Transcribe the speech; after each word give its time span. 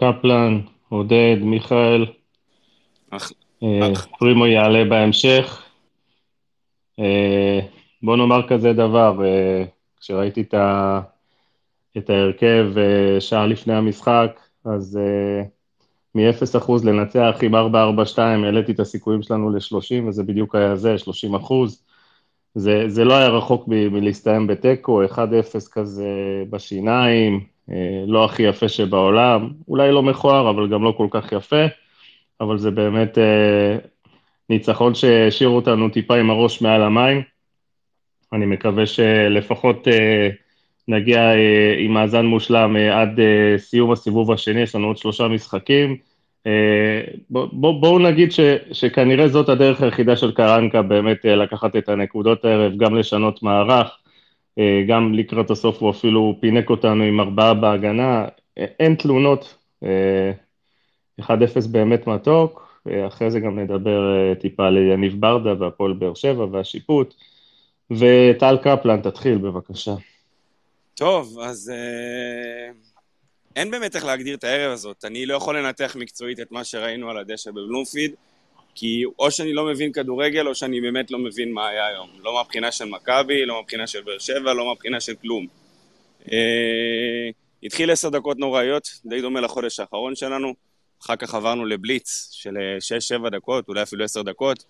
קפלן, 0.00 0.60
עודד, 0.88 1.36
מיכאל. 1.40 2.06
אח... 3.10 3.32
אה, 3.62 3.92
אח. 3.92 4.08
פרימו 4.18 4.46
יעלה 4.46 4.84
בהמשך. 4.84 5.62
אה, 6.98 7.60
בוא 8.02 8.16
נאמר 8.16 8.48
כזה 8.48 8.72
דבר, 8.72 9.24
אה, 9.24 9.64
כשראיתי 10.00 10.40
את, 10.40 10.54
ה... 10.54 11.00
את 11.98 12.10
ההרכב 12.10 12.66
שעה 13.20 13.46
לפני 13.46 13.74
המשחק, 13.74 14.40
אז 14.64 14.98
אה, 15.02 15.42
מ-0% 16.14 16.72
לנצח 16.84 17.38
עם 17.42 17.54
4-4-2 17.54 18.18
העליתי 18.18 18.72
את 18.72 18.80
הסיכויים 18.80 19.22
שלנו 19.22 19.50
ל-30, 19.50 20.08
וזה 20.08 20.22
בדיוק 20.22 20.54
היה 20.54 20.76
זה, 20.76 20.98
30 20.98 21.34
אחוז. 21.34 21.84
זה, 22.54 22.84
זה 22.86 23.04
לא 23.04 23.14
היה 23.14 23.28
רחוק 23.28 23.68
מ- 23.68 23.92
מלהסתיים 23.92 24.46
בתיקו, 24.46 25.04
1-0 25.04 25.18
כזה 25.72 26.08
בשיניים, 26.50 27.49
לא 28.06 28.24
הכי 28.24 28.42
יפה 28.42 28.68
שבעולם, 28.68 29.50
אולי 29.68 29.92
לא 29.92 30.02
מכוער, 30.02 30.50
אבל 30.50 30.68
גם 30.68 30.84
לא 30.84 30.94
כל 30.96 31.06
כך 31.10 31.32
יפה, 31.32 31.64
אבל 32.40 32.58
זה 32.58 32.70
באמת 32.70 33.18
אה, 33.18 33.76
ניצחון 34.50 34.94
שהשאיר 34.94 35.48
אותנו 35.48 35.88
טיפה 35.88 36.16
עם 36.16 36.30
הראש 36.30 36.62
מעל 36.62 36.82
המים. 36.82 37.22
אני 38.32 38.46
מקווה 38.46 38.86
שלפחות 38.86 39.88
אה, 39.88 40.28
נגיע 40.88 41.20
אה, 41.20 41.74
עם 41.78 41.94
מאזן 41.94 42.26
מושלם 42.26 42.76
אה, 42.76 43.00
עד 43.00 43.20
אה, 43.20 43.58
סיום 43.58 43.92
הסיבוב 43.92 44.32
השני, 44.32 44.60
יש 44.60 44.74
לנו 44.74 44.86
עוד 44.86 44.96
שלושה 44.96 45.28
משחקים. 45.28 45.96
אה, 46.46 47.00
בוא, 47.30 47.48
בוא, 47.52 47.80
בואו 47.80 47.98
נגיד 47.98 48.32
ש, 48.32 48.40
שכנראה 48.72 49.28
זאת 49.28 49.48
הדרך 49.48 49.82
היחידה 49.82 50.16
של 50.16 50.32
קרנקה 50.32 50.82
באמת 50.82 51.26
אה, 51.26 51.36
לקחת 51.36 51.76
את 51.76 51.88
הנקודות 51.88 52.44
הערב, 52.44 52.72
גם 52.76 52.94
לשנות 52.94 53.42
מערך, 53.42 53.88
אה, 53.88 53.99
גם 54.88 55.14
לקראת 55.14 55.50
הסוף 55.50 55.82
הוא 55.82 55.90
אפילו 55.90 56.36
פינק 56.40 56.70
אותנו 56.70 57.04
עם 57.04 57.20
ארבעה 57.20 57.54
בהגנה, 57.54 58.24
אה, 58.58 58.64
אין 58.80 58.94
תלונות, 58.94 59.54
אה, 59.82 60.32
1-0 61.20 61.66
באמת 61.66 62.06
מתוק, 62.06 62.70
אה, 62.90 63.06
אחרי 63.06 63.30
זה 63.30 63.40
גם 63.40 63.58
נדבר 63.58 64.16
אה, 64.16 64.34
טיפה 64.34 64.66
על 64.66 64.76
יניב 64.76 65.20
ברדה 65.20 65.54
והפועל 65.58 65.92
באר 65.92 66.14
שבע 66.14 66.44
והשיפוט, 66.52 67.14
וטל 67.90 68.58
קפלן, 68.62 69.00
תתחיל 69.00 69.38
בבקשה. 69.38 69.94
טוב, 70.94 71.38
אז 71.38 71.72
אה, 71.74 72.72
אין 73.56 73.70
באמת 73.70 73.96
איך 73.96 74.04
להגדיר 74.04 74.34
את 74.34 74.44
הערב 74.44 74.72
הזאת. 74.72 75.04
אני 75.04 75.26
לא 75.26 75.34
יכול 75.34 75.58
לנתח 75.58 75.96
מקצועית 75.98 76.40
את 76.40 76.52
מה 76.52 76.64
שראינו 76.64 77.10
על 77.10 77.18
הדשא 77.18 77.50
בבלומפיד, 77.50 78.14
כי 78.80 79.02
או 79.18 79.30
שאני 79.30 79.52
לא 79.52 79.66
מבין 79.66 79.92
כדורגל, 79.92 80.48
או 80.48 80.54
שאני 80.54 80.80
באמת 80.80 81.10
לא 81.10 81.18
מבין 81.18 81.52
מה 81.52 81.68
היה 81.68 81.86
היום. 81.86 82.10
לא 82.22 82.34
מהבחינה 82.34 82.72
של 82.72 82.84
מכבי, 82.84 83.46
לא 83.46 83.56
מהבחינה 83.56 83.86
של 83.86 84.00
באר 84.02 84.18
שבע, 84.18 84.54
לא 84.54 84.66
מהבחינה 84.68 85.00
של 85.00 85.14
כלום. 85.22 85.46
אה, 86.32 87.28
התחיל 87.62 87.90
עשר 87.90 88.08
דקות 88.08 88.38
נוראיות, 88.38 88.88
די 89.04 89.20
דומה 89.20 89.40
לחודש 89.40 89.80
האחרון 89.80 90.16
שלנו. 90.16 90.54
אחר 91.02 91.16
כך 91.16 91.34
עברנו 91.34 91.64
לבליץ 91.64 92.28
של 92.32 92.56
אה, 92.56 92.80
שש-שבע 92.80 93.28
דקות, 93.28 93.68
אולי 93.68 93.82
אפילו 93.82 94.04
עשר 94.04 94.22
דקות, 94.22 94.64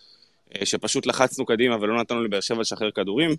אה, 0.57 0.67
שפשוט 0.67 1.07
לחצנו 1.07 1.47
קדימה 1.47 1.77
ולא 1.81 2.01
נתנו 2.01 2.25
לבאר 2.25 2.41
שבע 2.41 2.61
לשחרר 2.61 2.91
כדורים. 2.91 3.31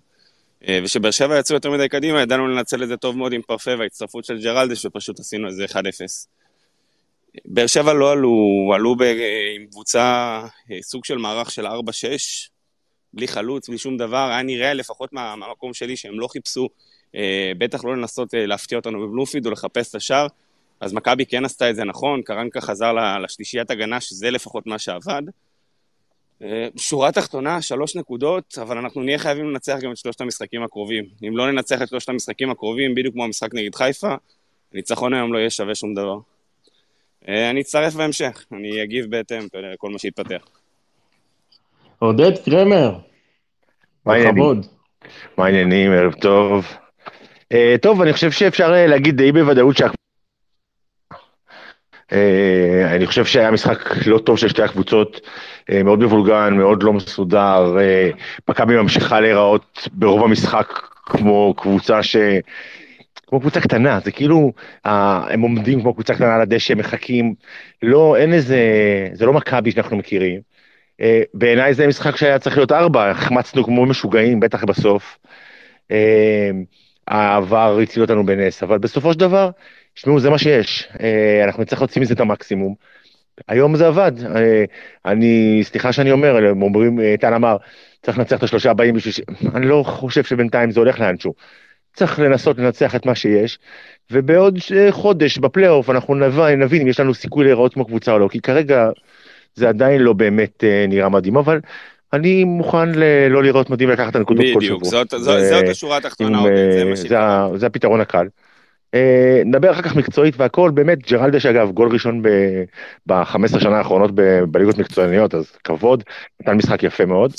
אה, 0.68 0.80
וכשבאר 0.84 1.10
שבע 1.10 1.38
יצאו 1.38 1.54
יותר 1.54 1.70
מדי 1.70 1.88
קדימה, 1.88 2.20
ידענו 2.20 2.48
לנצל 2.48 2.82
את 2.82 2.88
זה 2.88 2.96
טוב 2.96 3.16
מאוד 3.16 3.32
עם 3.32 3.42
פרפה 3.42 3.70
וההצטרפות 3.78 4.24
של 4.24 4.38
ג'רלדש, 4.42 4.86
ופשוט 4.86 5.20
עשינו 5.20 5.48
איזה 5.48 5.64
1-0. 5.64 5.74
באר 7.44 7.66
שבע 7.66 7.92
לא 7.92 8.12
עלו, 8.12 8.36
עלו 8.74 8.96
ב, 8.96 9.02
אה, 9.02 9.52
עם 9.56 9.66
קבוצה, 9.66 10.02
אה, 10.70 10.82
סוג 10.82 11.04
של 11.04 11.18
מערך 11.18 11.50
של 11.50 11.66
4-6, 11.66 11.72
בלי 13.14 13.28
חלוץ, 13.28 13.68
בלי 13.68 13.78
שום 13.78 13.96
דבר, 13.96 14.28
היה 14.30 14.42
נראה 14.42 14.74
לפחות 14.74 15.12
מה, 15.12 15.36
מהמקום 15.36 15.74
שלי 15.74 15.96
שהם 15.96 16.20
לא 16.20 16.28
חיפשו, 16.28 16.68
אה, 17.14 17.52
בטח 17.58 17.84
לא 17.84 17.96
לנסות 17.96 18.34
אה, 18.34 18.46
להפתיע 18.46 18.78
אותנו 18.78 19.00
בבלומפיד 19.00 19.46
או 19.46 19.50
לחפש 19.50 19.90
את 19.90 19.94
השער, 19.94 20.26
אז 20.80 20.92
מכבי 20.92 21.26
כן 21.26 21.44
עשתה 21.44 21.70
את 21.70 21.76
זה 21.76 21.84
נכון, 21.84 22.22
קרנקה 22.22 22.60
חזר 22.60 22.92
לשלישיית 23.22 23.70
הגנה, 23.70 24.00
שזה 24.00 24.30
לפחות 24.30 24.66
מה 24.66 24.78
שעבד. 24.78 25.22
אה, 26.42 26.68
שורה 26.76 27.12
תחתונה, 27.12 27.62
שלוש 27.62 27.96
נקודות, 27.96 28.58
אבל 28.62 28.78
אנחנו 28.78 29.02
נהיה 29.02 29.18
חייבים 29.18 29.50
לנצח 29.50 29.78
גם 29.82 29.92
את 29.92 29.96
שלושת 29.96 30.20
המשחקים 30.20 30.62
הקרובים. 30.62 31.04
אם 31.28 31.36
לא 31.36 31.52
ננצח 31.52 31.82
את 31.82 31.88
שלושת 31.88 32.08
המשחקים 32.08 32.50
הקרובים, 32.50 32.94
בדיוק 32.94 33.14
כמו 33.14 33.24
המשחק 33.24 33.54
נגד 33.54 33.74
חיפה, 33.74 34.14
הניצחון 34.72 35.14
היום 35.14 35.32
לא 35.32 35.38
יהיה 35.38 35.50
שווה 35.50 35.74
שום 35.74 35.94
דבר. 35.94 36.18
אה, 37.28 37.50
אני 37.50 37.60
אצטרף 37.60 37.94
בהמשך, 37.94 38.44
אני 38.52 38.82
אגיב 38.82 39.10
בהתאם 39.10 39.46
לכל 39.54 39.90
מה 39.90 39.98
שיתפתח. 39.98 40.42
עודד 41.98 42.32
קרמר? 42.44 42.94
בכבוד. 44.06 44.66
מה 45.38 45.44
העניינים? 45.44 45.92
ערב 45.92 46.12
טוב. 46.12 46.76
Uh, 47.52 47.78
טוב, 47.82 48.02
אני 48.02 48.12
חושב 48.12 48.30
שאפשר 48.30 48.72
uh, 48.72 48.90
להגיד 48.90 49.16
די 49.16 49.32
בוודאות 49.32 49.76
שה... 49.76 49.86
Uh, 52.10 52.14
אני 52.84 53.06
חושב 53.06 53.24
שהיה 53.24 53.50
משחק 53.50 54.06
לא 54.06 54.18
טוב 54.18 54.38
של 54.38 54.48
שתי 54.48 54.62
הקבוצות, 54.62 55.20
uh, 55.70 55.82
מאוד 55.84 55.98
מבולגן, 55.98 56.54
מאוד 56.56 56.82
לא 56.82 56.92
מסודר. 56.92 57.76
Uh, 57.76 58.16
מכבי 58.48 58.76
ממשיכה 58.76 59.20
להיראות 59.20 59.88
ברוב 59.92 60.24
המשחק 60.24 60.68
כמו 61.04 61.54
קבוצה 61.56 62.02
ש... 62.02 62.16
כמו 63.32 63.40
קבוצה 63.40 63.60
קטנה, 63.60 64.00
זה 64.04 64.12
כאילו, 64.12 64.52
הם 64.84 65.40
עומדים 65.40 65.80
כמו 65.80 65.94
קבוצה 65.94 66.14
קטנה 66.14 66.34
על 66.34 66.40
הדשא, 66.40 66.74
מחכים, 66.74 67.34
לא, 67.82 68.16
אין 68.16 68.32
איזה, 68.32 68.58
זה 69.12 69.26
לא 69.26 69.32
מכבי 69.32 69.70
שאנחנו 69.70 69.96
מכירים. 69.96 70.40
Uh, 71.00 71.04
בעיניי 71.34 71.74
זה 71.74 71.86
משחק 71.86 72.16
שהיה 72.16 72.38
צריך 72.38 72.56
להיות 72.56 72.72
ארבע, 72.72 73.10
החמצנו 73.10 73.64
כמו 73.64 73.86
משוגעים, 73.86 74.40
בטח 74.40 74.64
בסוף. 74.64 75.18
Uh, 75.88 75.94
העבר 77.08 77.78
הציל 77.82 78.02
אותנו 78.02 78.26
בנס, 78.26 78.62
אבל 78.62 78.78
בסופו 78.78 79.12
של 79.12 79.18
דבר, 79.18 79.50
תשמעו, 79.94 80.20
זה 80.20 80.30
מה 80.30 80.38
שיש. 80.38 80.88
Uh, 80.92 81.00
אנחנו 81.44 81.62
נצטרך 81.62 81.80
להוציא 81.80 82.02
מזה 82.02 82.14
את 82.14 82.20
המקסימום. 82.20 82.74
היום 83.48 83.76
זה 83.76 83.86
עבד. 83.86 84.12
אני, 85.04 85.60
סליחה 85.62 85.92
שאני 85.92 86.12
אומר, 86.12 86.36
הם 86.36 86.62
אומרים, 86.62 86.98
טל 87.20 87.34
אמר, 87.34 87.56
צריך 88.02 88.18
לנצח 88.18 88.38
את 88.38 88.42
השלושה 88.42 88.70
הבאים 88.70 88.94
בשביל 88.94 89.12
ש... 89.12 89.20
אני 89.54 89.66
לא 89.66 89.82
חושב 89.86 90.24
שבינתיים 90.24 90.70
זה 90.70 90.80
הולך 90.80 91.00
לאנשהו. 91.00 91.34
צריך 91.94 92.18
לנסות 92.18 92.58
לנצח 92.58 92.94
את 92.96 93.06
מה 93.06 93.14
שיש, 93.14 93.58
ובעוד 94.10 94.58
uh, 94.58 94.90
חודש 94.90 95.38
בפלייאוף 95.38 95.90
אנחנו 95.90 96.14
נבין, 96.14 96.62
נבין 96.62 96.82
אם 96.82 96.88
יש 96.88 97.00
לנו 97.00 97.14
סיכוי 97.14 97.44
להיראות 97.44 97.74
כמו 97.74 97.84
קבוצה 97.84 98.12
או 98.12 98.18
לא, 98.18 98.28
כי 98.28 98.40
כרגע 98.40 98.88
זה 99.54 99.68
עדיין 99.68 100.00
לא 100.00 100.12
באמת 100.12 100.64
uh, 100.64 100.88
נראה 100.88 101.08
מדהים, 101.08 101.36
אבל 101.36 101.60
אני 102.12 102.44
מוכן 102.44 102.88
ל- 102.94 103.28
לא 103.28 103.42
לראות 103.42 103.70
מדהים 103.70 103.90
לקחת 103.90 104.10
את 104.10 104.16
הנקודות 104.16 104.44
כל 104.54 104.60
שבוע. 104.60 104.78
בדיוק, 104.78 104.84
זאת, 104.84 105.10
זאת, 105.10 105.40
זאת 105.50 105.68
השורה 105.68 105.96
התחתונה, 105.96 106.38
עם, 106.38 106.44
זה 106.44 106.78
אה, 106.78 106.84
מה 106.84 106.96
זה. 106.96 107.20
ה- 107.20 107.48
זה 107.56 107.66
הפתרון 107.66 108.00
הקל. 108.00 108.26
אה, 108.94 109.42
נדבר 109.44 109.70
אחר 109.70 109.82
כך 109.82 109.96
מקצועית 109.96 110.34
והכל, 110.38 110.70
באמת, 110.70 111.10
ג'רלדש 111.10 111.46
אגב, 111.46 111.70
גול 111.70 111.88
ראשון 111.92 112.22
ב-15 113.06 113.60
שנה 113.60 113.78
האחרונות 113.78 114.10
בליגות 114.50 114.78
מקצועניות, 114.78 115.34
אז 115.34 115.52
כבוד, 115.64 116.02
נתן 116.40 116.52
משחק 116.56 116.82
יפה 116.82 117.06
מאוד. 117.06 117.32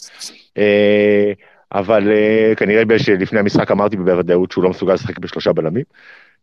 אבל 1.74 2.12
אה, 2.12 2.56
כנראה 2.56 3.00
שלפני 3.00 3.40
המשחק 3.40 3.72
אמרתי 3.72 3.98
בוודאות 3.98 4.52
שהוא 4.52 4.64
לא 4.64 4.70
מסוגל 4.70 4.94
לשחק 4.94 5.20
בשלושה 5.20 5.54
בלמים. 5.54 5.84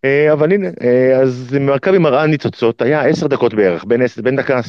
אה, 0.04 0.32
אבל 0.32 0.52
הנה, 0.52 0.68
אה, 0.82 1.20
אז 1.20 1.56
מכבי 1.60 1.98
מראה 1.98 2.26
ניצוצות, 2.26 2.82
היה 2.82 3.02
עשר 3.02 3.26
דקות 3.26 3.54
בערך, 3.54 3.84
בין, 3.84 4.02
בין 4.22 4.36
דקה 4.36 4.60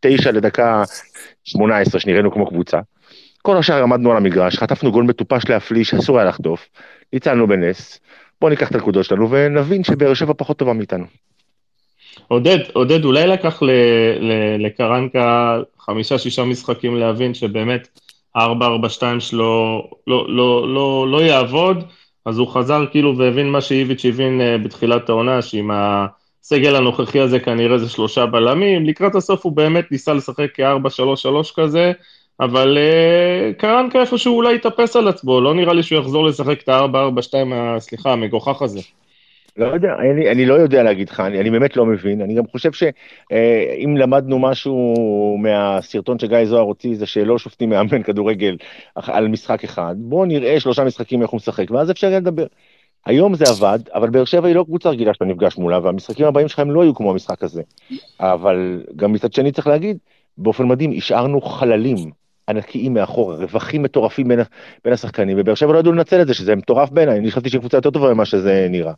תשע 0.00 0.32
לדקה 0.32 0.82
שמונה 1.44 1.78
עשרה, 1.78 2.00
שנראינו 2.00 2.32
כמו 2.32 2.46
קבוצה. 2.46 2.80
כל 3.42 3.56
השאר 3.56 3.82
עמדנו 3.82 4.10
על 4.10 4.16
המגרש, 4.16 4.56
חטפנו 4.56 4.92
גול 4.92 5.04
מטופש 5.04 5.48
להפליא 5.48 5.84
שאסור 5.84 6.18
היה 6.18 6.28
לחטוף, 6.28 6.68
ניצלנו 7.12 7.46
בנס, 7.46 8.00
בואו 8.40 8.50
ניקח 8.50 8.70
את 8.70 8.74
הנקודות 8.74 9.04
שלנו 9.04 9.30
ונבין 9.30 9.84
שבאר 9.84 10.14
שבע 10.14 10.32
פחות 10.36 10.58
טובה 10.58 10.72
מאיתנו. 10.72 11.04
עודד, 12.28 12.58
עודד, 12.72 13.04
אולי 13.04 13.26
לקח 13.26 13.62
לקרנקה 14.58 15.58
חמישה-שישה 15.78 16.44
משחקים 16.44 16.96
להבין 16.96 17.34
שבאמת 17.34 17.88
ה-4-4-2 18.34 19.20
שלו 19.20 19.82
לא, 20.06 20.26
לא, 20.28 20.74
לא, 20.74 21.06
לא 21.10 21.22
יעבוד, 21.22 21.84
אז 22.26 22.38
הוא 22.38 22.48
חזר 22.48 22.86
כאילו 22.90 23.18
והבין 23.18 23.50
מה 23.50 23.60
שאיביץ' 23.60 24.04
הבין 24.04 24.40
אה, 24.40 24.58
בתחילת 24.58 25.08
העונה, 25.08 25.42
שעם 25.42 25.70
הסגל 25.72 26.76
הנוכחי 26.76 27.20
הזה 27.20 27.40
כנראה 27.40 27.78
זה 27.78 27.88
שלושה 27.88 28.26
בלמים, 28.26 28.86
לקראת 28.86 29.14
הסוף 29.14 29.44
הוא 29.44 29.52
באמת 29.52 29.92
ניסה 29.92 30.12
לשחק 30.12 30.48
כ-4-3-3 30.54 31.54
כזה, 31.56 31.92
אבל 32.40 32.78
uh, 32.78 33.60
קרנקה 33.60 34.00
איפשהו 34.00 34.36
אולי 34.36 34.54
יתאפס 34.54 34.96
על 34.96 35.08
עצמו, 35.08 35.40
לא 35.40 35.54
נראה 35.54 35.72
לי 35.72 35.82
שהוא 35.82 35.98
יחזור 36.00 36.24
לשחק 36.24 36.62
את 36.62 36.68
ה-4-4-2, 36.68 37.54
ה- 37.54 37.80
סליחה, 37.80 38.12
המגוחך 38.12 38.62
הזה. 38.62 38.80
לא 39.56 39.66
יודע, 39.66 39.94
אני, 39.94 40.30
אני 40.30 40.46
לא 40.46 40.54
יודע 40.54 40.82
להגיד 40.82 41.08
לך, 41.08 41.20
אני, 41.20 41.40
אני 41.40 41.50
באמת 41.50 41.76
לא 41.76 41.86
מבין, 41.86 42.20
אני 42.20 42.34
גם 42.34 42.46
חושב 42.46 42.72
שאם 42.72 43.96
למדנו 43.96 44.38
משהו 44.38 44.94
מהסרטון 45.40 46.18
שגיא 46.18 46.44
זוהר 46.44 46.62
הוציא, 46.62 46.94
זה 46.96 47.06
שלא 47.06 47.38
שופטים 47.38 47.70
מאמן 47.70 48.02
כדורגל 48.02 48.56
על 48.94 49.28
משחק 49.28 49.64
אחד, 49.64 49.94
בואו 49.98 50.24
נראה 50.24 50.60
שלושה 50.60 50.84
משחקים 50.84 51.22
איך 51.22 51.30
הוא 51.30 51.36
משחק, 51.36 51.70
ואז 51.70 51.90
אפשר 51.90 52.10
לדבר. 52.10 52.46
היום 53.06 53.34
זה 53.34 53.48
עבד, 53.48 53.78
אבל 53.94 54.10
באר 54.10 54.24
שבע 54.24 54.48
היא 54.48 54.56
לא 54.56 54.64
קבוצה 54.64 54.90
רגילה 54.90 55.14
שאתה 55.14 55.24
נפגש 55.24 55.58
מולה, 55.58 55.78
והמשחקים 55.82 56.26
הבאים 56.26 56.48
שלך 56.48 56.58
הם 56.58 56.70
לא 56.70 56.82
יהיו 56.82 56.94
כמו 56.94 57.10
המשחק 57.10 57.42
הזה. 57.42 57.62
אבל 58.20 58.84
גם 58.96 59.12
מצד 59.12 59.32
שני 59.32 59.52
צריך 59.52 59.66
להגיד, 59.66 59.98
באופן 60.38 60.68
מדהים, 60.68 60.92
השארנו 60.96 61.40
חללים 61.40 62.10
ענקיים 62.48 62.94
מאחורה, 62.94 63.36
רווחים 63.36 63.82
מטורפים 63.82 64.28
בין, 64.28 64.40
בין 64.84 64.92
השחקנים, 64.92 65.36
ובאר 65.40 65.54
שבע 65.54 65.72
לא 65.72 65.78
ידעו 65.78 65.92
לנצל 65.92 66.22
את 66.22 66.26
זה, 66.26 66.34
שזה 66.34 66.56
מטורף 66.56 66.90
בעיניי, 66.90 67.18
אני 67.18 67.30
חשבתי 67.30 67.48
שהיא 67.48 67.60
קבוצה 67.60 67.76
יותר 67.76 67.90
טובה 67.90 68.14
ממה 68.14 68.24
שזה 68.24 68.66
נראה. 68.70 68.92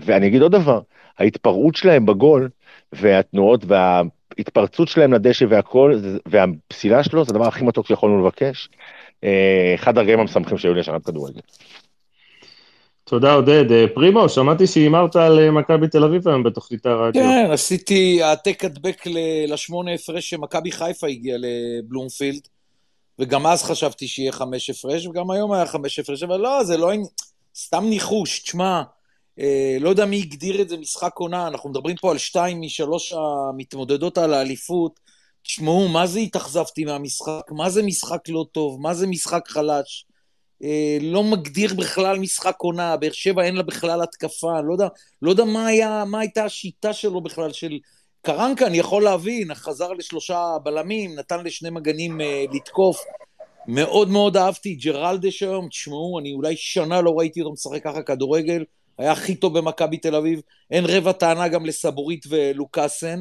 ואני 0.00 0.26
אגיד 0.26 0.42
עוד 0.42 0.52
דבר, 0.52 0.80
ההתפרעות 1.18 1.76
שלהם 1.76 2.06
בגול, 2.06 2.48
והתנועות 2.92 3.64
וההתפרצות 3.66 4.88
שלהם 4.88 5.12
לדשא 5.12 5.44
והכל, 5.48 6.00
והפסילה 6.26 7.04
שלו, 7.04 7.24
זה 7.24 7.30
הדבר 7.30 7.46
הכי 7.46 7.64
מתוק 7.64 7.86
שיכולנו 7.86 8.26
לבקש. 8.26 8.68
אחד 9.74 9.98
הרגעים 9.98 10.20
המשמחים 10.20 10.58
שהיו 10.58 10.74
לי 10.74 10.80
השנה 10.80 10.98
בכדורגל. 10.98 11.40
תודה 13.08 13.32
עודד. 13.32 13.72
אה, 13.72 13.84
פרימו, 13.94 14.28
שמעתי 14.28 14.66
שהימרת 14.66 15.16
על 15.16 15.38
אה, 15.38 15.50
מכבי 15.50 15.88
תל 15.88 16.04
אביב 16.04 16.28
היום 16.28 16.42
בתוכנית 16.42 16.86
הרדיו. 16.86 17.22
כן, 17.22 17.50
עשיתי 17.52 18.22
העתק 18.22 18.64
הדבק 18.64 19.04
לשמונה 19.48 19.94
הפרש 19.94 20.30
שמכבי 20.30 20.72
חיפה 20.72 21.06
הגיעה 21.06 21.38
לבלומפילד, 21.40 22.40
וגם 23.18 23.46
אז 23.46 23.62
חשבתי 23.62 24.06
שיהיה 24.08 24.32
חמש 24.32 24.70
הפרש, 24.70 25.06
וגם 25.06 25.30
היום 25.30 25.52
היה 25.52 25.66
חמש 25.66 25.98
הפרש, 25.98 26.22
אבל 26.22 26.40
לא, 26.40 26.64
זה 26.64 26.76
לא... 26.76 26.92
סתם 27.56 27.84
ניחוש, 27.84 28.42
תשמע, 28.42 28.64
אה, 28.64 28.82
לא 29.80 29.88
יודע 29.88 30.04
מי 30.04 30.18
הגדיר 30.18 30.62
את 30.62 30.68
זה 30.68 30.76
משחק 30.76 31.12
עונה, 31.18 31.46
אנחנו 31.46 31.70
מדברים 31.70 31.96
פה 31.96 32.10
על 32.10 32.18
שתיים 32.18 32.60
משלוש 32.60 33.12
המתמודדות 33.12 34.18
על 34.18 34.34
האליפות. 34.34 35.00
תשמעו, 35.42 35.88
מה 35.88 36.06
זה 36.06 36.18
התאכזבתי 36.18 36.84
מהמשחק? 36.84 37.42
מה 37.50 37.70
זה 37.70 37.82
משחק 37.82 38.28
לא 38.28 38.46
טוב? 38.52 38.80
מה 38.80 38.94
זה 38.94 39.06
משחק 39.06 39.48
חלש? 39.48 40.06
אה, 40.62 40.98
לא 41.00 41.24
מגדיר 41.24 41.74
בכלל 41.74 42.18
משחק 42.18 42.56
עונה, 42.58 42.96
באר 42.96 43.12
שבע 43.12 43.42
אין 43.42 43.56
לה 43.56 43.62
בכלל 43.62 44.02
התקפה, 44.02 44.60
לא 44.60 44.72
יודע, 44.72 44.88
לא 45.22 45.30
יודע 45.30 45.44
מה, 45.44 45.66
היה, 45.66 46.04
מה 46.06 46.20
הייתה 46.20 46.44
השיטה 46.44 46.92
שלו 46.92 47.20
בכלל, 47.20 47.52
של 47.52 47.78
קרנקה, 48.22 48.66
אני 48.66 48.78
יכול 48.78 49.02
להבין, 49.02 49.54
חזר 49.54 49.92
לשלושה 49.92 50.56
בלמים, 50.62 51.14
נתן 51.14 51.44
לשני 51.44 51.70
מגנים 51.70 52.20
אה, 52.20 52.44
לתקוף. 52.52 53.04
מאוד 53.68 54.08
מאוד 54.08 54.36
אהבתי 54.36 54.74
ג'רלדש 54.74 55.42
היום, 55.42 55.68
תשמעו, 55.68 56.18
אני 56.18 56.32
אולי 56.32 56.56
שנה 56.56 57.00
לא 57.00 57.18
ראיתי 57.18 57.40
אותו 57.40 57.52
משחק 57.52 57.84
ככה 57.84 58.02
כדורגל, 58.02 58.64
היה 58.98 59.12
הכי 59.12 59.34
טוב 59.34 59.58
במכבי 59.58 59.96
תל 59.96 60.14
אביב, 60.14 60.40
אין 60.70 60.84
רבע 60.88 61.12
טענה 61.12 61.48
גם 61.48 61.66
לסבורית 61.66 62.24
ולוקאסן. 62.28 63.20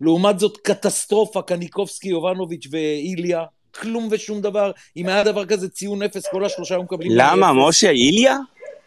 לעומת 0.00 0.38
זאת, 0.38 0.56
קטסטרופה, 0.56 1.42
קניקובסקי, 1.42 2.08
יובנוביץ' 2.08 2.66
ואיליה, 2.70 3.44
כלום 3.80 4.08
ושום 4.10 4.40
דבר. 4.40 4.70
אם 4.96 5.08
היה 5.08 5.24
דבר 5.24 5.46
כזה 5.46 5.68
ציון 5.68 6.02
אפס, 6.02 6.26
כל 6.26 6.44
השלושה 6.44 6.74
היו 6.74 6.82
מקבלים... 6.82 7.12
למה, 7.14 7.52
משה, 7.52 7.90
איליה? 7.90 8.38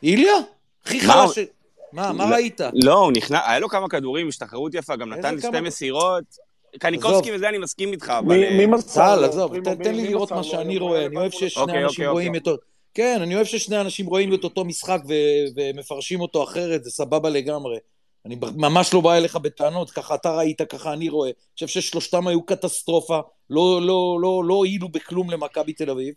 איליה? 0.04 0.36
הכי 0.86 1.00
חלש... 1.00 1.40
מה, 1.94 2.14
מה 2.14 2.26
ראית? 2.26 2.62
לא, 2.74 3.00
הוא 3.00 3.12
נכנס, 3.12 3.42
היה 3.46 3.60
לו 3.60 3.70
כמה 3.70 3.90
כדורים, 3.90 4.28
השתחררות 4.28 4.74
יפה, 4.74 4.96
גם 4.96 5.14
נתן 5.14 5.40
שתי 5.40 5.60
מסירות. 5.62 6.24
קניקובסקי 6.80 7.36
וזה 7.36 7.50
אני 7.50 7.58
מסכים 7.58 7.92
איתך, 7.92 8.10
אבל... 8.10 8.36
מי 8.58 8.66
מסר? 8.66 9.26
עזוב, 9.26 9.60
תן 9.60 9.96
לי 9.96 10.08
לראות 10.08 10.32
מה 10.32 10.44
שאני 10.44 10.78
רואה, 10.78 11.06
אני 11.06 11.16
אוהב 11.16 11.32
ששני 11.32 11.64
אוקיי, 11.64 11.84
אנשים 11.84 12.06
אוקיי, 12.06 12.08
רואים 12.08 12.36
אוקיי. 12.36 12.54
כן, 12.98 13.22
אני 13.22 13.36
אוהב 13.36 13.46
ששני 13.46 13.82
אנשים 13.82 14.06
רואים 14.06 14.34
את 14.34 14.44
אותו 14.44 14.66
משחק 14.66 15.00
ומפרשים 15.56 16.22
אותו 16.22 16.44
אחרת, 16.44 16.84
זה 16.84 16.92
סבבה 16.92 17.30
לגמרי. 17.30 17.78
אני 18.26 18.36
ממש 18.56 18.94
לא 18.94 19.02
בא 19.02 19.14
אליך 19.14 19.36
בטענות, 19.36 19.92
ככה 19.92 20.16
אתה 20.16 20.36
ראית, 20.36 20.62
ככה 20.62 20.94
אני 20.94 21.10
רואה. 21.10 21.30
אני 21.30 21.54
חושב 21.54 21.68
ששלושתם 21.68 22.28
היו 22.28 22.46
קטסטרופה, 22.46 23.20
לא, 23.50 23.82
לא, 23.82 24.18
לא, 24.22 24.44
לא 24.46 24.54
הועילו 24.54 24.90
בכלום 24.90 25.30
למכבי 25.30 25.74
תל 25.74 25.90
אביב. 25.90 26.14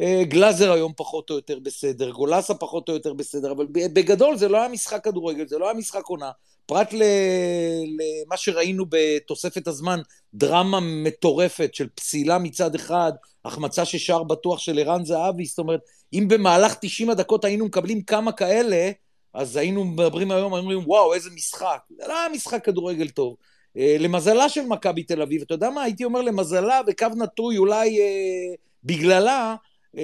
אה, 0.00 0.22
גלאזר 0.24 0.72
היום 0.72 0.92
פחות 0.96 1.30
או 1.30 1.34
יותר 1.34 1.58
בסדר, 1.58 2.10
גולסה 2.10 2.54
פחות 2.54 2.88
או 2.88 2.94
יותר 2.94 3.12
בסדר, 3.12 3.52
אבל 3.52 3.66
בגדול 3.72 4.36
זה 4.36 4.48
לא 4.48 4.58
היה 4.58 4.68
משחק 4.68 5.04
כדורגל, 5.04 5.46
זה 5.48 5.58
לא 5.58 5.64
היה 5.64 5.74
משחק 5.74 6.06
עונה. 6.06 6.30
פרט 6.66 6.92
למה 6.92 8.36
שראינו 8.36 8.84
בתוספת 8.88 9.66
הזמן, 9.66 10.00
דרמה 10.34 10.80
מטורפת 10.80 11.74
של 11.74 11.88
פסילה 11.94 12.38
מצד 12.38 12.74
אחד, 12.74 13.12
החמצה 13.44 13.84
ששער 13.84 14.22
בטוח 14.22 14.58
של 14.58 14.78
ערן 14.78 15.04
זהבי, 15.04 15.44
זאת 15.44 15.58
אומרת, 15.58 15.80
אם 16.12 16.28
במהלך 16.28 16.74
90 16.80 17.10
הדקות 17.10 17.44
היינו 17.44 17.66
מקבלים 17.66 18.02
כמה 18.02 18.32
כאלה, 18.32 18.90
אז 19.34 19.56
היינו 19.56 19.84
מדברים 19.84 20.30
היום, 20.30 20.54
היינו 20.54 20.70
אומרים, 20.70 20.88
וואו, 20.88 21.14
איזה 21.14 21.30
משחק. 21.34 21.78
זה 21.98 22.08
לא 22.08 22.18
היה 22.18 22.28
משחק 22.28 22.64
כדורגל 22.64 23.08
טוב. 23.08 23.36
אה, 23.76 23.96
למזלה 23.98 24.48
של 24.48 24.66
מכבי 24.66 25.02
תל 25.02 25.22
אביב, 25.22 25.42
אתה 25.42 25.54
יודע 25.54 25.70
מה, 25.70 25.82
הייתי 25.82 26.04
אומר 26.04 26.22
למזלה, 26.22 26.80
וקו 26.86 27.06
נטוי 27.16 27.56
אולי 27.56 28.00
אה, 28.00 28.54
בגללה, 28.84 29.54
אה, 29.96 30.02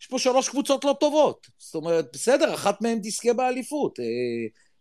יש 0.00 0.06
פה 0.06 0.18
שלוש 0.18 0.48
קבוצות 0.48 0.84
לא 0.84 0.96
טובות. 1.00 1.46
זאת 1.58 1.74
אומרת, 1.74 2.06
בסדר, 2.12 2.54
אחת 2.54 2.82
מהן 2.82 2.98
תזכה 3.02 3.32
באליפות. 3.32 4.00
אה, 4.00 4.04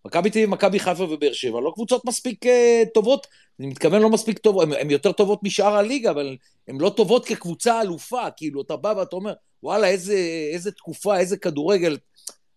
מכבי 0.06 0.30
תל 0.30 0.40
אביב, 0.40 0.50
מכבי 0.50 0.80
חיפה 0.80 1.04
ובאר 1.04 1.34
שבע, 1.34 1.62
לא 1.62 1.72
קבוצות 1.74 2.06
מספיק 2.06 2.46
אה, 2.46 2.84
טובות, 2.94 3.28
אני 3.60 3.68
מתכוון 3.68 4.02
לא 4.02 4.10
מספיק 4.10 4.38
טובות, 4.38 4.68
הן 4.80 4.92
יותר 4.92 5.12
טובות 5.12 5.44
משאר 5.44 5.76
הליגה, 5.76 6.12
אבל 6.12 6.38
הן 6.68 6.82
לא 6.82 6.90
טובות 6.90 7.26
כקבוצה 7.26 7.82
אלופה, 7.82 8.32
כאילו, 8.38 8.62
אתה 8.62 8.76
בא 8.76 8.94
ואתה 8.98 9.16
אומר, 9.16 9.34
וואלה, 9.64 9.88
איזה, 9.88 10.16
איזה 10.54 10.72
תקופה, 10.72 11.18
איזה 11.18 11.38
כדורגל, 11.38 11.98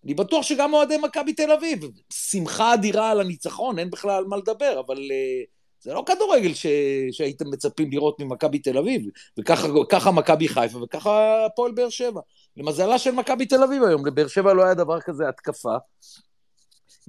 אני 0.05 0.15
בטוח 0.15 0.43
שגם 0.43 0.75
אוהדי 0.75 0.97
מכבי 0.97 1.33
תל 1.33 1.51
אביב, 1.51 1.91
שמחה 2.13 2.75
אדירה 2.75 3.11
על 3.11 3.21
הניצחון, 3.21 3.79
אין 3.79 3.91
בכלל 3.91 4.11
על 4.11 4.25
מה 4.25 4.37
לדבר, 4.37 4.81
אבל 4.87 4.97
uh, 4.97 5.47
זה 5.81 5.95
לא 5.95 6.05
כדורגל 6.07 6.55
ש... 6.55 6.67
שהייתם 7.13 7.51
מצפים 7.51 7.91
לראות 7.91 8.21
ממכבי 8.21 8.59
תל 8.59 8.79
אביב, 8.79 9.03
וככה 9.39 10.11
מכבי 10.11 10.49
חיפה 10.49 10.83
וככה 10.83 11.47
הפועל 11.47 11.73
באר 11.73 11.89
שבע. 11.89 12.21
למזלה 12.57 12.99
של 12.99 13.11
מכבי 13.11 13.47
תל 13.47 13.63
אביב 13.63 13.83
היום, 13.83 14.07
לבאר 14.07 14.27
שבע 14.27 14.53
לא 14.53 14.65
היה 14.65 14.75
דבר 14.75 15.01
כזה 15.01 15.29
התקפה. 15.29 15.77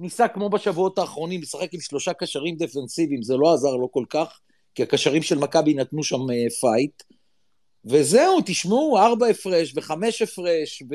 ניסה 0.00 0.28
כמו 0.28 0.50
בשבועות 0.50 0.98
האחרונים 0.98 1.42
לשחק 1.42 1.74
עם 1.74 1.80
שלושה 1.80 2.12
קשרים 2.12 2.56
דפנסיביים, 2.56 3.22
זה 3.22 3.36
לא 3.36 3.54
עזר 3.54 3.76
לו 3.76 3.92
כל 3.92 4.04
כך, 4.10 4.40
כי 4.74 4.82
הקשרים 4.82 5.22
של 5.22 5.38
מכבי 5.38 5.74
נתנו 5.74 6.04
שם 6.04 6.26
fight. 6.60 7.02
וזהו, 7.84 8.38
תשמעו, 8.46 8.98
ארבע 8.98 9.26
הפרש 9.26 9.72
וחמש 9.76 10.22
הפרש, 10.22 10.82
ו... 10.90 10.94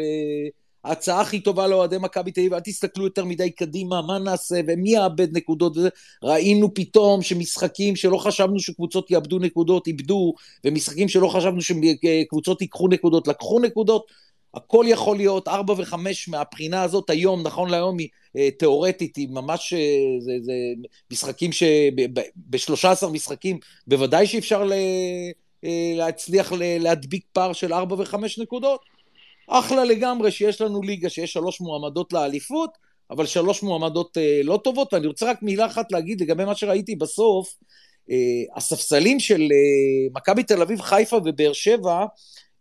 ההצעה 0.84 1.22
הכי 1.22 1.40
טובה 1.40 1.68
לאוהדי 1.68 1.98
מכבי 2.02 2.32
תל 2.32 2.42
אביב, 2.42 2.54
אל 2.54 2.60
תסתכלו 2.60 3.04
יותר 3.04 3.26
מדי 3.26 3.52
קדימה, 3.52 4.02
מה 4.02 4.20
נעשה 4.20 4.56
ומי 4.68 4.90
יאבד 4.90 5.38
נקודות 5.38 5.78
וזה. 5.78 5.90
ראינו 6.24 6.74
פתאום 6.74 7.22
שמשחקים 7.22 7.96
שלא 7.96 8.18
חשבנו 8.18 8.60
שקבוצות 8.60 9.12
יאבדו 9.12 9.40
נקודות, 9.40 9.88
איבדו, 9.88 10.34
ומשחקים 10.66 11.08
שלא 11.08 11.28
חשבנו 11.28 11.62
שקבוצות 11.62 12.62
ייקחו 12.62 12.88
נקודות, 12.88 13.28
לקחו 13.28 13.60
נקודות. 13.60 14.12
הכל 14.54 14.86
יכול 14.88 15.18
להיות, 15.18 15.48
ארבע 15.48 15.74
וחמש 15.78 16.30
מהבחינה 16.30 16.84
הזאת 16.84 17.10
היום, 17.10 17.44
נכון 17.44 17.70
להיום 17.70 17.98
היא 17.98 18.08
אה, 18.38 18.52
תיאורטית, 18.52 19.16
היא 19.16 19.30
ממש, 19.30 19.74
אה, 19.74 19.80
זה, 20.20 20.32
זה 20.42 20.54
משחקים 21.12 21.52
ש... 21.52 21.64
ב-13 22.36 23.08
משחקים, 23.08 23.60
בוודאי 23.88 24.28
שאפשר 24.28 24.64
ל... 24.64 24.74
אה, 25.64 25.94
להצליח 25.96 26.52
להדביק 26.60 27.26
פער 27.34 27.54
של 27.54 27.74
ארבע 27.74 27.96
וחמש 28.00 28.40
נקודות. 28.40 28.82
אחלה 29.48 29.86
לגמרי 29.86 30.32
שיש 30.32 30.62
לנו 30.62 30.82
ליגה 30.82 31.10
שיש 31.10 31.34
שלוש 31.34 31.62
מועמדות 31.62 32.14
לאליפות, 32.14 32.78
אבל 33.12 33.26
שלוש 33.26 33.64
מועמדות 33.64 34.18
אה, 34.18 34.42
לא 34.44 34.60
טובות, 34.64 34.94
ואני 34.94 35.08
רוצה 35.08 35.30
רק 35.30 35.44
מילה 35.44 35.66
אחת 35.66 35.92
להגיד 35.92 36.22
לגבי 36.22 36.46
מה 36.46 36.56
שראיתי 36.56 36.96
בסוף, 36.96 37.56
אה, 38.12 38.16
הספסלים 38.58 39.20
של 39.20 39.42
אה, 39.42 40.10
מכבי 40.14 40.44
תל 40.44 40.62
אביב, 40.62 40.82
חיפה 40.82 41.18
ובאר 41.26 41.54
שבע, 41.54 42.06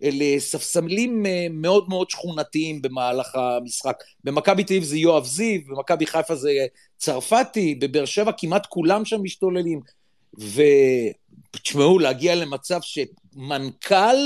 אלה 0.02 0.40
ספסלים 0.40 1.26
אה, 1.26 1.46
מאוד 1.50 1.88
מאוד 1.88 2.10
שכונתיים 2.10 2.82
במהלך 2.82 3.34
המשחק. 3.34 3.96
במכבי 4.24 4.64
תל 4.64 4.74
אביב 4.74 4.84
זה 4.84 4.98
יואב 4.98 5.24
זיו, 5.24 5.60
במכבי 5.68 6.06
חיפה 6.06 6.34
זה 6.34 6.50
צרפתי, 6.96 7.74
בבאר 7.74 8.04
שבע 8.04 8.32
כמעט 8.38 8.66
כולם 8.66 9.04
שם 9.04 9.22
משתוללים. 9.22 9.80
ותשמעו, 11.54 11.98
להגיע 11.98 12.34
למצב 12.34 12.80
שמנכ"ל 12.82 14.16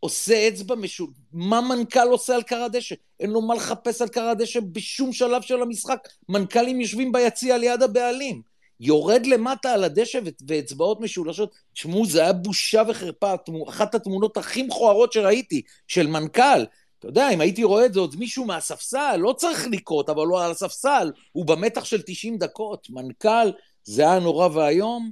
עושה 0.00 0.48
אצבע 0.48 0.74
משול... 0.74 1.08
מה 1.32 1.60
מנכ"ל 1.60 2.08
עושה 2.10 2.34
על 2.34 2.42
קר 2.42 2.62
הדשא? 2.62 2.94
אין 3.20 3.30
לו 3.30 3.40
מה 3.40 3.54
לחפש 3.54 4.02
על 4.02 4.08
קר 4.08 4.24
הדשא 4.28 4.60
בשום 4.60 5.12
שלב 5.12 5.42
של 5.42 5.62
המשחק. 5.62 6.08
מנכ"לים 6.28 6.80
יושבים 6.80 7.12
ביציע 7.12 7.58
ליד 7.58 7.82
הבעלים. 7.82 8.42
יורד 8.80 9.26
למטה 9.26 9.72
על 9.72 9.84
הדשא 9.84 10.18
ואצבעות 10.48 11.00
משולשות. 11.00 11.54
תשמעו, 11.74 12.06
זה 12.06 12.20
היה 12.20 12.32
בושה 12.32 12.82
וחרפה, 12.88 13.34
אחת 13.68 13.94
התמונות 13.94 14.36
הכי 14.36 14.62
מכוערות 14.62 15.12
שראיתי, 15.12 15.62
של 15.86 16.06
מנכ"ל. 16.06 16.64
אתה 16.98 17.08
יודע, 17.08 17.30
אם 17.30 17.40
הייתי 17.40 17.64
רואה 17.64 17.86
את 17.86 17.94
זה 17.94 18.00
עוד 18.00 18.16
מישהו 18.18 18.44
מהספסל, 18.44 19.16
לא 19.16 19.32
צריך 19.32 19.66
לקרות, 19.70 20.08
אבל 20.10 20.26
הוא 20.26 20.40
על 20.40 20.50
הספסל, 20.50 21.10
הוא 21.32 21.46
במתח 21.46 21.84
של 21.84 22.02
90 22.06 22.38
דקות. 22.38 22.86
מנכ"ל, 22.90 23.50
זה 23.84 24.02
היה 24.02 24.18
נורא 24.18 24.48
ואיום. 24.52 25.10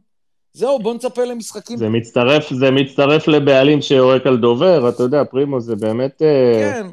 זהו, 0.52 0.78
בוא 0.78 0.94
נצפה 0.94 1.24
למשחקים. 1.24 1.78
זה 1.78 1.88
מצטרף, 1.88 2.52
זה 2.52 2.70
מצטרף 2.70 3.28
לבעלים 3.28 3.82
שיורק 3.82 4.26
על 4.26 4.36
דובר, 4.36 4.88
אתה 4.88 5.02
יודע, 5.02 5.24
פרימו, 5.24 5.60
זה 5.60 5.76
באמת 5.76 6.22
אה, 6.22 6.60
כן. 6.60 6.86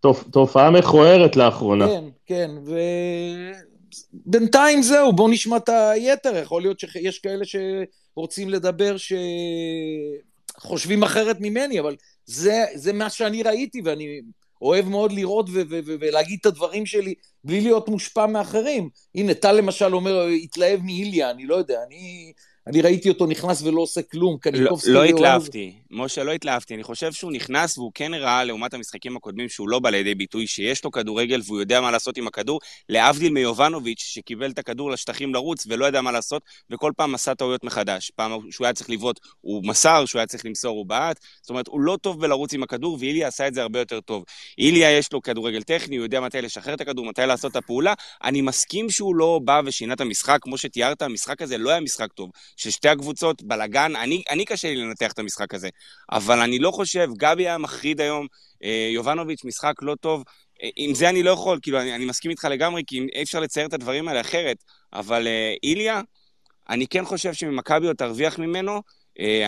תופ, 0.00 0.24
תופעה 0.30 0.70
מכוערת 0.70 1.36
לאחרונה. 1.36 1.86
כן, 1.86 2.04
כן, 2.26 2.50
ובינתיים 4.14 4.82
זהו, 4.82 5.12
בוא 5.12 5.30
נשמע 5.30 5.56
את 5.56 5.68
היתר, 5.68 6.36
יכול 6.36 6.62
להיות 6.62 6.80
שיש 6.80 7.18
כאלה 7.18 7.44
שרוצים 7.44 8.48
לדבר 8.48 8.96
שחושבים 10.56 11.02
אחרת 11.02 11.36
ממני, 11.40 11.80
אבל 11.80 11.96
זה, 12.26 12.64
זה 12.74 12.92
מה 12.92 13.10
שאני 13.10 13.42
ראיתי, 13.42 13.80
ואני 13.84 14.20
אוהב 14.62 14.88
מאוד 14.88 15.12
לראות 15.12 15.48
ו- 15.48 15.52
ו- 15.52 15.80
ו- 15.86 15.94
ולהגיד 16.00 16.38
את 16.40 16.46
הדברים 16.46 16.86
שלי 16.86 17.14
בלי 17.44 17.60
להיות 17.60 17.88
מושפע 17.88 18.26
מאחרים. 18.26 18.88
הנה, 19.14 19.34
טל 19.34 19.52
למשל 19.52 19.94
אומר, 19.94 20.26
התלהב 20.26 20.80
מאיליה, 20.82 21.30
אני 21.30 21.46
לא 21.46 21.54
יודע, 21.54 21.82
אני... 21.86 22.32
אני 22.66 22.82
ראיתי 22.82 23.08
אותו 23.08 23.26
נכנס 23.26 23.62
ולא 23.62 23.80
עושה 23.80 24.02
כלום, 24.02 24.38
קניקובסקי... 24.38 24.90
לא, 24.90 25.04
לא 25.04 25.04
התלהבתי, 25.04 25.72
משה, 25.90 26.24
לא 26.24 26.32
התלהבתי. 26.32 26.74
אני 26.74 26.82
חושב 26.82 27.12
שהוא 27.12 27.32
נכנס 27.32 27.78
והוא 27.78 27.92
כן 27.94 28.14
הראה, 28.14 28.44
לעומת 28.44 28.74
המשחקים 28.74 29.16
הקודמים, 29.16 29.48
שהוא 29.48 29.68
לא 29.68 29.78
בא 29.78 29.90
לידי 29.90 30.14
ביטוי, 30.14 30.46
שיש 30.46 30.84
לו 30.84 30.90
כדורגל 30.90 31.40
והוא 31.46 31.60
יודע 31.60 31.80
מה 31.80 31.90
לעשות 31.90 32.16
עם 32.16 32.26
הכדור, 32.26 32.60
להבדיל 32.88 33.32
מיובנוביץ', 33.32 34.00
שקיבל 34.00 34.50
את 34.50 34.58
הכדור 34.58 34.90
לשטחים 34.90 35.34
לרוץ 35.34 35.66
ולא 35.68 35.86
ידע 35.86 36.00
מה 36.00 36.12
לעשות, 36.12 36.42
וכל 36.70 36.92
פעם 36.96 37.14
עשה 37.14 37.34
טעויות 37.34 37.64
מחדש. 37.64 38.12
פעם 38.16 38.50
שהוא 38.50 38.64
היה 38.64 38.74
צריך 38.74 38.90
לבעוט, 38.90 39.20
הוא 39.40 39.66
מסר, 39.66 40.04
שהוא 40.06 40.18
היה 40.18 40.26
צריך 40.26 40.46
למסור, 40.46 40.76
הוא 40.78 40.86
בעט. 40.86 41.20
זאת 41.42 41.50
אומרת, 41.50 41.68
הוא 41.68 41.80
לא 41.80 41.98
טוב 42.00 42.20
בלרוץ 42.20 42.54
עם 42.54 42.62
הכדור, 42.62 42.96
ואיליה 43.00 43.28
עשה 43.28 43.48
את 43.48 43.54
זה 43.54 43.62
הרבה 43.62 43.78
יותר 43.78 44.00
טוב. 44.00 44.24
איליה 44.58 44.98
יש 44.98 45.12
לו 45.12 45.22
כדורגל 45.22 45.62
טכני, 45.62 45.96
הוא 45.96 46.04
יודע 46.04 46.20
מתי 46.20 46.42
לשחרר 46.42 46.74
את 46.74 46.80
הכדור, 46.80 47.06
מתי 47.06 47.22
לעשות 47.26 47.50
את 47.50 47.56
הפעולה. 47.56 47.94
אני 48.24 48.40
מסכים 48.40 48.90
שהוא 48.90 49.16
לא 49.16 49.40
בא 49.44 49.60
ושינה 49.64 49.94
את 49.94 50.00
המשחק, 50.00 50.38
כמו 50.42 50.58
שתיארת, 50.58 51.02
המשחק 51.02 51.42
הזה 51.42 51.58
לא 51.58 51.70
היה 51.70 51.80
משחק 51.80 52.12
טוב. 52.12 52.30
ששתי 52.56 52.88
הקבוצות, 52.88 53.42
בלאגן, 53.42 53.96
אני, 53.96 54.22
אני 54.30 54.44
קשה 54.44 54.68
לי 54.68 54.76
לנתח 54.76 55.12
את 55.12 55.18
המשחק 55.18 55.54
הזה. 55.54 55.68
אבל 56.12 56.40
אני 56.40 56.58
לא 56.58 56.70
חושב, 56.70 57.08
גבי 57.16 57.42
היה 57.42 57.58
מחריד 57.58 58.00
היום, 58.00 58.26
אה, 58.64 58.88
יובנוביץ', 58.94 59.44
משחק 59.44 59.74
לא 59.82 59.94
טוב. 59.94 60.24
אה, 60.62 60.68
עם 60.76 60.94
זה 60.94 61.08
אני 61.08 61.22
לא 61.22 61.30
יכול, 61.30 61.58
כאילו, 61.62 61.80
אני, 61.80 61.94
אני 61.94 62.04
מסכים 62.04 62.30
איתך 62.30 62.44
לגמרי, 62.44 62.82
כי 62.86 63.06
אי 63.14 63.22
אפשר 63.22 63.40
לצייר 63.40 63.66
את 63.66 63.72
הדברים 63.72 64.08
האלה 64.08 64.20
אחרת. 64.20 64.56
אבל 64.92 65.26
אה, 65.26 65.54
איליה, 65.62 66.00
אני 66.68 66.86
כן 66.86 67.04
חושב 67.04 67.32
שממכבי 67.32 67.86
עוד 67.86 67.96
תרוויח 67.96 68.38
ממנו. 68.38 68.82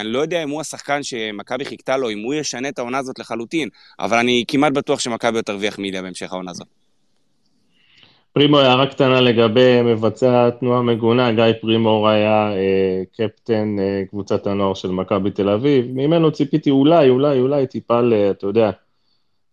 אני 0.01 0.09
לא 0.09 0.19
יודע 0.19 0.43
אם 0.43 0.51
הוא 0.51 0.61
השחקן 0.61 1.03
שמכבי 1.03 1.65
חיכתה 1.65 1.97
לו, 1.97 2.11
אם 2.11 2.19
הוא 2.19 2.35
ישנה 2.35 2.69
את 2.69 2.79
העונה 2.79 2.99
הזאת 2.99 3.19
לחלוטין, 3.19 3.69
אבל 3.99 4.19
אני 4.19 4.45
כמעט 4.49 4.73
בטוח 4.73 5.01
שמכבי 5.01 5.37
עוד 5.37 5.45
תרוויח 5.45 5.79
מאיליה 5.79 6.03
בהמשך 6.03 6.33
העונה 6.33 6.51
הזאת. 6.51 6.84
פרימו, 8.35 8.59
הערה 8.59 8.87
קטנה 8.87 9.21
לגבי 9.21 9.83
מבצע 9.83 10.50
תנועה 10.50 10.83
מגונה, 10.83 11.33
גיא 11.33 11.45
פרימור 11.61 12.09
היה 12.09 12.53
אה, 12.53 13.03
קפטן 13.17 13.76
אה, 13.79 14.03
קבוצת 14.11 14.47
הנוער 14.47 14.75
של 14.75 14.91
מכבי 14.91 15.31
תל 15.31 15.49
אביב, 15.49 15.87
ממנו 15.88 16.33
ציפיתי 16.33 16.71
אולי, 16.71 17.09
אולי, 17.09 17.41
אולי 17.41 17.67
טיפה, 17.67 18.00
אתה 18.31 18.47
יודע, 18.47 18.71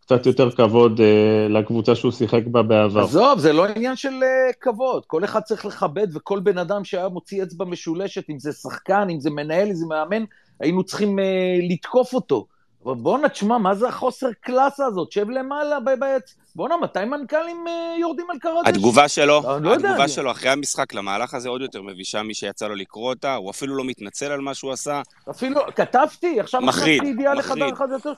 קצת 0.02 0.26
יותר 0.26 0.52
כבוד 0.52 1.02
אה, 1.02 1.48
לקבוצה 1.50 1.96
שהוא 1.96 2.12
שיחק 2.12 2.42
בה 2.48 2.64
בעבר. 2.64 3.02
עזוב, 3.02 3.40
זה 3.40 3.54
לא 3.54 3.66
עניין 3.66 3.96
של 3.96 4.24
אה, 4.24 4.54
כבוד, 4.62 5.06
כל 5.06 5.24
אחד 5.24 5.40
צריך 5.42 5.66
לכבד, 5.66 6.08
וכל 6.16 6.40
בן 6.40 6.58
אדם 6.58 6.84
שהיה 6.84 7.10
מוציא 7.10 7.44
אצבע 7.44 7.66
משולשת, 7.66 8.30
אם 8.30 8.40
זה 8.40 8.52
שחקן, 8.52 9.08
אם 9.12 9.20
זה 9.20 9.30
מנהל, 9.30 9.68
אם 9.68 9.74
זה 9.74 9.86
מאמן, 9.86 10.24
היינו 10.60 10.84
צריכים 10.84 11.20
אה, 11.20 11.60
לתקוף 11.70 12.14
אותו. 12.14 12.46
אבל 12.86 12.96
בואנה, 12.96 13.30
תשמע, 13.30 13.58
מה 13.58 13.76
זה 13.76 13.88
החוסר 13.88 14.28
קלאסה 14.42 14.86
הזאת? 14.86 15.12
שב 15.12 15.30
למעלה 15.30 15.80
בעץ. 15.80 16.36
בואנה, 16.56 16.78
מתי 16.78 17.06
מנכ"לים 17.06 17.66
uh, 17.68 18.00
יורדים 18.00 18.26
על 18.30 18.40
קרדש? 18.40 18.68
התגובה 18.68 19.08
שלו, 19.08 19.42
לא 19.62 19.74
התגובה 19.74 19.90
יודע, 19.90 20.08
שלו 20.08 20.32
אחרי 20.32 20.50
המשחק 20.50 20.94
למהלך 20.94 21.34
הזה 21.34 21.50
עוד 21.50 21.62
יותר 21.62 21.82
מבישה 21.82 22.24
מי 22.24 22.34
שיצא 22.34 22.68
לו 22.68 22.76
לקרוא 22.76 23.10
אותה, 23.10 23.36
הוא 23.36 23.50
אפילו 23.52 23.76
לא 23.76 23.84
מתנצל 23.84 24.32
על 24.32 24.42
מה 24.42 24.54
שהוא 24.54 24.72
עשה. 24.72 25.02
אפילו, 25.30 25.62
כתבתי, 25.76 26.40
עכשיו 26.40 26.62
מחריד, 26.62 27.04
ידיעה 27.04 27.34
לחדר 27.34 27.74
אחד 27.74 27.88
יותר. 27.92 28.14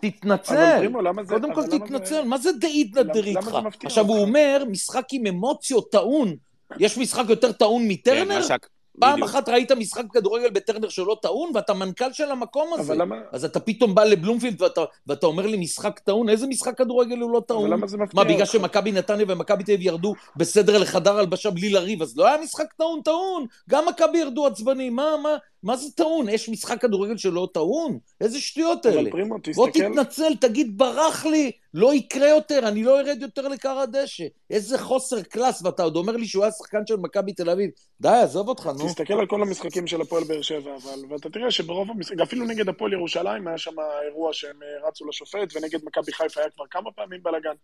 תתנצל, 0.00 0.88
קודם 1.28 1.54
כל 1.54 1.62
תתנצל, 1.66 2.24
מה 2.24 2.38
זה 2.38 2.52
דאית 2.52 2.96
נדר 2.96 3.24
איתך? 3.24 3.58
עכשיו 3.84 4.06
הוא 4.06 4.22
אומר, 4.22 4.64
משחק 4.70 5.04
עם 5.12 5.26
אמוציות 5.26 5.90
טעון. 5.92 6.34
יש 6.78 6.98
משחק 6.98 7.24
יותר 7.28 7.52
טעון 7.52 7.88
מטרנר? 7.88 8.42
כן, 8.48 8.56
פעם 9.00 9.22
אחת 9.22 9.48
ראית 9.48 9.72
משחק 9.72 10.02
כדורגל 10.12 10.50
בטרנר 10.50 10.88
שלא 10.88 11.16
טעון, 11.22 11.50
ואתה 11.54 11.74
מנכ"ל 11.74 12.12
של 12.12 12.30
המקום 12.30 12.74
הזה. 12.74 12.92
אבל 12.92 13.02
למה... 13.02 13.16
אז 13.32 13.44
אתה 13.44 13.60
פתאום 13.60 13.94
בא 13.94 14.04
לבלומפילד 14.04 14.62
ואתה, 14.62 14.80
ואתה 15.06 15.26
אומר 15.26 15.46
לי 15.46 15.56
משחק 15.56 15.98
טעון, 15.98 16.28
איזה 16.28 16.46
משחק 16.46 16.78
כדורגל 16.78 17.18
הוא 17.18 17.30
לא 17.30 17.42
טעון? 17.46 17.64
אבל 17.64 17.72
למה 17.72 17.86
זה 17.86 17.96
מפתיע 17.96 18.22
מה, 18.22 18.28
בגלל 18.28 18.46
שמכבי 18.46 18.92
נתניה 18.92 19.26
ומכבי 19.28 19.64
תל 19.64 19.72
אביב 19.72 19.86
ירדו 19.86 20.14
בסדר 20.36 20.78
לחדר 20.78 21.18
הלבשה 21.18 21.50
בלי 21.50 21.70
לריב, 21.70 22.02
אז 22.02 22.16
לא 22.16 22.26
היה 22.26 22.38
משחק 22.42 22.72
טעון 22.72 23.00
טעון? 23.04 23.46
גם 23.70 23.84
מכבי 23.88 24.18
ירדו 24.18 24.46
עצבנים, 24.46 24.96
מה, 24.96 25.16
מה, 25.22 25.36
מה 25.62 25.76
זה 25.76 25.92
טעון? 25.96 26.28
יש 26.28 26.48
משחק 26.48 26.80
כדורגל 26.80 27.16
שלא 27.16 27.48
טעון? 27.54 27.98
איזה 28.20 28.40
שטויות 28.40 28.86
האלה? 28.86 29.00
אבל 29.00 29.10
פרימו, 29.10 29.38
תסתכל... 29.38 29.52
בוא 29.54 29.68
תתנצל, 29.70 30.36
תגיד, 30.40 30.78
ברח 30.78 31.26
לי, 31.26 31.52
לא 31.74 31.94
יקרה 31.94 32.28
יותר, 32.28 32.68
אני 32.68 32.82
לא 32.82 33.00
ארד 33.00 33.22
יותר 33.22 33.48
לקר 33.48 33.78
הדשא. 33.78 34.24
איזה 34.50 34.78
חוסר 34.78 35.22
קלאס, 35.22 35.62
ואתה 35.62 35.82
עוד 35.82 35.96
אומר 35.96 36.16
לי 36.16 36.26
שהוא 36.26 36.44
היה 36.44 36.52
שחקן 36.52 36.86
של 36.86 36.96
מכבי 36.96 37.32
תל 37.32 37.50
אביב. 37.50 37.70
די, 38.00 38.08
עזוב 38.08 38.48
אותך, 38.48 38.66
נו. 38.66 38.86
תסתכל 38.86 39.14
על 39.14 39.26
כל 39.26 39.42
המשחקים 39.42 39.86
של 39.86 40.00
הפועל 40.00 40.24
באר 40.24 40.42
שבע, 40.42 40.76
אבל, 40.76 40.98
ואתה 41.08 41.30
תראה 41.30 41.50
שברוב 41.50 41.90
המשחקים, 41.90 42.20
אפילו 42.20 42.46
נגד 42.46 42.68
הפועל 42.68 42.92
ירושלים 42.92 43.48
היה 43.48 43.58
שם 43.58 43.74
אירוע 44.06 44.32
שהם 44.32 44.62
אה, 44.62 44.88
רצו 44.88 45.08
לשופט, 45.08 45.56
ונגד 45.56 45.84
מכבי 45.84 46.12
חיפה 46.12 46.40
היה 46.40 46.50
כבר 46.50 46.64
כמה 46.70 46.92
פעמים 46.92 47.22
בלאגן. 47.22 47.54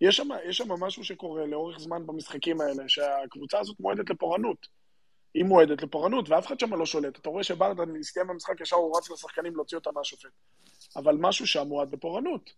יש 0.00 0.22
שם 0.50 0.68
משהו 0.72 1.04
שקורה 1.04 1.46
לאורך 1.46 1.78
זמן 1.78 2.06
במשחקים 2.06 2.60
האלה, 2.60 2.82
שהקבוצה 2.86 3.58
הזאת 3.58 3.76
מועדת 3.80 4.10
לפורענות. 4.10 4.83
היא 5.34 5.44
מועדת 5.44 5.82
לפורענות, 5.82 6.28
ואף 6.28 6.46
אחד 6.46 6.60
שם 6.60 6.74
לא 6.74 6.86
שולט. 6.86 7.18
אתה 7.18 7.28
רואה 7.28 7.44
שברדה 7.44 7.82
הסתיים 8.00 8.26
במשחק, 8.26 8.60
ישר 8.60 8.76
הוא 8.76 8.96
רץ 8.98 9.10
לשחקנים 9.10 9.56
להוציא 9.56 9.78
אותם 9.78 9.90
מהשופט. 9.94 10.30
אבל 10.96 11.16
משהו 11.20 11.46
שם 11.46 11.68
מועד 11.68 11.90
בפורענות. 11.90 12.52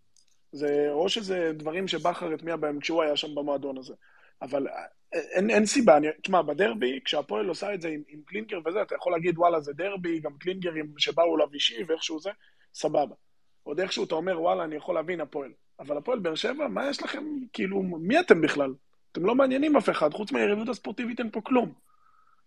זה, 0.53 0.89
או 0.91 1.09
שזה 1.09 1.53
דברים 1.57 1.89
שבכר 1.89 2.33
הטמיע 2.33 2.57
בהם 2.57 2.81
כשהוא 2.81 3.03
היה 3.03 3.17
שם 3.17 3.35
במועדון 3.35 3.79
הזה. 3.79 3.95
אבל 4.43 4.69
אה, 4.69 4.85
אין, 5.15 5.51
אין 5.51 5.67
סיבה, 5.67 5.97
אני, 5.97 6.07
תשמע, 6.23 6.43
בדרבי, 6.43 7.01
כשהפועל 7.05 7.49
עושה 7.49 7.75
את 7.75 7.81
זה 7.81 7.89
עם, 7.89 8.03
עם 8.09 8.21
קלינגר 8.27 8.59
וזה, 8.67 8.83
אתה 8.83 8.95
יכול 8.95 9.13
להגיד, 9.13 9.39
וואלה, 9.39 9.61
זה 9.61 9.73
דרבי, 9.73 10.21
גם 10.21 10.33
קלינגרים 10.39 10.95
שבאו 10.99 11.37
אליו 11.37 11.49
אישי 11.55 11.83
ואיכשהו 11.87 12.21
זה, 12.21 12.31
סבבה. 12.75 13.15
עוד 13.63 13.81
איכשהו 13.81 14.05
אתה 14.05 14.15
אומר, 14.15 14.43
וואלה, 14.43 14.65
אני 14.65 14.77
יכול 14.77 14.95
להבין 14.95 15.21
הפועל. 15.21 15.53
אבל 15.81 15.97
הפועל 15.97 16.19
באר 16.19 16.35
שבע, 16.35 16.69
מה 16.69 16.91
יש 16.91 17.03
לכם, 17.03 17.25
כאילו, 17.53 17.83
מי 17.83 18.21
אתם 18.21 18.41
בכלל? 18.41 18.75
אתם 19.13 19.27
לא 19.27 19.35
מעניינים 19.35 19.77
אף 19.77 19.91
אחד, 19.91 20.15
חוץ 20.15 20.33
מהיריבות 20.33 20.69
הספורטיבית 20.69 21.21
אין 21.21 21.31
פה 21.31 21.41
כלום. 21.41 21.73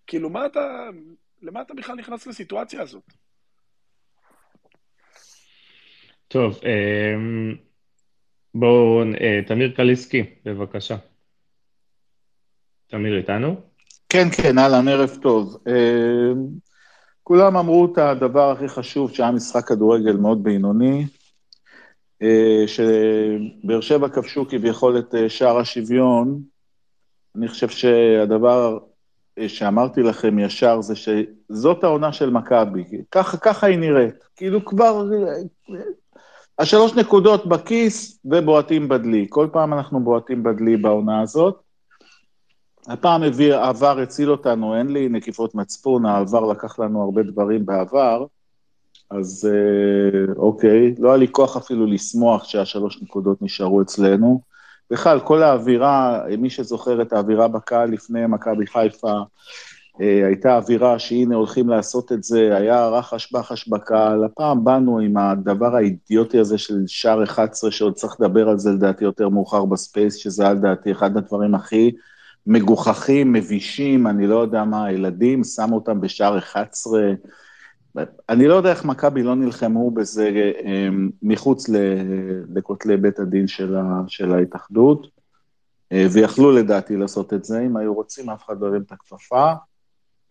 כאילו, 0.10 0.30
מה 0.30 0.46
אתה, 0.46 0.90
למה 1.42 1.62
אתה 1.62 1.74
בכלל 1.74 1.96
נכנס 1.96 2.28
לסיטואציה 2.28 2.82
הזאת? 2.82 3.04
טוב, 6.28 6.60
אמ, 6.64 7.56
בואו, 8.54 9.04
אה, 9.22 9.40
תמיר 9.48 9.72
קליסקי, 9.76 10.24
בבקשה. 10.46 10.96
תמיר 12.88 13.18
איתנו? 13.18 13.56
כן, 14.10 14.28
כן, 14.38 14.58
אהלן, 14.58 14.88
ערב 14.88 15.18
טוב. 15.22 15.58
אמ, 15.68 16.48
כולם 17.24 17.58
אמרו 17.58 17.94
את 17.94 17.98
הדבר 17.98 18.52
הכי 18.52 18.68
חשוב, 18.68 19.14
שהיה 19.14 19.32
משחק 19.32 19.68
כדורגל 19.68 20.18
מאוד 20.18 20.44
בינוני, 20.44 21.06
אה, 22.22 22.64
שבאר 22.68 23.82
שבע 23.82 24.10
כבשו 24.10 24.46
כביכול 24.50 25.00
את 25.00 25.16
אה, 25.16 25.30
שער 25.30 25.58
השוויון. 25.58 26.42
אני 27.36 27.48
חושב 27.48 27.70
שהדבר 27.70 28.78
שאמרתי 29.48 30.04
לכם 30.04 30.40
ישר 30.40 30.82
זה 30.82 30.94
שזאת 30.96 31.84
העונה 31.84 32.14
של 32.14 32.30
מכבי, 32.30 32.84
ככה, 33.12 33.38
ככה 33.38 33.68
היא 33.68 33.78
נראית. 33.78 34.24
כאילו 34.36 34.66
כבר, 34.66 35.06
השלוש 36.60 36.94
נקודות 36.94 37.48
בכיס 37.48 38.20
ובועטים 38.26 38.88
בדלי. 38.88 39.26
כל 39.30 39.48
פעם 39.52 39.74
אנחנו 39.74 40.00
בועטים 40.00 40.44
בדלי 40.44 40.78
בעונה 40.78 41.22
הזאת. 41.22 41.60
הפעם 42.88 43.24
הביא, 43.24 43.56
העבר 43.56 44.00
הציל 44.00 44.32
אותנו, 44.32 44.76
אין 44.76 44.88
לי 44.88 45.10
נקיפות 45.10 45.56
מצפון, 45.56 46.06
העבר 46.06 46.46
לקח 46.46 46.80
לנו 46.80 47.04
הרבה 47.04 47.24
דברים 47.24 47.66
בעבר, 47.66 48.26
אז 49.12 49.50
אה, 49.52 50.34
אוקיי, 50.38 50.96
לא 51.00 51.10
היה 51.10 51.18
לי 51.18 51.28
כוח 51.32 51.58
אפילו 51.58 51.86
לשמוח 51.86 52.44
שהשלוש 52.44 53.02
נקודות 53.02 53.42
נשארו 53.42 53.82
אצלנו. 53.82 54.42
בכלל, 54.92 55.20
כל 55.20 55.44
האווירה, 55.44 56.24
מי 56.38 56.50
שזוכר 56.50 57.02
את 57.02 57.14
האווירה 57.14 57.48
בקהל 57.48 57.90
לפני 57.90 58.26
מכבי 58.28 58.68
חיפה, 58.68 59.14
אה, 60.02 60.28
הייתה 60.28 60.58
אווירה 60.58 61.00
שהנה 61.00 61.36
הולכים 61.36 61.70
לעשות 61.70 62.12
את 62.12 62.24
זה, 62.24 62.58
היה 62.58 62.88
רחש 62.88 63.32
בחש 63.34 63.68
בקהל, 63.68 64.24
הפעם 64.24 64.64
באנו 64.64 65.00
עם 65.00 65.18
הדבר 65.18 65.76
האידיוטי 65.76 66.40
הזה 66.40 66.58
של 66.58 66.84
שער 66.88 67.24
11, 67.24 67.72
שעוד 67.72 67.94
צריך 67.94 68.16
לדבר 68.20 68.50
על 68.50 68.60
זה 68.60 68.72
לדעתי 68.72 69.04
יותר 69.04 69.30
מאוחר 69.30 69.66
ב 69.66 69.73
space, 69.73 70.16
שזה 70.16 70.44
היה 70.44 70.54
לדעתי 70.54 70.92
אחד 70.92 71.18
הדברים 71.18 71.56
הכי 71.56 71.92
מגוחכים, 72.48 73.34
מבישים, 73.34 74.08
אני 74.08 74.28
לא 74.28 74.42
יודע 74.42 74.64
מה, 74.64 74.86
הילדים, 74.86 75.44
שמו 75.44 75.76
אותם 75.76 76.02
בשער 76.02 76.38
11, 76.38 77.02
אני 78.30 78.48
לא 78.48 78.54
יודע 78.54 78.70
איך 78.70 78.86
מכבי 78.86 79.24
לא 79.24 79.36
נלחמו 79.36 79.92
בזה 79.92 80.52
אמ, 80.64 81.10
מחוץ 81.24 81.70
לכותלי 82.56 82.98
בית 82.98 83.20
הדין 83.20 83.48
של, 83.48 83.76
ה, 83.76 84.02
של 84.08 84.34
ההתאחדות, 84.34 85.08
אה, 85.92 86.08
ויכלו 86.12 86.52
לדעתי 86.52 86.98
לעשות 86.98 87.34
את 87.34 87.46
זה, 87.46 87.62
אם 87.62 87.78
היו 87.78 87.94
רוצים, 87.94 88.30
אף 88.30 88.46
אחד 88.46 88.62
לא 88.62 88.68
הרים 88.68 88.82
את 88.82 88.92
הכפפה. 88.92 89.54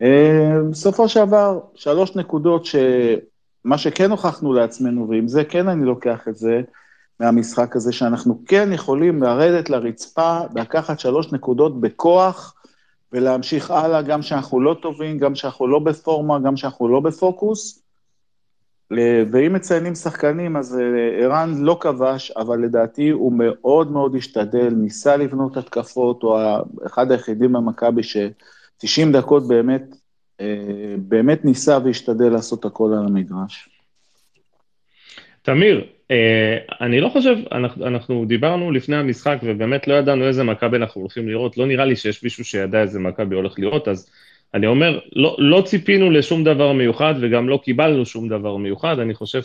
אה, 0.01 0.57
בסופו 0.71 1.09
של 1.09 1.25
דבר, 1.25 1.59
שלוש 1.75 2.15
נקודות 2.15 2.65
שמה 2.65 3.77
שכן 3.77 4.11
הוכחנו 4.11 4.53
לעצמנו, 4.53 5.09
ועם 5.09 5.27
זה 5.27 5.43
כן 5.43 5.67
אני 5.67 5.85
לוקח 5.85 6.27
את 6.27 6.35
זה 6.35 6.61
מהמשחק 7.19 7.75
הזה, 7.75 7.91
שאנחנו 7.91 8.41
כן 8.45 8.69
יכולים 8.73 9.23
לרדת 9.23 9.69
לרצפה, 9.69 10.39
לקחת 10.55 10.99
שלוש 10.99 11.33
נקודות 11.33 11.81
בכוח, 11.81 12.55
ולהמשיך 13.13 13.71
הלאה, 13.71 14.01
גם 14.01 14.21
כשאנחנו 14.21 14.61
לא 14.61 14.77
טובים, 14.81 15.17
גם 15.17 15.33
כשאנחנו 15.33 15.67
לא 15.67 15.79
בפורמה, 15.79 16.39
גם 16.39 16.55
כשאנחנו 16.55 16.87
לא 16.87 16.99
בפוקוס. 16.99 17.83
ואם 19.31 19.53
מציינים 19.53 19.95
שחקנים, 19.95 20.57
אז 20.57 20.79
אה, 20.79 21.23
ערן 21.23 21.53
לא 21.57 21.77
כבש, 21.81 22.31
אבל 22.31 22.59
לדעתי 22.59 23.09
הוא 23.09 23.33
מאוד 23.35 23.91
מאוד 23.91 24.15
השתדל, 24.15 24.69
ניסה 24.69 25.17
לבנות 25.17 25.57
התקפות, 25.57 26.23
הוא 26.23 26.37
אחד 26.85 27.11
היחידים 27.11 27.53
במכבי 27.53 28.03
ש-90 28.03 29.13
דקות 29.13 29.47
באמת 29.47 29.95
באמת 30.97 31.45
ניסה 31.45 31.77
והשתדל 31.83 32.29
לעשות 32.29 32.65
הכל 32.65 32.93
על 32.93 33.05
המגרש. 33.05 33.78
תמיר, 35.41 35.85
אני 36.81 37.01
לא 37.01 37.09
חושב, 37.09 37.35
אנחנו, 37.51 37.87
אנחנו 37.87 38.25
דיברנו 38.25 38.71
לפני 38.71 38.95
המשחק 38.95 39.37
ובאמת 39.43 39.87
לא 39.87 39.93
ידענו 39.93 40.27
איזה 40.27 40.43
מכבי 40.43 40.77
אנחנו 40.77 41.01
הולכים 41.01 41.29
לראות, 41.29 41.57
לא 41.57 41.65
נראה 41.65 41.85
לי 41.85 41.95
שיש 41.95 42.23
מישהו 42.23 42.45
שידע 42.45 42.81
איזה 42.81 42.99
מכבי 42.99 43.35
הולך 43.35 43.59
לראות, 43.59 43.87
אז 43.87 44.09
אני 44.53 44.67
אומר, 44.67 44.99
לא, 45.15 45.35
לא 45.39 45.61
ציפינו 45.65 46.09
לשום 46.09 46.43
דבר 46.43 46.71
מיוחד 46.71 47.13
וגם 47.21 47.49
לא 47.49 47.59
קיבלנו 47.63 48.05
שום 48.05 48.29
דבר 48.29 48.57
מיוחד, 48.57 48.99
אני 48.99 49.13
חושב 49.13 49.41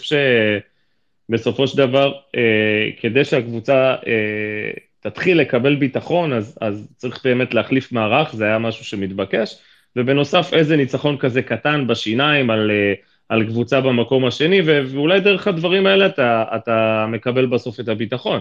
שבסופו 1.29 1.67
של 1.67 1.79
דבר, 1.79 2.13
אה, 2.37 2.91
כדי 3.01 3.25
שהקבוצה 3.25 3.95
אה, 4.07 4.71
תתחיל 5.01 5.41
לקבל 5.41 5.75
ביטחון, 5.75 6.33
אז, 6.33 6.59
אז 6.61 6.89
צריך 6.97 7.21
באמת 7.25 7.55
להחליף 7.55 7.93
מערך, 7.93 8.35
זה 8.35 8.45
היה 8.45 8.59
משהו 8.59 8.85
שמתבקש, 8.85 9.57
ובנוסף 9.97 10.51
איזה 10.53 10.77
ניצחון 10.77 11.17
כזה 11.17 11.43
קטן 11.43 11.87
בשיניים 11.87 12.51
על, 12.51 12.71
אה, 12.71 12.95
על 13.29 13.47
קבוצה 13.47 13.81
במקום 13.81 14.27
השני, 14.27 14.61
ואולי 14.95 15.21
דרך 15.21 15.47
הדברים 15.47 15.87
האלה 15.87 16.07
אתה, 16.07 16.45
אתה 16.57 17.07
מקבל 17.09 17.47
בסוף 17.47 17.81
את 17.81 17.89
הביטחון. 17.89 18.41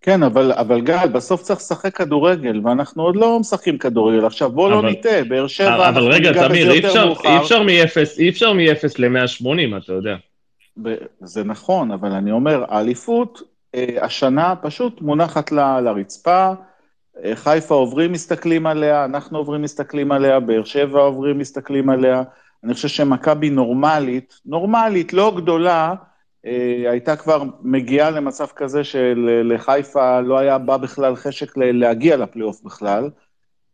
כן, 0.00 0.22
אבל, 0.22 0.52
אבל 0.52 0.80
גל, 0.80 1.08
בסוף 1.12 1.42
צריך 1.42 1.60
לשחק 1.60 1.96
כדורגל, 1.96 2.60
ואנחנו 2.64 3.02
עוד 3.02 3.16
לא 3.16 3.40
משחקים 3.40 3.78
כדורגל. 3.78 4.26
עכשיו, 4.26 4.50
בוא 4.50 4.70
לא 4.70 4.78
אבל, 4.78 4.86
לא 4.86 4.90
נטעה, 4.92 5.24
באר 5.24 5.46
שבע, 5.46 5.88
אבל 5.88 6.02
רגע, 6.02 6.48
תמיר, 6.48 6.72
אי 6.72 6.86
אפשר, 6.86 7.12
אי 7.24 7.36
אפשר 7.36 7.62
מ-0, 7.62 8.18
אי 8.18 8.28
אפשר 8.28 8.52
מ-0 8.52 8.94
ל-180, 8.98 9.76
אתה 9.84 9.92
יודע. 9.92 10.16
זה 11.20 11.44
נכון, 11.44 11.90
אבל 11.90 12.12
אני 12.12 12.30
אומר, 12.30 12.64
האליפות 12.68 13.42
אה, 13.74 13.86
השנה 14.00 14.54
פשוט 14.62 15.00
מונחת 15.00 15.52
ל, 15.52 15.80
לרצפה, 15.80 16.52
אה, 17.24 17.36
חיפה 17.36 17.74
עוברים, 17.74 18.12
מסתכלים 18.12 18.66
עליה, 18.66 19.04
אנחנו 19.04 19.38
עוברים, 19.38 19.62
מסתכלים 19.62 20.12
עליה, 20.12 20.40
באר 20.40 20.64
שבע 20.64 21.00
עוברים, 21.00 21.38
מסתכלים 21.38 21.90
עליה. 21.90 22.22
אני 22.64 22.74
חושב 22.74 22.88
שמכבי 22.88 23.50
נורמלית, 23.50 24.40
נורמלית, 24.46 25.12
לא 25.12 25.32
גדולה, 25.36 25.94
אה, 26.46 26.90
הייתה 26.90 27.16
כבר 27.16 27.42
מגיעה 27.62 28.10
למצב 28.10 28.46
כזה 28.56 28.84
שלחיפה 28.84 30.20
לא 30.20 30.38
היה 30.38 30.58
בא 30.58 30.76
בכלל 30.76 31.16
חשק 31.16 31.56
להגיע 31.56 32.16
לפלייאוף 32.16 32.62
בכלל. 32.64 33.10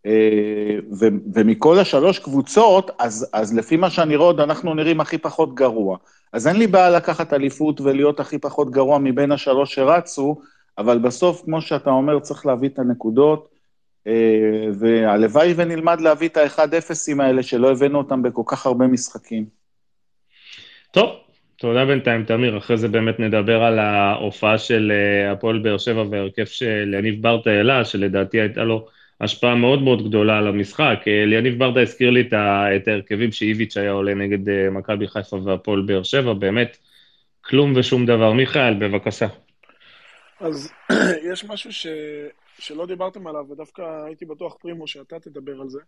אה, 0.06 0.78
ומכל 1.35 1.78
השלוש 1.78 2.18
קבוצות, 2.18 2.90
אז, 2.99 3.26
אז 3.32 3.54
לפי 3.54 3.76
מה 3.76 3.90
שאני 3.90 4.16
רואה, 4.16 4.28
עוד 4.28 4.40
אנחנו 4.40 4.75
נראים 4.75 5.00
הכי 5.00 5.18
פחות 5.18 5.54
גרוע. 5.54 5.97
אז 6.32 6.49
אין 6.49 6.56
לי 6.56 6.66
בעיה 6.66 6.90
לקחת 6.90 7.32
אליפות 7.32 7.80
ולהיות 7.80 8.20
הכי 8.20 8.38
פחות 8.38 8.70
גרוע 8.70 8.99
מבין 8.99 9.32
השלוש 9.32 9.75
שרצו, 9.75 10.40
אבל 10.78 10.99
בסוף, 10.99 11.42
כמו 11.44 11.61
שאתה 11.61 11.90
אומר, 11.90 12.20
צריך 12.20 12.47
להביא 12.47 12.68
את 12.68 12.78
הנקודות, 12.78 13.49
אה, 13.49 13.50
והלוואי 14.78 15.54
ונלמד 15.57 16.00
להביא 16.00 16.28
את 16.28 16.37
ה-1-0ים 16.37 17.23
האלה 17.23 17.42
שלא 17.42 17.71
הבאנו 17.71 17.99
אותם 17.99 18.23
בכל 18.23 18.42
כך 18.47 18.66
הרבה 18.66 18.87
משחקים. 18.87 19.45
טוב, 20.90 21.11
תודה 21.57 21.85
בינתיים, 21.85 22.25
תמיר. 22.25 22.59
אחרי 22.59 22.76
זה 22.76 22.88
באמת 22.88 23.21
נדבר 23.21 23.62
על 23.62 23.78
ההופעה 23.78 24.59
של 24.59 24.92
אה, 24.95 25.33
הפועל 25.33 25.59
באר 25.59 25.78
שבע 25.78 26.04
והרכב 26.11 26.45
של 26.45 26.95
יניב 26.99 27.23
ברטה 27.23 27.50
העלה, 27.50 27.85
שלדעתי 27.85 28.40
הייתה 28.40 28.64
לו 28.64 28.87
השפעה 29.21 29.54
מאוד 29.54 29.83
מאוד 29.83 30.09
גדולה 30.09 30.38
על 30.38 30.47
המשחק. 30.47 31.00
אה, 31.07 31.12
יניב 31.12 31.59
ברטה 31.59 31.80
הזכיר 31.80 32.11
לי 32.11 32.28
את 32.76 32.88
ההרכבים 32.88 33.33
שאיביץ' 33.33 33.76
היה 33.76 33.90
עולה 33.90 34.14
נגד 34.14 34.48
אה, 34.48 34.70
מכבי 34.70 35.09
חיפה 35.09 35.37
והפועל 35.44 35.81
באר 35.81 36.03
שבע, 36.03 36.33
באמת 36.33 36.77
כלום 37.40 37.72
ושום 37.77 38.07
דבר. 38.07 38.33
מיכאל, 38.33 38.74
בבקשה. 38.74 39.27
אז 40.40 40.72
יש 41.33 41.44
משהו 41.44 41.72
ש... 41.72 41.87
שלא 42.59 42.87
דיברתם 42.87 43.26
עליו, 43.26 43.44
ודווקא 43.50 44.05
הייתי 44.07 44.24
בטוח, 44.24 44.57
פרימו, 44.61 44.87
שאתה 44.87 45.20
תדבר 45.20 45.61
על 45.61 45.68
זה. 45.68 45.81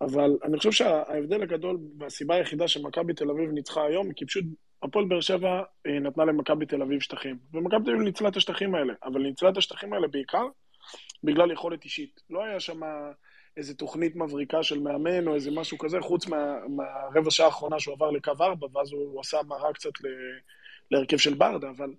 אבל 0.00 0.30
אני 0.44 0.58
חושב 0.58 0.72
שההבדל 0.72 1.42
הגדול 1.42 1.78
והסיבה 1.98 2.34
היחידה 2.34 2.68
שמכבי 2.68 3.14
תל 3.14 3.30
אביב 3.30 3.50
ניצחה 3.50 3.86
היום, 3.86 4.12
כי 4.12 4.26
פשוט 4.26 4.44
הפועל 4.82 5.04
באר 5.04 5.20
שבע 5.20 5.62
אה, 5.86 6.00
נתנה 6.00 6.24
למכבי 6.24 6.66
תל 6.66 6.82
אביב 6.82 7.00
שטחים. 7.00 7.38
ומכבי 7.54 7.84
תל 7.84 7.90
אביב 7.90 8.02
ניצלה 8.02 8.28
את 8.28 8.36
השטחים 8.36 8.74
האלה, 8.74 8.94
אבל 9.04 9.20
ניצלה 9.20 9.48
את 9.48 9.56
השטחים 9.56 9.92
האלה 9.92 10.08
בעיקר 10.08 10.46
בגלל 11.24 11.50
יכולת 11.50 11.84
אישית. 11.84 12.20
לא 12.30 12.44
היה 12.44 12.60
שם 12.60 12.80
איזה 13.56 13.74
תוכנית 13.74 14.16
מבריקה 14.16 14.62
של 14.62 14.80
מאמן 14.80 15.28
או 15.28 15.34
איזה 15.34 15.50
משהו 15.50 15.78
כזה, 15.78 16.00
חוץ 16.00 16.26
מה, 16.26 16.56
מהרבע 16.68 17.30
שעה 17.30 17.46
האחרונה 17.46 17.80
שהוא 17.80 17.94
עבר 17.94 18.10
לקו 18.10 18.32
ארבע, 18.40 18.66
ואז 18.72 18.92
הוא 18.92 19.20
עשה 19.20 19.38
מראה 19.46 19.72
קצת 19.72 20.00
ל, 20.00 20.06
להרכב 20.90 21.16
של 21.16 21.34
ברדה, 21.34 21.70
אבל 21.70 21.90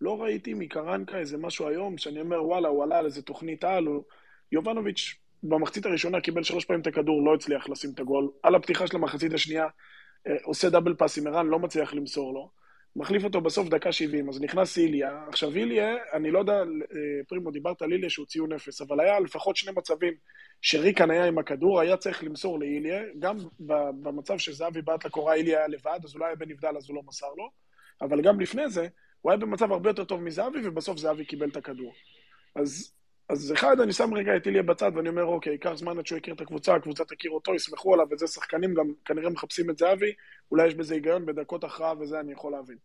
לא 0.00 0.22
ראיתי 0.22 0.54
מקרנקה 0.54 1.18
איזה 1.18 1.38
משהו 1.38 1.68
היום, 1.68 1.98
שאני 1.98 2.20
אומר, 2.20 2.44
וואלה, 2.44 2.68
הוא 2.68 2.82
עלה 2.82 2.98
על 2.98 3.06
איזה 3.06 3.22
תוכנית 3.22 3.64
על, 3.64 3.86
הוא... 3.86 4.04
יובנוביץ' 4.52 5.14
במחצית 5.42 5.86
הראשונה 5.86 6.20
קיבל 6.20 6.42
שלוש 6.42 6.64
פעמים 6.64 6.80
את 6.80 6.86
הכדור, 6.86 7.24
לא 7.24 7.34
הצליח 7.34 7.68
לשים 7.68 7.90
את 7.94 8.00
הגול. 8.00 8.30
על 8.42 8.54
הפתיחה 8.54 8.86
של 8.86 8.96
המחצית 8.96 9.32
השנייה 9.32 9.66
אה, 10.26 10.36
עושה 10.42 10.70
דאבל 10.70 10.94
פאס 10.94 11.18
עם 11.18 11.26
ערן, 11.26 11.46
לא 11.46 11.58
מצליח 11.58 11.94
למסור 11.94 12.34
לו. 12.34 12.50
מחליף 12.96 13.24
אותו 13.24 13.40
בסוף 13.40 13.68
דקה 13.68 13.92
70, 13.92 14.28
אז 14.28 14.40
נכנס 14.40 14.78
איליה. 14.78 15.24
עכשיו 15.28 15.56
איליה, 15.56 15.96
אני 16.12 16.30
לא 16.30 16.38
יודע, 16.38 16.52
אה, 16.52 16.64
פרימו, 17.28 17.50
דיברת 17.50 17.82
על 17.82 17.92
איליה 17.92 18.10
שהוא 18.10 18.26
ציון 18.26 18.52
אפס, 18.52 18.80
אבל 18.80 19.00
היה 19.00 19.20
לפחות 19.20 19.56
שני 19.56 19.72
מצבים 19.76 20.14
שריקן 20.62 21.10
היה 21.10 21.24
עם 21.24 21.38
הכדור, 21.38 21.80
היה 21.80 21.96
צריך 21.96 22.24
למסור 22.24 22.60
לאיליה, 22.60 23.02
גם 23.18 23.36
במצב 24.02 24.38
שזהבי 24.38 24.82
בעט 24.82 25.04
לקורה, 25.04 25.34
איליה 25.34 25.58
היה 25.58 25.68
לבד, 25.68 26.00
אז 26.04 26.14
הוא 26.14 26.20
לא 26.20 26.26
היה 26.26 26.34
בנבדל, 26.34 26.76
אז 26.76 26.88
הוא 26.88 26.96
לא 26.96 27.02
מסר 27.06 27.32
לו, 27.36 27.50
אבל 28.00 28.20
גם 28.20 28.40
לפני 28.40 28.68
זה, 28.68 28.88
הוא 29.20 29.32
היה 29.32 29.38
במצב 29.38 29.72
הרבה 29.72 29.90
יותר 29.90 30.04
טוב 30.04 30.22
מזהבי, 30.22 30.58
ובסוף 30.64 30.98
זהבי 30.98 31.24
קיבל 31.24 31.48
את 31.48 31.56
הכדור. 31.56 31.92
אז 32.54 32.92
אז 33.30 33.52
אחד, 33.52 33.80
אני 33.80 33.92
שם 33.92 34.14
רגע 34.14 34.36
את 34.36 34.46
איליה 34.46 34.62
בצד 34.62 34.92
ואני 34.94 35.08
אומר, 35.08 35.24
אוקיי, 35.24 35.52
ייקח 35.52 35.72
זמן 35.74 35.98
עד 35.98 36.06
שהוא 36.06 36.18
יכיר 36.18 36.34
את 36.34 36.40
הקבוצה, 36.40 36.74
הקבוצה 36.74 37.04
תכיר 37.04 37.30
אותו, 37.30 37.54
יסמכו 37.54 37.94
עליו, 37.94 38.06
וזה 38.10 38.26
שחקנים 38.26 38.74
גם 38.74 38.92
כנראה 39.04 39.30
מחפשים 39.30 39.70
את 39.70 39.78
זהבי, 39.78 40.12
אולי 40.50 40.66
יש 40.66 40.74
בזה 40.74 40.94
היגיון 40.94 41.26
בדקות 41.26 41.64
הכרעה 41.64 41.94
וזה 42.00 42.20
אני 42.20 42.32
יכול 42.32 42.52
להבין. 42.52 42.76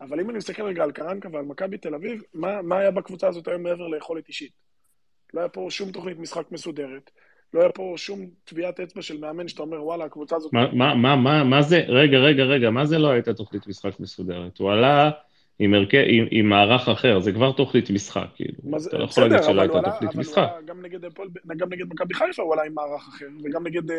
אבל 0.00 0.20
אם 0.20 0.30
אני 0.30 0.38
מסתכל 0.38 0.62
רגע 0.62 0.84
על 0.84 0.92
קרנקה 0.92 1.28
ועל 1.32 1.44
מכבי 1.44 1.78
תל 1.78 1.94
אביב, 1.94 2.22
מה, 2.34 2.62
מה 2.62 2.78
היה 2.78 2.90
בקבוצה 2.90 3.28
הזאת 3.28 3.48
היום 3.48 3.62
מעבר 3.62 3.88
ליכולת 3.88 4.28
אישית? 4.28 4.52
לא 5.34 5.40
היה 5.40 5.48
פה 5.48 5.66
שום 5.70 5.92
תוכנית 5.92 6.18
משחק 6.18 6.52
מסודרת, 6.52 7.10
לא 7.54 7.60
היה 7.60 7.68
פה 7.68 7.94
שום 7.96 8.26
טביעת 8.44 8.80
אצבע 8.80 9.02
של 9.02 9.20
מאמן 9.20 9.48
שאתה 9.48 9.62
אומר, 9.62 9.84
וואלה, 9.84 10.04
הקבוצה 10.04 10.36
הזאת... 10.36 10.52
מה, 10.52 10.72
מה, 10.72 10.94
מה, 10.94 11.16
מה, 11.16 11.44
מה 11.44 11.62
זה, 11.62 11.78
רגע, 11.78 12.18
רגע, 12.18 12.42
רגע, 12.42 12.70
מה 12.70 12.84
זה 12.84 12.98
לא 12.98 13.10
הייתה 13.10 13.34
תוכנית 13.34 13.66
משחק 13.66 14.00
מסודרת? 14.00 14.58
הוא 14.58 14.72
עלה... 14.72 15.10
עם, 15.58 15.74
הרכ... 15.74 15.94
עם, 16.06 16.26
עם 16.30 16.48
מערך 16.48 16.88
אחר, 16.88 17.20
זה 17.20 17.32
כבר 17.32 17.52
תוכנית 17.52 17.90
משחק, 17.90 18.26
כאילו. 18.34 18.78
זה, 18.78 18.88
אתה 18.88 18.98
לא 18.98 19.04
יכול 19.04 19.22
להגיד 19.24 19.42
שלא 19.42 19.60
הייתה 19.60 19.80
תוכנית 19.82 20.14
משחק. 20.14 20.38
אבל 20.38 20.66
גם 20.66 20.82
נגד, 20.82 21.00
גם 21.56 21.72
נגד 21.72 21.84
מכבי 21.88 22.14
חיפה 22.14 22.42
הוא 22.42 22.52
עלה 22.52 22.62
עם 22.62 22.74
מערך 22.74 23.08
אחר, 23.08 23.26
וגם 23.44 23.66
נגד 23.66 23.90
uh, 23.90 23.94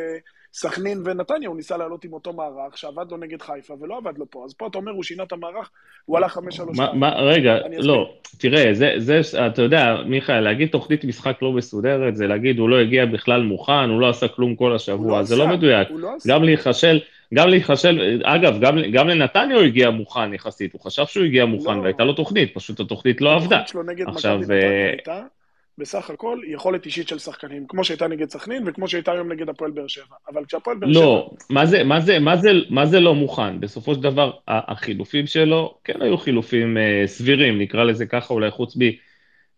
סכנין 0.54 1.02
ונתניה 1.06 1.50
הוא 1.50 1.56
ניסה 1.58 1.78
לעלות 1.78 2.06
עם 2.06 2.14
אותו 2.14 2.34
מערך, 2.34 2.78
שעבד 2.78 3.06
לו 3.12 3.18
נגד 3.18 3.42
חיפה 3.42 3.74
ולא 3.82 3.98
עבד 3.98 4.18
לו 4.18 4.26
פה. 4.30 4.46
אז 4.46 4.54
פה 4.54 4.68
אתה 4.68 4.78
אומר, 4.78 4.92
הוא 4.92 5.04
שינה 5.04 5.24
את 5.24 5.32
המערך, 5.32 5.70
הוא 6.06 6.18
עלה 6.18 6.30
חמש 6.30 6.56
שלוש 6.56 6.78
שתיים. 6.78 7.04
רגע, 7.04 7.58
לא, 7.78 8.14
תראה, 8.38 8.74
זה, 8.74 8.94
זה, 8.98 9.48
אתה 9.48 9.62
יודע, 9.62 9.96
מיכאל, 10.06 10.40
להגיד 10.40 10.70
תוכנית 10.70 11.04
משחק 11.04 11.42
לא 11.42 11.52
מסודרת, 11.52 12.16
זה 12.16 12.28
להגיד, 12.28 12.60
הוא 12.60 12.70
לא 12.70 12.80
הגיע 12.80 13.06
בכלל 13.06 13.44
מוכן, 13.44 13.90
הוא 13.90 14.02
לא 14.02 14.10
עשה 14.10 14.28
כלום 14.28 14.56
כל 14.56 14.76
השבוע, 14.76 15.18
לא 15.18 15.24
זה 15.24 15.36
לא 15.36 15.46
לא 15.46 15.54
מדויק. 15.54 15.88
לא 15.92 16.10
גם 16.28 16.44
להיכשל... 16.44 17.00
גם 17.36 17.50
להיכשל, 17.50 18.22
אגב, 18.24 18.60
גם, 18.60 18.78
גם 18.92 19.08
לנתניה 19.08 19.56
הוא 19.56 19.64
הגיע 19.64 19.90
מוכן 19.90 20.34
יחסית, 20.34 20.74
הוא 20.74 20.82
חשב 20.82 21.06
שהוא 21.06 21.26
הגיע 21.26 21.46
מוכן 21.46 21.78
לא. 21.78 21.82
והייתה 21.82 22.04
לו 22.04 22.14
תוכנית, 22.14 22.54
פשוט 22.54 22.80
התוכנית 22.80 23.22
לא 23.22 23.34
עבדה. 23.34 23.46
התוכנית 23.46 23.68
שלו 23.68 23.84
נגד 23.84 24.06
מכבי 24.08 24.38
נתניה 24.38 24.62
אה, 24.62 24.90
הייתה, 24.90 25.22
בסך 25.78 26.10
הכל, 26.10 26.40
יכולת 26.48 26.86
אישית 26.86 27.08
של 27.08 27.20
שחקנים, 27.20 27.68
כמו 27.68 27.84
שהייתה 27.84 28.08
נגד 28.08 28.30
סכנין 28.30 28.64
וכמו 28.66 28.88
שהייתה 28.88 29.12
היום 29.12 29.32
נגד 29.32 29.50
הפועל 29.50 29.72
באר 29.72 29.88
שבע. 29.88 30.16
אבל 30.32 30.46
כשהפועל 30.46 30.78
באר 30.78 30.90
לא, 30.90 30.94
שבע... 30.94 31.04
לא, 31.06 31.30
מה 31.50 31.66
זה, 31.66 31.84
מה, 31.84 32.02
זה, 32.02 32.20
מה, 32.20 32.38
זה, 32.38 32.52
מה 32.70 32.86
זה 32.86 33.00
לא 33.00 33.16
מוכן? 33.16 33.60
בסופו 33.60 33.96
של 33.96 34.02
דבר, 34.02 34.32
החילופים 34.48 35.28
שלו 35.28 35.78
כן 35.84 36.02
היו 36.02 36.18
חילופים 36.18 36.78
אה, 36.78 37.04
סבירים, 37.06 37.60
נקרא 37.60 37.84
לזה 37.84 38.06
ככה, 38.06 38.34
אולי 38.34 38.52
חוץ 38.52 38.78
מ... 38.78 38.82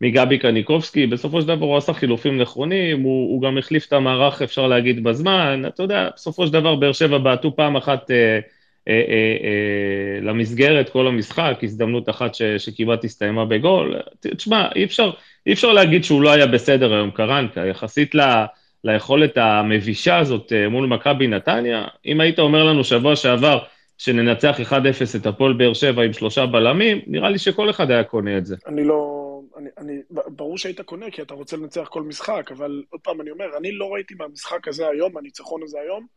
מגבי 0.01 0.37
קניקובסקי, 0.37 1.07
בסופו 1.07 1.41
של 1.41 1.47
דבר 1.47 1.65
הוא 1.65 1.77
עשה 1.77 1.93
חילופים 1.93 2.41
נכונים, 2.41 3.01
הוא, 3.01 3.33
הוא 3.33 3.41
גם 3.41 3.57
החליף 3.57 3.87
את 3.87 3.93
המערך, 3.93 4.41
אפשר 4.41 4.67
להגיד, 4.67 5.03
בזמן, 5.03 5.63
אתה 5.67 5.83
יודע, 5.83 6.09
בסופו 6.15 6.47
של 6.47 6.53
דבר 6.53 6.75
באר 6.75 6.91
שבע 6.91 7.17
בעטו 7.17 7.55
פעם 7.55 7.75
אחת 7.75 8.11
אה, 8.11 8.39
אה, 8.87 8.93
אה, 8.93 9.37
אה, 9.43 10.21
למסגרת 10.21 10.89
כל 10.89 11.07
המשחק, 11.07 11.59
הזדמנות 11.63 12.09
אחת 12.09 12.35
ש, 12.35 12.41
שכמעט 12.41 13.03
הסתיימה 13.03 13.45
בגול, 13.45 13.95
תשמע, 14.19 14.67
אי 14.75 14.83
אפשר, 14.83 15.11
אי 15.47 15.53
אפשר 15.53 15.73
להגיד 15.73 16.03
שהוא 16.03 16.21
לא 16.21 16.31
היה 16.31 16.47
בסדר 16.47 16.93
היום, 16.93 17.11
קרנקה, 17.11 17.65
יחסית 17.65 18.15
ל... 18.15 18.45
ליכולת 18.83 19.37
המבישה 19.37 20.17
הזאת 20.17 20.53
אה, 20.53 20.69
מול 20.69 20.87
מכבי 20.87 21.27
נתניה, 21.27 21.85
אם 22.05 22.21
היית 22.21 22.39
אומר 22.39 22.63
לנו 22.63 22.83
שבוע 22.83 23.15
שעבר 23.15 23.59
שננצח 23.97 24.59
1-0 24.59 24.73
את 25.15 25.25
הפועל 25.25 25.53
באר 25.53 25.73
שבע 25.73 26.03
עם 26.03 26.13
שלושה 26.13 26.45
בלמים, 26.45 26.99
נראה 27.07 27.29
לי 27.29 27.37
שכל 27.37 27.69
אחד 27.69 27.91
היה 27.91 28.03
קונה 28.03 28.37
את 28.37 28.45
זה. 28.45 28.55
אני 28.67 28.83
לא... 28.83 29.26
אני, 29.57 29.69
אני, 29.77 30.01
ברור 30.09 30.57
שהיית 30.57 30.81
קונה 30.81 31.11
כי 31.11 31.21
אתה 31.21 31.33
רוצה 31.33 31.57
לנצח 31.57 31.87
כל 31.89 32.03
משחק, 32.03 32.51
אבל 32.51 32.83
עוד 32.89 33.01
פעם 33.01 33.21
אני 33.21 33.31
אומר, 33.31 33.45
אני 33.57 33.71
לא 33.71 33.93
ראיתי 33.93 34.13
מהמשחק 34.13 34.67
הזה 34.67 34.87
היום, 34.87 35.17
הניצחון 35.17 35.63
הזה 35.63 35.79
היום, 35.79 36.07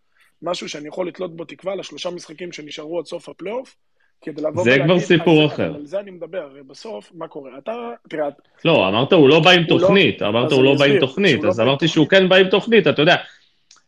משהו 0.42 0.68
שאני 0.68 0.88
יכול 0.88 1.08
לתלות 1.08 1.36
בו 1.36 1.44
תקווה 1.44 1.74
לשלושה 1.74 2.10
משחקים 2.10 2.52
שנשארו 2.52 2.98
עד 2.98 3.06
סוף 3.06 3.28
הפלייאוף, 3.28 3.76
כדי 4.22 4.42
לבוא 4.42 4.62
ולהגיד... 4.62 4.82
זה 4.82 4.84
כבר 4.84 5.00
סיפור 5.00 5.46
אחר. 5.46 5.74
על 5.74 5.86
זה 5.86 6.00
אני 6.00 6.10
מדבר, 6.10 6.38
הרי 6.38 6.62
בסוף, 6.62 7.12
מה 7.14 7.28
קורה? 7.28 7.58
אתה, 7.58 7.90
תראה... 8.08 8.28
לא, 8.64 8.88
אמרת 8.88 9.12
הוא 9.12 9.28
לא 9.28 9.40
בא 9.40 9.50
עם 9.50 9.62
לא- 9.62 9.66
תוכנית, 9.68 10.22
אמרת 10.22 10.52
הוא 10.52 10.64
לא 10.64 10.74
בא 10.78 10.84
עם 10.84 11.00
תוכנית, 11.00 11.42
לא 11.42 11.48
אז 11.48 11.60
אמרתי 11.60 11.88
שהוא 11.88 12.08
כן 12.08 12.28
בא 12.28 12.36
עם 12.36 12.48
תוכנית, 12.48 12.86
אתה 12.86 13.02
יודע, 13.02 13.16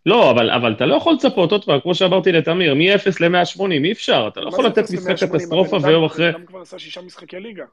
לא, 0.06 0.30
אבל, 0.30 0.50
אבל 0.50 0.72
אתה 0.72 0.86
לא 0.86 0.94
יכול 0.94 1.14
לצפות, 1.14 1.52
עוד 1.52 1.64
פעם, 1.64 1.80
כמו 1.80 1.94
שאמרתי 1.94 2.32
לתמיר, 2.32 2.74
מ-0 2.74 3.10
ל-180, 3.20 3.70
אי 3.84 3.92
אפשר, 3.92 4.28
אתה 4.32 4.40
לא 4.40 4.48
יכול 4.48 4.66
לתת 4.66 4.90
משחק 4.90 5.16
קטסטרופה 5.28 5.76
ויום 5.82 6.04
אחרי... 6.04 6.28
הבן 6.28 6.36
אדם 6.36 6.46
כבר 6.46 6.60
עשה 6.60 6.78
שישה 6.78 7.02
משחקי 7.02 7.40
ליגה. 7.40 7.64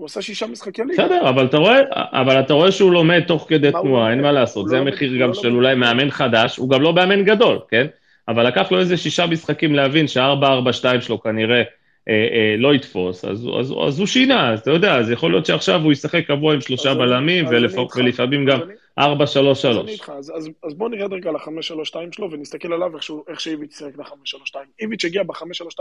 הוא 0.00 0.06
עשה 0.06 0.22
שישה 0.22 0.46
משחקי 0.46 0.82
ליגה. 0.82 1.04
בסדר, 1.04 1.28
אבל 1.28 1.44
אתה 1.44 1.56
רואה, 1.56 1.78
אבל 1.92 2.40
אתה 2.40 2.54
רואה 2.54 2.72
שהוא 2.72 2.92
לומד 2.92 3.20
תוך 3.26 3.46
כדי 3.48 3.70
תנועה, 3.72 4.10
אין 4.10 4.20
מה 4.20 4.32
לעשות, 4.32 4.68
זה 4.68 4.76
לא 4.76 4.80
המחיר 4.80 5.16
גם 5.16 5.28
לא 5.28 5.34
של 5.34 5.54
אולי 5.54 5.74
מאמן 5.74 6.10
חדש, 6.10 6.56
הוא 6.56 6.70
גם 6.70 6.82
לא 6.82 6.92
מאמן 6.92 7.24
גדול, 7.24 7.58
כן? 7.68 7.86
אבל 8.28 8.46
לקח 8.46 8.72
לו 8.72 8.78
איזה 8.78 8.96
שישה 8.96 9.26
משחקים 9.26 9.74
להבין 9.74 10.08
שה-4-4-2 10.08 11.00
שלו 11.00 11.20
כנראה 11.20 11.62
אה, 12.08 12.28
אה, 12.32 12.54
לא 12.58 12.74
יתפוס, 12.74 13.24
אז, 13.24 13.48
אז, 13.60 13.74
אז 13.88 13.98
הוא 13.98 14.06
שינה, 14.06 14.52
אז 14.52 14.60
אתה 14.60 14.70
יודע, 14.70 14.96
אז 14.96 15.10
יכול 15.10 15.30
להיות 15.30 15.46
שעכשיו 15.46 15.80
הוא 15.80 15.92
ישחק 15.92 16.26
קבוע 16.26 16.54
עם 16.54 16.60
שלושה 16.60 16.94
בלמים, 16.94 17.46
ולפעמים 17.46 18.44
גם 18.46 18.60
4-3-3. 19.00 19.02
אז 19.02 19.66
אני 19.66 19.92
איתך, 19.92 20.12
אז, 20.18 20.32
אז, 20.36 20.48
אז 20.64 20.74
בוא 20.74 20.88
נרד 20.88 21.12
רגע 21.12 21.30
ל-5-3-2 21.30 21.94
שלו 22.12 22.30
ונסתכל 22.30 22.72
עליו 22.72 22.96
איך, 22.96 23.10
איך 23.28 23.40
שאיביץ' 23.40 23.78
שיחק 23.78 23.98
ל-5-3-2. 23.98 24.56
איביץ' 24.80 25.04
הגיע 25.04 25.22
ב-5-3-2 25.22 25.80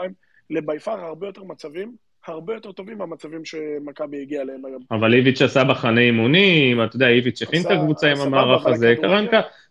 לביפר 0.50 0.92
הרבה 0.92 1.28
יותר 1.28 1.44
מצבים 1.44 2.09
הרבה 2.28 2.54
יותר 2.54 2.72
טובים 2.72 2.98
מהמצבים 2.98 3.46
שמכבי 3.46 4.22
הגיע 4.22 4.42
אליהם 4.42 4.66
היום. 4.66 4.82
אבל 4.92 5.14
איביץ' 5.14 5.42
עשה 5.42 5.64
בחני 5.64 6.02
אימונים, 6.02 6.84
אתה 6.84 6.96
יודע, 6.96 7.08
איביץ' 7.08 7.42
הכין 7.42 7.62
את 7.62 7.72
הקבוצה 7.72 8.12
עם 8.12 8.18
המערך 8.18 8.66
הזה, 8.66 8.96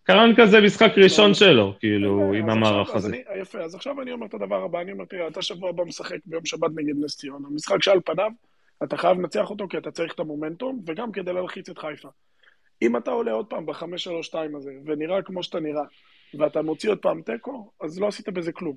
קרנקה 0.03 0.47
זה 0.47 0.61
משחק 0.61 0.93
ראשון 0.97 1.35
שלו, 1.35 1.75
כאילו, 1.79 2.33
עם 2.33 2.51
המערך 2.51 2.95
הזה. 2.95 3.17
יפה, 3.41 3.59
אז 3.59 3.75
עכשיו 3.75 4.03
אני 4.03 4.13
אומר 4.13 4.27
את 4.27 4.35
הדבר 4.35 4.65
הבא, 4.65 4.81
אני 4.81 4.93
אומר, 4.93 5.05
תראה, 5.05 5.29
אתה 5.29 5.43
שבוע 5.43 5.69
הבא 5.69 5.85
משחק 5.85 6.17
ביום 6.27 6.47
שבת 6.47 6.71
נגד 6.77 6.95
נס 7.05 7.17
ציונה, 7.17 7.49
משחק 7.51 7.83
שעל 7.83 8.01
פניו, 8.05 8.31
אתה 8.83 8.97
חייב 8.97 9.19
לנצח 9.19 9.51
אותו 9.51 9.69
כי 9.69 9.79
אתה 9.79 9.91
צריך 9.91 10.15
את 10.15 10.21
המומנטום, 10.21 10.83
וגם 10.87 11.13
כדי 11.13 11.33
להלחיץ 11.33 11.69
את 11.69 11.79
חיפה. 11.79 12.09
אם 12.83 12.97
אתה 12.97 13.11
עולה 13.11 13.33
עוד 13.33 13.47
פעם 13.47 13.67
ב-5-3-2 13.67 14.57
הזה, 14.57 14.73
ונראה 14.87 15.23
כמו 15.23 15.43
שאתה 15.43 15.61
נראה, 15.61 15.85
ואתה 16.39 16.63
מוציא 16.63 16.91
עוד 16.91 16.99
פעם 16.99 17.23
תיקו, 17.23 17.71
אז 17.81 18.01
לא 18.01 18.07
עשית 18.07 18.29
בזה 18.29 18.53
כלום. 18.53 18.77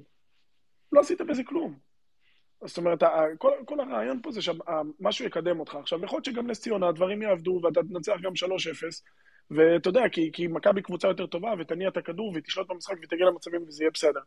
לא 0.91 0.99
עשית 0.99 1.21
בזה 1.21 1.43
כלום. 1.43 1.90
זאת 2.65 2.77
אומרת, 2.77 3.03
כל, 3.37 3.51
כל 3.65 3.79
הרעיון 3.79 4.19
פה 4.23 4.31
זה 4.31 4.41
שמשהו 4.41 5.25
יקדם 5.25 5.59
אותך. 5.59 5.75
עכשיו, 5.75 6.03
יכול 6.03 6.17
להיות 6.17 6.25
שגם 6.25 6.47
נס 6.47 6.61
ציונה, 6.61 6.87
הדברים 6.87 7.21
יעבדו 7.21 7.59
ואתה 7.63 7.79
תנצח 7.83 8.13
גם 8.21 8.31
3-0, 8.35 8.45
ואתה 9.51 9.89
יודע, 9.89 10.09
כי, 10.11 10.29
כי 10.33 10.47
מכבי 10.47 10.81
קבוצה 10.81 11.07
יותר 11.07 11.25
טובה, 11.25 11.53
ותניע 11.59 11.87
את 11.87 11.97
הכדור, 11.97 12.33
ותשלוט 12.35 12.67
במשחק, 12.67 12.95
ותגיע 13.03 13.25
למצבים, 13.25 13.63
וזה 13.67 13.83
יהיה 13.83 13.91
בסדר. 13.93 14.19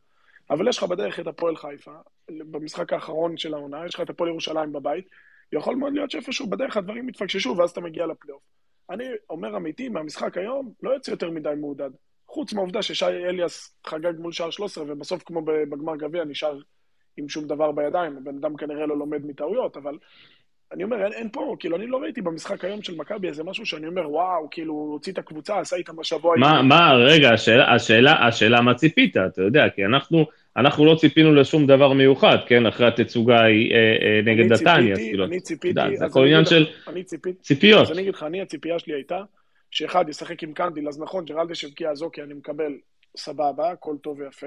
אבל 0.51 0.69
יש 0.69 0.79
לך 0.79 0.85
בדרך 0.85 1.21
את 1.21 1.27
הפועל 1.27 1.57
חיפה, 1.57 1.95
במשחק 2.31 2.93
האחרון 2.93 3.37
של 3.37 3.55
העונה, 3.55 3.87
יש 3.87 3.95
לך 3.95 4.01
את 4.01 4.11
הפועל 4.11 4.31
ירושלים 4.31 4.73
בבית, 4.73 5.09
יכול 5.53 5.77
מאוד 5.77 5.93
להיות 5.93 6.11
שאיפשהו 6.11 6.47
בדרך 6.47 6.77
הדברים 6.77 7.09
יתפקששו, 7.09 7.55
ואז 7.59 7.71
אתה 7.71 7.81
מגיע 7.81 8.07
לפלייאוף. 8.07 8.43
אני 8.91 9.05
אומר 9.31 9.57
אמיתי, 9.57 9.89
מהמשחק 9.89 10.39
היום, 10.39 10.73
לא 10.83 10.91
יוצא 10.91 11.11
יותר 11.11 11.31
מדי 11.31 11.53
מעודד. 11.61 11.91
חוץ 12.29 12.53
מהעובדה 12.53 12.83
ששי 12.83 13.07
אליאס 13.07 13.77
חגג 13.87 14.13
מול 14.19 14.33
שער 14.33 14.51
13, 14.51 14.85
ובסוף, 14.89 15.23
כמו 15.23 15.43
בגמר 15.45 15.97
גביע, 15.97 16.25
נשאר 16.25 16.59
עם 17.17 17.29
שום 17.29 17.47
דבר 17.47 17.73
בידיים, 17.73 18.17
הבן 18.17 18.37
אדם 18.37 18.57
כנראה 18.57 18.87
לא 18.87 18.99
לומד 18.99 19.27
מטעויות, 19.27 19.77
אבל 19.77 19.99
אני 20.73 20.85
אומר, 20.85 21.05
אין, 21.05 21.13
אין 21.13 21.29
פה, 21.33 21.57
כאילו, 21.61 21.77
אני 21.77 21.87
לא 21.87 21.97
ראיתי 21.97 22.23
במשחק 22.23 22.65
היום 22.65 22.83
של 22.83 22.97
מכבי 22.97 23.29
איזה 23.29 23.45
משהו 23.45 23.67
שאני 23.67 23.87
אומר, 23.87 24.11
וואו, 24.11 24.49
כאילו, 24.51 24.75
הוציא 24.75 25.13
את 25.13 25.19
הקבוצה, 25.19 25.59
עשה 25.59 25.77
איתם 25.77 26.01
השבוע. 26.01 26.37
מה, 26.37 26.63
מה, 26.63 26.93
רגע, 26.95 27.33
השאלה, 27.33 27.75
השאלה, 27.75 28.27
השאלה 28.27 28.61
מה 28.61 28.75
ציפית, 28.75 29.17
אתה 29.17 29.43
יודע, 29.43 29.69
כי 29.75 29.85
אנחנו, 29.85 30.27
אנחנו 30.57 30.85
לא 30.85 30.95
ציפינו 30.95 31.35
לשום 31.35 31.67
דבר 31.67 31.93
מיוחד, 31.93 32.37
כן, 32.47 32.67
אחרי 32.67 32.87
התצוגה 32.87 33.37
אה, 33.37 33.47
אה, 33.47 34.21
נגד 34.25 34.53
נתניה, 34.53 34.97
כאילו, 34.97 35.25
אני 35.25 35.41
ציפיתי, 35.41 35.97
זה 35.97 36.07
הכל 36.07 36.25
עניין 36.25 36.45
של 36.45 36.67
ציפיות. 37.41 37.83
אז 37.83 37.93
אני 37.93 38.03
אגיד 38.03 38.15
לך, 38.15 38.23
אני, 38.23 38.43
הציפייה 38.43 38.79
שלי 38.79 38.95
הייתה, 38.95 39.23
שאחד 39.71 40.09
ישחק 40.09 40.43
עם 40.43 40.53
קנדיל, 40.53 40.89
אז 40.89 41.01
נכון, 41.01 41.25
ג'רלדש 41.25 41.65
הבקיע 41.65 41.91
אז 41.91 41.99
אוקיי, 41.99 42.23
אני 42.23 42.35
מקבל 42.35 42.73
סבבה, 43.17 43.71
הכל 43.71 43.97
טוב 44.03 44.19
ויפה. 44.21 44.47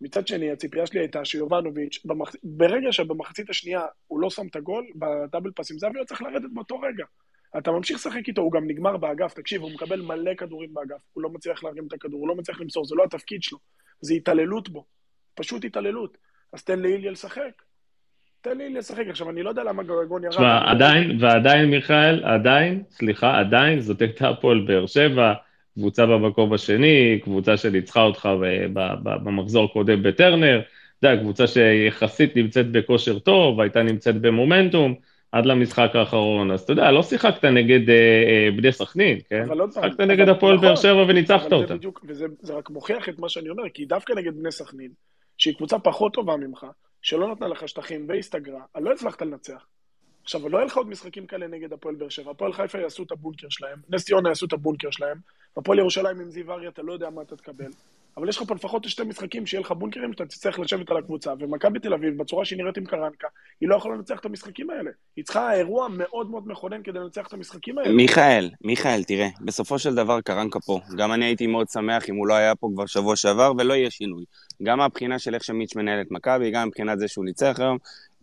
מצד 0.00 0.26
שני, 0.26 0.50
הציפייה 0.50 0.86
שלי 0.86 1.00
הייתה 1.00 1.24
שיובנוביץ', 1.24 2.00
במח... 2.04 2.32
ברגע 2.42 2.92
שבמחצית 2.92 3.50
השנייה 3.50 3.82
הוא 4.06 4.20
לא 4.20 4.30
שם 4.30 4.46
את 4.46 4.56
הגול, 4.56 4.86
בדאבל 4.94 5.50
פאס 5.50 5.70
עם 5.70 5.78
זהבי, 5.78 5.98
הוא 5.98 6.06
צריך 6.06 6.22
לרדת 6.22 6.50
באותו 6.54 6.80
רגע. 6.80 7.04
אתה 7.58 7.70
ממשיך 7.70 7.96
לשחק 7.96 8.28
איתו, 8.28 8.42
הוא 8.42 8.52
גם 8.52 8.66
נגמר 8.66 8.96
באגף, 8.96 9.34
תקשיב, 9.34 9.62
הוא 9.62 9.70
מקבל 9.70 10.00
מלא 10.02 10.34
כדורים 10.34 10.74
באגף, 10.74 11.02
הוא 11.12 11.22
לא 11.22 11.30
מצליח 11.30 11.64
להרים 11.64 11.86
את 11.86 11.92
הכדור, 11.92 12.20
הוא 12.20 12.28
לא 12.28 12.34
מצליח 12.34 12.60
למסור, 12.60 12.84
זה 12.84 12.94
לא 12.94 13.04
התפקיד 13.04 13.42
שלו, 13.42 13.58
זה 14.00 14.14
התעללות 14.14 14.68
בו, 14.68 14.84
פשוט 15.34 15.64
התעללות. 15.64 16.18
אז 16.52 16.64
תן 16.64 16.78
לאיליה 16.78 17.10
לשחק. 17.10 17.62
תן 18.40 18.58
לאיליה 18.58 18.78
לשחק. 18.78 19.04
עכשיו, 19.08 19.30
אני 19.30 19.42
לא 19.42 19.48
יודע 19.48 19.64
למה 19.64 19.82
גרגון 19.82 20.24
ירד. 20.24 20.32
תשמע, 20.32 20.70
עדיין, 20.70 21.24
ועדיין, 21.24 21.70
מיכאל, 21.70 22.24
עדיין, 22.24 22.82
סליחה, 22.90 23.38
עדיין, 23.38 23.80
זאת 23.80 24.02
הייתה 24.02 24.28
הפועל 24.28 24.64
באר 24.66 24.86
שבע, 24.86 25.34
קבוצה 25.80 26.06
במקום 26.06 26.52
השני, 26.52 27.20
קבוצה 27.24 27.56
שניצחה 27.56 28.02
אותך 28.02 28.28
במחזור 29.02 29.64
הקודם 29.64 30.02
בטרנר, 30.02 30.60
אתה 30.98 31.08
יודע, 31.08 31.22
קבוצה 31.22 31.46
שיחסית 31.46 32.36
נמצאת 32.36 32.70
בכושר 32.70 33.18
טוב, 33.18 33.60
הייתה 33.60 33.82
נמצאת 33.82 34.20
במומנטום, 34.20 34.94
עד 35.32 35.46
למשחק 35.46 35.90
האחרון, 35.94 36.50
אז 36.50 36.60
אתה 36.60 36.72
יודע, 36.72 36.90
לא 36.90 37.02
שיחקת 37.02 37.44
נגד 37.44 37.90
אה, 37.90 37.94
אה, 37.94 38.48
בני 38.56 38.72
סכנין, 38.72 39.18
כן? 39.28 39.46
שיחקת 39.72 40.00
נגד 40.00 40.28
הפועל 40.28 40.56
באר 40.56 40.72
נכון, 40.72 40.82
שבע 40.82 41.04
וניצחת 41.08 41.52
אותה. 41.52 41.74
וזה 42.04 42.54
רק 42.54 42.70
מוכיח 42.70 43.08
את 43.08 43.18
מה 43.18 43.28
שאני 43.28 43.48
אומר, 43.48 43.68
כי 43.74 43.84
דווקא 43.84 44.12
נגד 44.12 44.36
בני 44.36 44.52
סכנין, 44.52 44.90
שהיא 45.38 45.54
קבוצה 45.54 45.78
פחות 45.78 46.12
טובה 46.12 46.36
ממך, 46.36 46.66
שלא 47.02 47.32
נתנה 47.32 47.48
לך 47.48 47.68
שטחים 47.68 48.06
והסתגרה, 48.08 48.60
לא 48.80 48.92
הצלחת 48.92 49.22
לנצח. 49.22 49.66
עכשיו, 50.22 50.48
לא 50.48 50.58
יהיה 50.58 50.66
לך 50.66 50.76
עוד 50.76 50.88
משחקים 50.88 51.26
כאלה 51.26 51.46
נגד 51.46 51.72
הפועל 51.72 51.94
באר 51.94 52.08
שבע. 52.08 52.30
הפועל 52.30 52.52
חיפה 52.52 52.78
יעשו 52.78 53.02
את 53.02 53.12
הבונקר 53.12 53.46
שלהם, 53.50 53.78
נס 53.90 54.04
ציונה 54.04 54.28
יעשו 54.28 54.46
את 54.46 54.52
הבונקר 54.52 54.90
שלהם, 54.90 55.18
הפועל 55.56 55.78
ירושלים 55.78 56.20
עם 56.20 56.30
זיו 56.30 56.52
אריה, 56.52 56.68
אתה 56.68 56.82
לא 56.82 56.92
יודע 56.92 57.10
מה 57.10 57.22
אתה 57.22 57.36
תקבל. 57.36 57.70
אבל 58.16 58.28
יש 58.28 58.36
לך 58.36 58.48
פה 58.48 58.54
לפחות 58.54 58.84
שתי 58.84 59.02
משחקים 59.02 59.46
שיהיה 59.46 59.60
לך 59.60 59.72
בונקרים 59.72 60.12
שאתה 60.12 60.26
תצטרך 60.26 60.58
לשבת 60.58 60.90
על 60.90 60.96
הקבוצה, 60.96 61.32
ומכבי 61.38 61.78
תל 61.78 61.94
אביב, 61.94 62.18
בצורה 62.18 62.44
שהיא 62.44 62.58
נראית 62.58 62.76
עם 62.76 62.84
קרנקה, 62.84 63.28
היא 63.60 63.68
לא 63.68 63.76
יכולה 63.76 63.96
לנצח 63.96 64.20
את 64.20 64.24
המשחקים 64.24 64.70
האלה. 64.70 64.90
היא 65.16 65.24
צריכה 65.24 65.54
אירוע 65.54 65.88
מאוד 65.88 66.30
מאוד 66.30 66.48
מכונן 66.48 66.82
כדי 66.82 66.98
לנצח 66.98 67.26
את 67.26 67.32
המשחקים 67.32 67.78
האלה. 67.78 67.92
מיכאל, 67.92 68.50
מיכאל, 68.64 69.04
תראה, 69.04 69.28
בסופו 69.40 69.78
של 69.78 69.94
דבר 69.94 70.20
קרנקה 70.20 70.60
פה. 70.60 70.80
גם 70.96 71.12
אני 71.12 71.24
הייתי 71.24 71.46
מאוד 71.46 71.68
שמח 71.68 72.08
אם 72.08 72.16
הוא 72.16 72.26
לא 72.26 72.34
היה 72.34 72.54
פה 72.54 72.68
כבר 72.74 72.86
שבוע 72.86 73.16
שעבר, 73.16 73.52
ולא 73.58 73.74
יהיה 73.74 73.90
שינוי. 73.90 74.24
גם 74.62 74.78
מהבחינה 74.78 75.18
של 75.18 75.34
איך 75.34 75.44
שמיץ' 75.44 75.76
מנהל 75.76 76.00
את 76.00 76.10
מכבי, 76.10 76.50
גם 76.50 76.68
מבחינת 76.68 76.98
זה 76.98 77.08
שהוא 77.08 77.24
ניצח 77.24 77.56
היום. 77.58 77.78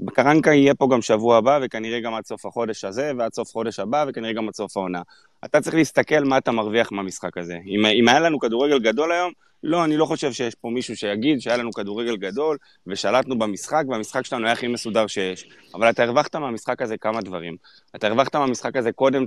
קרנקה 0.06 0.54
יהיה 0.54 0.76
פה 0.76 0.88
גם 0.92 1.02
שבוע 1.02 1.38
הבא, 1.38 1.60
וכנראה 1.62 2.00
גם 2.00 2.14
עד 2.14 2.26
סוף 2.26 2.46
החודש 2.46 2.84
הזה, 2.84 3.12
ועד 3.18 3.34
סוף 3.34 3.52
חודש 3.52 3.80
הבא, 3.80 4.06
וכנראה 4.08 4.34
גם 4.34 4.48
עד 4.48 4.54
סוף 4.54 4.78
העונה. 4.78 5.02
אתה 5.46 5.62
צריך 5.62 5.76
להסתכל 5.76 6.24
מה 6.24 6.38
אתה 6.38 6.52
מרוויח 6.52 6.92
מהמשחק 6.92 7.38
הזה. 7.38 7.58
אם, 7.68 7.86
אם 7.86 8.08
היה 8.08 8.20
לנו 8.20 8.40
כדורגל 8.40 8.80
גדול 8.80 9.12
היום, 9.12 9.32
לא, 9.64 9.84
אני 9.84 9.98
לא 9.98 10.06
חושב 10.06 10.32
שיש 10.32 10.56
פה 10.56 10.70
מישהו 10.70 10.96
שיגיד 10.98 11.42
שהיה 11.42 11.58
לנו 11.58 11.74
כדורגל 11.74 12.18
גדול 12.18 12.58
ושלטנו 12.88 13.40
במשחק, 13.40 13.84
והמשחק 13.90 14.26
שלנו 14.26 14.46
היה 14.46 14.54
הכי 14.54 14.68
מסודר 14.68 15.08
שיש. 15.08 15.48
אבל 15.74 15.90
אתה 15.90 16.04
הרווחת 16.04 16.36
מהמשחק 16.36 16.82
הזה 16.82 16.98
כמה 16.98 17.22
דברים. 17.22 17.56
אתה 17.96 18.08
הרווחת 18.08 18.36
מהמשחק 18.36 18.76
הזה 18.76 18.92
קודם 18.92 19.26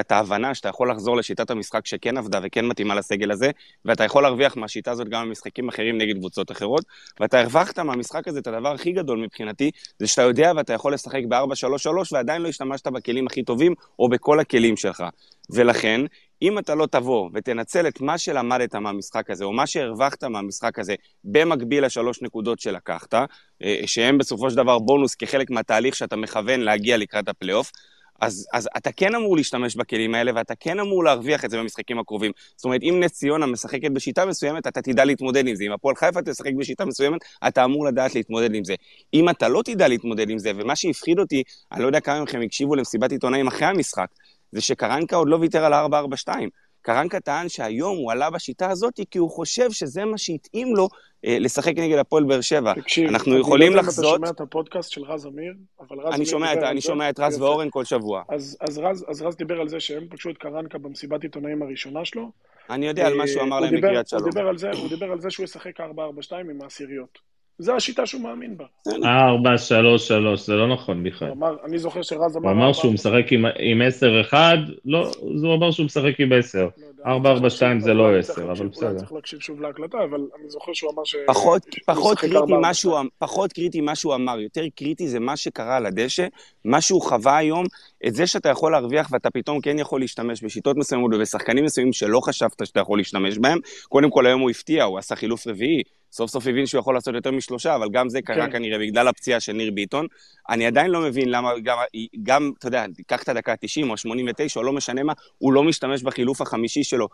את 0.00 0.12
ההבנה 0.12 0.54
שאתה 0.54 0.68
יכול 0.68 0.90
לחזור 0.90 1.16
לשיטת 1.16 1.50
המשחק 1.50 1.86
שכן 1.86 2.16
עבדה 2.18 2.40
וכן 2.42 2.66
מתאימה 2.66 2.94
לסגל 2.94 3.30
הזה, 3.30 3.50
ואתה 3.84 4.04
יכול 4.04 4.22
להרוויח 4.22 4.56
מהשיטה 4.56 4.90
הזאת 4.90 5.08
גם 5.08 5.28
במשחקים 5.28 5.68
אחרים 5.68 5.98
נגד 5.98 6.16
קבוצות 6.18 6.50
אחרות, 6.50 6.84
ואתה 7.20 7.40
הרווחת 7.40 7.78
מהמשחק 7.78 8.28
הזה 8.28 8.38
את 8.38 8.46
הדבר 8.46 8.72
הכי 8.72 8.92
גדול 8.92 9.18
מבחינתי, 9.18 9.70
זה 9.98 10.06
שאתה 10.06 10.22
יודע 10.22 10.52
ואתה 10.56 10.72
יכול 10.72 10.94
לשחק 10.94 11.20
ב-4-3-3 11.28 11.88
ועדיין 12.12 12.42
לא 12.42 12.48
השתמשת 12.48 12.86
בכלים 12.86 13.26
הכי 13.26 13.42
טובים 13.42 13.74
או 13.98 14.08
בכל 14.08 14.40
הכלים 14.40 14.76
שלך. 14.76 15.04
ולכן, 15.52 16.00
אם 16.42 16.58
אתה 16.58 16.74
לא 16.74 16.86
תבוא 16.86 17.30
ותנצל 17.34 17.88
את 17.88 18.00
מה 18.00 18.18
שלמדת 18.18 18.74
מהמשחק 18.74 19.30
הזה, 19.30 19.44
או 19.44 19.52
מה 19.52 19.66
שהרווחת 19.66 20.24
מהמשחק 20.24 20.78
הזה, 20.78 20.94
במקביל 21.24 21.84
לשלוש 21.84 22.22
נקודות 22.22 22.60
שלקחת, 22.60 23.14
אה, 23.14 23.80
שהם 23.86 24.18
בסופו 24.18 24.50
של 24.50 24.56
דבר 24.56 24.78
בונוס 24.78 25.14
כחלק 25.14 25.50
מהתהליך 25.50 25.96
שאתה 25.96 26.16
מכוון 26.16 26.60
להגיע 26.60 26.96
לקראת 26.96 27.28
הפלייאוף, 27.28 27.72
אז, 28.20 28.46
אז 28.52 28.68
אתה 28.76 28.92
כן 28.92 29.14
אמור 29.14 29.36
להשתמש 29.36 29.76
בכלים 29.76 30.14
האלה, 30.14 30.32
ואתה 30.34 30.54
כן 30.54 30.80
אמור 30.80 31.04
להרוויח 31.04 31.44
את 31.44 31.50
זה 31.50 31.58
במשחקים 31.58 31.98
הקרובים. 31.98 32.32
זאת 32.56 32.64
אומרת, 32.64 32.82
אם 32.82 33.00
נס 33.00 33.12
ציונה 33.12 33.46
משחקת 33.46 33.90
בשיטה 33.90 34.26
מסוימת, 34.26 34.66
אתה 34.66 34.82
תדע 34.82 35.04
להתמודד 35.04 35.46
עם 35.46 35.54
זה. 35.54 35.64
אם 35.64 35.72
הפועל 35.72 35.96
חיפה 35.96 36.22
תשחק 36.22 36.52
בשיטה 36.58 36.84
מסוימת, 36.84 37.20
אתה 37.48 37.64
אמור 37.64 37.86
לדעת 37.86 38.14
להתמודד 38.14 38.54
עם 38.54 38.64
זה. 38.64 38.74
אם 39.14 39.28
אתה 39.28 39.48
לא 39.48 39.62
תדע 39.64 39.88
להתמודד 39.88 40.30
עם 40.30 40.38
זה, 40.38 40.52
ומה 40.56 40.76
שהפחיד 40.76 41.18
אותי, 41.18 41.42
אני 41.72 41.82
לא 41.82 41.86
יודע 41.86 42.00
כמה 42.00 42.22
מכם 42.22 42.40
הקשיבו 42.40 42.74
למסיבת 42.74 43.12
עיתונאים 43.12 43.46
אחרי 43.46 43.66
המשחק, 43.66 44.06
זה 44.52 44.60
שקרנקה 44.60 45.16
עוד 45.16 45.28
לא 45.28 45.36
ויתר 45.36 45.64
על 45.64 45.72
ה-442. 45.72 46.28
קרנקה 46.82 47.20
טען 47.20 47.48
שהיום 47.48 47.96
הוא 47.96 48.12
עלה 48.12 48.30
בשיטה 48.30 48.70
הזאת 48.70 49.00
כי 49.10 49.18
הוא 49.18 49.30
חושב 49.30 49.70
שזה 49.70 50.04
מה 50.04 50.18
שהתאים 50.18 50.76
לו 50.76 50.88
אה, 51.24 51.36
לשחק 51.40 51.72
נגד 51.76 51.98
הפועל 51.98 52.24
באר 52.24 52.40
שבע. 52.40 52.74
תקשיב, 52.74 53.08
אנחנו 53.08 53.38
יכולים 53.38 53.76
לחזות... 53.76 54.04
אני 54.04 54.10
לא 54.10 54.14
יודע 54.14 54.26
אם 54.26 54.32
אתה 54.32 54.36
שומע 54.36 54.44
את 54.44 54.48
הפודקאסט 54.48 54.90
של 54.90 55.02
רז 55.02 55.26
אמיר, 55.26 55.54
אבל 55.80 56.00
רז 56.00 56.14
אני 56.14 56.26
שומע, 56.26 56.52
את, 56.52 56.58
אני 56.58 56.80
שומע 56.80 57.10
את 57.10 57.20
רז 57.20 57.40
ואורן 57.40 57.68
כל 57.70 57.84
שבוע. 57.84 58.22
אז, 58.28 58.56
אז, 58.60 58.78
רז, 58.78 59.04
אז 59.08 59.22
רז 59.22 59.36
דיבר 59.36 59.60
על 59.60 59.68
זה 59.68 59.80
שהם 59.80 60.06
פגשו 60.10 60.30
את 60.30 60.38
קרנקה 60.38 60.78
במסיבת 60.78 61.22
עיתונאים 61.22 61.62
הראשונה 61.62 62.04
שלו. 62.04 62.30
אני 62.70 62.86
יודע 62.86 63.06
על 63.06 63.14
מה 63.14 63.26
שהוא 63.26 63.42
אמר 63.42 63.60
להם 63.60 63.76
בקריית 63.76 64.08
שלום. 64.08 64.22
הוא 64.22 64.88
דיבר 64.88 65.12
על 65.12 65.20
זה 65.20 65.30
שהוא 65.30 65.44
ישחק 65.44 65.80
4-4-2 65.80 65.82
עם 66.34 66.62
העשיריות. 66.62 67.29
זה 67.60 67.74
השיטה 67.74 68.06
שהוא 68.06 68.22
מאמין 68.22 68.56
בה. 68.56 68.64
ארבע, 69.04 69.58
שלוש, 69.58 70.08
שלוש, 70.08 70.46
זה 70.46 70.54
לא 70.54 70.72
נכון 70.72 71.04
בכלל. 71.04 71.32
אני 71.64 71.78
זוכר 71.78 72.02
שרז 72.02 72.36
אמר... 72.36 72.50
הוא 72.50 72.56
אמר 72.56 72.72
שהוא 72.72 72.92
משחק 72.92 73.26
עם 73.58 73.82
עשר 73.82 74.20
אחד, 74.20 74.58
לא, 74.84 75.10
הוא 75.20 75.54
אמר 75.54 75.70
שהוא 75.70 75.86
משחק 75.86 76.20
עם 76.20 76.32
עשר. 76.32 76.68
לא 77.04 77.10
ארבע, 77.12 77.30
ארבע, 77.30 77.50
שתיים 77.50 77.80
זה 77.80 77.94
לא 77.94 78.18
עשר, 78.18 78.52
אבל 78.52 78.66
בסדר. 78.68 78.86
אולי 78.88 78.98
צריך 78.98 79.12
להקשיב 79.12 79.40
שוב 79.40 79.60
להקלטה, 79.60 79.98
אבל 80.10 80.20
אני 80.40 80.48
זוכר 80.50 80.72
שהוא 80.72 80.92
אמר 80.92 81.04
ש... 81.04 81.16
פחות 83.18 83.52
קריטי 83.52 83.80
מה 83.80 83.94
שהוא 83.94 84.14
אמר, 84.14 84.40
יותר 84.40 84.64
קריטי 84.74 85.08
זה 85.08 85.20
מה 85.20 85.36
שקרה 85.36 85.76
על 85.76 85.86
הדשא, 85.86 86.26
מה 86.64 86.80
שהוא 86.80 87.02
חווה 87.02 87.36
היום, 87.36 87.66
את 88.06 88.14
זה 88.14 88.26
שאתה 88.26 88.48
יכול 88.48 88.72
להרוויח 88.72 89.08
ואתה 89.10 89.30
פתאום 89.30 89.60
כן 89.60 89.78
יכול 89.78 90.00
להשתמש 90.00 90.44
בשיטות 90.44 90.76
מסוימות 90.76 91.10
ובשחקנים 91.14 91.64
מסוימים 91.64 91.92
שלא 91.92 92.20
חשבת 92.20 92.66
שאתה 92.66 92.80
יכול 92.80 92.98
להשתמש 92.98 93.38
בהם. 93.38 93.58
קודם 93.88 94.10
כל 94.10 94.26
היום 94.26 94.40
הוא 94.40 94.50
הפתיע, 94.50 94.84
הוא 94.84 94.98
עשה 94.98 95.16
חילוף 95.16 95.46
רביעי, 95.46 95.82
סוף 96.12 96.30
סוף 96.30 96.46
הבין 96.46 96.66
שהוא 96.66 96.78
יכול 96.78 96.94
לעשות 96.94 97.14
יותר 97.14 97.30
משלושה, 97.30 97.74
אבל 97.74 97.88
גם 97.92 98.08
זה 98.08 98.22
קרה 98.22 98.46
כן. 98.46 98.52
כנראה 98.52 98.78
בגלל 98.78 99.08
הפציעה 99.08 99.40
של 99.40 99.52
ניר 99.52 99.70
ביטון. 99.70 100.06
אני 100.48 100.66
עדיין 100.66 100.90
לא 100.90 101.00
מבין 101.00 101.28
למה, 101.28 101.50
גם, 101.62 101.78
גם 102.22 102.52
אתה 102.58 102.68
יודע, 102.68 102.86
תיקח 102.94 103.22
את 103.22 103.28
הדקה 103.28 103.52
ה-90 103.52 103.88
או 103.88 103.92
ה-89, 103.92 104.56
או 104.56 104.62
לא 104.62 104.72
משנה 104.72 105.02
מה, 105.02 105.12
הוא 105.38 105.52
לא 105.52 105.62
משתמש 105.62 106.02
בחילוף 106.02 106.40
החמישי 106.40 106.84
שלו. 106.84 107.08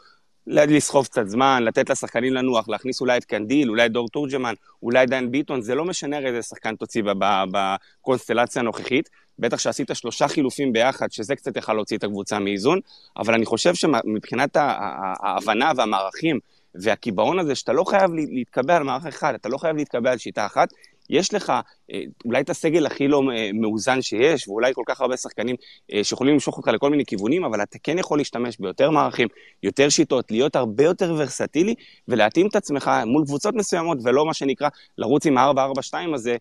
לסחוב 0.46 1.06
קצת 1.06 1.28
זמן, 1.28 1.62
לתת 1.62 1.90
לשחקנים 1.90 2.34
לנוח, 2.34 2.68
להכניס 2.68 3.00
אולי 3.00 3.16
את 3.16 3.24
קנדיל, 3.24 3.70
אולי 3.70 3.86
את 3.86 3.92
דור 3.92 4.08
תורג'מן, 4.08 4.54
אולי 4.82 5.06
דיין 5.06 5.30
ביטון, 5.30 5.60
זה 5.60 5.74
לא 5.74 5.84
משנה 5.84 6.16
הרי 6.16 6.26
איזה 6.26 6.42
שחקן 6.42 6.76
תוציא 6.76 7.02
בקונסטלציה 7.52 8.60
הנוכחית. 8.60 9.08
בטח 9.38 9.58
שעשית 9.58 9.90
שלושה 9.94 10.28
חילופים 10.28 10.72
ביחד, 10.72 11.10
שזה 11.10 11.36
קצת 11.36 11.56
יכול 11.56 11.74
להוציא 11.74 11.96
את 11.96 12.04
הקבוצה 12.04 12.38
מאיזון, 12.38 12.80
אבל 13.16 13.34
אני 13.34 13.46
חושב 13.46 13.74
שמבחינת 13.74 14.56
ההבנה 14.56 15.72
והמערכים 15.76 16.38
והקיבעון 16.74 17.38
הזה 17.38 17.54
שאתה 17.54 17.72
לא 17.72 17.84
חייב 17.84 18.10
להתקבע 18.14 18.76
על 18.76 18.82
מערך 18.82 19.06
אחד, 19.06 19.34
אתה 19.34 19.48
לא 19.48 19.58
חייב 19.58 19.76
להתקבע 19.76 20.12
על 20.12 20.18
שיטה 20.18 20.46
אחת, 20.46 20.68
יש 21.10 21.34
לך 21.34 21.52
אה, 21.92 22.00
אולי 22.24 22.40
את 22.40 22.50
הסגל 22.50 22.86
הכי 22.86 23.08
לא 23.08 23.22
אה, 23.32 23.50
מאוזן 23.54 24.02
שיש, 24.02 24.48
ואולי 24.48 24.74
כל 24.74 24.82
כך 24.86 25.00
הרבה 25.00 25.16
שחקנים 25.16 25.56
אה, 25.92 26.04
שיכולים 26.04 26.34
למשוך 26.34 26.56
אותך 26.56 26.68
לכל 26.68 26.90
מיני 26.90 27.04
כיוונים, 27.04 27.44
אבל 27.44 27.62
אתה 27.62 27.78
כן 27.82 27.98
יכול 27.98 28.18
להשתמש 28.18 28.56
ביותר 28.60 28.90
מערכים, 28.90 29.28
יותר 29.62 29.88
שיטות, 29.88 30.30
להיות 30.30 30.56
הרבה 30.56 30.84
יותר 30.84 31.14
ורסטילי, 31.18 31.74
ולהתאים 32.08 32.46
את 32.46 32.56
עצמך 32.56 32.90
מול 33.06 33.24
קבוצות 33.24 33.54
מסוימות, 33.54 33.98
ולא 34.02 34.26
מה 34.26 34.34
שנקרא 34.34 34.68
לרוץ 34.98 35.26
עם 35.26 35.38
ה-4-4-2 35.38 35.94
הזה 36.14 36.36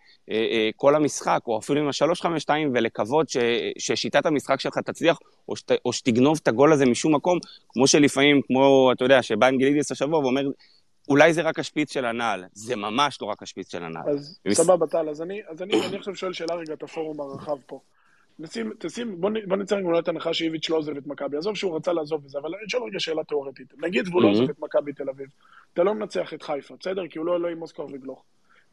כל 0.75 0.95
המשחק, 0.95 1.39
או 1.47 1.59
אפילו 1.59 1.81
עם 1.81 1.87
ה-3-5-2, 1.87 2.49
ולקוות 2.73 3.29
ש, 3.29 3.37
ששיטת 3.77 4.25
המשחק 4.25 4.59
שלך 4.59 4.77
תצליח, 4.77 5.19
או, 5.49 5.55
שת, 5.55 5.71
או 5.85 5.93
שתגנוב 5.93 6.39
את 6.43 6.47
הגול 6.47 6.73
הזה 6.73 6.85
משום 6.85 7.15
מקום, 7.15 7.39
כמו 7.69 7.87
שלפעמים, 7.87 8.41
כמו, 8.47 8.91
אתה 8.91 9.05
יודע, 9.05 9.21
שבא 9.21 9.47
אנגלידיס 9.47 9.91
השבוע 9.91 10.19
ואומר, 10.19 10.47
אולי 11.09 11.33
זה 11.33 11.41
רק 11.41 11.59
השפיץ 11.59 11.93
של 11.93 12.05
הנעל, 12.05 12.43
זה 12.53 12.75
ממש 12.75 13.21
לא 13.21 13.27
רק 13.27 13.43
השפיץ 13.43 13.71
של 13.71 13.83
הנעל. 13.83 14.09
אז 14.09 14.39
ומס... 14.45 14.57
סבבה, 14.57 14.87
טל, 14.87 15.09
אז 15.09 15.21
אני, 15.21 15.41
אז 15.47 15.61
אני, 15.61 15.87
אני 15.87 15.97
עכשיו 15.97 16.15
שואל 16.15 16.33
שאלה 16.33 16.55
רגע 16.55 16.73
את 16.73 16.83
הפורום 16.83 17.19
הרחב 17.19 17.57
פה. 17.65 17.79
נשים, 18.39 18.73
תשים, 18.79 19.21
בוא, 19.21 19.29
בוא 19.47 19.57
נצא 19.57 19.77
את 19.99 20.07
הנחה 20.07 20.33
שאיביץ' 20.33 20.69
לא 20.69 20.77
עוזב 20.77 20.97
את 20.97 21.07
מכבי, 21.07 21.37
עזוב 21.37 21.55
שהוא 21.55 21.75
רצה 21.75 21.93
לעזוב 21.93 22.21
את 22.23 22.29
זה, 22.29 22.37
אבל 22.37 22.49
אני 22.55 22.69
שואל 22.69 22.83
רגע 22.83 22.99
שאלה 22.99 23.23
תיאורטית. 23.23 23.73
נגיד 23.77 24.07
והוא 24.07 24.21
לא 24.21 24.27
עוזב 24.27 24.49
את 24.49 24.59
מכבי 24.59 24.93
תל 24.93 25.09
אביב, 25.09 25.27
אתה 25.73 25.83
לא 25.83 25.93
מנצח 25.93 26.33
את 26.33 26.43
חיפה, 26.43 26.75
בסדר? 26.79 27.07
כי 27.07 27.19
הוא 27.19 27.25
לא, 27.25 27.41
לא 27.41 27.47
עם 27.47 27.57
מוסקוב 27.57 27.91
וגלוך. 27.93 28.23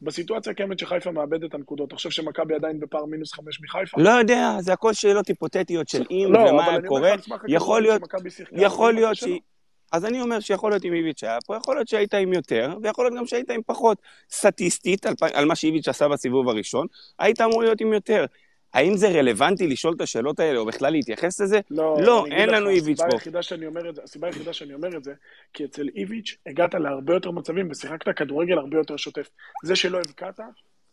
בסיטואציה 0.01 0.51
הקיימת 0.51 0.79
שחיפה 0.79 1.11
מאבדת 1.11 1.49
את 1.49 1.53
הנקודות, 1.53 1.87
אתה 1.87 1.95
חושב 1.95 2.09
שמכבי 2.09 2.55
עדיין 2.55 2.79
בפער 2.79 3.05
מינוס 3.05 3.33
חמש 3.33 3.61
מחיפה? 3.61 4.01
לא 4.01 4.09
יודע, 4.09 4.57
זה 4.59 4.73
הכל 4.73 4.93
שאלות 4.93 5.27
היפותטיות 5.27 5.89
של 5.89 6.03
אם 6.11 6.27
לא, 6.29 6.39
ומה 6.39 6.65
היה 6.65 6.81
קורה. 6.87 7.11
יכול 7.47 7.81
להיות, 7.81 8.01
יכול 8.51 8.93
להיות 8.93 9.15
שהיא... 9.15 9.39
אז 9.93 10.05
אני 10.05 10.21
אומר 10.21 10.39
שיכול 10.39 10.71
להיות 10.71 10.85
אם 10.85 10.93
איביץ' 10.93 11.23
היה 11.23 11.37
פה, 11.45 11.55
יכול 11.57 11.75
להיות 11.75 11.87
שהיית 11.87 12.13
עם 12.13 12.33
יותר, 12.33 12.77
ויכול 12.83 13.05
להיות 13.05 13.17
גם 13.17 13.27
שהיית 13.27 13.49
עם 13.49 13.61
פחות. 13.65 13.97
סטטיסטית, 14.31 15.05
על, 15.05 15.13
על 15.33 15.45
מה 15.45 15.55
שאיביץ' 15.55 15.87
עשה 15.87 16.07
בסיבוב 16.07 16.49
הראשון, 16.49 16.87
היית 17.19 17.41
אמור 17.41 17.63
להיות 17.63 17.81
עם 17.81 17.93
יותר. 17.93 18.25
האם 18.73 18.97
זה 18.97 19.07
רלוונטי 19.07 19.67
לשאול 19.67 19.93
את 19.95 20.01
השאלות 20.01 20.39
האלה, 20.39 20.59
או 20.59 20.65
בכלל 20.65 20.91
להתייחס 20.91 21.41
לזה? 21.41 21.59
לא, 21.71 21.97
לא 22.01 22.25
אין 22.31 22.49
לנו 22.49 22.69
איביץ' 22.69 22.99
פה. 22.99 23.05
הסיבה 24.03 24.27
היחידה 24.27 24.53
שאני 24.53 24.73
אומר 24.73 24.97
את 24.97 25.03
זה, 25.03 25.13
כי 25.53 25.65
אצל 25.65 25.87
איביץ' 25.95 26.37
הגעת 26.47 26.73
להרבה 26.73 27.13
יותר 27.13 27.31
מצבים 27.31 27.71
ושיחקת 27.71 28.17
כדורגל 28.17 28.57
הרבה 28.57 28.77
יותר 28.77 28.97
שוטף. 28.97 29.29
זה 29.63 29.75
שלא 29.75 29.97
הבקעת, 29.97 30.39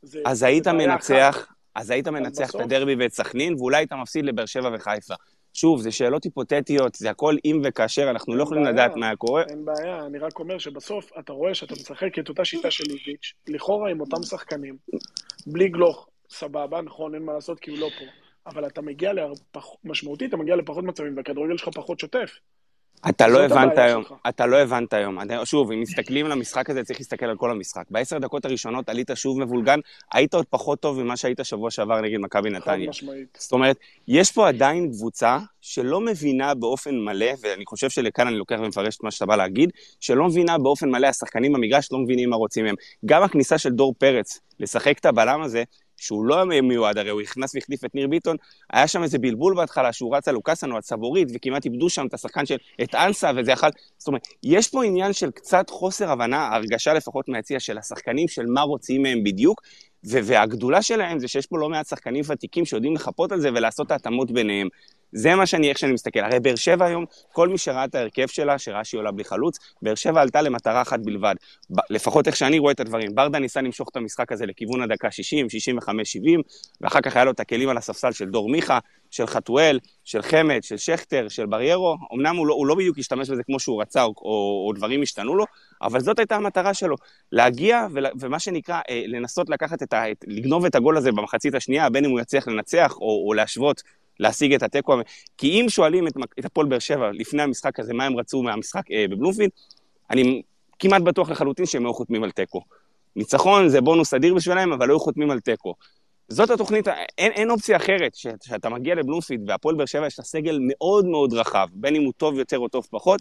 זה... 0.03 0.21
אז 0.27 0.43
היית 0.43 0.69
מנצח, 0.69 1.47
אז 1.75 1.91
היית 1.91 2.09
מנצח 2.09 2.51
את 2.51 2.61
הדרבי 2.61 2.95
ואת 2.99 3.13
סכנין, 3.13 3.55
ואולי 3.55 3.77
היית 3.77 3.93
מפסיד 3.93 4.25
לבאר 4.25 4.47
שבע 4.47 4.71
וחיפה. 4.75 5.15
שוב, 5.55 5.81
זה 5.81 5.91
שאלות 5.93 6.25
היפותטיות, 6.25 6.95
זה 6.95 7.11
הכל 7.11 7.35
אם 7.45 7.61
וכאשר, 7.65 8.11
אנחנו 8.11 8.37
לא 8.37 8.43
יכולים 8.43 8.65
לדעת 8.65 8.97
מה 8.97 9.17
קורה. 9.17 9.43
אין 9.43 9.65
בעיה, 9.65 10.07
אני 10.07 10.19
רק 10.19 10.39
אומר 10.39 10.59
שבסוף 10.59 11.11
אתה 11.19 11.33
רואה 11.33 11.55
שאתה 11.55 11.75
משחק 11.75 12.19
את 12.19 12.29
אותה 12.29 12.45
שיטה 12.45 12.71
של 12.71 12.85
איביץ', 12.91 13.33
לכאורה 13.49 13.91
עם 13.91 14.01
אותם 14.01 14.23
שחקנים, 14.23 14.77
בלי 15.47 15.69
גלוך, 15.69 16.09
סבבה, 16.31 16.83
נכון, 16.83 17.15
אין 17.15 17.23
מה 17.23 17.33
לעשות 17.33 17.61
כי 17.61 17.71
הוא 17.71 17.79
לא 17.79 17.89
פה, 17.99 18.05
אבל 18.47 18.67
אתה 18.67 18.83
מגיע 18.83 19.13
לפח... 19.13 19.67
משמעותית, 19.85 20.29
אתה 20.29 20.37
מגיע 20.37 20.57
לפחות 20.57 20.85
מצבים, 20.85 21.17
והכדורגל 21.17 21.57
שלך 21.57 21.69
פחות 21.69 22.01
שוטף. 22.01 22.39
אתה 23.09 23.29
לא 23.29 23.45
הבנת 23.45 23.79
היום, 23.79 24.03
אתה 24.29 24.47
לא 24.47 24.57
הבנת 24.57 24.93
היום. 24.93 25.19
שוב, 25.45 25.73
אם 25.73 25.81
מסתכלים 25.81 26.27
על 26.27 26.33
המשחק 26.33 26.71
הזה, 26.71 26.85
צריך 26.85 26.99
להסתכל 26.99 27.27
על 27.27 27.37
כל 27.37 27.51
המשחק. 27.51 27.85
בעשר 27.91 28.19
דקות 28.19 28.45
הראשונות 28.45 28.89
עלית 28.89 29.11
שוב 29.15 29.41
מבולגן, 29.41 29.79
היית 30.13 30.35
עוד 30.35 30.47
פחות 30.51 30.81
טוב 30.81 31.03
ממה 31.03 31.17
שהיית 31.17 31.41
שבוע 31.43 31.71
שעבר 31.71 32.01
נגד 32.01 32.19
מכבי 32.21 32.51
נתניה. 32.51 32.87
חד 32.87 32.89
משמעית. 32.89 33.39
זאת 33.41 33.53
אומרת, 33.53 33.77
יש 34.09 34.33
פה 34.33 34.49
עדיין 34.49 34.91
קבוצה 34.91 35.39
שלא 35.61 36.01
מבינה 36.01 36.55
באופן 36.55 36.95
מלא, 36.95 37.31
ואני 37.41 37.65
חושב 37.67 37.91
שלכאן 37.91 38.27
אני 38.27 38.37
לוקח 38.37 38.57
ומפרש 38.61 38.97
את 38.97 39.05
מה 39.05 39.11
שאתה 39.11 39.27
בא 39.27 39.37
להגיד, 39.37 39.71
שלא 40.01 40.27
מבינה 40.27 40.59
באופן 40.59 40.91
מלא, 40.91 41.07
השחקנים 41.07 41.53
במגרש 41.53 41.93
לא 41.93 41.99
מבינים 41.99 42.31
מה 42.31 42.37
רוצים 42.37 42.65
מהם. 42.65 42.75
גם 43.07 43.23
הכניסה 43.23 43.59
של 43.59 43.71
דור 43.71 43.95
פרץ 43.99 44.41
לשחק 44.61 44.99
את 44.99 45.07
הבלם 45.07 45.43
הזה, 45.43 45.65
שהוא 46.01 46.25
לא 46.25 46.45
מיועד, 46.45 46.99
הרי 46.99 47.11
הוא 47.11 47.23
נכנס 47.23 47.55
והחליף 47.55 47.85
את 47.85 47.95
ניר 47.95 48.09
ביטון, 48.09 48.37
היה 48.73 48.89
שם 48.89 49.03
איזה 49.03 49.19
בלבול 49.19 49.55
בהתחלה, 49.57 49.93
שהוא 49.93 50.17
רץ 50.17 50.29
על 50.29 50.35
לוקאסן 50.35 50.71
או 50.71 50.77
על 50.77 50.83
סבורית, 50.83 51.29
וכמעט 51.35 51.65
איבדו 51.65 51.91
שם 51.91 52.07
את 52.07 52.15
השחקן 52.15 52.47
של, 52.47 52.57
את 52.83 52.95
אנסה, 52.95 53.31
וזה 53.37 53.53
יכל, 53.53 53.67
זאת 53.99 54.09
אומרת, 54.09 54.23
יש 54.43 54.69
פה 54.69 54.85
עניין 54.85 55.13
של 55.13 55.31
קצת 55.31 55.71
חוסר 55.71 56.11
הבנה, 56.11 56.49
הרגשה 56.55 56.95
לפחות 56.95 57.29
מהיציע 57.29 57.61
של 57.61 57.79
השחקנים, 57.79 58.29
של 58.29 58.47
מה 58.47 58.61
רוצים 58.61 59.03
מהם 59.03 59.25
בדיוק, 59.25 59.63
והגדולה 60.05 60.83
שלהם 60.83 61.19
זה 61.19 61.29
שיש 61.29 61.47
פה 61.47 61.59
לא 61.59 61.69
מעט 61.69 61.87
שחקנים 61.87 62.25
ותיקים 62.29 62.65
שיודעים 62.65 62.95
לחפות 62.95 63.33
על 63.33 63.41
זה 63.41 63.49
ולעשות 63.49 63.87
את 63.87 63.93
ההתאמות 63.93 64.31
ביניהם. 64.31 64.69
זה 65.12 65.35
מה 65.35 65.46
שאני, 65.46 65.68
איך 65.68 65.79
שאני 65.79 65.92
מסתכל. 65.92 66.20
הרי 66.20 66.40
באר 66.40 66.55
שבע 66.55 66.87
היום, 66.87 67.05
כל 67.33 67.49
מי 67.49 67.59
שראה 67.59 67.85
את 67.85 67.94
ההרכב 67.94 68.27
שלה, 68.27 68.59
שראה 68.59 68.85
שהיא 68.85 68.99
עולה 68.99 69.11
בלי 69.11 69.25
חלוץ, 69.25 69.59
באר 69.83 69.94
שבע 69.94 70.20
עלתה 70.20 70.42
למטרה 70.42 70.83
אחת 70.83 71.01
בלבד. 71.01 71.35
ב- 71.70 71.81
לפחות 71.90 72.27
איך 72.27 72.37
שאני 72.37 72.59
רואה 72.59 72.73
את 72.73 72.81
הדברים. 72.81 73.14
ברדה 73.14 73.38
ניסה 73.38 73.61
למשוך 73.61 73.88
את 73.88 73.96
המשחק 73.96 74.33
הזה 74.33 74.46
לכיוון 74.46 74.83
הדקה 74.83 75.11
60, 75.11 75.51
65, 75.51 76.12
70, 76.12 76.40
ואחר 76.81 77.01
כך 77.01 77.16
היה 77.16 77.25
לו 77.25 77.31
את 77.31 77.40
הכלים 77.40 77.68
על 77.68 77.77
הספסל 77.77 78.12
של 78.12 78.25
דור 78.25 78.49
מיכה, 78.51 78.79
של 79.11 79.27
חתואל, 79.27 79.79
של 80.05 80.23
חמד, 80.23 80.62
של 80.62 80.77
שכטר, 80.77 81.29
של 81.29 81.46
בריירו. 81.46 81.96
אמנם 82.14 82.37
הוא 82.37 82.46
לא, 82.46 82.55
הוא 82.55 82.66
לא 82.66 82.75
בדיוק 82.75 82.99
השתמש 82.99 83.31
בזה 83.31 83.42
כמו 83.42 83.61
שהוא 83.61 83.83
רצה, 83.83 84.03
או, 84.03 84.14
או, 84.16 84.64
או 84.66 84.73
דברים 84.77 85.03
השתנו 85.03 85.37
לו, 85.37 85.44
אבל 85.83 86.01
זאת 86.01 86.18
הייתה 86.18 86.37
המטרה 86.37 86.75
שלו. 86.75 86.96
להגיע, 87.33 87.87
ול, 87.92 88.07
ומה 88.20 88.38
שנקרא, 88.38 88.81
אה, 88.90 89.03
לנסות 89.07 89.51
לקחת 89.51 89.83
את 89.83 89.92
ה... 89.92 90.05
לגנוב 90.27 90.64
את 90.64 90.75
הגול 90.75 90.96
הזה 90.96 91.12
במחצית 91.12 91.55
השנייה, 91.55 91.90
בין 91.90 92.05
אם 92.05 92.11
הוא 92.11 92.20
יצליח 92.20 92.49
לנצח 92.49 92.96
או, 92.96 93.25
או 93.29 93.35
להשוות 93.35 93.83
להשיג 94.21 94.55
את 94.55 94.63
התיקו, 94.63 94.97
כי 95.39 95.61
אם 95.61 95.67
שואלים 95.69 96.07
את, 96.07 96.13
את 96.39 96.45
הפועל 96.45 96.67
באר 96.67 96.79
שבע 96.79 97.11
לפני 97.13 97.43
המשחק 97.43 97.81
הזה, 97.81 97.95
מה 97.95 98.05
הם 98.05 98.17
רצו 98.17 98.43
מהמשחק 98.43 98.91
אה, 98.91 99.05
בבלומפילד, 99.11 99.51
אני 100.11 100.43
כמעט 100.79 101.03
בטוח 101.03 101.31
לחלוטין 101.31 101.67
שהם 101.67 101.87
היו 101.87 101.95
חותמים 101.95 102.25
על 102.25 102.31
תיקו. 102.31 102.63
ניצחון 103.17 103.69
זה 103.69 103.81
בונוס 103.81 104.15
אדיר 104.15 104.35
בשבילם, 104.35 104.73
אבל 104.73 104.91
היו 104.91 105.01
חותמים 105.01 105.31
על 105.31 105.41
תיקו. 105.41 105.75
זאת 106.29 106.51
התוכנית, 106.51 106.89
אין, 107.19 107.33
אין 107.33 107.51
אופציה 107.51 107.77
אחרת, 107.77 108.15
שאתה 108.15 108.69
מגיע 108.69 108.95
לבלומפילד 108.95 109.51
והפועל 109.51 109.77
באר 109.77 109.87
שבע 109.87 110.07
יש 110.07 110.19
לה 110.19 110.25
סגל 110.25 110.59
מאוד 110.63 111.07
מאוד 111.07 111.33
רחב, 111.33 111.69
בין 111.73 111.97
אם 111.97 112.03
הוא 112.05 112.13
טוב 112.17 112.39
יותר 112.39 112.59
או 112.59 112.69
טוב 112.69 112.87
פחות, 112.91 113.21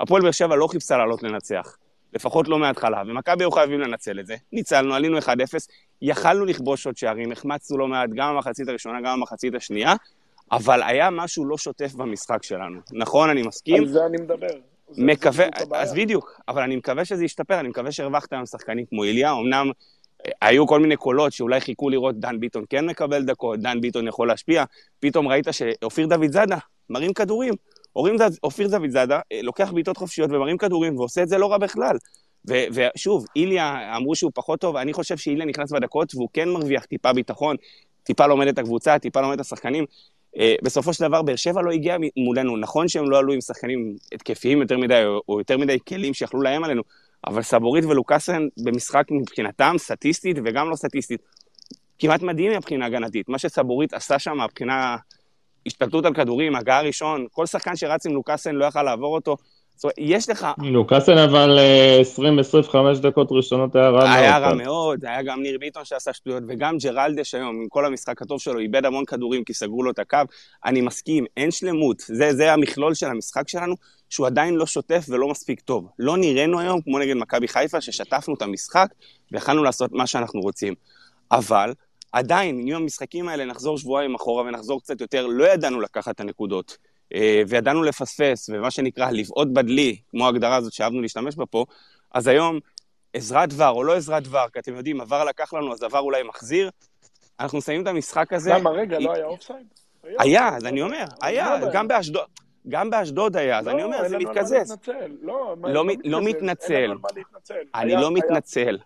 הפועל 0.00 0.22
באר 0.22 0.30
שבע 0.30 0.56
לא 0.56 0.66
חיפשה 0.66 0.96
לעלות 0.96 1.22
לנצח. 1.22 1.76
לפחות 2.12 2.48
לא 2.48 2.58
מההתחלה, 2.58 3.02
ומכבי 3.06 3.44
היו 3.44 3.50
חייבים 3.50 3.80
לנצל 3.80 4.20
את 4.20 4.26
זה. 4.26 4.36
ניצלנו, 4.52 4.94
עלינו 4.94 5.18
1-0, 5.18 5.28
יכלנו 6.02 6.44
לכבוש 6.44 6.86
עוד 6.86 6.96
שערים, 6.96 7.32
החמצנו 7.32 7.78
לא 7.78 7.88
מעט 7.88 8.10
גם 8.14 8.34
במחצית 8.34 8.68
הראשונה, 8.68 9.00
גם 9.00 9.18
במחצית 9.20 9.54
השנייה, 9.54 9.94
אבל 10.52 10.82
היה 10.82 11.10
משהו 11.10 11.44
לא 11.44 11.58
שוטף 11.58 11.94
במשחק 11.94 12.42
שלנו. 12.42 12.80
נכון, 12.92 13.30
אני 13.30 13.42
מסכים. 13.42 13.82
על 13.82 13.88
זה 13.88 14.06
אני 14.06 14.16
מדבר. 14.16 14.46
מקווה, 14.96 15.46
אז 15.74 15.94
בדיוק, 15.94 16.40
אבל 16.48 16.62
אני 16.62 16.76
מקווה 16.76 17.04
שזה 17.04 17.24
ישתפר, 17.24 17.60
אני 17.60 17.68
מקווה 17.68 17.92
שהרווחת 17.92 18.32
היום 18.32 18.46
שחקנים 18.46 18.84
כמו 18.86 19.04
איליה, 19.04 19.32
אמנם 19.32 19.70
אה, 20.26 20.30
היו 20.40 20.66
כל 20.66 20.80
מיני 20.80 20.96
קולות 20.96 21.32
שאולי 21.32 21.60
חיכו 21.60 21.90
לראות 21.90 22.20
דן 22.20 22.40
ביטון 22.40 22.64
כן 22.70 22.86
מקבל 22.86 23.22
דקות, 23.22 23.60
דן 23.60 23.80
ביטון 23.80 24.08
יכול 24.08 24.28
להשפיע, 24.28 24.64
פתאום 25.00 25.28
ראית 25.28 25.46
שאופיר 25.50 26.06
דוד 26.06 26.32
זאדה 26.32 26.58
מרים 26.90 27.12
כדורים. 27.12 27.54
אופיר 28.42 28.68
דוד 28.68 28.90
זאדה 28.90 29.20
אה, 29.32 29.42
לוקח 29.42 29.72
בעיטות 29.72 29.96
חופשיות 29.96 30.30
ומרים 30.30 30.58
כדורים 30.58 30.98
ועושה 30.98 31.22
את 31.22 31.28
זה 31.28 31.38
לא 31.38 31.52
רע 31.52 31.58
בכלל. 31.58 31.96
ושוב, 32.44 33.26
איליה, 33.36 33.96
אמרו 33.96 34.14
שהוא 34.14 34.30
פחות 34.34 34.60
טוב, 34.60 34.76
אני 34.76 34.92
חושב 34.92 35.16
שאיליה 35.16 35.46
נכנס 35.46 35.72
בדקות 35.72 36.14
והוא 36.14 36.28
כן 36.32 36.48
מרוויח 36.48 36.84
טיפה 36.84 37.12
ביטחון, 37.12 37.56
טיפה 38.02 38.26
לומד 38.26 38.46
את 38.46 38.58
הקבוצה, 38.58 38.98
טיפה 38.98 39.20
לומד 39.20 39.34
את 39.34 39.40
השחקנים. 39.40 39.84
אה, 40.38 40.54
בסופו 40.62 40.92
של 40.92 41.08
דבר, 41.08 41.22
באר 41.22 41.36
שבע 41.36 41.62
לא 41.62 41.70
הגיע 41.70 41.96
מולנו. 42.16 42.56
נכון 42.56 42.88
שהם 42.88 43.10
לא 43.10 43.18
עלו 43.18 43.32
עם 43.32 43.40
שחקנים 43.40 43.96
התקפיים 44.12 44.60
יותר 44.60 44.78
מדי, 44.78 45.04
או 45.28 45.38
יותר 45.38 45.58
מדי 45.58 45.78
כלים 45.88 46.14
שיכלו 46.14 46.40
להם 46.40 46.64
עלינו, 46.64 46.82
אבל 47.26 47.42
סבורית 47.42 47.84
ולוקאסן 47.84 48.46
במשחק 48.64 49.06
מבחינתם, 49.10 49.74
סטטיסטית 49.78 50.36
וגם 50.44 50.70
לא 50.70 50.76
סטטיסטית, 50.76 51.20
כמעט 51.98 52.22
מדהים 52.22 52.52
מבחינה 52.52 52.86
הגנתית. 52.86 53.28
מה 53.28 53.38
שסבורית 53.38 53.94
עשה 53.94 54.18
שם 54.18 54.38
מבחינה 54.44 54.96
השתלטות 55.66 56.04
על 56.06 56.14
כדורים, 56.14 56.56
הגעה 56.56 56.82
ראשון, 56.82 57.26
כל 57.30 57.46
שחקן 57.46 57.76
שרץ 57.76 58.06
עם 58.06 58.12
לוקאסן 58.12 58.54
לא 58.54 58.64
יכל 58.64 58.82
לעבור 58.82 59.14
אותו. 59.14 59.36
זאת 59.80 59.84
אומרת, 59.84 59.94
יש 59.98 60.28
לך... 60.28 60.46
לוקאסן 60.58 61.18
אבל 61.18 61.58
20-25 62.18 62.76
אה, 62.76 62.92
דקות 63.02 63.28
ראשונות 63.30 63.76
היה 63.76 63.88
רע 63.88 63.98
מאוד. 63.98 64.08
היה 64.16 64.38
רע 64.38 64.54
מאוד, 64.54 65.04
היה 65.04 65.22
גם 65.22 65.42
ניר 65.42 65.58
ביטון 65.60 65.84
שעשה 65.84 66.12
שטויות, 66.12 66.42
וגם 66.48 66.76
ג'רלדש 66.78 67.34
היום, 67.34 67.56
עם 67.56 67.68
כל 67.68 67.86
המשחק 67.86 68.22
הטוב 68.22 68.40
שלו, 68.40 68.58
איבד 68.58 68.84
המון 68.84 69.04
כדורים 69.04 69.44
כי 69.44 69.54
סגרו 69.54 69.82
לו 69.82 69.90
את 69.90 69.98
הקו. 69.98 70.18
אני 70.64 70.80
מסכים, 70.80 71.24
אין 71.36 71.50
שלמות. 71.50 72.00
זה, 72.00 72.34
זה 72.34 72.52
המכלול 72.52 72.94
של 72.94 73.06
המשחק 73.06 73.48
שלנו, 73.48 73.74
שהוא 74.10 74.26
עדיין 74.26 74.54
לא 74.54 74.66
שוטף 74.66 75.06
ולא 75.08 75.28
מספיק 75.28 75.60
טוב. 75.60 75.88
לא 75.98 76.16
נראינו 76.16 76.60
היום 76.60 76.80
כמו 76.80 76.98
נגד 76.98 77.16
מכבי 77.16 77.48
חיפה, 77.48 77.80
ששטפנו 77.80 78.34
את 78.34 78.42
המשחק 78.42 78.88
ויכלנו 79.32 79.62
לעשות 79.64 79.92
מה 79.92 80.06
שאנחנו 80.06 80.40
רוצים. 80.40 80.74
אבל 81.32 81.72
עדיין, 82.12 82.68
אם 82.68 82.74
המשחקים 82.74 83.28
האלה 83.28 83.44
נחזור 83.44 83.78
שבועיים 83.78 84.14
אחורה 84.14 84.42
ונחזור 84.42 84.80
קצת 84.80 85.00
יותר, 85.00 85.26
לא 85.26 85.44
ידענו 85.44 85.80
לקחת 85.80 86.14
את 86.14 86.20
הנקודות. 86.20 86.89
אה, 87.14 87.42
וידענו 87.48 87.82
לפספס, 87.82 88.50
ומה 88.52 88.70
שנקרא 88.70 89.10
לבעוט 89.10 89.48
בדלי, 89.52 89.96
כמו 90.10 90.26
ההגדרה 90.26 90.56
הזאת 90.56 90.72
שאהבנו 90.72 91.02
להשתמש 91.02 91.36
בה 91.36 91.46
פה, 91.46 91.64
אז 92.12 92.26
היום 92.26 92.58
עזרת 93.12 93.48
דבר 93.48 93.68
או 93.68 93.84
לא 93.84 93.96
עזרת 93.96 94.22
דבר, 94.22 94.46
כי 94.52 94.58
אתם 94.58 94.76
יודעים, 94.76 95.00
עבר 95.00 95.24
לקח 95.24 95.54
לנו, 95.54 95.72
אז 95.72 95.82
עבר 95.82 95.98
אולי 95.98 96.22
מחזיר, 96.22 96.70
אנחנו 97.40 97.58
מסיימים 97.58 97.82
את 97.82 97.86
המשחק 97.86 98.32
הזה... 98.32 98.54
למה, 98.54 98.70
רגע, 98.70 98.98
לא 98.98 99.12
היה 99.12 99.24
אופסייד? 99.24 99.66
היה, 100.18 100.56
אז 100.56 100.66
אני 100.66 100.82
אומר, 100.82 101.04
היה, 101.22 101.56
גם 101.72 101.88
באשדוד. 101.88 102.24
גם 102.68 102.90
באשדוד 102.90 103.36
היה, 103.36 103.58
אז 103.58 103.68
אני 103.68 103.82
אומר, 103.82 104.08
זה 104.08 104.18
מתקזז. 104.18 104.76
לא, 105.22 105.54
לא 106.04 106.22
מתנצל. 106.22 106.94
אני 107.74 107.94
לא 107.94 108.10
מתנצל. 108.10 108.78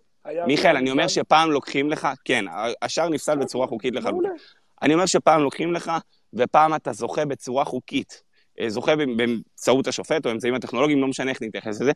מיכאל, 0.46 0.76
אני 0.76 0.90
אומר 0.90 1.08
שפעם 1.08 1.50
לוקחים 1.50 1.90
לך, 1.90 2.08
כן, 2.24 2.44
השער 2.82 3.08
נפסל 3.08 3.36
בצורה 3.36 3.66
חוקית 3.66 3.94
לחלוטין. 3.94 4.30
אני 4.82 4.94
אומר 4.94 5.06
שפעם 5.06 5.42
לוקחים 5.42 5.72
לך, 5.72 5.92
ופעם 6.34 6.74
אתה 6.74 6.92
זוכה 6.92 7.24
בצורה 7.24 7.64
חוקית. 7.64 8.22
אה, 8.60 8.70
זוכה 8.70 8.96
באמצעות 8.96 9.86
השופט 9.86 10.26
או 10.26 10.30
אמצעים 10.30 10.54
הטכנולוגיים, 10.54 11.00
לא 11.00 11.08
משנה 11.08 11.30
איך 11.30 11.42
נתייחס 11.42 11.80
לזה. 11.80 11.92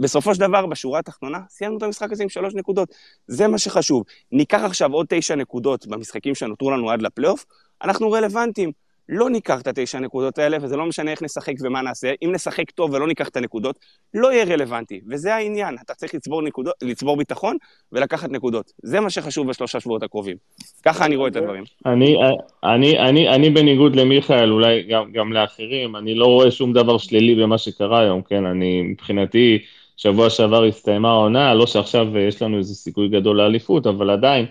בסופו 0.00 0.34
של 0.34 0.40
דבר, 0.40 0.66
בשורה 0.66 0.98
התחתונה, 0.98 1.38
סיימנו 1.48 1.78
את 1.78 1.82
המשחק 1.82 2.12
הזה 2.12 2.22
עם 2.22 2.28
שלוש 2.28 2.54
נקודות. 2.54 2.88
זה 3.26 3.48
מה 3.48 3.58
שחשוב. 3.58 4.04
ניקח 4.32 4.60
עכשיו 4.64 4.92
עוד 4.92 5.06
תשע 5.08 5.34
נקודות 5.34 5.86
במשחקים 5.86 6.34
שנותרו 6.34 6.70
לנו 6.70 6.90
עד 6.90 7.02
לפלייאוף, 7.02 7.44
אנחנו 7.82 8.10
רלוונטיים. 8.10 8.72
לא 9.10 9.30
ניקח 9.30 9.60
את 9.60 9.66
התשע 9.66 9.98
נקודות 9.98 10.38
האלה, 10.38 10.56
וזה 10.60 10.76
לא 10.76 10.86
משנה 10.86 11.10
איך 11.10 11.22
נשחק 11.22 11.52
ומה 11.60 11.82
נעשה. 11.82 12.12
אם 12.24 12.32
נשחק 12.34 12.70
טוב 12.70 12.92
ולא 12.92 13.06
ניקח 13.06 13.28
את 13.28 13.36
הנקודות, 13.36 13.78
לא 14.14 14.32
יהיה 14.32 14.44
רלוונטי. 14.44 15.00
וזה 15.08 15.34
העניין, 15.34 15.76
אתה 15.84 15.94
צריך 15.94 16.14
לצבור, 16.14 16.42
נקודות, 16.42 16.74
לצבור 16.82 17.16
ביטחון 17.16 17.56
ולקחת 17.92 18.30
נקודות. 18.30 18.72
זה 18.82 19.00
מה 19.00 19.10
שחשוב 19.10 19.48
בשלושה 19.48 19.80
שבועות 19.80 20.02
הקרובים. 20.02 20.36
ככה 20.84 21.04
אני 21.04 21.16
רואה 21.16 21.28
את 21.28 21.36
הדברים. 21.36 21.64
אני, 21.86 22.16
אני, 22.64 22.98
אני, 22.98 23.28
אני 23.28 23.50
בניגוד 23.50 23.96
למיכאל, 23.96 24.52
אולי 24.52 24.82
גם, 24.82 25.12
גם 25.12 25.32
לאחרים, 25.32 25.96
אני 25.96 26.14
לא 26.14 26.26
רואה 26.26 26.50
שום 26.50 26.72
דבר 26.72 26.98
שלילי 26.98 27.34
במה 27.34 27.58
שקרה 27.58 28.00
היום, 28.00 28.22
כן? 28.22 28.46
אני, 28.46 28.82
מבחינתי, 28.82 29.58
שבוע 29.96 30.30
שעבר 30.30 30.64
הסתיימה 30.64 31.10
העונה, 31.10 31.54
לא 31.54 31.66
שעכשיו 31.66 32.18
יש 32.18 32.42
לנו 32.42 32.58
איזה 32.58 32.74
סיכוי 32.74 33.08
גדול 33.08 33.36
לאליפות, 33.36 33.86
אבל 33.86 34.10
עדיין, 34.10 34.46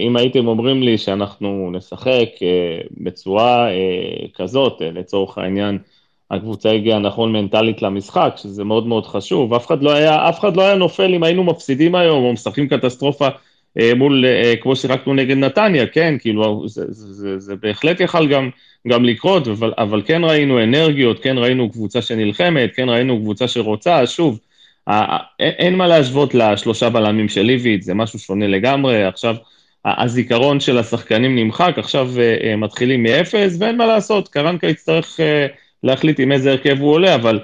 אם 0.00 0.16
הייתם 0.16 0.46
אומרים 0.46 0.82
לי 0.82 0.98
שאנחנו 0.98 1.70
נשחק 1.72 2.28
אה, 2.42 2.80
בצורה 3.00 3.70
אה, 3.70 4.26
כזאת, 4.34 4.82
לצורך 4.94 5.38
העניין, 5.38 5.78
הקבוצה 6.30 6.70
הגיעה 6.70 6.98
נכון 6.98 7.32
מנטלית 7.32 7.82
למשחק, 7.82 8.34
שזה 8.36 8.64
מאוד 8.64 8.86
מאוד 8.86 9.06
חשוב, 9.06 9.54
אף 9.54 9.66
אחד 9.66 9.82
לא 9.82 9.92
היה, 9.92 10.28
אף 10.28 10.40
אחד 10.40 10.56
לא 10.56 10.62
היה 10.62 10.74
נופל 10.74 11.14
אם 11.14 11.22
היינו 11.22 11.44
מפסידים 11.44 11.94
היום, 11.94 12.24
או 12.24 12.32
משחקים 12.32 12.68
קטסטרופה 12.68 13.28
מול, 13.96 14.24
כמו 14.60 14.76
שיחקנו 14.76 15.14
נגד 15.14 15.36
נתניה, 15.36 15.86
כן, 15.86 16.14
כאילו, 16.20 16.68
זה, 16.68 16.84
זה, 16.88 17.12
זה, 17.12 17.38
זה 17.38 17.56
בהחלט 17.56 18.00
יכל 18.00 18.28
גם, 18.28 18.50
גם 18.88 19.04
לקרות, 19.04 19.48
אבל, 19.48 19.72
אבל 19.78 20.02
כן 20.04 20.24
ראינו 20.24 20.62
אנרגיות, 20.62 21.18
כן 21.22 21.38
ראינו 21.38 21.70
קבוצה 21.70 22.02
שנלחמת, 22.02 22.70
כן 22.74 22.88
ראינו 22.88 23.20
קבוצה 23.20 23.48
שרוצה, 23.48 24.06
שוב, 24.06 24.38
אין 25.40 25.76
מה 25.76 25.86
להשוות 25.86 26.34
לשלושה 26.34 26.90
בלמים 26.90 27.28
של 27.28 27.42
ליביץ', 27.42 27.84
זה 27.84 27.94
משהו 27.94 28.18
שונה 28.18 28.46
לגמרי, 28.46 29.04
עכשיו 29.04 29.36
הזיכרון 29.84 30.60
של 30.60 30.78
השחקנים 30.78 31.36
נמחק, 31.38 31.74
עכשיו 31.76 32.10
אה, 32.18 32.36
אה, 32.42 32.56
מתחילים 32.56 33.02
מאפס, 33.02 33.56
ואין 33.60 33.76
מה 33.76 33.86
לעשות, 33.86 34.28
קרנקה 34.28 34.66
יצטרך 34.66 35.20
אה, 35.20 35.46
להחליט 35.82 36.20
עם 36.20 36.32
איזה 36.32 36.50
הרכב 36.50 36.80
הוא 36.80 36.92
עולה, 36.92 37.14
אבל 37.14 37.40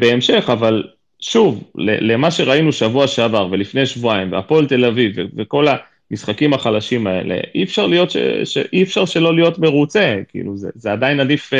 בהמשך, 0.00 0.50
אבל 0.52 0.82
שוב, 1.20 1.64
למה 1.76 2.30
שראינו 2.30 2.72
שבוע 2.72 3.06
שעבר 3.06 3.48
ולפני 3.50 3.86
שבועיים, 3.86 4.32
והפועל 4.32 4.66
תל 4.66 4.84
אביב 4.84 5.16
וכל 5.36 5.66
המשחקים 6.10 6.54
החלשים 6.54 7.06
האלה, 7.06 7.36
אי 7.54 7.62
אפשר, 7.62 7.86
להיות 7.86 8.10
ש, 8.10 8.16
ש, 8.44 8.58
אי 8.72 8.82
אפשר 8.82 9.04
שלא 9.04 9.34
להיות 9.34 9.58
מרוצה, 9.58 10.16
כאילו 10.28 10.56
זה, 10.56 10.68
זה 10.74 10.92
עדיין 10.92 11.20
עדיף 11.20 11.52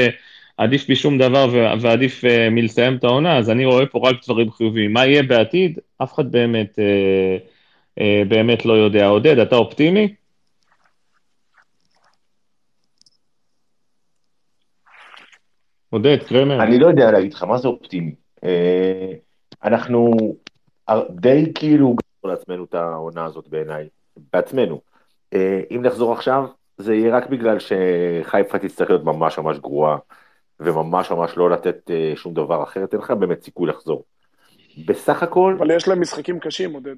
עדיף 0.61 0.91
משום 0.91 1.19
דבר 1.19 1.49
ועדיף 1.81 2.25
uh, 2.25 2.51
מלסיים 2.51 2.97
את 2.97 3.05
העונה, 3.05 3.39
אז 3.39 3.51
אני 3.51 3.65
רואה 3.65 3.87
פה 3.87 4.09
רק 4.09 4.17
דברים 4.25 4.51
חיוביים. 4.51 4.93
מה 4.93 5.07
יהיה 5.07 5.23
בעתיד? 5.23 5.79
אף 6.03 6.15
אחד 6.15 6.33
באמת, 6.33 6.79
uh, 6.79 7.43
uh, 7.99 8.29
באמת 8.29 8.65
לא 8.65 8.73
יודע. 8.73 9.07
עודד, 9.07 9.39
אתה 9.39 9.57
אופטימי? 9.57 10.15
עודד, 15.91 16.17
קרמר. 16.29 16.63
אני 16.63 16.79
לא 16.79 16.87
יודע 16.87 17.11
להגיד 17.11 17.35
לך, 17.35 17.43
מה 17.43 17.59
זה 17.59 17.69
אופטימי? 17.69 18.15
Uh, 18.37 18.49
אנחנו 19.65 20.17
די 21.11 21.53
כאילו 21.55 21.87
גמרנו 21.87 22.37
לעצמנו 22.37 22.65
את 22.65 22.75
העונה 22.75 23.25
הזאת 23.25 23.49
בעיניי, 23.49 23.89
בעצמנו. 24.33 24.81
Uh, 25.35 25.39
אם 25.71 25.83
נחזור 25.83 26.13
עכשיו, 26.13 26.47
זה 26.79 26.95
יהיה 26.95 27.17
רק 27.17 27.27
בגלל 27.27 27.57
שחיפה 27.59 28.59
תצטרך 28.59 28.91
להיות 28.91 29.05
ממש 29.05 29.39
ממש 29.39 29.59
גרועה. 29.59 29.97
וממש 30.61 31.11
ממש 31.11 31.37
לא 31.37 31.51
לתת 31.51 31.91
uh, 31.91 32.19
שום 32.19 32.35
דבר 32.35 32.63
אחר, 32.63 32.85
אין 32.93 33.01
לך 33.01 33.11
באמת 33.11 33.43
סיכוי 33.43 33.69
לחזור. 33.69 34.05
בסך 34.87 35.23
הכל... 35.23 35.57
אבל 35.59 35.71
יש 35.71 35.89
להם 35.89 36.01
משחקים 36.01 36.39
קשים, 36.39 36.73
עודד. 36.73 36.97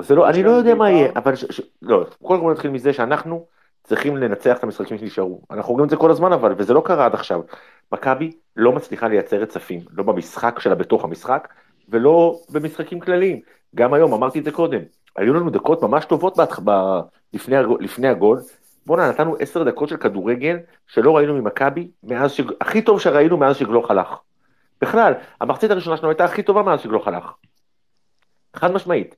זה 0.00 0.14
לא, 0.14 0.28
אני 0.28 0.42
לא 0.42 0.50
יודע 0.50 0.74
מה 0.74 0.90
יהיה, 0.90 1.10
אבל 1.16 1.36
ש, 1.36 1.44
ש, 1.44 1.60
לא, 1.82 2.06
קודם 2.22 2.40
כל 2.40 2.52
נתחיל 2.52 2.70
מזה 2.70 2.92
שאנחנו 2.92 3.46
צריכים 3.84 4.16
לנצח 4.16 4.58
את 4.58 4.64
המשחקים 4.64 4.98
שנשארו. 4.98 5.42
אנחנו 5.50 5.70
אומרים 5.70 5.84
את 5.84 5.90
זה 5.90 5.96
כל 5.96 6.10
הזמן 6.10 6.32
אבל, 6.32 6.54
וזה 6.56 6.74
לא 6.74 6.82
קרה 6.84 7.06
עד 7.06 7.14
עכשיו. 7.14 7.40
מכבי 7.92 8.32
לא 8.56 8.72
מצליחה 8.72 9.08
לייצר 9.08 9.36
רצפים, 9.36 9.80
לא 9.90 10.04
במשחק 10.04 10.58
שלה 10.58 10.74
בתוך 10.74 11.04
המשחק, 11.04 11.48
ולא 11.88 12.40
במשחקים 12.50 13.00
כלליים. 13.00 13.40
גם 13.74 13.94
היום, 13.94 14.12
אמרתי 14.12 14.38
את 14.38 14.44
זה 14.44 14.50
קודם, 14.50 14.80
היו 15.16 15.34
לנו 15.34 15.50
דקות 15.50 15.82
ממש 15.82 16.04
טובות 16.04 16.36
בת... 16.36 16.52
ב... 16.64 16.70
לפני, 17.32 17.56
לפני 17.80 18.08
הגול, 18.08 18.40
בואנה, 18.86 19.08
נתנו 19.08 19.36
עשר 19.38 19.62
דקות 19.62 19.88
של 19.88 19.96
כדורגל 19.96 20.56
שלא 20.86 21.16
ראינו 21.16 21.34
ממכבי, 21.34 21.90
ש... 22.28 22.40
הכי 22.60 22.82
טוב 22.82 23.00
שראינו 23.00 23.36
מאז 23.36 23.56
שגלוך 23.56 23.90
הלך. 23.90 24.08
בכלל, 24.80 25.12
המחצית 25.40 25.70
הראשונה 25.70 25.96
שלנו 25.96 26.08
הייתה 26.08 26.24
הכי 26.24 26.42
טובה 26.42 26.62
מאז 26.62 26.80
שגלוך 26.80 27.08
הלך. 27.08 27.32
חד 28.56 28.72
משמעית. 28.72 29.16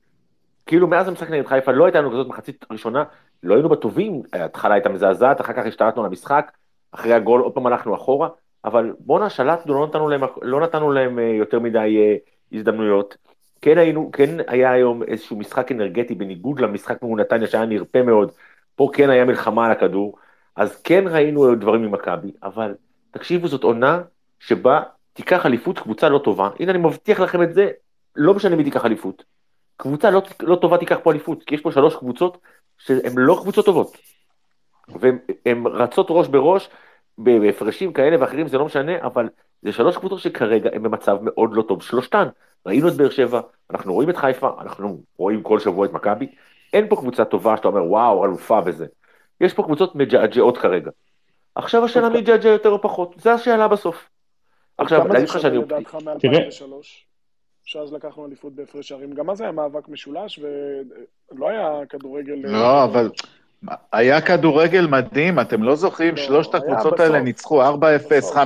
כאילו 0.65 0.87
מאז 0.87 1.07
המשחק 1.07 1.29
נגד 1.29 1.47
חיפה 1.47 1.71
לא 1.71 1.85
הייתה 1.85 2.01
לנו 2.01 2.11
כזאת 2.11 2.27
מחצית 2.27 2.65
ראשונה, 2.71 3.03
לא 3.43 3.53
היינו 3.53 3.69
בטובים, 3.69 4.21
ההתחלה 4.33 4.73
הייתה 4.73 4.89
מזעזעת, 4.89 5.41
אחר 5.41 5.53
כך 5.53 5.65
השתלטנו 5.65 6.03
למשחק, 6.03 6.51
אחרי 6.91 7.13
הגול 7.13 7.41
עוד 7.41 7.53
פעם 7.53 7.67
הלכנו 7.67 7.95
אחורה, 7.95 8.29
אבל 8.65 8.93
בואנה, 8.99 9.29
שלטנו, 9.29 9.73
לא 9.73 9.87
נתנו 9.87 10.09
להם, 10.09 10.21
לא 10.41 10.59
נתנו 10.59 10.91
להם 10.91 11.19
אה, 11.19 11.23
יותר 11.23 11.59
מדי 11.59 11.97
אה, 11.97 12.15
הזדמנויות. 12.53 13.17
כן 13.61 13.77
היינו, 13.77 14.09
כן 14.13 14.37
היה 14.47 14.71
היום 14.71 15.03
איזשהו 15.03 15.37
משחק 15.37 15.71
אנרגטי 15.71 16.15
בניגוד 16.15 16.59
למשחק 16.59 17.01
מול 17.01 17.21
נתניה 17.21 17.47
שהיה 17.47 17.65
נרפה 17.65 18.01
מאוד, 18.01 18.31
פה 18.75 18.89
כן 18.93 19.09
היה 19.09 19.25
מלחמה 19.25 19.65
על 19.65 19.71
הכדור, 19.71 20.17
אז 20.55 20.81
כן 20.81 21.03
ראינו 21.07 21.55
דברים 21.55 21.81
ממכבי, 21.81 22.31
אבל 22.43 22.75
תקשיבו, 23.11 23.47
זאת 23.47 23.63
עונה 23.63 24.01
שבה 24.39 24.81
תיקח 25.13 25.45
אליפות 25.45 25.79
קבוצה 25.79 26.09
לא 26.09 26.19
טובה, 26.19 26.49
הנה 26.59 26.71
אני 26.71 26.79
מבטיח 26.79 27.19
לכם 27.19 27.43
את 27.43 27.53
זה, 27.53 27.69
לא 28.15 28.33
משנה 28.33 28.55
מי 28.55 28.63
תיקח 28.63 28.85
אליפות. 28.85 29.23
קבוצה 29.77 30.11
לא, 30.11 30.21
לא 30.41 30.55
טובה 30.55 30.77
תיקח 30.77 30.97
פה 31.03 31.11
אליפות, 31.11 31.43
כי 31.43 31.55
יש 31.55 31.61
פה 31.61 31.71
שלוש 31.71 31.95
קבוצות 31.95 32.37
שהן 32.77 33.13
לא 33.15 33.39
קבוצות 33.41 33.65
טובות. 33.65 33.97
והן 34.87 35.63
רצות 35.65 36.07
ראש 36.09 36.27
בראש, 36.27 36.69
בהפרשים 37.17 37.93
כאלה 37.93 38.17
ואחרים, 38.19 38.47
זה 38.47 38.57
לא 38.57 38.65
משנה, 38.65 38.91
אבל 39.01 39.29
זה 39.61 39.71
שלוש 39.71 39.97
קבוצות 39.97 40.19
שכרגע 40.19 40.69
הן 40.73 40.83
במצב 40.83 41.17
מאוד 41.21 41.53
לא 41.53 41.61
טוב, 41.61 41.81
שלושתן. 41.81 42.27
ראינו 42.65 42.87
את 42.87 42.93
באר 42.93 43.09
שבע, 43.09 43.41
אנחנו 43.71 43.93
רואים 43.93 44.09
את 44.09 44.17
חיפה, 44.17 44.49
אנחנו 44.61 45.01
רואים 45.17 45.43
כל 45.43 45.59
שבוע 45.59 45.85
את 45.85 45.91
מכבי, 45.91 46.27
אין 46.75 46.87
פה 46.89 46.95
קבוצה 46.95 47.25
טובה 47.25 47.57
שאתה 47.57 47.67
אומר 47.67 47.83
וואו, 47.83 48.25
אלופה 48.25 48.59
וזה. 48.65 48.85
יש 49.41 49.53
פה 49.53 49.63
קבוצות 49.63 49.95
מג'עג'עות 49.95 50.57
כרגע. 50.57 50.91
עכשיו 51.55 51.85
השאלה 51.85 52.09
מי 52.09 52.21
ג'עג'ע 52.21 52.49
יותר 52.49 52.69
או 52.69 52.81
פחות, 52.81 53.15
זה 53.17 53.33
השאלה 53.33 53.67
בסוף. 53.67 54.09
עכשיו, 54.77 55.07
להגיד 55.07 55.29
לך 55.29 55.39
שאני... 55.39 55.59
כמה 55.67 55.79
זה 55.79 55.89
שווה 55.89 56.35
לדעתך 56.41 56.61
מ-2003? 56.61 56.85
שאז 57.63 57.93
לקחנו 57.93 58.25
אליפות 58.25 58.53
בהפרש 58.53 58.87
שערים. 58.87 59.13
גם 59.13 59.29
אז 59.29 59.41
היה 59.41 59.51
מאבק 59.51 59.89
משולש, 59.89 60.39
ולא 60.39 61.49
היה 61.49 61.85
כדורגל... 61.89 62.35
לא, 62.43 62.83
אבל 62.83 63.09
היה 63.91 64.21
כדורגל 64.21 64.87
מדהים, 64.87 65.39
אתם 65.39 65.63
לא 65.63 65.75
זוכרים? 65.75 66.15
לא, 66.15 66.21
שלושת 66.21 66.55
הקבוצות 66.55 66.99
האלה 66.99 67.19
ניצחו 67.19 67.63
4-0, 67.63 67.65
5-0, 68.33 68.37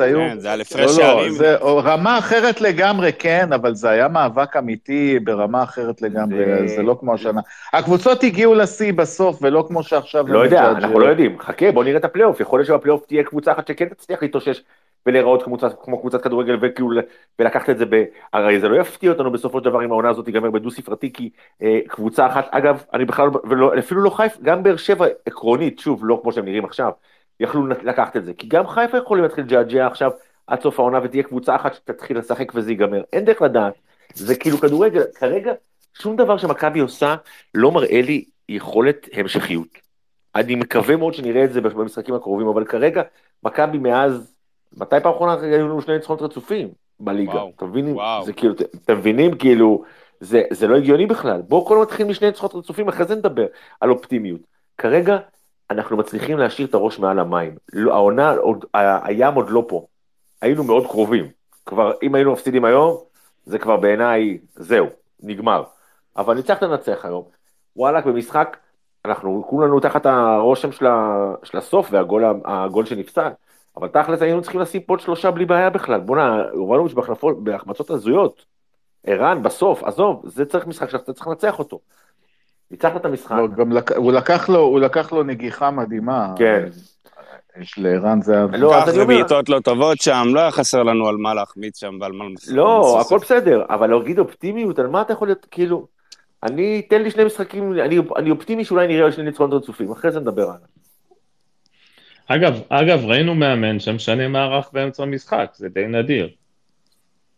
היו... 0.00 0.18
כן, 0.18 0.38
זה 0.38 0.52
על 0.52 0.60
הפרש 0.60 0.80
לא, 0.80 0.88
שערים. 0.88 1.32
זה 1.32 1.56
רמה 1.60 2.18
אחרת 2.18 2.60
לגמרי, 2.60 3.12
כן, 3.18 3.52
אבל 3.52 3.74
זה 3.74 3.90
היה 3.90 4.08
מאבק 4.08 4.56
אמיתי 4.56 5.18
ברמה 5.24 5.62
אחרת 5.62 6.02
לגמרי, 6.02 6.68
זה 6.68 6.82
לא 6.82 6.96
כמו 7.00 7.14
השנה. 7.14 7.40
הקבוצות 7.72 8.24
הגיעו 8.24 8.54
לשיא 8.54 8.92
בסוף, 8.92 9.38
ולא 9.42 9.64
כמו 9.68 9.82
שעכשיו... 9.82 10.28
לא 10.28 10.44
יודע, 10.44 10.70
אנחנו 10.70 11.00
לא 11.00 11.06
יודעים. 11.06 11.38
חכה, 11.38 11.72
בוא 11.72 11.84
נראה 11.84 11.98
את 11.98 12.04
הפלייאוף. 12.04 12.40
יכול 12.40 12.58
להיות 12.58 12.66
שבפלייאוף 12.66 13.06
תהיה 13.06 13.22
קבוצה 13.22 13.52
אחת 13.52 13.66
שכן 13.66 13.88
תצליח 13.88 14.22
להתאושש 14.22 14.62
ולהיראות 15.06 15.42
כמו 15.82 16.00
קבוצת 16.00 16.22
כדורגל 16.22 16.58
וכאילו 16.60 16.90
ולקחת 17.38 17.70
את 17.70 17.78
זה 17.78 17.84
ב... 17.90 18.04
הרי 18.32 18.60
זה 18.60 18.68
לא 18.68 18.80
יפתיע 18.80 19.10
אותנו 19.10 19.32
בסופו 19.32 19.58
של 19.58 19.64
דבר 19.64 19.84
אם 19.84 19.90
העונה 19.90 20.08
הזאת 20.08 20.24
תיגמר 20.24 20.50
בדו 20.50 20.70
ספרתי 20.70 21.12
כי 21.12 21.30
אה, 21.62 21.78
קבוצה 21.88 22.26
אחת, 22.26 22.48
אגב, 22.50 22.84
אני 22.94 23.04
בכלל, 23.04 23.28
ולא, 23.50 23.78
אפילו 23.78 24.00
לא 24.00 24.10
חיפה, 24.10 24.38
גם 24.42 24.62
באר 24.62 24.76
שבע 24.76 25.06
עקרונית, 25.26 25.78
שוב, 25.78 26.00
לא 26.02 26.18
כמו 26.22 26.32
שהם 26.32 26.44
נראים 26.44 26.64
עכשיו, 26.64 26.92
יכלו 27.40 27.66
לקחת 27.66 28.16
את 28.16 28.24
זה, 28.24 28.34
כי 28.34 28.46
גם 28.48 28.66
חיפה 28.66 28.98
יכולים 28.98 29.24
להתחיל 29.24 29.44
לג'עג'ע 29.44 29.86
עכשיו 29.86 30.10
עד 30.46 30.60
סוף 30.60 30.80
העונה 30.80 31.00
ותהיה 31.02 31.22
קבוצה 31.22 31.56
אחת 31.56 31.74
שתתחיל 31.74 32.18
לשחק 32.18 32.52
וזה 32.54 32.70
ייגמר, 32.70 33.02
אין 33.12 33.24
דרך 33.24 33.42
לדעת, 33.42 33.74
זה 34.14 34.34
כאילו 34.34 34.58
כדורגל, 34.58 35.02
כרגע 35.14 35.52
שום 35.94 36.16
דבר 36.16 36.38
שמכבי 36.38 36.80
עושה 36.80 37.16
לא 37.54 37.72
מראה 37.72 38.02
לי 38.02 38.24
יכולת 38.48 39.08
המשכיות. 39.12 39.68
אני 40.34 40.54
מקווה 40.54 40.96
מאוד 40.96 41.14
שנראה 41.14 41.44
את 41.44 41.52
זה 41.52 41.60
במשחקים 41.60 42.14
הקרובים, 42.14 42.46
אבל 42.48 42.64
כרגע 42.64 43.02
מכבי 43.42 43.78
מאז 43.78 44.34
מתי 44.76 44.96
פעם 45.02 45.14
אחרונה 45.14 45.34
היו 45.42 45.68
לנו 45.68 45.82
שני 45.82 45.94
ניצחונות 45.94 46.22
רצופים 46.22 46.68
בליגה? 47.00 47.42
אתם 47.56 47.66
מבינים? 47.68 47.96
זה 48.24 48.32
כאילו, 48.32 48.54
אתם 48.84 48.98
מבינים 48.98 49.38
כאילו, 49.38 49.84
זה, 50.20 50.42
זה 50.50 50.66
לא 50.66 50.76
הגיוני 50.76 51.06
בכלל. 51.06 51.42
בואו 51.48 51.64
קודם 51.64 51.82
נתחיל 51.82 52.06
משני 52.06 52.26
ניצחונות 52.26 52.54
רצופים, 52.54 52.88
אחרי 52.88 53.06
זה 53.06 53.14
נדבר 53.14 53.46
על 53.80 53.90
אופטימיות. 53.90 54.40
כרגע 54.78 55.18
אנחנו 55.70 55.96
מצליחים 55.96 56.38
להשאיר 56.38 56.68
את 56.68 56.74
הראש 56.74 56.98
מעל 56.98 57.18
המים. 57.18 57.56
לא, 57.72 57.94
העונה, 57.94 58.30
עוד, 58.30 58.64
הים 58.74 59.34
עוד 59.34 59.50
לא 59.50 59.64
פה. 59.68 59.86
היינו 60.42 60.64
מאוד 60.64 60.86
קרובים. 60.86 61.28
כבר, 61.66 61.92
אם 62.02 62.14
היינו 62.14 62.32
מפסידים 62.32 62.64
היום, 62.64 62.96
זה 63.44 63.58
כבר 63.58 63.76
בעיניי, 63.76 64.38
זהו, 64.54 64.86
נגמר. 65.22 65.62
אבל 66.16 66.34
ניצחת 66.34 66.62
לנצח 66.62 67.04
היום. 67.04 67.24
וואלכ, 67.76 68.06
במשחק, 68.06 68.56
אנחנו 69.04 69.44
כולנו 69.46 69.80
תחת 69.80 70.06
הרושם 70.06 70.72
של, 70.72 70.86
של 71.42 71.58
הסוף 71.58 71.88
והגול 71.90 72.84
שנפסל. 72.84 73.28
אבל 73.80 73.88
תכלס 73.88 74.22
היינו 74.22 74.42
צריכים 74.42 74.60
לשים 74.60 74.80
פה 74.80 74.92
עוד 74.92 75.00
שלושה 75.00 75.30
בלי 75.30 75.44
בעיה 75.44 75.70
בכלל. 75.70 76.00
בואנה, 76.00 76.42
יובנוביץ' 76.54 76.94
בהחמצות 77.38 77.90
הזויות. 77.90 78.44
ערן, 79.06 79.42
בסוף, 79.42 79.84
עזוב, 79.84 80.22
זה 80.24 80.44
צריך 80.44 80.66
משחק 80.66 80.90
שאתה 80.90 81.12
צריך 81.12 81.26
לנצח 81.26 81.58
אותו. 81.58 81.80
ניצחת 82.70 82.96
את 82.96 83.04
המשחק. 83.04 83.36
לא, 83.36 83.46
גם 83.46 83.72
לק... 83.72 83.92
הוא, 83.92 84.12
לקח 84.12 84.48
לו, 84.48 84.58
הוא 84.58 84.80
לקח 84.80 85.12
לו 85.12 85.22
נגיחה 85.22 85.70
מדהימה. 85.70 86.32
כן. 86.36 86.68
יש 87.60 87.78
לערן 87.78 88.22
זה... 88.22 88.44
לא, 88.52 88.82
אז 88.82 88.98
אני 88.98 89.06
בעיטות 89.06 89.48
לא 89.48 89.60
טובות 89.60 90.00
שם, 90.00 90.28
לא 90.34 90.40
היה 90.40 90.50
חסר 90.50 90.82
לנו 90.82 91.08
על 91.08 91.16
מה 91.16 91.34
להחמיץ 91.34 91.80
שם 91.80 91.98
ועל 92.00 92.12
מה... 92.12 92.24
לא, 92.50 93.00
הכל 93.00 93.18
בסדר, 93.18 93.64
אבל 93.70 93.90
להגיד 93.90 94.18
אופטימיות, 94.18 94.78
על 94.78 94.86
מה 94.86 95.02
אתה 95.02 95.12
יכול 95.12 95.28
להיות, 95.28 95.46
כאילו... 95.50 95.86
אני, 96.42 96.82
תן 96.82 97.02
לי 97.02 97.10
שני 97.10 97.24
משחקים, 97.24 97.72
אני, 97.72 97.98
אני 98.16 98.30
אופטימי 98.30 98.64
שאולי 98.64 98.86
נראה 98.86 99.12
שני 99.12 99.24
ניצחונות 99.24 99.62
רצופים, 99.62 99.92
אחרי 99.92 100.10
זה 100.10 100.20
נדבר 100.20 100.42
עליו. 100.42 100.79
אגב, 102.32 102.60
אגב, 102.68 103.04
ראינו 103.04 103.34
מאמן 103.34 103.80
שמשנה 103.80 104.28
מערך 104.28 104.70
באמצע 104.72 105.02
המשחק, 105.02 105.50
זה 105.54 105.68
די 105.68 105.86
נדיר. 105.86 106.28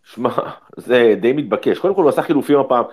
שמע, 0.05 0.31
זה 0.77 1.15
די 1.21 1.33
מתבקש. 1.33 1.79
קודם 1.79 1.95
כל 1.95 2.03
הוא 2.03 2.09
עשה 2.09 2.23
חילופים 2.23 2.59
הפעם, 2.59 2.85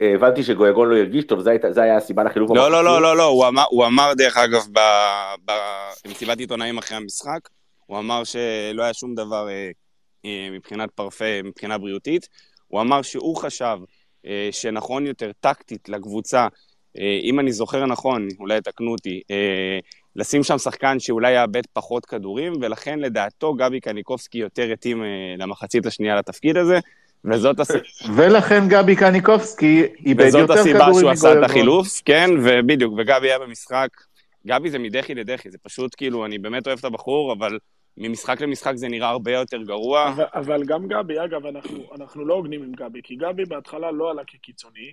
הבנתי 0.00 0.42
שגויגון 0.42 0.88
לא 0.88 0.96
הרגיש 0.96 1.24
טוב, 1.24 1.40
זה 1.70 1.82
היה 1.82 1.96
הסיבה 1.96 2.24
לחילוף. 2.24 2.50
לא, 2.50 2.70
לא, 2.70 2.84
לא, 2.84 3.02
לא, 3.02 3.16
לא, 3.16 3.24
הוא 3.24 3.48
אמר, 3.48 3.64
הוא 3.70 3.86
אמר 3.86 4.12
דרך 4.16 4.36
אגב 4.36 4.66
במסיבת 6.04 6.38
עיתונאים 6.38 6.78
אחרי 6.78 6.96
המשחק, 6.96 7.48
הוא 7.86 7.98
אמר 7.98 8.24
שלא 8.24 8.82
היה 8.82 8.94
שום 8.94 9.14
דבר 9.14 9.48
אה, 9.48 9.70
אה, 10.24 10.48
מבחינת 10.52 10.90
פרפה, 10.90 11.42
מבחינה 11.44 11.78
בריאותית. 11.78 12.28
הוא 12.68 12.80
אמר 12.80 13.02
שהוא 13.02 13.36
חשב 13.36 13.78
אה, 14.26 14.48
שנכון 14.50 15.06
יותר 15.06 15.30
טקטית 15.40 15.88
לקבוצה, 15.88 16.48
אם 17.22 17.40
אני 17.40 17.52
זוכר 17.52 17.86
נכון, 17.86 18.28
אולי 18.38 18.60
תקנו 18.60 18.92
אותי, 18.92 19.22
לשים 20.16 20.42
שם 20.42 20.58
שחקן 20.58 21.00
שאולי 21.00 21.32
יאבד 21.32 21.62
פחות 21.72 22.06
כדורים, 22.06 22.52
ולכן 22.60 22.98
לדעתו 22.98 23.54
גבי 23.54 23.80
קניקובסקי 23.80 24.38
יותר 24.38 24.72
התאים 24.72 25.02
אה, 25.02 25.08
למחצית 25.38 25.86
השנייה 25.86 26.16
לתפקיד 26.16 26.56
הזה, 26.56 26.78
וזאת 27.24 27.60
הסיבה... 27.60 27.80
ולכן 28.16 28.68
גבי 28.68 28.96
קניקובסקי 28.96 29.82
איבד 30.06 30.24
יותר 30.24 30.30
כדורים 30.30 30.44
וזאת 30.44 30.58
הסיבה 30.58 30.86
שהוא 30.94 31.10
עשה 31.10 31.38
את 31.38 31.44
החילוף, 31.44 32.02
כן, 32.04 32.30
ובדיוק, 32.44 32.94
וגבי 32.98 33.26
היה 33.26 33.38
במשחק, 33.38 33.88
גבי 34.46 34.70
זה 34.70 34.78
מדחי 34.78 35.14
לדחי, 35.14 35.50
זה 35.50 35.58
פשוט 35.62 35.94
כאילו, 35.96 36.26
אני 36.26 36.38
באמת 36.38 36.66
אוהב 36.66 36.78
את 36.78 36.84
הבחור, 36.84 37.32
אבל 37.32 37.58
ממשחק 37.96 38.40
למשחק 38.40 38.72
זה 38.76 38.88
נראה 38.88 39.08
הרבה 39.08 39.32
יותר 39.32 39.62
גרוע. 39.62 40.08
אבל, 40.08 40.24
אבל 40.34 40.64
גם 40.64 40.86
גבי, 40.88 41.24
אגב, 41.24 41.46
אנחנו, 41.46 41.78
אנחנו 41.94 42.24
לא 42.24 42.34
הוגנים 42.34 42.62
עם 42.62 42.72
גבי, 42.72 43.00
כי 43.02 43.16
גבי 43.16 43.44
בהתחלה 43.44 43.90
לא 43.90 44.10
עלה 44.10 44.22
כקיצוני, 44.26 44.92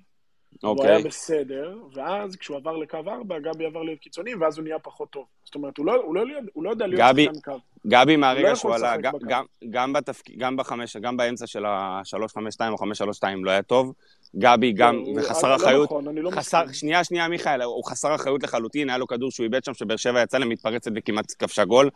Okay. 0.55 0.67
הוא 0.67 0.83
היה 0.83 0.95
אוקיי. 0.95 1.09
בסדר, 1.09 1.77
ואז 1.93 2.35
כשהוא 2.35 2.57
עבר 2.57 2.77
לקו 2.77 2.97
4, 3.07 3.39
גבי 3.39 3.65
עבר 3.65 3.83
להיות 3.83 3.99
קיצוני, 3.99 4.35
ואז 4.35 4.57
הוא 4.57 4.63
נהיה 4.63 4.79
פחות 4.79 5.09
טוב. 5.09 5.25
זאת 5.43 5.55
אומרת, 5.55 5.77
הוא 5.77 5.85
לא, 5.85 5.95
הוא 5.95 6.15
לא, 6.15 6.21
הוא 6.53 6.63
לא 6.63 6.69
יודע 6.69 6.87
להיות 6.87 7.01
גבי, 7.01 7.25
שחקן 7.25 7.39
קו. 7.39 7.59
גבי 7.87 8.15
מהרגע 8.15 8.49
לא 8.49 8.55
שהוא 8.55 8.75
עלה, 8.75 8.97
גם, 8.97 9.13
גם, 9.27 9.45
גם, 9.69 9.93
בתפק... 9.93 10.31
גם 10.37 10.57
בחמש, 10.57 10.97
גם 10.97 11.17
באמצע 11.17 11.47
של 11.47 11.65
ה-352 11.65 12.61
או 12.69 12.77
532 12.77 13.45
לא 13.45 13.51
היה 13.51 13.61
טוב. 13.61 13.93
גבי 14.35 14.71
גם, 14.71 14.95
לא, 14.95 15.21
וחסר 15.21 15.49
לא 15.49 15.55
אחריות, 15.55 15.91
לא 15.91 16.01
נכון, 16.01 16.17
לא 16.17 16.31
חסר, 16.31 16.63
שנייה, 16.71 17.03
שנייה, 17.03 17.27
מיכאל, 17.27 17.61
הוא 17.61 17.85
חסר 17.85 18.15
אחריות 18.15 18.43
לחלוטין, 18.43 18.89
היה 18.89 18.97
לו 18.97 19.07
כדור 19.07 19.31
שהוא 19.31 19.43
איבד 19.43 19.63
שם, 19.63 19.73
שבאר 19.73 19.97
שבע 19.97 20.21
יצא 20.21 20.37
למתפרצת 20.37 20.91
וכמעט 20.95 21.33
כבשה 21.39 21.65
גול. 21.65 21.89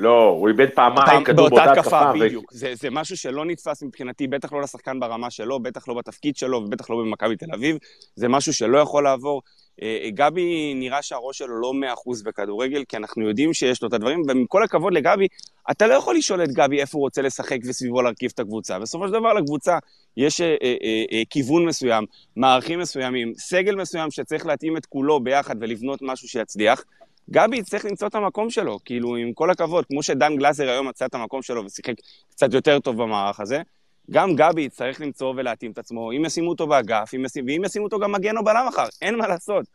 לא, 0.00 0.28
הוא 0.28 0.48
איבד 0.48 0.68
פעמיים 0.74 1.24
כדור 1.24 1.48
באותה 1.48 1.72
התקפה. 1.72 2.12
בדיוק. 2.12 2.52
ו... 2.52 2.56
זה, 2.56 2.72
זה 2.74 2.90
משהו 2.90 3.16
שלא 3.16 3.44
נתפס 3.44 3.82
מבחינתי, 3.82 4.26
בטח 4.26 4.52
לא 4.52 4.60
לשחקן 4.60 5.00
ברמה 5.00 5.30
שלו, 5.30 5.60
בטח 5.60 5.88
לא 5.88 5.94
בתפקיד 5.94 6.36
שלו, 6.36 6.58
ובטח 6.58 6.90
לא 6.90 6.96
במכבי 6.96 7.36
תל 7.36 7.52
אביב. 7.54 7.76
זה 8.14 8.28
משהו 8.28 8.52
שלא 8.52 8.78
יכול 8.78 9.04
לעבור. 9.04 9.42
אה, 9.82 9.98
אה, 10.04 10.10
גבי 10.10 10.74
נראה 10.74 11.02
שהראש 11.02 11.38
שלו 11.38 11.60
לא 11.60 11.74
מאה 11.74 11.92
אחוז 11.92 12.22
בכדורגל, 12.22 12.84
כי 12.88 12.96
אנחנו 12.96 13.28
יודעים 13.28 13.52
שיש 13.52 13.82
לו 13.82 13.88
את 13.88 13.92
הדברים, 13.92 14.22
ועם 14.28 14.46
כל 14.48 14.62
הכבוד 14.62 14.92
לגבי, 14.92 15.26
אתה 15.70 15.86
לא 15.86 15.94
יכול 15.94 16.16
לשאול 16.16 16.44
את 16.44 16.48
גבי 16.48 16.80
איפה 16.80 16.98
הוא 16.98 17.04
רוצה 17.04 17.22
לשחק 17.22 17.58
וסביבו 17.64 18.02
להרכיב 18.02 18.30
את 18.34 18.40
הקבוצה. 18.40 18.78
בסופו 18.78 19.06
של 19.06 19.12
דבר 19.12 19.32
לקבוצה 19.32 19.78
יש 20.16 20.40
אה, 20.40 20.56
אה, 20.62 20.76
אה, 21.12 21.22
כיוון 21.30 21.66
מסוים, 21.66 22.04
מערכים 22.36 22.78
מסוימים, 22.78 23.32
סגל 23.38 23.74
מסוים 23.74 24.10
שצריך 24.10 24.46
להתאים 24.46 24.76
את 24.76 24.86
כולו 24.86 25.20
ביחד 25.20 25.56
ולבנות 25.60 26.02
משהו 26.02 26.28
שיצליח. 26.28 26.84
גבי 27.32 27.56
יצטרך 27.56 27.84
למצוא 27.84 28.08
את 28.08 28.14
המקום 28.14 28.50
שלו, 28.50 28.78
כאילו, 28.84 29.16
עם 29.16 29.32
כל 29.32 29.50
הכבוד, 29.50 29.84
כמו 29.86 30.02
שדן 30.02 30.36
גלאזר 30.36 30.68
היום 30.70 30.88
מצא 30.88 31.06
את 31.06 31.14
המקום 31.14 31.42
שלו 31.42 31.64
ושיחק 31.64 31.94
קצת 32.30 32.54
יותר 32.54 32.78
טוב 32.78 33.02
במערך 33.02 33.40
הזה, 33.40 33.62
גם 34.10 34.34
גבי 34.34 34.62
יצטרך 34.62 35.00
למצוא 35.00 35.34
ולהתאים 35.36 35.70
את 35.70 35.78
עצמו, 35.78 36.12
אם 36.12 36.24
ישימו 36.24 36.50
אותו 36.50 36.66
באגף, 36.66 37.14
אם 37.14 37.24
ישימו, 37.24 37.46
ואם 37.46 37.64
ישימו 37.64 37.84
אותו 37.84 37.98
גם 37.98 38.12
מגן 38.12 38.36
או 38.36 38.44
בלם 38.44 38.66
אחר, 38.68 38.86
אין 39.02 39.16
מה 39.16 39.28
לעשות. 39.28 39.66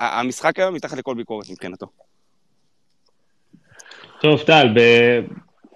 המשחק 0.00 0.58
היום 0.58 0.74
מתחת 0.74 0.98
לכל 0.98 1.14
ביקורת 1.14 1.50
מבחינתו. 1.50 1.86
טוב, 4.20 4.40
טל, 4.42 4.68
ב... 4.74 4.80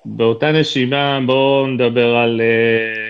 באותה 0.04 0.52
נשימה 0.52 1.20
בואו 1.26 1.66
נדבר 1.66 2.16
על, 2.16 2.40
אה, 2.40 3.08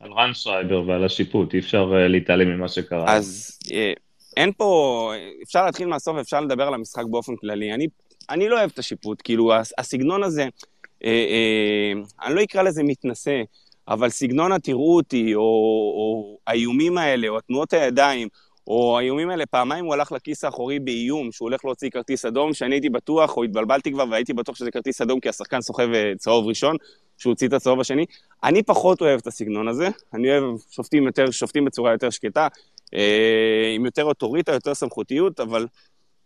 על 0.00 0.12
רן 0.12 0.34
שרייבר 0.34 0.82
ועל 0.86 1.04
השיפוט, 1.04 1.54
אי 1.54 1.58
אפשר 1.58 1.92
אה, 1.94 2.08
להתעלם 2.08 2.48
ממה 2.48 2.68
שקרה. 2.68 3.16
אז 3.16 3.58
אה, 3.72 3.92
אין 4.36 4.52
פה, 4.52 5.12
אפשר 5.42 5.64
להתחיל 5.64 5.88
מהסוף, 5.88 6.16
אפשר 6.16 6.40
לדבר 6.40 6.66
על 6.66 6.74
המשחק 6.74 7.04
באופן 7.10 7.36
כללי. 7.36 7.74
אני, 7.74 7.86
אני 8.30 8.48
לא 8.48 8.58
אוהב 8.58 8.70
את 8.74 8.78
השיפוט, 8.78 9.20
כאילו, 9.24 9.52
הסגנון 9.78 10.22
הזה, 10.22 10.48
אה, 11.04 11.10
אה, 11.10 12.26
אני 12.26 12.34
לא 12.34 12.42
אקרא 12.42 12.62
לזה 12.62 12.82
מתנשא, 12.82 13.42
אבל 13.88 14.08
סגנון 14.08 14.52
התראו 14.52 14.96
אותי, 14.96 15.34
או, 15.34 15.40
או 15.40 16.38
האיומים 16.46 16.98
האלה, 16.98 17.28
או 17.28 17.40
תנועות 17.40 17.72
הידיים, 17.72 18.28
או 18.66 18.98
האיומים 18.98 19.30
האלה, 19.30 19.46
פעמיים 19.46 19.84
הוא 19.84 19.94
הלך 19.94 20.12
לכיס 20.12 20.44
האחורי 20.44 20.78
באיום, 20.78 21.32
שהוא 21.32 21.48
הולך 21.48 21.64
להוציא 21.64 21.90
כרטיס 21.90 22.24
אדום, 22.24 22.54
שאני 22.54 22.74
הייתי 22.74 22.88
בטוח, 22.88 23.36
או 23.36 23.44
התבלבלתי 23.44 23.92
כבר, 23.92 24.04
והייתי 24.10 24.32
בטוח 24.32 24.56
שזה 24.56 24.70
כרטיס 24.70 25.00
אדום, 25.00 25.20
כי 25.20 25.28
השחקן 25.28 25.60
סוחב 25.60 25.92
אה, 25.94 26.12
צהוב 26.18 26.46
ראשון, 26.46 26.76
שהוא 27.18 27.30
הוציא 27.30 27.48
את 27.48 27.52
הצהוב 27.52 27.80
השני. 27.80 28.04
אני 28.44 28.62
פחות 28.62 29.00
אוהב 29.00 29.20
את 29.20 29.26
הסגנון 29.26 29.68
הזה, 29.68 29.88
אני 30.14 30.30
אוהב 30.30 30.44
שופטים 30.70 31.06
יותר, 31.06 31.30
שופטים 31.30 31.64
בצורה 31.64 31.92
יותר 31.92 32.10
שקטה. 32.10 32.48
אה, 32.94 33.72
עם 33.74 33.84
יותר 33.84 34.04
אוטוריטה, 34.04 34.52
יותר 34.52 34.74
סמכותיות, 34.74 35.40
אבל 35.40 35.66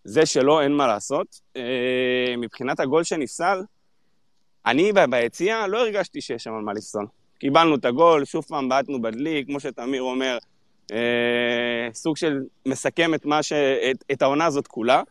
זה 0.04 0.26
שלא, 0.26 0.62
אין 0.62 0.72
מה 0.72 0.86
לעשות. 0.86 1.40
אה, 1.56 2.34
מבחינת 2.38 2.80
הגול 2.80 3.04
שנפסל, 3.04 3.62
אני 4.66 4.92
ביציע 5.10 5.66
לא 5.66 5.78
הרגשתי 5.78 6.20
שיש 6.20 6.44
שם 6.44 6.54
על 6.54 6.62
מה 6.62 6.72
לפסול. 6.72 7.06
קיבלנו 7.38 7.74
את 7.74 7.84
הגול, 7.84 8.24
שוב 8.24 8.44
פעם 8.48 8.68
בעטנו 8.68 9.02
בדלי, 9.02 9.44
כמו 9.46 9.60
שתמיר 9.60 10.02
אומר, 10.02 10.38
אה, 10.92 11.88
סוג 11.94 12.16
של 12.16 12.40
מסכם 12.66 13.14
את, 13.14 13.26
ש... 13.42 13.52
את, 13.52 14.04
את 14.12 14.22
העונה 14.22 14.46
הזאת 14.46 14.66
כולה, 14.66 15.02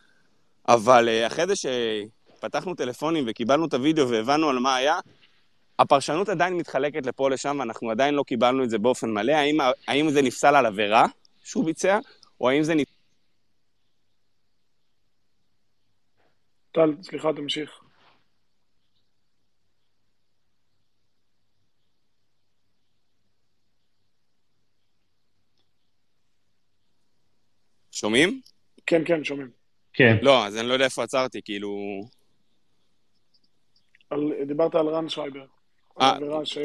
אבל 0.68 1.10
אחרי 1.28 1.46
זה 1.48 1.54
שפתחנו 1.56 2.76
טלפונים 2.76 3.24
וקיבלנו 3.28 3.66
את 3.66 3.74
הוידאו 3.74 4.10
והבנו 4.10 4.50
על 4.50 4.60
מה 4.60 4.76
היה, 4.76 5.00
הפרשנות 5.80 6.30
עדיין 6.30 6.54
מתחלקת 6.54 7.06
לפה 7.06 7.30
לשם, 7.30 7.58
ואנחנו 7.60 7.92
עדיין 7.92 8.16
לא 8.16 8.24
קיבלנו 8.24 8.64
את 8.64 8.70
זה 8.70 8.78
באופן 8.78 9.10
מלא. 9.10 9.32
האם, 9.32 9.58
האם 9.88 10.10
זה 10.10 10.22
נפסל 10.22 10.56
על 10.56 10.66
עבירה? 10.66 11.06
שהוא 11.50 11.66
ביצע, 11.66 12.00
או 12.42 12.50
האם 12.50 12.64
זה... 12.64 12.74
טל, 16.72 16.94
סליחה, 17.02 17.34
תמשיך. 17.34 17.80
שומעים? 27.92 28.42
כן, 28.86 29.02
כן, 29.06 29.24
שומעים. 29.24 29.50
כן. 29.94 30.18
לא, 30.22 30.46
אז 30.46 30.58
אני 30.58 30.68
לא 30.68 30.74
יודע 30.74 30.86
איפה 30.86 31.04
עצרתי, 31.04 31.42
כאילו... 31.46 32.02
על, 34.10 34.20
דיברת 34.48 34.76
על 34.76 34.88
רן 34.88 35.10
שרייבר. 35.10 35.40
אה, 35.40 35.46
על 36.10 36.14
העבירה 36.14 36.46
ש... 36.46 36.58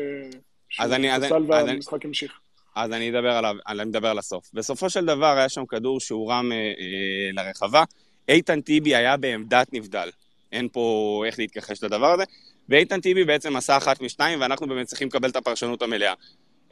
אז 0.78 0.93
אני- 0.93 1.14
אז 1.14 1.22
אני- 1.22 1.26
אז 1.26 1.32
אני- 1.32 1.51
והמשחק 1.51 2.05
המשיך. 2.05 2.41
אז 2.75 2.93
אני 2.93 3.11
אדבר 3.11 3.31
עליו, 3.31 3.55
אני 3.68 3.85
מדבר 3.85 4.09
על 4.09 4.18
הסוף. 4.18 4.51
בסופו 4.55 4.91
של 4.91 5.05
דבר 5.05 5.37
היה 5.37 5.49
שם 5.49 5.66
כדור 5.66 6.01
שהורם 6.01 6.53
אה, 6.53 6.57
אה, 6.57 7.45
לרחבה. 7.45 7.85
איתן 8.29 8.61
טיבי 8.61 8.95
היה 8.95 9.16
בעמדת 9.16 9.72
נבדל. 9.72 10.11
אין 10.53 10.68
פה 10.72 11.22
איך 11.27 11.39
להתכחש 11.39 11.85
לדבר 11.85 12.07
הזה. 12.07 12.25
ואיתן 12.68 13.01
טיבי 13.01 13.25
בעצם 13.25 13.57
עשה 13.57 13.77
אחת 13.77 14.01
משתיים, 14.01 14.41
ואנחנו 14.41 14.66
באמת 14.66 14.87
צריכים 14.87 15.09
לקבל 15.09 15.29
את 15.29 15.37
הפרשנות 15.37 15.83
המלאה. 15.83 16.12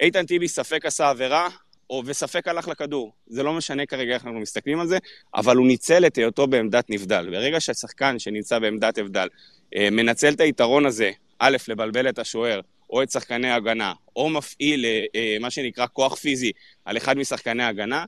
איתן 0.01 0.27
טיבי 0.27 0.49
ספק 0.49 0.87
עשה 0.87 1.11
עבירה, 1.11 1.49
או 1.91 2.03
וספק 2.07 2.49
הלך 2.49 2.69
לכדור. 2.69 3.13
זה 3.27 3.43
לא 3.43 3.53
משנה 3.53 3.87
כרגע 3.87 4.15
איך 4.15 4.25
אנחנו 4.25 4.41
מסתכלים 4.41 4.81
על 4.81 4.87
זה, 4.87 4.99
אבל 5.35 5.57
הוא 5.57 5.67
ניצל 5.67 6.07
את 6.07 6.17
היותו 6.17 6.47
בעמדת 6.47 6.91
נבדל. 6.91 7.31
ברגע 7.31 7.61
שהשחקן 7.61 8.19
שנמצא 8.19 8.59
בעמדת 8.59 8.99
הבדל 8.99 9.29
אה, 9.77 9.89
מנצל 9.91 10.33
את 10.33 10.41
היתרון 10.41 10.87
הזה, 10.87 11.11
א', 11.39 11.57
לבלבל 11.69 12.09
את 12.09 12.19
השוער, 12.19 12.61
או 12.93 13.03
את 13.03 13.11
שחקני 13.11 13.51
ההגנה, 13.51 13.93
או 14.17 14.31
מפעיל 14.31 14.85
אה, 14.85 15.05
אה, 15.15 15.37
מה 15.41 15.51
שנקרא 15.51 15.87
כוח 15.93 16.15
פיזי 16.15 16.53
על 16.85 16.97
אחד 16.97 17.19
משחקני 17.19 17.63
ההגנה, 17.63 18.05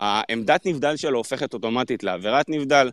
העמדת 0.00 0.66
נבדל 0.66 0.96
שלו 0.96 1.18
הופכת 1.18 1.54
אוטומטית 1.54 2.02
לעבירת 2.02 2.48
נבדל, 2.48 2.90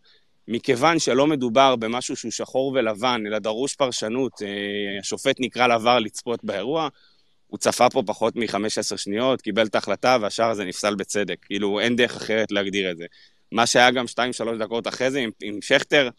מכיוון 0.48 1.00
שלא 1.00 1.28
מדובר 1.28 1.76
במשהו 1.76 2.16
שהוא 2.16 2.32
שחור 2.32 2.72
ולבן, 2.76 3.24
אלא 3.28 3.40
דרוש 3.40 3.76
פרשנות, 3.76 4.42
אה, 4.42 5.00
השופט 5.00 5.36
נקרא 5.40 5.68
לעבר 5.68 6.00
לצפות 6.00 6.44
באירוע, 6.44 6.88
הוא 7.48 7.58
צפה 7.58 7.90
פה 7.90 8.04
פחות 8.06 8.36
מ-15 8.36 8.98
שניות, 8.98 9.42
קיבל 9.42 9.66
את 9.66 9.76
ההחלטה, 9.76 10.18
והשאר 10.22 10.50
הזה 10.50 10.66
נפסל 10.66 10.96
בצדק. 10.96 11.38
כאילו, 11.46 11.80
אין 11.80 11.96
דרך 11.96 12.16
אחרת 12.16 12.52
להגדיר 12.52 12.92
את 12.92 12.98
זה. 12.98 13.06
מה 13.52 13.66
שהיה 13.66 13.92
גם 13.92 14.06
2-3 14.08 14.18
דקות 14.60 14.88
אחרי 14.88 15.12
זה 15.12 15.20
עם, 15.20 15.30
עם 15.42 15.62
שכטר, 15.62 16.10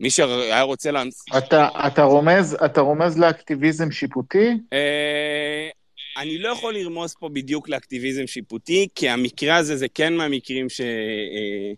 מי 0.00 0.10
שהיה 0.10 0.62
רוצה 0.62 0.90
להמצ... 0.90 1.24
אתה, 1.38 1.68
אתה, 1.86 2.02
רומז, 2.02 2.56
אתה 2.64 2.80
רומז 2.80 3.18
לאקטיביזם 3.18 3.90
שיפוטי? 3.90 4.48
אה, 4.72 5.68
אני 6.16 6.38
לא 6.38 6.48
יכול 6.48 6.74
לרמוז 6.74 7.14
פה 7.20 7.28
בדיוק 7.28 7.68
לאקטיביזם 7.68 8.26
שיפוטי, 8.26 8.88
כי 8.94 9.08
המקרה 9.08 9.56
הזה 9.56 9.76
זה 9.76 9.86
כן 9.94 10.14
מהמקרים 10.16 10.68
ש... 10.68 10.80
אה, 10.80 11.72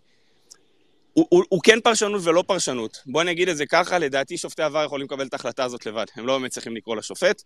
הוא, 1.13 1.25
הוא, 1.29 1.43
הוא 1.49 1.61
כן 1.63 1.79
פרשנות 1.83 2.21
ולא 2.23 2.43
פרשנות. 2.47 2.97
בוא 3.05 3.23
נגיד 3.23 3.49
את 3.49 3.57
זה 3.57 3.65
ככה, 3.65 3.99
לדעתי 3.99 4.37
שופטי 4.37 4.61
עבר 4.63 4.83
יכולים 4.85 5.05
לקבל 5.05 5.25
את 5.25 5.33
ההחלטה 5.33 5.63
הזאת 5.63 5.85
לבד. 5.85 6.05
הם 6.15 6.27
לא 6.27 6.37
באמת 6.37 6.51
צריכים 6.51 6.75
לקרוא 6.75 6.95
לשופט, 6.95 7.43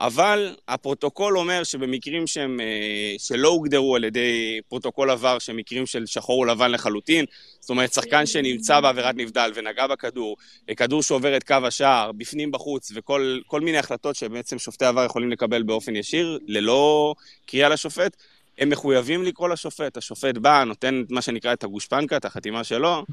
אבל 0.00 0.56
הפרוטוקול 0.68 1.38
אומר 1.38 1.64
שבמקרים 1.64 2.26
שהם, 2.26 2.60
אה, 2.60 3.14
שלא 3.18 3.48
הוגדרו 3.48 3.96
על 3.96 4.04
ידי 4.04 4.60
פרוטוקול 4.68 5.10
עבר, 5.10 5.38
שהם 5.38 5.56
מקרים 5.56 5.86
של 5.86 6.06
שחור 6.06 6.38
ולבן 6.38 6.70
לחלוטין, 6.70 7.24
זאת 7.60 7.70
אומרת, 7.70 7.92
שחקן 7.92 8.26
שנמצא 8.26 8.80
בעבירת 8.80 9.14
נבדל 9.14 9.52
ונגע 9.54 9.86
בכדור, 9.86 10.36
כדור 10.76 11.02
שעובר 11.02 11.36
את 11.36 11.44
קו 11.44 11.56
השער, 11.64 12.12
בפנים, 12.12 12.50
בחוץ, 12.50 12.92
וכל 12.94 13.38
כל 13.46 13.60
מיני 13.60 13.78
החלטות 13.78 14.16
שבעצם 14.16 14.58
שופטי 14.58 14.84
עבר 14.84 15.04
יכולים 15.04 15.30
לקבל 15.30 15.62
באופן 15.62 15.96
ישיר, 15.96 16.38
ללא 16.46 17.14
קריאה 17.46 17.68
לשופט, 17.68 18.16
הם 18.58 18.68
מחויבים 18.68 19.22
לקרוא 19.22 19.48
לשופט. 19.48 19.96
השופט 19.96 20.38
בא, 20.38 20.64
נותן 20.64 21.02
מה 21.10 21.22
שנקרא 21.22 21.52
את 21.52 21.64
הגושפנקה, 21.64 22.16
את 22.16 22.24
החתימה 22.24 22.64
שלו, 22.64 23.04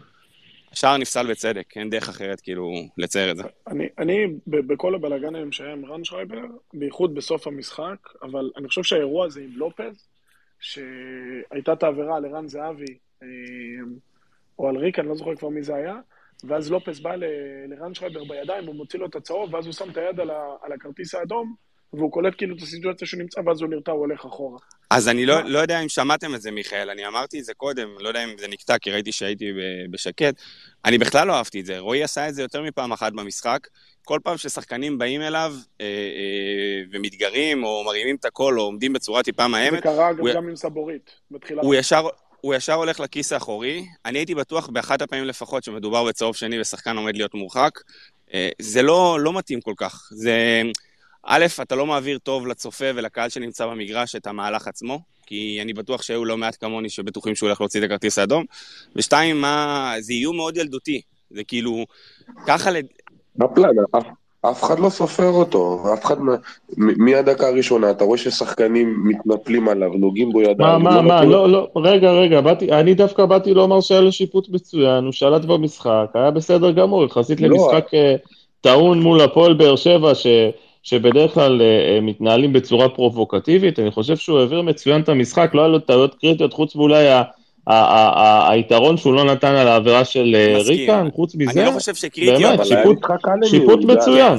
השער 0.76 0.97
נפסל 0.97 1.32
בצדק, 1.32 1.78
אין 1.78 1.89
דרך 1.89 2.09
אחרת 2.09 2.41
כאילו 2.41 2.71
לצייר 2.97 3.32
את 3.32 3.38
זה. 3.38 3.43
אני, 3.67 3.88
אני 3.97 4.28
בכל 4.47 4.95
הבלאגן 4.95 5.36
היום 5.36 5.51
שהיה 5.51 5.73
עם 5.73 5.86
רן 5.86 6.03
שרייבר, 6.03 6.41
בייחוד 6.73 7.15
בסוף 7.15 7.47
המשחק, 7.47 7.97
אבל 8.21 8.51
אני 8.57 8.67
חושב 8.67 8.84
שהאירוע 8.84 9.26
הזה 9.26 9.41
עם 9.41 9.49
לופז, 9.55 10.07
שהייתה 10.59 11.73
את 11.73 11.84
העבירה 11.84 12.19
לערן 12.19 12.47
זהבי, 12.47 12.97
אה, 13.23 13.28
או 14.59 14.69
על 14.69 14.78
ריק, 14.78 14.99
אני 14.99 15.07
לא 15.07 15.15
זוכר 15.15 15.36
כבר 15.36 15.49
מי 15.49 15.63
זה 15.63 15.76
היה, 15.76 15.95
ואז 16.43 16.71
לופז 16.71 16.99
בא 16.99 17.15
לרן 17.67 17.93
שרייבר 17.93 18.23
בידיים, 18.23 18.65
הוא 18.65 18.76
מוציא 18.76 18.99
לו 18.99 19.05
את 19.05 19.15
הצהוב, 19.15 19.53
ואז 19.53 19.65
הוא 19.65 19.73
שם 19.73 19.89
את 19.89 19.97
היד 19.97 20.19
על, 20.19 20.30
ה, 20.30 20.55
על 20.61 20.71
הכרטיס 20.71 21.15
האדום, 21.15 21.55
והוא 21.93 22.11
קולט 22.11 22.33
כאילו 22.38 22.55
את 22.55 22.61
הסיטואציה 22.61 23.07
שהוא 23.07 23.19
נמצא, 23.21 23.41
ואז 23.45 23.61
הוא 23.61 23.69
נרתע, 23.69 23.91
הוא 23.91 23.99
הולך 23.99 24.25
אחורה. 24.25 24.59
אז 24.89 25.07
אני 25.07 25.25
לא, 25.25 25.41
לא 25.43 25.59
יודע 25.59 25.79
אם 25.79 25.89
שמעתם 25.89 26.36
את 26.36 26.41
זה, 26.41 26.51
מיכאל, 26.51 26.89
אני 26.89 27.07
אמרתי 27.07 27.39
את 27.39 27.45
זה 27.45 27.53
קודם, 27.53 27.89
לא 27.99 28.07
יודע 28.07 28.23
אם 28.23 28.29
זה 28.38 28.47
נקטע, 28.47 28.77
כי 28.77 28.91
ראיתי 28.91 29.11
שהייתי 29.11 29.45
בשקט. 29.91 30.36
אני 30.86 30.97
בכלל 30.97 31.27
לא 31.27 31.33
אהבתי 31.33 31.59
את 31.59 31.65
זה. 31.65 31.79
רועי 31.79 32.03
עשה 32.03 32.29
את 32.29 32.36
זה 32.36 32.41
יותר 32.41 32.61
מפעם 32.61 32.91
אחת 32.91 33.13
במשחק. 33.13 33.67
כל 34.05 34.19
פעם 34.23 34.38
ששחקנים 34.38 34.97
באים 34.97 35.21
אליו 35.21 35.53
אה, 35.81 35.86
אה, 35.86 36.81
ומתגרים, 36.91 37.63
או 37.63 37.83
מרימים 37.86 38.15
את 38.15 38.25
הקול, 38.25 38.59
או 38.59 38.65
עומדים 38.65 38.93
בצורה 38.93 39.23
טיפה 39.23 39.43
זה 39.43 39.47
מאיימת, 39.47 39.83
קרה 39.83 40.13
גם, 40.13 40.19
הוא- 40.19 40.29
גם 40.33 40.47
עם 40.49 40.55
סבורית, 40.55 41.09
בתחילת... 41.31 41.63
הוא 41.63 41.75
ישר, 41.75 42.07
הוא 42.41 42.55
ישר 42.55 42.73
הולך 42.73 42.99
לכיס 42.99 43.33
האחורי. 43.33 43.86
אני 44.05 44.19
הייתי 44.19 44.36
בטוח 44.36 44.67
באחת 44.67 45.01
הפעמים 45.01 45.25
לפחות 45.25 45.63
שמדובר 45.63 46.03
בצהוב 46.03 46.36
שני 46.36 46.61
ושחקן 46.61 46.97
עומד 46.97 47.15
להיות 47.15 47.33
מורחק. 47.33 47.79
אה, 48.33 48.49
זה 48.61 48.81
לא, 48.81 49.17
לא 49.19 49.33
מתאים 49.33 49.61
כל 49.61 49.73
כך. 49.77 50.09
זה... 50.11 50.61
א', 51.26 51.45
אתה 51.61 51.76
לא 51.76 51.86
מעביר 51.86 52.17
טוב 52.17 52.47
לצופה 52.47 52.86
ולקהל 52.95 53.30
שנמצא 53.30 53.65
במגרש 53.67 54.15
את 54.15 54.28
המהלך 54.28 54.67
עצמו, 54.67 54.99
כי 55.26 55.59
אני 55.61 55.73
בטוח 55.73 56.01
שהיו 56.01 56.26
לא 56.26 56.38
מעט 56.38 56.57
כמוני 56.59 56.89
שבטוחים 56.89 57.36
שהוא 57.36 57.47
הולך 57.47 57.61
להוציא 57.61 57.80
את 57.80 57.86
הכרטיס 57.86 58.19
האדום. 58.19 58.43
ושתיים, 58.95 59.41
מה... 59.41 59.93
זה 59.99 60.13
איום 60.13 60.36
מאוד 60.36 60.57
ילדותי. 60.57 61.01
זה 61.32 61.43
כאילו, 61.43 61.86
ככה 62.47 62.71
לד... 62.71 62.86
בפלן, 63.36 63.69
אף, 64.49 64.63
אחד 64.63 64.80
לא 64.80 64.89
סופר 64.89 65.30
אותו, 65.30 65.84
אף 65.93 66.05
אחד, 66.05 66.21
מה- 66.21 66.36
מ- 66.78 67.05
מהדקה 67.05 67.47
הראשונה, 67.47 67.91
אתה 67.91 68.03
רואה 68.03 68.17
ששחקנים 68.17 69.03
מתנפלים 69.07 69.69
עליו, 69.69 69.89
נוגעים 69.89 70.32
בו 70.32 70.41
ידיים. 70.41 70.57
מה, 70.59 70.78
מה, 70.78 70.95
לא 70.95 71.01
מה, 71.03 71.15
נתנו- 71.19 71.32
לא, 71.32 71.49
לא, 71.49 71.67
רגע, 71.76 72.11
רגע, 72.11 72.41
באתי, 72.41 72.71
אני 72.71 72.93
דווקא 72.93 73.26
באתי 73.26 73.53
לומר 73.53 73.82
שהיה 73.82 74.01
לו 74.01 74.11
שיפוט 74.11 74.49
מצוין, 74.49 75.03
הוא 75.03 75.11
שלט 75.11 75.45
במשחק, 75.45 76.05
היה 76.13 76.32
בסדר 76.32 76.71
גמור, 76.71 77.05
יחסית 77.05 77.41
לא. 77.41 77.47
למשחק 77.47 77.93
אה, 77.93 78.15
טעון 78.61 78.99
מול 79.01 79.21
הפועל 79.21 79.53
באר 79.53 79.76
שבע, 79.76 80.15
ש, 80.15 80.28
שבדרך 80.89 81.33
כלל 81.33 81.61
אה, 81.61 81.65
אה, 81.65 82.01
מתנהלים 82.01 82.53
בצורה 82.53 82.89
פרובוקטיבית, 82.89 83.79
אני 83.79 83.91
חושב 83.91 84.17
שהוא 84.17 84.39
העביר 84.39 84.61
מצוין 84.61 85.01
את 85.01 85.09
המשחק, 85.09 85.51
לא 85.53 85.61
היה 85.61 85.67
לו 85.67 85.79
טעויות 85.79 86.15
קריטיות, 86.15 86.53
חוץ 86.53 86.75
מאולי 86.75 87.07
היתרון 88.47 88.97
שהוא 88.97 89.13
לא 89.13 89.23
נתן 89.23 89.55
על 89.55 89.67
העבירה 89.67 90.05
של 90.05 90.36
אה. 90.36 90.57
ריקן, 90.67 91.07
חוץ 91.15 91.36
מזה, 91.36 91.51
אני 92.25 92.33
לא 92.43 92.49
באמת, 92.49 92.65
שיפוט- 92.65 93.03
מצוין. 93.86 94.38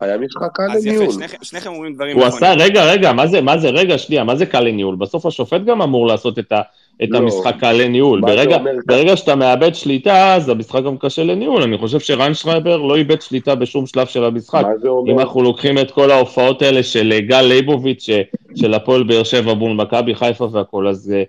היה 0.00 0.18
משחק 0.18 0.48
קל 0.54 0.62
אז 0.72 0.86
יפה, 0.86 0.96
לניהול. 0.96 1.14
שניכם, 1.42 1.70
אומרים 1.70 1.94
דברים 1.94 2.16
הוא. 2.18 2.24
עשה, 2.26 2.52
רגע, 2.54 2.84
רגע, 2.84 3.12
מה 3.12 3.26
זה, 3.26 3.40
מה 3.40 3.58
זה, 3.58 3.68
רגע, 3.70 3.98
שנייה, 3.98 4.24
מה 4.24 4.36
זה 4.36 4.46
קל 4.46 4.60
לניהול? 4.60 4.96
בסוף 4.96 5.26
השופט 5.26 5.60
גם 5.64 5.82
אמור 5.82 6.06
לעשות 6.06 6.38
את, 6.38 6.52
ה, 6.52 6.60
את 7.02 7.08
לא. 7.10 7.18
המשחק 7.18 7.54
קל 7.60 7.72
לניהול. 7.72 8.20
ברגע? 8.20 8.58
ברגע 8.86 9.16
שאתה 9.16 9.34
מאבד 9.34 9.74
שליטה, 9.74 10.34
אז 10.34 10.48
המשחק 10.48 10.82
גם 10.84 10.96
קשה 10.98 11.24
לניהול. 11.24 11.62
אני 11.62 11.78
חושב 11.78 12.00
שרן 12.00 12.34
שרייבר 12.34 12.76
לא 12.76 12.96
איבד 12.96 13.20
שליטה 13.22 13.54
בשום 13.54 13.86
שלב 13.86 14.06
של 14.06 14.24
המשחק. 14.24 14.62
מה 14.62 14.78
זה 14.82 14.88
אומר? 14.88 15.12
אם 15.12 15.20
אנחנו 15.20 15.42
לוקחים 15.42 15.78
את 15.78 15.90
כל 15.90 16.10
ההופעות 16.10 16.62
האלה 16.62 16.82
של 16.82 17.12
אה, 17.12 17.20
גל 17.20 17.42
ליבוביץ', 17.42 18.02
ש- 18.02 18.60
של 18.60 18.74
הפועל 18.74 19.02
באר 19.02 19.22
שבע 19.22 19.54
מול 19.54 19.72
מכבי 19.72 20.14
חיפה 20.14 20.48
והכל, 20.52 20.88
אז 20.88 21.14
אה, 21.16 21.22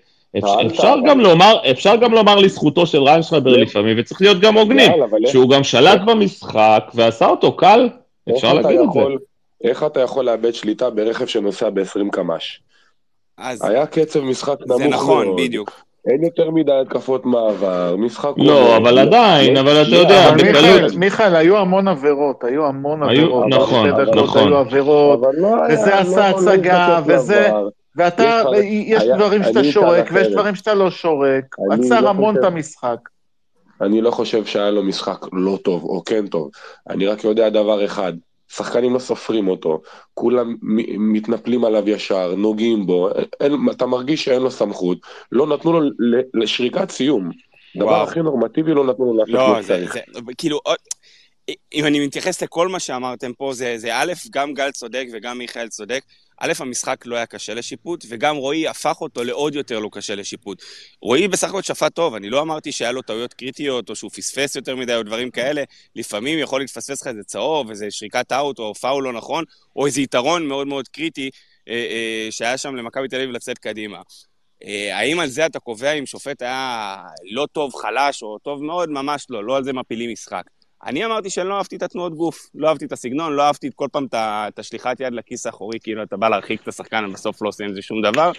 אפשר, 0.65 0.95
גם 1.05 1.19
לומר, 1.19 1.57
אפשר 1.71 1.95
גם 1.95 2.13
לומר 2.13 2.35
לזכותו 2.35 2.85
של 2.85 3.03
רן 3.03 3.23
שרייבר 3.23 3.51
לא. 3.51 3.57
לפעמים, 3.57 3.95
וצריך 3.99 4.21
להיות 4.21 4.39
גם 4.39 4.57
הוגנים, 4.57 4.91
שהוא 5.27 5.49
גם 5.49 5.63
שלט 5.63 6.01
במשחק 6.05 6.91
ועשה 6.93 7.25
אותו 7.27 7.51
קל, 7.51 7.89
אפשר 8.35 8.47
אתה 8.47 8.61
להגיד 8.61 8.79
את 8.79 8.91
זה. 8.93 8.99
יכול- 8.99 9.17
איך 9.63 9.83
אתה 9.83 9.99
יכול 9.99 10.25
לאבד 10.25 10.53
שליטה 10.53 10.89
ברכב 10.89 11.25
שנוסע 11.25 11.69
ב-20 11.69 12.09
קמ"ש? 12.11 12.61
אז 13.37 13.61
היה 13.65 13.85
קצב 13.85 14.19
משחק 14.19 14.55
נמוך 14.67 14.77
זה 14.77 14.87
נכון, 14.87 15.25
מאוד. 15.27 15.37
בדיוק. 15.37 15.71
אין 16.07 16.23
יותר 16.23 16.51
מדי 16.51 16.71
התקפות 16.81 17.25
מעבר, 17.25 17.95
משחק... 17.97 18.31
לא, 18.37 18.53
עולה. 18.65 18.77
אבל 18.77 18.99
עדיין, 18.99 19.53
לא- 19.53 19.59
אבל 19.59 19.81
אתה 19.81 19.89
לא, 19.89 19.97
יודע, 19.97 20.29
אבל 20.29 20.37
בקלות. 20.37 20.53
מיכאל, 20.63 20.87
מיכאל, 20.97 21.35
היו 21.35 21.57
המון 21.57 21.87
עבירות, 21.87 22.43
היו 22.43 22.65
המון 22.65 23.03
היו- 23.03 23.09
עבירות. 23.09 23.45
נכון, 23.49 23.87
נכון. 24.15 24.47
היו 24.47 24.57
עבירות, 24.57 25.19
אבל 25.19 25.35
לא 25.35 25.63
היה... 25.63 25.73
וזה 25.79 25.89
לא- 25.91 25.95
עשה 25.95 26.31
לא 26.31 26.37
הצגה, 26.51 26.99
וזה-. 27.05 27.49
ואתה, 27.95 28.43
יש 28.55 28.65
יש 28.97 29.03
היה- 29.03 29.15
דברים 29.15 29.43
שאתה 29.43 29.63
שורק, 29.63 30.09
ויש. 30.13 30.27
דברים 30.27 30.55
שאתה 30.55 30.73
לא 30.73 30.91
שורק. 30.91 31.55
עצר 31.71 32.01
לא 32.01 32.09
המון 32.09 32.35
חושב- 32.35 32.45
את 32.47 32.53
המשחק. 32.53 32.97
אני 33.81 34.01
לא 34.01 34.11
חושב 34.11 34.45
שהיה 34.45 34.71
לו 34.71 34.83
משחק 34.83 35.25
לא 35.33 35.59
טוב 35.63 35.83
או 35.83 36.03
כן 36.03 36.27
טוב. 36.27 36.51
אני 36.89 37.07
רק 37.07 37.23
יודע 37.23 37.49
דבר 37.49 37.85
אחד, 37.85 38.13
שחקנים 38.49 38.93
לא 38.93 38.99
סופרים 38.99 39.47
אותו, 39.47 39.81
כולם 40.13 40.55
מתנפלים 40.97 41.65
עליו 41.65 41.89
ישר, 41.89 42.35
נוגעים 42.35 42.85
בו, 42.85 43.09
אין, 43.39 43.53
אתה 43.71 43.85
מרגיש 43.85 44.25
שאין 44.25 44.41
לו 44.41 44.51
סמכות, 44.51 44.97
לא 45.31 45.47
נתנו 45.47 45.79
לו 45.79 45.89
לשריקת 46.33 46.91
סיום. 46.91 47.29
דבר 47.75 47.85
וואו. 47.85 48.03
הכי 48.03 48.19
נורמטיבי 48.19 48.73
לא 48.73 48.85
נתנו 48.85 49.05
לו 49.05 49.13
לעשות 49.13 49.33
לא, 49.33 49.61
זה. 49.61 49.85
זה, 49.93 49.99
כאילו, 50.37 50.59
עוד- 50.63 50.77
אם 51.73 51.85
אני 51.85 52.05
מתייחס 52.07 52.43
לכל 52.43 52.67
מה 52.67 52.79
שאמרתם 52.79 53.33
פה, 53.33 53.53
זה, 53.53 53.73
זה 53.77 53.95
א', 53.95 54.13
גם 54.31 54.53
גל 54.53 54.71
צודק 54.71 55.05
וגם 55.13 55.37
מיכאל 55.37 55.67
צודק. 55.67 56.01
א', 56.39 56.53
המשחק 56.59 57.05
לא 57.05 57.15
היה 57.15 57.25
קשה 57.25 57.53
לשיפוט, 57.53 58.05
וגם 58.09 58.35
רועי 58.35 58.67
הפך 58.67 59.01
אותו 59.01 59.23
לעוד 59.23 59.55
יותר 59.55 59.79
לא 59.79 59.89
קשה 59.91 60.15
לשיפוט. 60.15 60.63
רועי 61.01 61.27
בסך 61.27 61.49
הכל 61.49 61.61
שפט 61.61 61.95
טוב, 61.95 62.15
אני 62.15 62.29
לא 62.29 62.41
אמרתי 62.41 62.71
שהיה 62.71 62.91
לו 62.91 63.01
טעויות 63.01 63.33
קריטיות, 63.33 63.89
או 63.89 63.95
שהוא 63.95 64.11
פספס 64.11 64.55
יותר 64.55 64.75
מדי, 64.75 64.95
או 64.95 65.03
דברים 65.03 65.31
כאלה. 65.31 65.63
לפעמים 65.95 66.39
יכול 66.39 66.61
להתפספס 66.61 67.01
לך 67.01 67.07
איזה 67.07 67.23
צהוב, 67.23 67.69
איזה 67.69 67.87
שריקת 67.89 68.31
אאוט, 68.31 68.59
או 68.59 68.75
פאול 68.75 69.03
לא 69.03 69.13
נכון, 69.13 69.43
או 69.75 69.85
איזה 69.85 70.01
יתרון 70.01 70.47
מאוד 70.47 70.67
מאוד 70.67 70.87
קריטי 70.87 71.29
אה, 71.69 71.73
אה, 71.73 72.27
שהיה 72.31 72.57
שם 72.57 72.75
למכבי 72.75 73.07
תל 73.07 73.15
אביב 73.15 73.29
לצאת 73.29 73.57
קדימה. 73.57 74.01
אה, 74.63 74.97
האם 74.97 75.19
על 75.19 75.27
זה 75.27 75.45
אתה 75.45 75.59
קובע 75.59 75.91
אם 75.91 76.05
שופט 76.05 76.41
היה 76.41 76.97
לא 77.31 77.47
טוב, 77.51 77.75
חלש, 77.75 78.23
או 78.23 78.39
טוב 78.39 78.63
מאוד? 78.63 78.89
ממש 78.89 79.25
לא, 79.29 79.43
לא 79.43 79.57
על 79.57 79.63
זה 79.63 79.73
מפילים 79.73 80.11
משחק. 80.11 80.43
אני 80.85 81.05
אמרתי 81.05 81.29
שאני 81.29 81.49
לא 81.49 81.57
אהבתי 81.57 81.75
את 81.75 81.83
התנועות 81.83 82.15
גוף, 82.15 82.49
לא 82.55 82.67
אהבתי 82.67 82.85
את 82.85 82.91
הסגנון, 82.91 83.33
לא 83.33 83.43
אהבתי 83.43 83.69
כל 83.75 83.87
פעם 83.91 84.07
את 84.13 84.59
השליחת 84.59 84.99
יד 84.99 85.13
לכיס 85.13 85.45
האחורי, 85.45 85.79
כאילו 85.79 86.03
אתה 86.03 86.17
בא 86.17 86.29
להרחיק 86.29 86.61
את 86.61 86.67
השחקן 86.67 87.05
ובסוף 87.05 87.41
לא 87.41 87.47
עושה 87.47 87.63
עם 87.63 87.73
זה 87.73 87.81
שום 87.81 88.01
דבר. 88.01 88.31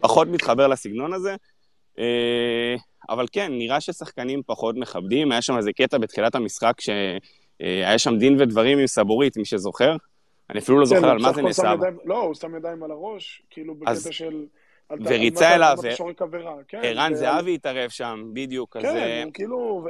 פחות 0.00 0.28
מתחבר 0.28 0.68
לסגנון 0.68 1.12
הזה. 1.12 1.36
אה, 1.98 2.74
אבל 3.10 3.26
כן, 3.32 3.52
נראה 3.52 3.80
ששחקנים 3.80 4.42
פחות 4.46 4.76
מכבדים. 4.76 5.32
היה 5.32 5.42
שם 5.42 5.56
איזה 5.56 5.72
קטע 5.72 5.98
בתחילת 5.98 6.34
המשחק 6.34 6.72
שהיה 6.80 7.98
שם 7.98 8.18
דין 8.18 8.40
ודברים 8.40 8.78
עם 8.78 8.86
סבורית, 8.86 9.36
מי 9.36 9.44
שזוכר. 9.44 9.96
אני 10.50 10.58
אפילו 10.58 10.78
לא 10.80 10.84
כן, 10.84 10.96
זוכר 10.96 11.10
על 11.10 11.18
מה 11.18 11.32
זה 11.32 11.42
נעשה. 11.42 11.74
לא, 12.04 12.18
הוא 12.18 12.34
שם 12.34 12.56
ידיים 12.56 12.82
על 12.82 12.90
הראש, 12.90 13.42
כאילו 13.50 13.74
בקטע 13.74 14.12
של... 14.12 14.44
וריצה 14.90 15.54
אליו, 15.54 15.76
כן, 16.68 16.80
ערן 16.82 17.14
זהבי 17.14 17.54
התערב 17.54 17.90
שם, 17.90 18.24
בדיוק. 18.32 18.76
כן, 18.76 18.96
אה, 18.96 19.22
הוא 19.24 19.32
כאילו, 19.32 19.86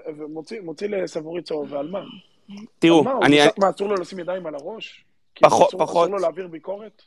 מוציא 0.63 0.89
לסבורי 0.89 1.43
צהוב, 1.43 1.73
ועל 1.73 1.89
מה? 1.89 2.01
תראו, 2.79 3.05
אני... 3.23 3.39
מה, 3.59 3.71
אסור 3.71 3.89
לו 3.89 3.95
לשים 3.95 4.19
ידיים 4.19 4.47
על 4.47 4.55
הראש? 4.55 5.05
פחות, 5.41 5.71
פחות. 5.79 6.05
אסור 6.05 6.17
לו 6.17 6.23
להעביר 6.23 6.47
ביקורת? 6.49 7.03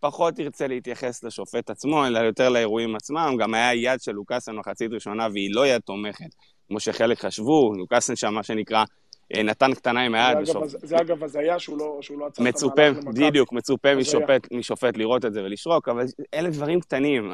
פחות 0.00 0.34
תרצה 0.34 0.66
להתייחס 0.66 1.24
לשופט 1.24 1.70
עצמו, 1.70 2.06
אלא 2.06 2.18
יותר 2.18 2.48
לאירועים 2.48 2.96
עצמם. 2.96 3.36
גם 3.38 3.54
היה 3.54 3.74
יד 3.74 4.00
של 4.00 4.12
לוקאסן 4.12 4.56
מחצית 4.56 4.92
ראשונה, 4.92 5.28
והיא 5.32 5.54
לא 5.54 5.66
יד 5.66 5.80
תומכת, 5.80 6.34
כמו 6.68 6.80
שחלק 6.80 7.18
חשבו. 7.18 7.72
לוקאסן 7.76 8.16
שם, 8.16 8.34
מה 8.34 8.42
שנקרא, 8.42 8.78
אה, 8.78 8.84
נתן 9.32 9.74
קטנה 9.74 10.00
עם 10.00 10.14
היד. 10.14 10.38
זה 10.66 10.96
אגב 10.96 11.24
הזיה 11.24 11.58
שהוא 11.58 11.78
לא, 11.78 12.00
לא 12.18 12.26
עצר 12.26 12.42
את 12.66 12.78
המהלך 12.78 12.96
למכבי. 12.96 13.26
בדיוק, 13.26 13.52
מצופה 13.52 13.94
משופט, 13.94 14.52
משופט 14.52 14.96
לראות 14.96 15.24
את 15.24 15.32
זה 15.32 15.44
ולשרוק, 15.44 15.88
אבל 15.88 16.04
אלה 16.34 16.50
דברים 16.50 16.80
קטנים. 16.80 17.32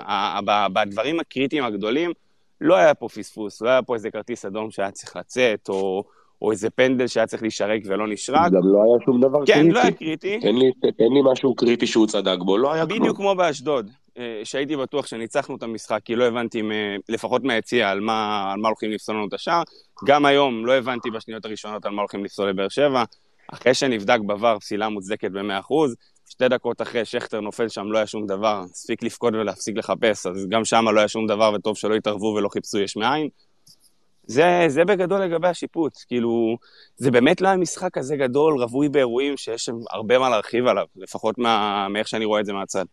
בדברים 0.73 1.21
הקריטיים 1.21 1.65
הגדולים, 1.65 2.13
לא 2.61 2.77
היה 2.77 2.95
פה 2.95 3.09
פספוס, 3.09 3.63
לא 3.63 3.69
היה 3.69 3.83
פה 3.83 3.95
איזה 3.95 4.11
כרטיס 4.11 4.45
אדום 4.45 4.71
שהיה 4.71 4.91
צריך 4.91 5.17
לצאת, 5.17 5.69
או, 5.69 6.05
או 6.43 6.51
איזה 6.51 6.71
פנדל 6.71 7.07
שהיה 7.07 7.27
צריך 7.27 7.43
להישרק 7.43 7.81
ולא 7.85 8.09
נשרק. 8.09 8.53
גם 8.53 8.61
לא 8.65 8.83
היה 8.85 9.05
שום 9.05 9.21
דבר 9.21 9.47
כן, 9.47 9.53
קריטי. 9.53 9.69
כן, 9.69 9.75
לא 9.75 9.81
היה 9.81 9.93
קריטי. 9.93 10.41
תן 10.41 10.55
לי, 10.57 10.73
תן 10.81 11.05
לי 11.15 11.33
משהו 11.33 11.55
קריטי 11.55 11.87
שהוא 11.87 12.07
צדק 12.07 12.39
בו, 12.39 12.59
לא 12.59 12.73
היה 12.73 12.87
כלום. 12.87 12.99
בדיוק 12.99 13.17
כמו 13.17 13.35
באשדוד. 13.35 13.91
אה, 14.19 14.41
שהייתי 14.45 14.77
בטוח 14.77 15.07
שניצחנו 15.07 15.57
את 15.57 15.63
המשחק, 15.63 16.01
כי 16.05 16.17
לא 16.17 16.25
הבנתי, 16.25 16.63
לפחות 17.09 17.45
מהיציע, 17.45 17.91
על 17.91 18.01
מה, 18.01 18.51
על 18.53 18.61
מה 18.61 18.69
הולכים 18.69 18.91
לפסול 18.91 19.15
לנו 19.17 19.29
את 19.29 19.35
השער. 19.35 19.63
גם 20.07 20.27
היום 20.27 20.67
לא 20.67 20.73
הבנתי 20.73 21.11
בשניות 21.11 21.45
הראשונות 21.45 21.87
על 21.87 21.93
מה 21.93 22.03
הולכים 22.03 22.25
לפסול 22.25 22.49
לבאר 22.49 22.69
שבע. 22.69 23.05
אחרי 23.53 23.75
שנבדק 23.75 24.19
בVAR 24.27 24.61
פסילה 24.61 24.89
מוצדקת 24.89 25.31
ב-100%, 25.31 25.75
שתי 26.31 26.49
דקות 26.49 26.83
אחרי 26.83 27.05
שכטר 27.05 27.41
נופל 27.41 27.69
שם 27.69 27.93
לא 27.93 27.99
היה 27.99 28.07
שום 28.07 28.27
דבר, 28.27 28.63
הספיק 28.71 29.03
לפקוד 29.03 29.35
ולהפסיק 29.35 29.77
לחפש, 29.77 30.27
אז 30.27 30.47
גם 30.49 30.65
שם 30.65 30.85
לא 30.95 30.99
היה 30.99 31.09
שום 31.09 31.27
דבר 31.27 31.53
וטוב 31.55 31.77
שלא 31.77 31.95
התערבו 31.95 32.35
ולא 32.37 32.49
חיפשו 32.49 32.79
יש 32.79 32.97
מאין. 32.97 33.29
זה, 34.27 34.65
זה 34.69 34.85
בגדול 34.85 35.21
לגבי 35.21 35.49
השיפוט, 35.49 35.93
כאילו, 36.09 36.57
זה 36.97 37.11
באמת 37.11 37.41
לא 37.41 37.49
היה 37.49 37.57
משחק 37.57 37.95
כזה 37.95 38.17
גדול, 38.17 38.63
רווי 38.63 38.89
באירועים 38.89 39.37
שיש 39.37 39.71
הרבה 39.91 40.19
מה 40.19 40.29
להרחיב 40.29 40.67
עליו, 40.67 40.87
לפחות 40.97 41.35
מאיך 41.91 42.09
שאני 42.09 42.25
רואה 42.25 42.41
את 42.41 42.47
זה 42.47 42.53
מהצד. 42.53 42.85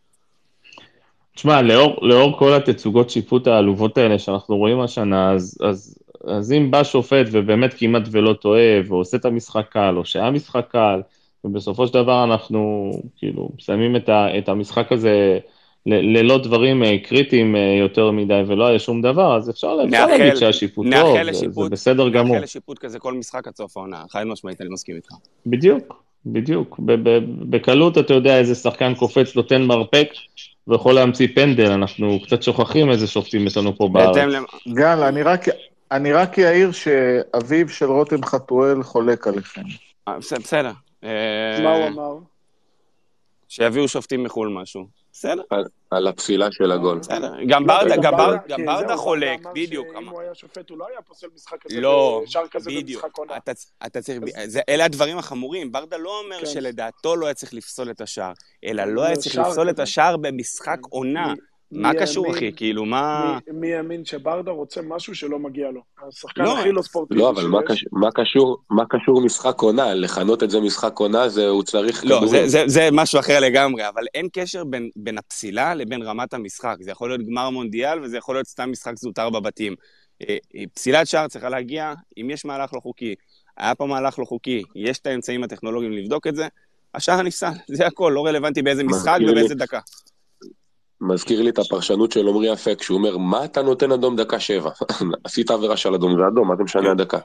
תשמע, 1.38 1.62
לאור, 1.62 1.98
לאור 2.02 2.38
כל 2.38 2.54
התצוגות 2.54 3.10
שיפוט 3.10 3.48
העלובות 3.48 3.98
האלה 3.98 4.20
שאנחנו 4.20 4.58
רואים 4.58 4.80
השנה, 4.80 5.32
אז, 5.32 5.58
אז, 5.62 5.98
אז 6.28 6.52
אם 6.52 6.72
בא 6.72 6.84
שופט 6.84 7.26
ובאמת 7.32 7.74
כמעט 7.78 8.02
ולא 8.12 8.34
טועה, 8.34 8.82
ועושה 8.88 9.18
את 9.18 9.26
המשחק 9.26 9.66
קל, 9.70 9.98
או 9.98 10.06
שהיה 10.06 10.32
משחק 10.32 10.66
קל, 10.70 11.02
ובסופו 11.44 11.88
של 11.88 11.94
דבר 11.94 12.24
אנחנו 12.24 12.92
כאילו 13.18 13.50
מסיימים 13.58 13.96
את, 13.96 14.10
ה, 14.10 14.38
את 14.38 14.50
המשחק 14.50 14.92
הזה 14.92 15.40
ל, 15.86 16.18
ללא 16.18 16.38
דברים 16.38 16.84
אה, 16.84 16.98
קריטיים 17.04 17.56
אה, 17.56 17.76
יותר 17.80 18.12
מדי 18.12 18.44
ולא 18.48 18.68
היה 18.68 18.80
שום 18.80 19.02
דבר, 19.02 19.38
אז 19.38 19.50
אפשר 19.50 19.76
להגיד 19.76 20.36
שהשיפוט 20.36 20.88
טוב, 20.92 21.18
זה, 21.32 21.46
זה 21.50 21.70
בסדר 21.70 22.10
גמור. 22.10 22.34
נאחל 22.34 22.44
לשיפוט 22.44 22.80
כזה 22.80 23.00
כל 23.00 23.14
משחק 23.14 23.48
עד 23.48 23.56
סוף 23.56 23.78
העונה, 23.78 24.04
חד 24.10 24.24
משמעית, 24.24 24.62
אני 24.62 24.70
מסכים 24.70 24.96
איתך. 24.96 25.12
בדיוק, 25.46 26.04
בדיוק. 26.26 26.80
בקלות 27.50 27.98
אתה 27.98 28.14
יודע 28.14 28.40
איזה 28.40 28.56
שחקן 28.56 28.96
קופץ, 28.96 29.36
נותן 29.36 29.62
מרפק, 29.62 30.10
ויכול 30.68 30.94
להמציא 30.94 31.28
פנדל, 31.36 31.72
אנחנו 31.72 32.20
קצת 32.26 32.44
שוכחים 32.44 32.92
איזה 32.92 33.08
שופטים 33.08 33.48
יש 33.48 33.58
לנו 33.58 33.78
פה 33.78 33.90
בארץ. 33.94 34.16
גל, 34.68 35.04
אני 35.04 35.24
רק, 35.24 35.46
אני 35.92 36.14
רק 36.14 36.40
אעיר 36.40 36.72
שאביו 36.72 37.70
של 37.70 37.86
רותם 37.86 38.24
חתואל 38.26 38.84
חולק 38.84 39.28
עליכם. 39.28 39.62
אה, 40.08 40.18
בסדר. 40.18 40.72
מה 41.64 41.76
הוא 41.76 41.88
אמר? 41.88 42.18
שיביאו 43.50 43.88
שופטים 43.88 44.24
מחו"ל 44.24 44.50
משהו. 44.50 44.97
בסדר. 45.18 45.42
על 45.92 46.08
הפסילה 46.08 46.52
של 46.52 46.72
הגול. 46.72 47.00
בסדר. 47.00 47.34
גם 47.48 47.68
ברדה, 47.68 47.96
גם 48.48 48.66
ברדה 48.66 48.98
חולק, 48.98 49.40
בדיוק. 49.56 49.88
אם 49.98 50.10
הוא 50.10 50.22
היה 50.22 50.36
שופט, 50.36 50.70
הוא 50.70 50.78
לא 50.78 50.88
היה 50.88 51.02
פוסל 51.02 51.28
משחק 51.36 51.58
כזה, 51.62 51.82
לא, 51.82 52.24
בדיוק. 52.66 53.06
אתה 53.86 54.02
צריך, 54.02 54.22
אלה 54.70 54.86
הדברים 54.86 55.18
החמורים. 55.18 55.72
ברדה 55.72 55.98
לא 55.98 56.20
אומר 56.24 56.40
כן. 56.40 56.46
שלדעתו 56.46 57.16
לא 57.16 57.26
היה 57.26 57.34
צריך 57.34 57.54
לפסול 57.54 57.92
את 57.92 58.02
השער, 58.02 58.34
אלא 58.64 58.84
לא 58.84 59.04
היה 59.04 59.16
צריך 59.16 59.36
לפסול 59.36 59.70
את 59.70 59.80
השער 59.80 60.18
במשחק 60.18 60.80
עונה. 60.90 61.34
מה 61.72 61.94
קשור, 61.94 62.32
אחי? 62.32 62.52
כאילו, 62.56 62.86
מה... 62.86 63.38
מי 63.54 63.74
האמין 63.74 64.06
שברדה 64.06 64.52
רוצה 64.52 64.82
משהו 64.82 65.16
שלא 65.16 65.40
מגיע 65.40 65.72
לו? 65.72 65.82
השחקן 66.08 66.44
לא. 66.44 66.60
הכי 66.60 66.72
לא 66.72 66.82
ספורטיבי 66.82 67.20
לא, 67.20 67.30
אבל 67.30 67.48
מה 68.72 68.86
קשור 68.90 69.22
משחק 69.22 69.62
עונה? 69.62 69.94
לכנות 69.94 70.44
את 70.44 70.50
זה 70.50 70.60
משחק 70.60 71.00
עונה, 71.00 71.24
הוא 71.50 71.64
צריך 71.64 72.06
לא, 72.06 72.18
כדורים. 72.18 72.42
לא, 72.42 72.68
זה 72.68 72.90
משהו 72.92 73.20
אחר 73.20 73.40
לגמרי, 73.40 73.88
אבל 73.88 74.04
אין 74.16 74.28
קשר 74.34 74.64
בין 74.96 75.18
הפסילה 75.18 75.74
לבין 75.74 76.02
רמת 76.02 76.34
המשחק. 76.34 76.76
זה 76.80 76.92
יכול 76.92 77.10
להיות 77.10 77.22
גמר 77.28 77.50
מונדיאל, 77.50 78.04
וזה 78.04 78.18
יכול 78.18 78.36
להיות 78.36 78.48
סתם 78.48 78.72
משחק 78.72 78.98
זוטר 78.98 79.30
בבתים. 79.30 79.76
אה, 80.22 80.38
אה, 80.56 80.64
פסילת 80.74 81.08
שער 81.08 81.28
צריכה 81.28 81.50
להגיע, 81.50 81.94
אם 82.22 82.30
יש 82.30 82.46
מהלך 82.46 82.74
לא 82.74 82.80
חוקי, 82.80 83.16
היה 83.58 83.76
פה 83.76 83.86
מהלך 83.86 84.20
לא 84.20 84.26
חוקי, 84.26 84.64
יש 84.76 85.00
את 85.00 85.08
האמצעים 85.08 85.44
הטכנולוגיים 85.44 85.92
לבדוק 85.92 86.28
את 86.28 86.36
זה, 86.36 86.48
השער 86.96 87.22
נפסל, 87.22 87.52
זה 87.78 87.88
הכל, 87.88 88.12
לא 88.16 88.26
רלוונטי 88.26 88.62
באיזה 88.62 88.84
משחק 88.84 89.18
ובאיזה 89.30 89.56
דקה. 89.56 89.80
מזכיר 91.02 91.42
לי 91.42 91.50
את 91.50 91.60
הפרשנות 91.60 92.12
של 92.12 92.28
עמרי 92.28 92.54
אפק, 92.54 92.82
שהוא 92.82 92.98
אומר, 92.98 93.18
מה 93.18 93.46
אתה 93.46 93.62
נותן 93.62 93.92
אדום 93.92 94.16
דקה 94.16 94.40
שבע? 94.40 94.70
עשית 95.24 95.52
עבירה 95.52 95.78
של 95.78 95.94
אדום, 95.94 96.18
זה 96.18 96.28
אדום, 96.28 96.48
מה 96.48 96.54
אתה 96.54 96.64
משנה 96.64 96.92
הדקה? 96.92 97.18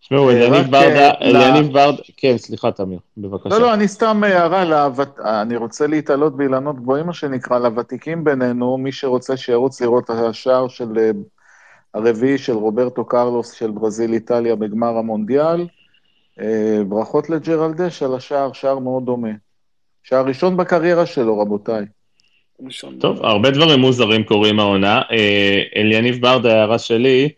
תשמעו, 0.00 0.30
אליניב 0.30 0.54
אה, 0.54 0.62
ברדה, 0.62 1.10
אליניב 1.22 1.72
ברדה, 1.72 2.02
כן, 2.16 2.38
סליחה, 2.38 2.72
תמיר, 2.72 2.98
בבקשה. 3.16 3.48
לא, 3.48 3.60
לא, 3.60 3.74
אני 3.74 3.88
סתם 3.88 4.24
הערה, 4.24 4.88
אני 5.42 5.56
רוצה 5.56 5.86
להתעלות 5.86 6.36
באילנות 6.36 6.76
גבוהים, 6.76 7.06
מה 7.06 7.12
שנקרא, 7.12 7.58
לוותיקים 7.58 8.24
בינינו, 8.24 8.78
מי 8.78 8.92
שרוצה 8.92 9.36
שירוץ 9.36 9.80
לראות 9.80 10.04
את 10.04 10.10
השער 10.10 10.68
של 10.68 10.98
אה, 10.98 11.10
הרביעי 11.94 12.38
של 12.38 12.52
רוברטו 12.52 13.04
קרלוס 13.04 13.52
של 13.52 13.70
ברזיל-איטליה 13.70 14.56
בגמר 14.56 14.96
המונדיאל. 14.96 15.66
אה, 16.40 16.80
ברכות 16.88 17.30
לג'רלדש 17.30 18.02
על 18.02 18.14
השער, 18.14 18.52
שער 18.52 18.78
מאוד 18.78 19.04
דומה. 19.04 19.30
שער 20.02 20.24
ראשון 20.26 20.56
בקריירה 20.56 21.06
שלו, 21.06 21.38
רבותיי. 21.38 21.86
טוב, 23.00 23.24
הרבה 23.24 23.50
דברים 23.50 23.80
מוזרים 23.80 24.24
קורים 24.24 24.60
העונה. 24.60 25.02
אה, 25.10 25.62
אליניב 25.76 26.20
ברדה, 26.20 26.54
ההערה 26.54 26.78
שלי, 26.78 27.28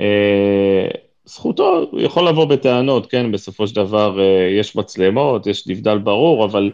אה, 0.00 0.88
זכותו, 1.24 1.86
הוא 1.90 2.00
יכול 2.00 2.28
לבוא 2.28 2.44
בטענות, 2.44 3.10
כן, 3.10 3.32
בסופו 3.32 3.66
של 3.66 3.74
דבר 3.74 4.20
אה, 4.20 4.48
יש 4.60 4.76
מצלמות, 4.76 5.46
יש 5.46 5.68
נבדל 5.68 5.98
ברור, 5.98 6.44
אבל 6.44 6.70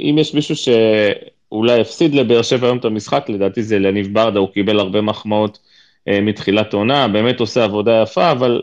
אם 0.00 0.16
יש 0.18 0.34
מישהו 0.34 0.54
שאולי 0.56 1.80
הפסיד 1.80 2.14
לבאר 2.14 2.42
שבע 2.42 2.66
היום 2.66 2.78
את 2.78 2.84
המשחק, 2.84 3.26
לדעתי 3.28 3.62
זה 3.62 3.76
אליניב 3.76 4.14
ברדה, 4.14 4.38
הוא 4.38 4.48
קיבל 4.48 4.80
הרבה 4.80 5.00
מחמאות 5.00 5.58
מתחילת 6.06 6.74
עונה, 6.74 7.08
באמת 7.08 7.40
עושה 7.40 7.64
עבודה 7.64 8.02
יפה, 8.02 8.30
אבל 8.30 8.62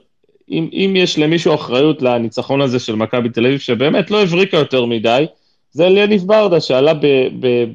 אם, 0.52 0.70
אם 0.74 0.94
יש 0.98 1.20
למישהו 1.20 1.56
אחריות 1.56 2.02
לניצחון 2.02 2.62
הזה 2.62 2.80
של 2.80 2.96
מכבי 2.96 3.30
תל 3.30 3.46
אביב, 3.46 3.60
שבאמת 3.60 4.12
לא 4.12 4.24
הבריקה 4.24 4.58
יותר 4.58 4.86
מדי, 4.86 5.26
זה 5.74 5.90
ליניב 5.90 6.24
ברדה 6.26 6.62
שעלה 6.62 6.94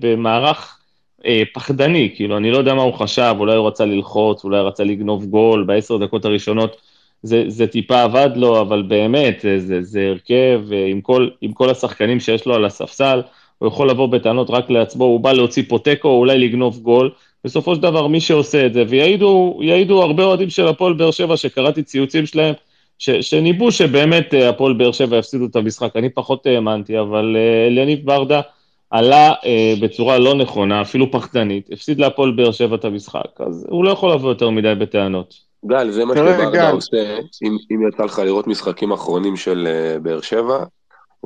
במערך 0.00 0.78
אה, 1.26 1.42
פחדני, 1.54 2.12
כאילו, 2.14 2.36
אני 2.36 2.50
לא 2.50 2.58
יודע 2.58 2.74
מה 2.74 2.82
הוא 2.82 2.94
חשב, 2.94 3.34
אולי 3.38 3.56
הוא 3.56 3.66
רצה 3.66 3.84
ללחוץ, 3.84 4.44
אולי 4.44 4.58
הוא 4.58 4.68
רצה 4.68 4.84
לגנוב 4.84 5.24
גול 5.24 5.64
בעשר 5.64 5.96
דקות 5.96 6.24
הראשונות, 6.24 6.76
זה, 7.22 7.44
זה 7.48 7.66
טיפה 7.66 8.02
עבד 8.02 8.30
לו, 8.36 8.60
אבל 8.60 8.82
באמת, 8.82 9.40
זה, 9.42 9.58
זה, 9.60 9.82
זה 9.82 10.06
הרכב, 10.08 10.62
אה, 10.72 10.86
עם 10.86 11.00
כל, 11.00 11.28
עם 11.40 11.52
כל 11.52 11.70
השחקנים 11.70 12.20
שיש 12.20 12.46
לו 12.46 12.54
על 12.54 12.64
הספסל, 12.64 13.22
הוא 13.58 13.68
יכול 13.68 13.90
לבוא 13.90 14.06
בטענות 14.06 14.50
רק 14.50 14.70
לעצמו, 14.70 15.04
הוא 15.04 15.20
בא 15.20 15.32
להוציא 15.32 15.62
פה 15.68 15.78
תיקו, 15.84 16.08
אולי 16.08 16.38
לגנוב 16.38 16.78
גול, 16.78 17.10
בסופו 17.44 17.74
של 17.74 17.82
דבר 17.82 18.06
מי 18.06 18.20
שעושה 18.20 18.66
את 18.66 18.74
זה, 18.74 18.84
ויעידו 18.88 20.02
הרבה 20.02 20.24
אוהדים 20.24 20.50
של 20.50 20.66
הפועל 20.68 20.92
באר 20.92 21.10
שבע, 21.10 21.36
שקראתי 21.36 21.82
ציוצים 21.82 22.26
שלהם, 22.26 22.54
שניבאו 22.98 23.72
שבאמת 23.72 24.34
אה, 24.34 24.48
הפועל 24.48 24.72
באר 24.72 24.92
שבע 24.92 25.16
יפסידו 25.16 25.46
את 25.46 25.56
המשחק, 25.56 25.96
אני 25.96 26.10
פחות 26.10 26.46
האמנתי, 26.46 27.00
אבל 27.00 27.36
אה, 27.36 27.66
אליניב 27.66 28.06
ברדה 28.06 28.40
עלה 28.90 29.32
אה, 29.44 29.74
בצורה 29.82 30.18
לא 30.18 30.34
נכונה, 30.34 30.82
אפילו 30.82 31.12
פחדנית, 31.12 31.68
הפסיד 31.72 32.00
להפועל 32.00 32.30
באר 32.30 32.52
שבע 32.52 32.76
את 32.76 32.84
המשחק, 32.84 33.40
אז 33.46 33.66
הוא 33.68 33.84
לא 33.84 33.90
יכול 33.90 34.12
לבוא 34.12 34.28
יותר 34.28 34.50
מדי 34.50 34.74
בטענות. 34.74 35.34
גל, 35.66 35.90
זה 35.90 36.04
מה 36.04 36.14
שברדה 36.14 36.70
עושה, 36.70 37.18
אם, 37.42 37.56
אם 37.70 37.88
יצא 37.88 38.04
לך 38.04 38.18
לראות 38.18 38.46
משחקים 38.46 38.92
אחרונים 38.92 39.36
של 39.36 39.68
uh, 39.68 39.98
באר 39.98 40.20
שבע, 40.20 40.64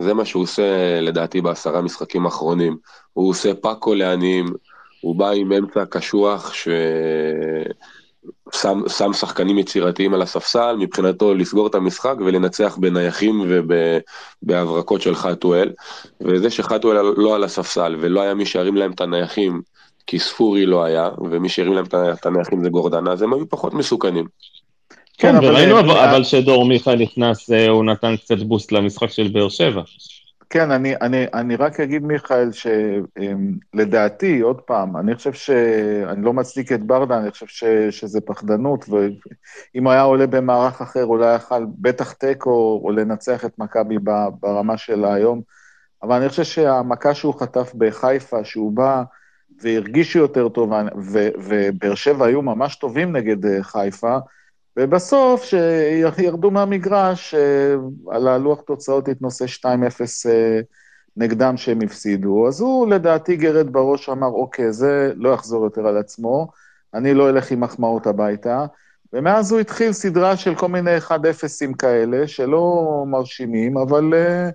זה 0.00 0.14
מה 0.14 0.24
שהוא 0.24 0.42
עושה 0.42 1.00
לדעתי 1.00 1.40
בעשרה 1.40 1.80
משחקים 1.80 2.26
אחרונים. 2.26 2.76
הוא 3.12 3.30
עושה 3.30 3.54
פאקו 3.54 3.94
לעניים, 3.94 4.46
הוא 5.00 5.16
בא 5.16 5.30
עם 5.30 5.52
אמצע 5.52 5.84
קשוח 5.84 6.52
ששם 8.54 9.12
שחקנים 9.12 9.58
יצירתיים 9.58 10.14
על 10.14 10.22
הספסל, 10.22 10.76
מבחינתו 10.78 11.34
לסגור 11.34 11.66
את 11.66 11.74
המשחק 11.74 12.14
ולנצח 12.18 12.76
בנייחים 12.80 13.42
ובהברקות 13.48 15.02
של 15.02 15.14
חתואל. 15.14 15.72
וזה 16.20 16.50
שחתואל 16.50 16.96
לא 17.16 17.34
על 17.34 17.44
הספסל 17.44 17.96
ולא 18.00 18.20
היה 18.20 18.34
מי 18.34 18.46
שירים 18.46 18.76
להם 18.76 18.92
את 18.92 19.00
הנייחים, 19.00 19.62
כי 20.06 20.18
ספורי 20.18 20.66
לא 20.66 20.84
היה, 20.84 21.10
ומי 21.30 21.48
שהרים 21.48 21.72
להם 21.72 21.84
את 21.94 22.26
הנייחים 22.26 22.62
זה 22.62 22.70
גורדנה, 22.70 23.12
אז 23.12 23.22
הם 23.22 23.32
היו 23.32 23.48
פחות 23.48 23.74
מסוכנים. 23.74 24.26
כן, 25.18 25.40
כן 25.40 25.46
וראינו 25.46 25.80
אבל 25.80 26.24
שדור 26.24 26.64
מיכה 26.64 26.94
נכנס, 26.94 27.50
אה, 27.50 27.68
הוא 27.68 27.84
נתן 27.84 28.16
קצת 28.16 28.38
בוסט 28.38 28.72
למשחק 28.72 29.10
של 29.10 29.28
באר 29.28 29.48
שבע. 29.48 29.82
כן, 30.52 30.70
אני, 30.70 30.94
אני, 31.00 31.26
אני 31.34 31.56
רק 31.56 31.80
אגיד, 31.80 32.02
מיכאל, 32.02 32.50
שלדעתי, 33.72 34.40
עוד 34.40 34.60
פעם, 34.60 34.96
אני 34.96 35.14
חושב 35.14 35.32
ש... 35.32 35.50
אני 36.08 36.24
לא 36.24 36.32
מצדיק 36.32 36.72
את 36.72 36.82
ברדה, 36.82 37.18
אני 37.18 37.30
חושב 37.30 37.46
ש, 37.46 37.64
שזה 37.90 38.20
פחדנות, 38.20 38.84
ואם 38.88 39.88
היה 39.88 40.02
עולה 40.02 40.26
במערך 40.26 40.80
אחר, 40.80 41.04
אולי 41.04 41.34
יכל 41.34 41.66
בטח 41.78 42.12
תיקו 42.12 42.80
או 42.84 42.90
לנצח 42.90 43.44
את 43.44 43.58
מכבי 43.58 43.96
ברמה 44.40 44.76
שלה 44.76 45.14
היום. 45.14 45.40
אבל 46.02 46.16
אני 46.16 46.28
חושב 46.28 46.44
שהמכה 46.44 47.14
שהוא 47.14 47.40
חטף 47.40 47.72
בחיפה, 47.74 48.44
שהוא 48.44 48.72
בא 48.72 49.02
והרגישו 49.62 50.18
יותר 50.18 50.48
טוב, 50.48 50.72
ובאר 51.38 51.94
שבע 51.94 52.26
היו 52.26 52.42
ממש 52.42 52.76
טובים 52.76 53.16
נגד 53.16 53.46
אה, 53.46 53.62
חיפה, 53.62 54.18
ובסוף, 54.76 55.44
שירדו 55.44 56.50
מהמגרש, 56.50 57.34
אה, 57.34 57.74
על 58.10 58.28
הלוח 58.28 58.60
תוצאות 58.60 59.08
התנושא 59.08 59.44
2-0 59.46 59.66
אה, 60.30 60.60
נגדם 61.16 61.56
שהם 61.56 61.80
הפסידו, 61.82 62.48
אז 62.48 62.60
הוא 62.60 62.88
לדעתי 62.88 63.36
גרד 63.36 63.72
בראש 63.72 64.08
אמר, 64.08 64.26
אוקיי, 64.26 64.72
זה 64.72 65.12
לא 65.16 65.28
יחזור 65.34 65.64
יותר 65.64 65.86
על 65.86 65.96
עצמו, 65.96 66.48
אני 66.94 67.14
לא 67.14 67.28
אלך 67.28 67.50
עם 67.50 67.60
מחמאות 67.60 68.06
הביתה, 68.06 68.66
ומאז 69.12 69.52
הוא 69.52 69.60
התחיל 69.60 69.92
סדרה 69.92 70.36
של 70.36 70.54
כל 70.54 70.68
מיני 70.68 70.98
1-0ים 70.98 71.74
כאלה, 71.78 72.28
שלא 72.28 73.04
מרשימים, 73.06 73.78
אבל 73.78 74.12
uh, 74.12 74.52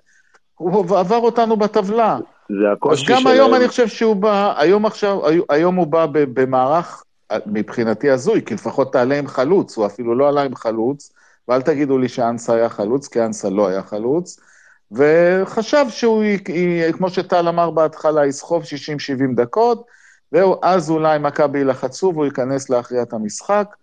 הוא 0.54 0.98
עבר 0.98 1.16
אותנו 1.16 1.56
בטבלה. 1.56 2.18
זה 2.48 2.72
הקושי 2.72 3.04
שלהם. 3.04 3.18
אז 3.18 3.24
גם 3.24 3.32
היום 3.32 3.54
אני 3.54 3.68
חושב 3.68 3.88
שהוא 3.88 4.16
בא, 4.16 4.54
היום 4.56 4.86
עכשיו, 4.86 5.20
היום 5.48 5.74
הוא 5.74 5.86
בא 5.86 6.06
במערך 6.12 7.04
מבחינתי 7.46 8.10
הזוי, 8.10 8.42
כי 8.46 8.54
לפחות 8.54 8.92
תעלה 8.92 9.18
עם 9.18 9.26
חלוץ, 9.26 9.76
הוא 9.76 9.86
אפילו 9.86 10.14
לא 10.14 10.28
עלה 10.28 10.42
עם 10.42 10.54
חלוץ, 10.54 11.12
ואל 11.48 11.62
תגידו 11.62 11.98
לי 11.98 12.08
שאנסה 12.08 12.54
היה 12.54 12.68
חלוץ, 12.68 13.08
כי 13.08 13.24
אנסה 13.24 13.50
לא 13.50 13.68
היה 13.68 13.82
חלוץ, 13.82 14.40
וחשב 14.92 15.84
שהוא, 15.88 16.24
כמו 16.92 17.10
שטל 17.10 17.48
אמר 17.48 17.70
בהתחלה, 17.70 18.26
יסחוב 18.26 18.62
60-70 18.62 18.66
דקות, 19.34 19.86
ואז 20.32 20.90
אולי 20.90 21.18
מכבי 21.18 21.64
לחצו 21.64 22.12
והוא 22.14 22.24
ייכנס 22.24 22.70
להכריע 22.70 23.02
את 23.02 23.12
המשחק. 23.12 23.74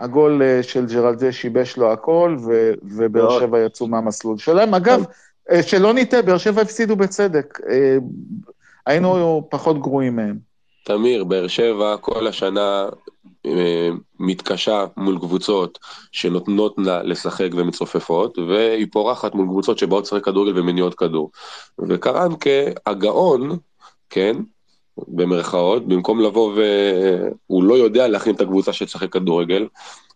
הגול 0.00 0.42
אה, 0.42 0.62
של 0.62 0.86
ג'רלדה 0.86 1.32
שיבש 1.32 1.76
לו 1.76 1.92
הכל, 1.92 2.36
ובאר 2.82 3.40
שבע 3.40 3.60
יצאו 3.60 3.86
מהמסלול 3.86 4.38
שלהם. 4.38 4.74
אגב, 4.74 5.04
אה, 5.50 5.62
שלא 5.62 5.92
נטעה, 5.94 6.22
באר 6.22 6.38
שבע 6.38 6.62
הפסידו 6.62 6.96
בצדק. 6.96 7.60
אה, 7.68 7.96
היינו 8.86 9.46
פחות 9.50 9.80
גרועים 9.80 10.16
מהם. 10.16 10.53
תמיר, 10.84 11.24
באר 11.24 11.48
שבע 11.48 11.96
כל 11.96 12.26
השנה 12.26 12.88
אה, 13.46 13.88
מתקשה 14.18 14.84
מול 14.96 15.18
קבוצות 15.18 15.78
שנותנות 16.12 16.74
לה 16.78 17.02
לשחק 17.02 17.48
ומצופפות, 17.52 18.38
והיא 18.38 18.86
פורחת 18.92 19.34
מול 19.34 19.46
קבוצות 19.46 19.78
שבאות 19.78 20.04
לשחק 20.04 20.24
כדורגל 20.24 20.58
ומניעות 20.58 20.94
כדור. 20.94 21.30
וקרנקה, 21.88 22.50
הגאון, 22.86 23.58
כן, 24.10 24.36
במרכאות, 25.08 25.88
במקום 25.88 26.20
לבוא 26.20 26.52
והוא 26.52 27.64
לא 27.64 27.74
יודע 27.74 28.08
להכין 28.08 28.34
את 28.34 28.40
הקבוצה 28.40 28.72
שתשחק 28.72 29.12
כדורגל, 29.12 29.66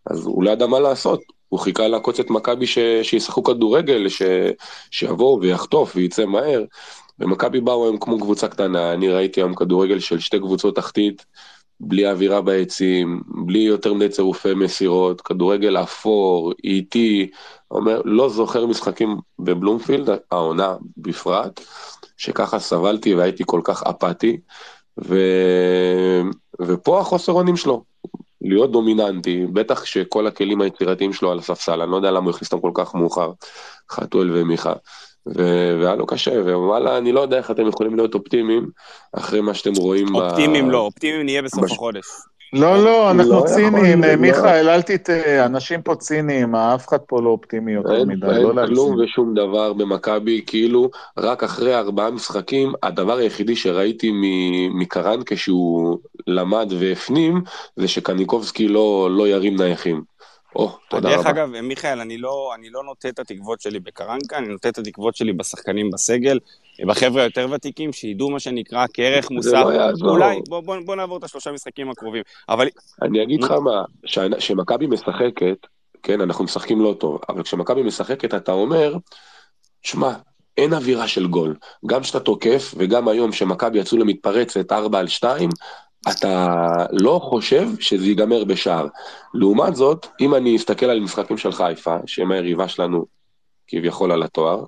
אז 0.06 0.26
הוא 0.26 0.44
לא 0.44 0.50
ידע 0.50 0.66
מה 0.66 0.80
לעשות. 0.80 1.20
הוא 1.48 1.60
חיכה 1.60 1.88
לעקוץ 1.88 2.20
את 2.20 2.30
מכבי 2.30 2.66
שישחקו 3.02 3.44
כדורגל, 3.44 4.08
ש... 4.08 4.22
שיבואו 4.90 5.40
ויחטוף 5.40 5.96
וייצא 5.96 6.24
מהר. 6.24 6.64
ומכבי 7.20 7.60
באו 7.60 7.84
היום 7.84 7.98
כמו 7.98 8.20
קבוצה 8.20 8.48
קטנה, 8.48 8.92
אני 8.92 9.08
ראיתי 9.08 9.40
היום 9.40 9.54
כדורגל 9.54 9.98
של 9.98 10.18
שתי 10.18 10.38
קבוצות 10.38 10.76
תחתית, 10.76 11.26
בלי 11.80 12.10
אווירה 12.10 12.42
ביציעים, 12.42 13.22
בלי 13.26 13.58
יותר 13.58 13.94
מדי 13.94 14.08
צירופי 14.08 14.54
מסירות, 14.54 15.20
כדורגל 15.20 15.76
אפור, 15.76 16.52
איטי, 16.64 17.30
אומר, 17.70 18.02
לא 18.04 18.28
זוכר 18.28 18.66
משחקים 18.66 19.16
בבלומפילד, 19.38 20.10
העונה 20.30 20.76
בפרט, 20.96 21.60
שככה 22.16 22.58
סבלתי 22.58 23.14
והייתי 23.14 23.42
כל 23.46 23.60
כך 23.64 23.82
אפאתי, 23.82 24.40
ו... 25.04 25.18
ופה 26.60 27.00
החוסר 27.00 27.32
אונים 27.32 27.56
שלו, 27.56 27.84
להיות 28.40 28.72
דומיננטי, 28.72 29.46
בטח 29.46 29.84
שכל 29.84 30.26
הכלים 30.26 30.60
היצירתיים 30.60 31.12
שלו 31.12 31.32
על 31.32 31.38
הספסל, 31.38 31.82
אני 31.82 31.90
לא 31.90 31.96
יודע 31.96 32.10
למה 32.10 32.26
הוא 32.26 32.30
הכניס 32.30 32.52
אותם 32.52 32.62
כל 32.62 32.72
כך 32.74 32.94
מאוחר, 32.94 33.32
חתואל 33.90 34.30
ומיכה. 34.32 34.72
והיה 35.26 35.94
לו 35.94 36.06
קשה, 36.06 36.30
ווואלה, 36.30 36.98
אני 36.98 37.12
לא 37.12 37.20
יודע 37.20 37.36
איך 37.36 37.50
אתם 37.50 37.66
יכולים 37.68 37.96
להיות 37.96 38.14
אופטימיים 38.14 38.68
אחרי 39.12 39.40
מה 39.40 39.54
שאתם 39.54 39.72
רואים 39.74 40.14
אופטימיים 40.14 40.70
לא, 40.70 40.78
אופטימיים 40.78 41.24
נהיה 41.24 41.42
בסוף 41.42 41.64
החודש. 41.64 42.04
לא, 42.52 42.84
לא, 42.84 43.10
אנחנו 43.10 43.32
לא 43.32 43.44
ציניים, 43.46 44.04
לא. 44.04 44.16
מיכאל, 44.16 44.68
אל 44.68 44.82
תטעה, 44.82 45.46
אנשים 45.46 45.82
פה 45.82 45.94
ציניים, 45.94 46.54
אף 46.54 46.88
אחד 46.88 46.98
פה 46.98 47.22
לא 47.22 47.28
אופטימי 47.28 47.72
יותר 47.72 48.04
מדי, 48.04 48.26
לא 48.26 48.54
להגזים. 48.54 48.58
אין 48.58 48.66
כלום 48.66 49.00
ושום 49.00 49.34
דבר 49.34 49.72
במכבי, 49.72 50.42
כאילו, 50.46 50.90
רק 51.18 51.44
אחרי 51.44 51.74
ארבעה 51.74 52.10
משחקים, 52.10 52.72
הדבר 52.82 53.16
היחידי 53.16 53.56
שראיתי 53.56 54.12
מקרן 54.74 55.20
כשהוא 55.26 55.98
למד 56.26 56.72
והפנים, 56.78 57.40
זה 57.76 57.88
שקניקובסקי 57.88 58.68
לא 58.68 59.24
ירים 59.28 59.56
נייחים. 59.56 60.17
או, 60.58 60.78
תודה 60.88 61.08
רבה. 61.08 61.16
דרך 61.16 61.26
אגב, 61.26 61.60
מיכאל, 61.60 62.00
אני 62.00 62.18
לא, 62.18 62.52
אני 62.54 62.70
לא 62.70 62.84
נוטה 62.84 63.08
את 63.08 63.18
התקוות 63.18 63.60
שלי 63.60 63.80
בקרנקה, 63.80 64.38
אני 64.38 64.48
נוטה 64.48 64.68
את 64.68 64.78
התקוות 64.78 65.16
שלי 65.16 65.32
בשחקנים 65.32 65.90
בסגל, 65.90 66.38
בחבר'ה 66.86 67.22
היותר 67.22 67.46
ותיקים, 67.50 67.92
שידעו 67.92 68.30
מה 68.30 68.40
שנקרא 68.40 68.86
כערך 68.94 69.30
מוסף. 69.30 69.50
זה 69.50 69.56
לא 69.56 69.72
יעזור. 69.72 70.10
אולי, 70.10 70.40
בוא, 70.48 70.60
בוא, 70.60 70.76
בוא 70.84 70.96
נעבור 70.96 71.18
את 71.18 71.24
השלושה 71.24 71.52
משחקים 71.52 71.90
הקרובים. 71.90 72.22
אבל... 72.48 72.68
אני 73.02 73.22
אגיד 73.22 73.42
לך 73.42 73.50
מה, 73.50 73.82
כשמכבי 74.38 74.86
משחקת, 74.86 75.66
כן, 76.02 76.20
אנחנו 76.20 76.44
משחקים 76.44 76.80
לא 76.80 76.96
טוב, 77.00 77.20
אבל 77.28 77.42
כשמכבי 77.42 77.82
משחקת 77.82 78.34
אתה 78.34 78.52
אומר, 78.52 78.96
שמע, 79.82 80.12
אין 80.56 80.74
אווירה 80.74 81.08
של 81.08 81.26
גול. 81.26 81.56
גם 81.86 82.00
כשאתה 82.00 82.20
תוקף, 82.20 82.74
וגם 82.76 83.08
היום 83.08 83.32
שמכבי 83.32 83.78
יצאו 83.78 83.98
למתפרצת 83.98 84.72
4 84.72 84.98
על 84.98 85.08
2, 85.08 85.50
אתה 86.10 86.56
לא 86.92 87.20
חושב 87.22 87.68
שזה 87.80 88.06
ייגמר 88.06 88.44
בשער. 88.44 88.86
לעומת 89.34 89.76
זאת, 89.76 90.06
אם 90.20 90.34
אני 90.34 90.56
אסתכל 90.56 90.86
על 90.86 91.00
משחקים 91.00 91.38
של 91.38 91.52
חיפה, 91.52 91.96
שהם 92.06 92.32
היריבה 92.32 92.68
שלנו 92.68 93.06
כביכול 93.66 94.12
על 94.12 94.22
התואר, 94.22 94.64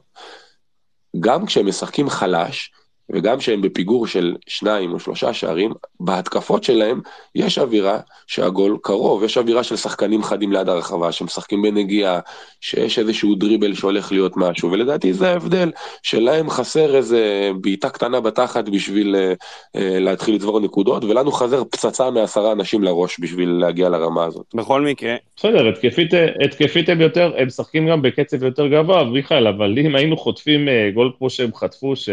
גם 1.21 1.47
כשהם 1.47 1.67
משחקים 1.67 2.09
חלש, 2.09 2.73
וגם 3.13 3.41
שהם 3.41 3.63
בפיגור 3.63 4.07
של 4.07 4.37
שניים 4.47 4.93
או 4.93 5.01
שלושה 5.01 5.33
שערים, 5.33 5.73
בהתקפות 6.01 6.65
שלהם 6.65 7.01
יש 7.35 7.59
אווירה 7.59 7.99
שהגול 8.27 8.79
קרוב, 8.83 9.25
יש 9.25 9.39
אווירה 9.39 9.63
של 9.63 9.77
שחקנים 9.77 10.23
חדים 10.23 10.53
ליד 10.53 10.69
הרחבה, 10.69 11.13
שמשחקים 11.13 11.63
בנגיעה, 11.63 12.21
שיש 12.61 12.99
איזשהו 12.99 13.35
דריבל 13.35 13.75
שהולך 13.75 14.13
להיות 14.13 14.37
משהו, 14.37 14.71
ולדעתי 14.73 15.13
זה 15.13 15.31
ההבדל, 15.31 15.71
שלהם 16.03 16.51
חסר 16.51 16.97
איזה 16.97 17.51
בעיטה 17.61 17.91
קטנה 17.91 18.21
בתחת 18.21 18.69
בשביל 18.69 19.17
uh, 19.17 19.45
uh, 19.77 19.81
להתחיל 19.81 20.35
לצבור 20.35 20.61
נקודות, 20.61 21.05
ולנו 21.05 21.33
חסר 21.33 21.65
פצצה 21.65 22.11
מעשרה 22.11 22.53
אנשים 22.53 22.83
לראש 22.83 23.21
בשביל 23.21 23.49
להגיע 23.49 23.89
לרמה 23.89 24.25
הזאת. 24.25 24.47
בכל 24.55 24.81
מקרה. 24.81 25.15
בסדר, 25.37 25.69
התקפית, 25.69 26.11
התקפית 26.45 26.89
הם 26.89 27.01
יותר, 27.01 27.33
הם 27.37 27.47
משחקים 27.47 27.89
גם 27.89 28.03
בקצב 28.03 28.43
יותר 28.43 28.67
גבוה, 28.67 29.05
מיכאל, 29.05 29.47
אבל 29.47 29.79
אם 29.79 29.95
היינו 29.95 30.17
חוטפים 30.17 30.69
uh, 30.69 30.95
גול 30.95 31.13
כמו 31.19 31.31
שהם 31.31 31.55
חטפו, 31.55 31.97
ש... 31.97 32.09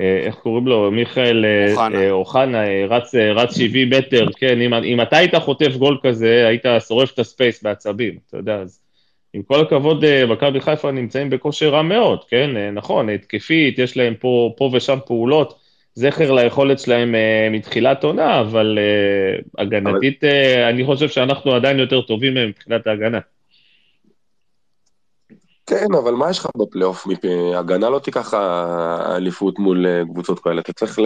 אה, 0.00 0.20
איך 0.26 0.34
קוראים 0.34 0.66
לו, 0.66 0.90
מיכאל 0.90 1.44
אה, 1.44 2.10
אוחנה, 2.10 2.66
אה, 2.66 2.86
רץ, 2.88 3.14
רץ 3.14 3.56
70 3.56 3.90
מטר, 3.90 4.26
כן, 4.36 4.60
אם, 4.60 4.74
אם 4.74 5.00
אתה 5.00 5.16
היית 5.16 5.34
חוטף 5.34 5.76
גול 5.76 5.98
כזה, 6.02 6.46
היית 6.48 6.64
שורף 6.88 7.12
את 7.14 7.18
הספייס 7.18 7.62
בעצבים, 7.62 8.18
אתה 8.28 8.36
יודע, 8.36 8.56
אז 8.56 8.80
עם 9.34 9.42
כל 9.42 9.60
הכבוד, 9.60 10.04
מכבי 10.28 10.60
חיפה 10.60 10.90
נמצאים 10.90 11.30
בכושר 11.30 11.68
רע 11.68 11.82
מאוד, 11.82 12.24
כן, 12.24 12.74
נכון, 12.74 13.08
התקפית, 13.08 13.78
יש 13.78 13.96
להם 13.96 14.14
פה, 14.14 14.54
פה 14.56 14.70
ושם 14.72 14.98
פעולות, 15.06 15.58
זכר 15.94 16.32
ליכולת 16.32 16.78
שלהם 16.78 17.14
מתחילת 17.50 18.04
עונה, 18.04 18.40
אבל 18.40 18.78
הגנתית, 19.58 20.24
אבל... 20.24 20.62
אני 20.62 20.84
חושב 20.84 21.08
שאנחנו 21.08 21.54
עדיין 21.54 21.78
יותר 21.78 22.00
טובים 22.00 22.34
מהם 22.34 22.48
מבחינת 22.48 22.86
ההגנה. 22.86 23.18
כן, 25.68 25.86
אבל 25.98 26.14
מה 26.14 26.30
יש 26.30 26.38
לך 26.38 26.48
בפלייאוף? 26.56 27.06
הגנה 27.56 27.90
לא 27.90 27.98
תיקח 27.98 28.34
אליפות 29.16 29.58
מול 29.58 29.86
אה, 29.86 30.02
קבוצות 30.12 30.38
כאלה, 30.38 30.60
אתה 30.60 30.72
צריך 30.72 30.98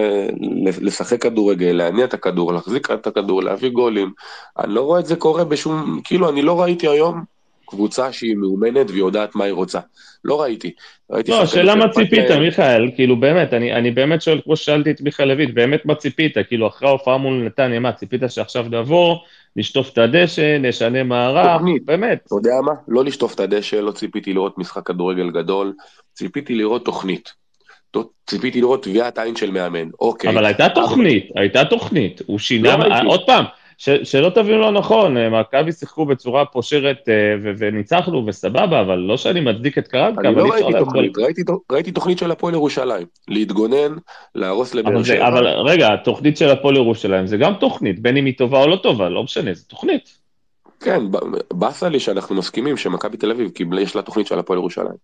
לשחק 0.61 1.23
כדורגל, 1.23 1.73
להניע 1.73 2.05
את 2.05 2.15
הכדור, 2.15 2.53
להחזיק 2.53 2.91
את 2.91 3.07
הכדור, 3.07 3.43
להביא 3.43 3.71
גולים. 3.71 4.13
אני 4.59 4.75
לא 4.75 4.81
רואה 4.81 5.01
את 5.01 5.07
זה 5.07 5.17
קורה 5.17 5.45
בשום, 5.45 6.01
כאילו, 6.05 6.29
אני 6.29 6.43
לא 6.43 6.63
ראיתי 6.63 6.89
היום 6.89 7.25
קבוצה 7.67 8.13
שהיא 8.13 8.37
מאומנת 8.37 8.91
והיא 8.91 9.03
יודעת 9.03 9.35
מה 9.35 9.45
היא 9.45 9.53
רוצה. 9.53 9.81
לא 10.25 10.43
ראיתי. 10.43 10.73
ראיתי 11.11 11.31
לא, 11.31 11.43
השאלה 11.43 11.75
מה 11.75 11.89
ציפית, 11.89 12.31
מיכאל, 12.31 12.91
כאילו 12.95 13.21
באמת, 13.21 13.53
אני, 13.55 13.73
אני 13.73 13.91
באמת 13.91 14.23
שואל, 14.23 14.41
כמו 14.45 14.57
ששאלתי 14.57 14.91
את 14.91 15.01
מיכאל 15.01 15.29
לויט, 15.29 15.55
באמת 15.55 15.87
מה 15.87 15.95
ציפית? 15.95 16.37
כאילו, 16.49 16.67
אחרי 16.67 16.89
ההופעה 16.89 17.17
מול 17.17 17.43
נתניה, 17.47 17.81
מה, 17.81 17.93
ציפית 17.93 18.23
שעכשיו 18.29 18.67
נבוא, 18.71 19.17
נשטוף 19.57 19.93
את 19.93 19.99
הדשא, 19.99 20.59
נשנה 20.61 21.03
תוכנית. 21.55 21.85
באמת. 21.85 22.23
אתה 22.27 22.35
יודע 22.35 22.55
מה? 22.65 22.73
לא 22.89 23.05
לשטוף 23.05 23.35
את 23.35 23.41
הדשא, 23.41 23.77
לא 23.77 23.93
ציפיתי 23.93 24.33
לראות 24.33 24.59
משחק 24.59 24.87
כדורגל 24.87 25.31
גדול, 25.31 25.73
ציפיתי 26.15 26.55
לראות 26.55 26.85
תוכנית. 26.85 27.33
ציפיתי 28.27 28.61
לראות 28.61 28.83
טביעת 28.83 29.19
עין 29.19 29.37
של 29.37 29.51
מאמן, 29.51 29.89
אוקיי. 30.01 30.31
אבל 30.31 30.45
הייתה 30.45 30.69
תוכנית, 30.69 31.31
הייתה 31.37 31.65
תוכנית. 31.65 32.23
הוא 32.27 32.39
שינה, 32.39 32.77
לא 32.77 33.11
עוד 33.11 33.27
פעם, 33.27 33.45
ש, 33.83 33.89
שלא 34.05 34.29
תבינו 34.29 34.59
לא 34.59 34.73
נכון, 34.73 35.17
אה, 35.17 35.31
מכבי 35.31 35.73
שיחקו 35.73 36.07
בצורה 36.07 36.45
פושרת 36.45 37.09
אה, 37.09 37.15
ו- 37.43 37.53
וניצחנו 37.59 38.27
וסבבה, 38.27 38.81
אבל 38.81 38.99
לא 38.99 39.17
שאני 39.17 39.41
מצדיק 39.41 39.79
את 39.79 39.89
קרנקה, 39.89 40.29
אבל 40.29 40.39
לא 40.39 40.53
ראיתי 40.53 40.79
תוכנית, 40.79 41.19
ראיתי, 41.19 41.43
ראיתי 41.73 41.93
תוכנית 41.93 42.19
של 42.19 42.31
הפועל 42.31 42.55
ירושלים, 42.55 43.07
להתגונן, 43.29 43.97
להרוס 44.35 44.75
לבאר 44.75 45.03
שבע. 45.03 45.29
אבל 45.29 45.47
רגע, 45.47 45.93
התוכנית 45.93 46.37
של 46.37 46.49
הפועל 46.49 46.77
ירושלים 46.77 47.27
זה 47.27 47.37
גם 47.37 47.55
תוכנית, 47.55 48.01
בין 48.01 48.17
אם 48.17 48.25
היא 48.25 48.35
טובה 48.39 48.63
או 48.63 48.69
לא 48.69 48.77
טובה, 48.77 49.09
לא 49.09 49.23
משנה, 49.23 49.55
זה 49.55 49.65
תוכנית. 49.65 50.19
כן, 50.81 51.01
באסה 51.53 51.89
לי 51.89 52.01
שאנחנו 52.01 52.35
מסכימים 52.35 52.77
שמכבי 52.77 53.17
תל 53.17 53.31
אביב 53.31 53.51
קיבלה, 53.51 53.81
יש 53.81 53.97
לה 53.97 54.03
תוכנית 54.03 54.27
של 54.27 54.39
הפועל 54.39 54.59
ירושלים. 54.59 54.97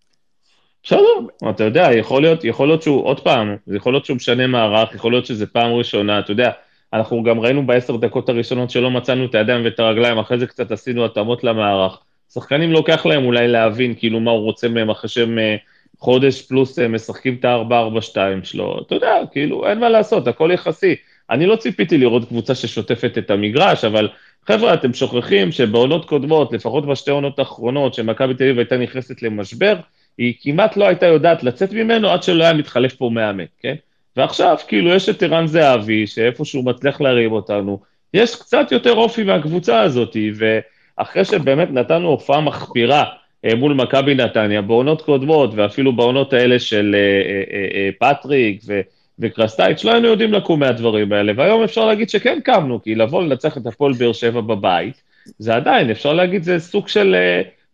בסדר, 0.83 1.49
אתה 1.49 1.63
יודע, 1.63 1.89
יכול 1.93 2.21
להיות, 2.21 2.43
יכול 2.43 2.67
להיות 2.67 2.81
שהוא, 2.81 3.05
עוד 3.05 3.19
פעם, 3.19 3.55
יכול 3.67 3.93
להיות 3.93 4.05
שהוא 4.05 4.15
משנה 4.15 4.47
מערך, 4.47 4.95
יכול 4.95 5.11
להיות 5.11 5.25
שזה 5.25 5.45
פעם 5.45 5.71
ראשונה, 5.71 6.19
אתה 6.19 6.31
יודע, 6.31 6.51
אנחנו 6.93 7.23
גם 7.23 7.39
ראינו 7.39 7.65
בעשר 7.65 7.95
דקות 7.95 8.29
הראשונות 8.29 8.69
שלא 8.69 8.91
מצאנו 8.91 9.25
את 9.25 9.35
הידיים 9.35 9.65
ואת 9.65 9.79
הרגליים, 9.79 10.17
אחרי 10.17 10.39
זה 10.39 10.47
קצת 10.47 10.71
עשינו 10.71 11.05
התאמות 11.05 11.43
למערך. 11.43 11.99
שחקנים 12.33 12.71
לוקח 12.71 13.05
להם 13.05 13.25
אולי 13.25 13.47
להבין 13.47 13.93
כאילו 13.97 14.19
מה 14.19 14.31
הוא 14.31 14.43
רוצה 14.43 14.67
מהם 14.69 14.89
אחרי 14.89 15.09
שהם 15.09 15.39
אה, 15.39 15.55
חודש 15.99 16.41
פלוס 16.41 16.79
אה, 16.79 16.87
משחקים 16.87 17.37
את 17.39 17.45
ה-4-4-2 17.45 18.17
שלו. 18.43 18.81
אתה 18.87 18.95
יודע, 18.95 19.15
כאילו, 19.31 19.67
אין 19.67 19.79
מה 19.79 19.89
לעשות, 19.89 20.27
הכל 20.27 20.49
יחסי. 20.53 20.95
אני 21.29 21.45
לא 21.45 21.55
ציפיתי 21.55 21.97
לראות 21.97 22.27
קבוצה 22.27 22.55
ששוטפת 22.55 23.17
את 23.17 23.31
המגרש, 23.31 23.85
אבל 23.85 24.09
חבר'ה, 24.47 24.73
אתם 24.73 24.93
שוכחים 24.93 25.51
שבעונות 25.51 26.05
קודמות, 26.05 26.53
לפחות 26.53 26.85
בשתי 26.85 27.11
עונות 27.11 27.39
האחרונות, 27.39 27.93
שמכבי 27.93 28.33
תל 28.33 28.43
אביב 28.43 28.57
הייתה 28.57 28.77
נכנסת 28.77 29.21
למשבר, 29.21 29.75
היא 30.17 30.33
כמעט 30.41 30.77
לא 30.77 30.87
הייתה 30.87 31.05
יודעת 31.05 31.43
לצאת 31.43 31.73
ממנו 31.73 32.09
עד 32.09 32.23
שלא 32.23 32.43
היה 32.43 32.53
מתחלף 32.53 32.95
פה 32.95 33.09
מאמן, 33.13 33.45
כן? 33.59 33.75
ועכשיו, 34.15 34.57
כאילו, 34.67 34.89
יש 34.89 35.09
את 35.09 35.23
ערן 35.23 35.47
זהבי, 35.47 36.07
שאיפשהו 36.07 36.63
מצליח 36.63 37.01
להרים 37.01 37.31
אותנו, 37.31 37.79
יש 38.13 38.35
קצת 38.35 38.71
יותר 38.71 38.93
אופי 38.93 39.23
מהקבוצה 39.23 39.81
הזאת, 39.81 40.17
ואחרי 40.35 41.25
שבאמת 41.25 41.71
נתנו 41.71 42.07
הופעה 42.07 42.41
מחפירה 42.41 43.05
אה, 43.45 43.55
מול 43.55 43.73
מכבי 43.73 44.15
נתניה, 44.15 44.61
בעונות 44.61 45.01
קודמות, 45.01 45.51
ואפילו 45.55 45.95
בעונות 45.95 46.33
האלה 46.33 46.59
של 46.59 46.95
אה, 46.95 47.43
אה, 47.53 47.89
פטריק 47.99 48.61
ו... 48.67 48.81
וקרסטייץ', 49.19 49.83
לא 49.83 49.91
היינו 49.91 50.07
יודעים 50.07 50.33
לקום 50.33 50.59
מהדברים 50.59 51.13
האלה, 51.13 51.33
והיום 51.35 51.63
אפשר 51.63 51.85
להגיד 51.85 52.09
שכן 52.09 52.39
קמנו, 52.43 52.83
כי 52.83 52.95
לבוא 52.95 53.23
לנצח 53.23 53.57
את 53.57 53.67
הפועל 53.67 53.93
באר 53.93 54.13
שבע 54.13 54.41
בבית, 54.41 55.01
זה 55.37 55.55
עדיין, 55.55 55.89
אפשר 55.89 56.13
להגיד, 56.13 56.43
זה 56.43 56.59
סוג 56.59 56.87
של, 56.87 57.15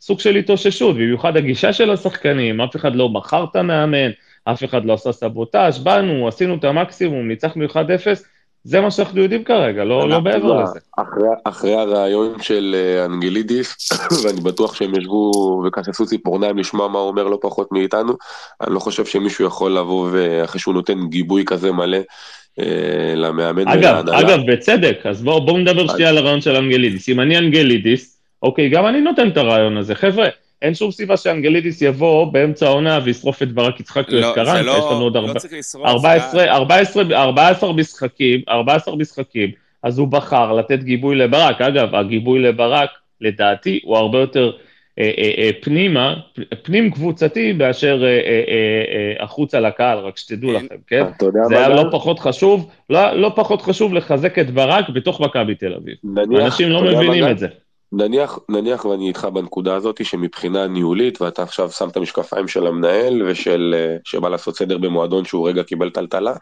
סוג 0.02 0.20
של 0.20 0.36
התאוששות, 0.36 0.96
במיוחד 0.96 1.38
הגישה 1.38 1.74
של 1.74 1.92
השחקנים, 1.92 2.62
אף 2.62 2.76
אחד 2.76 2.96
לא 2.96 3.10
מכר 3.10 3.46
את 3.52 3.56
המאמן, 3.56 4.12
אף 4.46 4.64
אחד 4.64 4.86
לא 4.86 4.94
עשה 4.94 5.12
סבוטאז', 5.12 5.80
באנו, 5.80 6.28
עשינו 6.28 6.56
את 6.56 6.64
המקסימום, 6.64 7.28
ניצחנו 7.28 7.66
1-0, 7.66 7.76
זה 8.64 8.82
מה 8.82 8.92
שאנחנו 8.92 9.22
יודעים 9.22 9.44
כרגע, 9.44 9.84
לא, 9.84 10.10
לא 10.10 10.22
מעבר 10.22 10.64
לזה. 10.64 10.80
אחרי, 10.98 11.28
אחרי 11.44 11.74
הרעיון 11.74 12.42
של 12.42 12.76
אה, 12.78 13.06
אנגלידיס, 13.06 13.92
ואני 14.24 14.42
בטוח 14.42 14.76
שהם 14.76 14.96
ישבו 14.96 15.32
וכססו 15.68 16.06
ציפורניים 16.06 16.58
לשמוע 16.58 16.88
מה 16.88 17.00
הוא 17.00 17.08
אומר 17.08 17.24
לא 17.24 17.38
פחות 17.42 17.72
מאיתנו, 17.72 18.14
אני 18.62 18.74
לא 18.74 18.80
חושב 18.80 19.06
שמישהו 19.06 19.46
יכול 19.46 19.72
לבוא 19.72 20.10
ואחרי 20.12 20.60
שהוא 20.60 20.74
נותן 20.74 21.08
גיבוי 21.10 21.44
כזה 21.46 21.72
מלא 21.72 21.98
אה, 22.60 23.14
למאמן 23.16 23.68
אגב, 23.68 24.10
אגב, 24.10 24.40
בצדק, 24.48 25.00
אז 25.06 25.24
בואו 25.24 25.46
בוא 25.46 25.60
נדבר 25.60 25.88
שנייה 25.88 26.10
על 26.10 26.18
הרעיון 26.18 26.42
של 26.42 26.56
אנגלידיס. 26.56 27.10
אם 27.10 27.20
אני 27.20 27.38
אנגלידיס, 27.38 28.22
אוקיי, 28.44 28.70
גם 28.70 28.86
אני 28.86 29.02
נותן 29.02 29.28
את 29.28 29.38
הרעיון 29.38 29.78
הזה. 29.78 29.96
חבר'ה, 29.96 30.28
אין 30.66 30.74
שום 30.74 30.92
סיבה 30.92 31.18
שאנגלידיס 31.18 31.82
יבוא 31.82 32.34
באמצע 32.34 32.66
העונה 32.66 33.00
וישרוף 33.04 33.44
את 33.44 33.52
ברק 33.52 33.80
יצחק 33.80 34.14
או 34.14 34.20
את 34.20 34.36
קרנקה, 34.36 34.60
יש 34.60 34.84
לנו 34.92 35.02
עוד 35.02 35.18
14 37.12 37.74
משחקים, 37.74 38.42
14 38.50 38.96
משחקים, 38.96 39.52
אז 39.84 39.98
הוא 40.00 40.08
בחר 40.08 40.54
לתת 40.54 40.84
גיבוי 40.84 41.16
לברק. 41.16 41.62
אגב, 41.62 41.96
הגיבוי 41.96 42.40
לברק, 42.40 42.90
לדעתי, 43.22 43.80
הוא 43.84 43.98
הרבה 43.98 44.20
יותר 44.20 44.52
אה, 45.00 45.12
אה, 45.18 45.32
אה, 45.38 45.50
פנימה, 45.62 46.16
פנים 46.64 46.92
קבוצתי 46.92 47.54
מאשר 47.54 48.04
החוצה 49.20 49.60
לקהל, 49.60 49.98
רק 49.98 50.18
שתדעו 50.18 50.50
כן. 50.50 50.56
לכם, 50.56 50.76
כן? 50.88 51.04
זה 51.50 51.58
היה 51.58 51.70
לא 51.70 51.84
פחות 51.92 52.20
חשוב, 52.20 52.70
לא, 52.90 53.12
לא 53.12 53.32
פחות 53.36 53.62
חשוב 53.62 53.94
לחזק 53.94 54.40
את 54.40 54.52
ברק 54.52 54.90
בתוך 54.90 55.22
מכבי 55.22 55.56
תל 55.56 55.74
אביב. 55.74 55.96
אנשים 56.42 56.70
לא 56.70 56.84
מבינים 56.84 57.28
את 57.28 57.38
זה. 57.38 57.48
נניח, 57.98 58.40
נניח 58.50 58.86
ואני 58.86 59.08
איתך 59.08 59.26
בנקודה 59.34 59.76
הזאת 59.76 60.06
שמבחינה 60.06 60.68
ניהולית 60.68 61.22
ואתה 61.22 61.44
עכשיו 61.44 61.72
שם 61.72 61.90
את 61.90 61.98
המשקפיים 61.98 62.48
של 62.48 62.68
המנהל 62.68 63.24
ושל 63.28 63.76
אה, 63.78 63.98
שבא 64.04 64.30
לעשות 64.30 64.58
סדר 64.58 64.78
במועדון 64.78 65.26
שהוא 65.26 65.50
רגע 65.50 65.64
קיבל 65.64 65.90
טלטלה, 65.90 66.34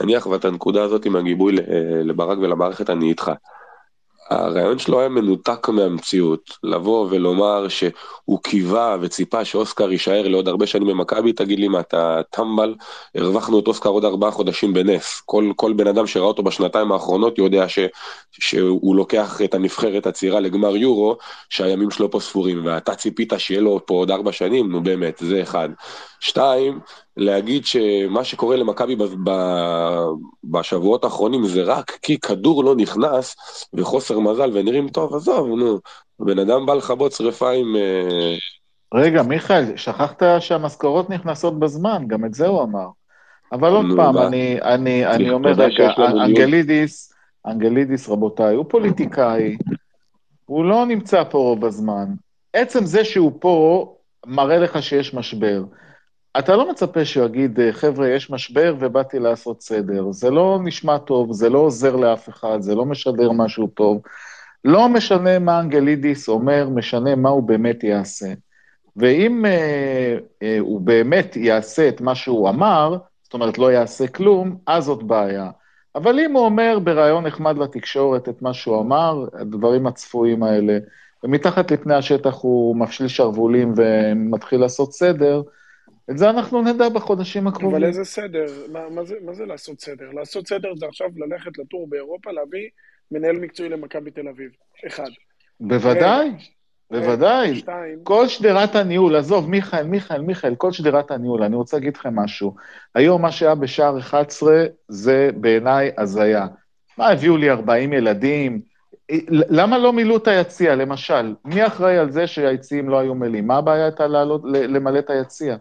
נניח 0.00 0.26
ואת 0.26 0.44
הנקודה 0.44 0.82
הזאת 0.82 1.04
עם 1.04 1.16
הגיבוי 1.16 1.58
אה, 1.58 1.62
לברק 2.04 2.38
ולמערכת 2.38 2.90
אני 2.90 3.08
איתך. 3.08 3.30
הרעיון 4.30 4.78
שלו 4.78 5.00
היה 5.00 5.08
מנותק 5.08 5.68
מהמציאות, 5.68 6.58
לבוא 6.62 7.06
ולומר 7.10 7.68
שהוא 7.68 8.42
קיווה 8.42 8.96
וציפה 9.00 9.44
שאוסקר 9.44 9.92
יישאר 9.92 10.28
לעוד 10.28 10.48
הרבה 10.48 10.66
שנים 10.66 10.88
במכבי, 10.88 11.32
תגיד 11.32 11.58
לי 11.58 11.68
מה, 11.68 11.80
אתה 11.80 12.20
טמבל? 12.30 12.74
הרווחנו 13.14 13.58
את 13.60 13.66
אוסקר 13.68 13.88
עוד 13.88 14.04
ארבעה 14.04 14.30
חודשים 14.30 14.72
בנס. 14.72 15.22
כל, 15.26 15.52
כל 15.56 15.72
בן 15.72 15.86
אדם 15.86 16.06
שראה 16.06 16.26
אותו 16.26 16.42
בשנתיים 16.42 16.92
האחרונות 16.92 17.38
יודע 17.38 17.68
ש, 17.68 17.78
שהוא 18.32 18.96
לוקח 18.96 19.42
את 19.44 19.54
הנבחרת 19.54 20.06
הצעירה 20.06 20.40
לגמר 20.40 20.76
יורו, 20.76 21.16
שהימים 21.48 21.90
שלו 21.90 22.10
פה 22.10 22.20
ספורים, 22.20 22.66
ואתה 22.66 22.94
ציפית 22.94 23.32
שיהיה 23.38 23.60
לו 23.60 23.80
פה 23.86 23.94
עוד 23.94 24.10
ארבע 24.10 24.32
שנים, 24.32 24.72
נו 24.72 24.82
באמת, 24.82 25.22
זה 25.26 25.42
אחד. 25.42 25.68
שתיים, 26.20 26.80
להגיד 27.20 27.64
שמה 27.64 28.24
שקורה 28.24 28.56
למכבי 28.56 28.96
בשבועות 30.44 31.04
האחרונים 31.04 31.46
זה 31.46 31.62
רק 31.62 31.90
כי 32.02 32.18
כדור 32.18 32.64
לא 32.64 32.76
נכנס 32.76 33.36
וחוסר 33.74 34.18
מזל 34.18 34.50
ונראים 34.54 34.88
טוב, 34.88 35.14
עזוב, 35.14 35.48
נו, 35.48 35.78
בן 36.20 36.38
אדם 36.38 36.66
בא 36.66 36.74
לכבות 36.74 37.12
שריפה 37.12 37.50
עם... 37.50 37.76
אה, 37.76 38.34
רגע, 38.94 39.22
מיכאל, 39.22 39.76
שכחת 39.76 40.22
שהמשכורות 40.40 41.10
נכנסות 41.10 41.58
בזמן, 41.58 42.04
גם 42.06 42.24
את 42.24 42.34
זה 42.34 42.46
הוא 42.46 42.62
אמר. 42.62 42.86
אבל 43.52 43.72
עוד 43.72 43.86
פעם, 43.96 44.18
אני, 44.18 44.62
אני, 44.62 45.06
אני 45.06 45.30
אומר 45.30 45.50
רגע, 45.50 45.88
אנגלידיס, 45.98 47.12
אנגלידיס, 47.46 48.08
רבותיי, 48.08 48.54
הוא 48.54 48.64
פוליטיקאי, 48.68 49.56
הוא 50.46 50.64
לא 50.64 50.86
נמצא 50.86 51.24
פה 51.24 51.38
רוב 51.38 51.64
הזמן. 51.64 52.06
עצם 52.52 52.84
זה 52.84 53.04
שהוא 53.04 53.32
פה, 53.40 53.86
מראה 54.26 54.58
לך 54.58 54.82
שיש 54.82 55.14
משבר. 55.14 55.62
אתה 56.38 56.56
לא 56.56 56.70
מצפה 56.70 57.04
שהוא 57.04 57.26
יגיד, 57.26 57.60
אה, 57.60 57.72
חבר'ה, 57.72 58.08
יש 58.08 58.30
משבר 58.30 58.74
ובאתי 58.78 59.18
לעשות 59.18 59.62
סדר. 59.62 60.12
זה 60.12 60.30
לא 60.30 60.58
נשמע 60.64 60.98
טוב, 60.98 61.32
זה 61.32 61.48
לא 61.48 61.58
עוזר 61.58 61.96
לאף 61.96 62.28
אחד, 62.28 62.60
זה 62.60 62.74
לא 62.74 62.84
משדר 62.84 63.32
משהו 63.32 63.66
טוב. 63.66 64.02
לא 64.64 64.88
משנה 64.88 65.38
מה 65.38 65.60
אנגלידיס 65.60 66.28
אומר, 66.28 66.68
משנה 66.68 67.14
מה 67.14 67.28
הוא 67.28 67.42
באמת 67.42 67.84
יעשה. 67.84 68.32
ואם 68.96 69.46
אה, 69.46 70.16
אה, 70.42 70.56
הוא 70.60 70.80
באמת 70.80 71.36
יעשה 71.36 71.88
את 71.88 72.00
מה 72.00 72.14
שהוא 72.14 72.48
אמר, 72.48 72.96
זאת 73.22 73.34
אומרת, 73.34 73.58
לא 73.58 73.72
יעשה 73.72 74.06
כלום, 74.06 74.56
אז 74.66 74.84
זאת 74.84 75.02
בעיה. 75.02 75.50
אבל 75.94 76.20
אם 76.20 76.32
הוא 76.32 76.44
אומר 76.44 76.78
בריאיון 76.84 77.26
נחמד 77.26 77.58
לתקשורת 77.58 78.28
את 78.28 78.42
מה 78.42 78.54
שהוא 78.54 78.80
אמר, 78.80 79.24
הדברים 79.32 79.86
הצפויים 79.86 80.42
האלה, 80.42 80.78
ומתחת 81.24 81.70
לפני 81.70 81.94
השטח 81.94 82.38
הוא 82.40 82.76
מפשיל 82.76 83.08
שרוולים 83.08 83.72
ומתחיל 83.76 84.60
לעשות 84.60 84.92
סדר, 84.92 85.42
את 86.10 86.18
זה 86.18 86.30
אנחנו 86.30 86.62
נדע 86.62 86.88
בחודשים 86.88 87.46
הקרובים. 87.46 87.70
אבל 87.70 87.84
איזה 87.84 88.04
סדר? 88.04 88.46
מה, 88.72 88.88
מה, 88.90 89.04
זה, 89.04 89.14
מה 89.24 89.34
זה 89.34 89.46
לעשות 89.46 89.80
סדר? 89.80 90.10
לעשות 90.12 90.48
סדר 90.48 90.68
זה 90.76 90.86
עכשיו 90.86 91.08
ללכת 91.16 91.58
לטור 91.58 91.86
באירופה, 91.88 92.32
להביא 92.32 92.68
מנהל 93.10 93.36
מקצועי 93.36 93.68
למכבי 93.68 94.10
תל 94.10 94.28
אביב. 94.28 94.50
אחד. 94.86 95.10
בוודאי, 95.60 96.30
בוודאי. 96.90 97.56
שתיים. 97.56 97.98
כל 98.02 98.28
שדרת 98.28 98.76
הניהול, 98.76 99.16
עזוב, 99.16 99.50
מיכאל, 99.50 99.86
מיכאל, 99.86 100.22
מיכאל, 100.22 100.54
כל 100.54 100.72
שדרת 100.72 101.10
הניהול, 101.10 101.42
אני 101.42 101.56
רוצה 101.56 101.76
להגיד 101.76 101.96
לכם 101.96 102.18
משהו. 102.18 102.54
היום 102.94 103.22
מה 103.22 103.32
שהיה 103.32 103.54
בשער 103.54 103.98
11 103.98 104.64
זה 104.88 105.30
בעיניי 105.34 105.90
הזיה. 105.98 106.46
מה, 106.98 107.08
הביאו 107.08 107.36
לי 107.36 107.50
40 107.50 107.92
ילדים, 107.92 108.60
למה 109.28 109.78
לא 109.78 109.92
מילאו 109.92 110.16
את 110.16 110.28
היציע, 110.28 110.74
למשל? 110.74 111.34
מי 111.44 111.66
אחראי 111.66 111.98
על 111.98 112.10
זה 112.10 112.26
שהיציעים 112.26 112.88
לא 112.88 112.98
היו 112.98 113.14
מלאים? 113.14 113.46
מה 113.46 113.56
הבעיה 113.56 113.84
הייתה 113.84 114.06
למלא 114.44 114.98
את 114.98 115.10
היציע? 115.10 115.56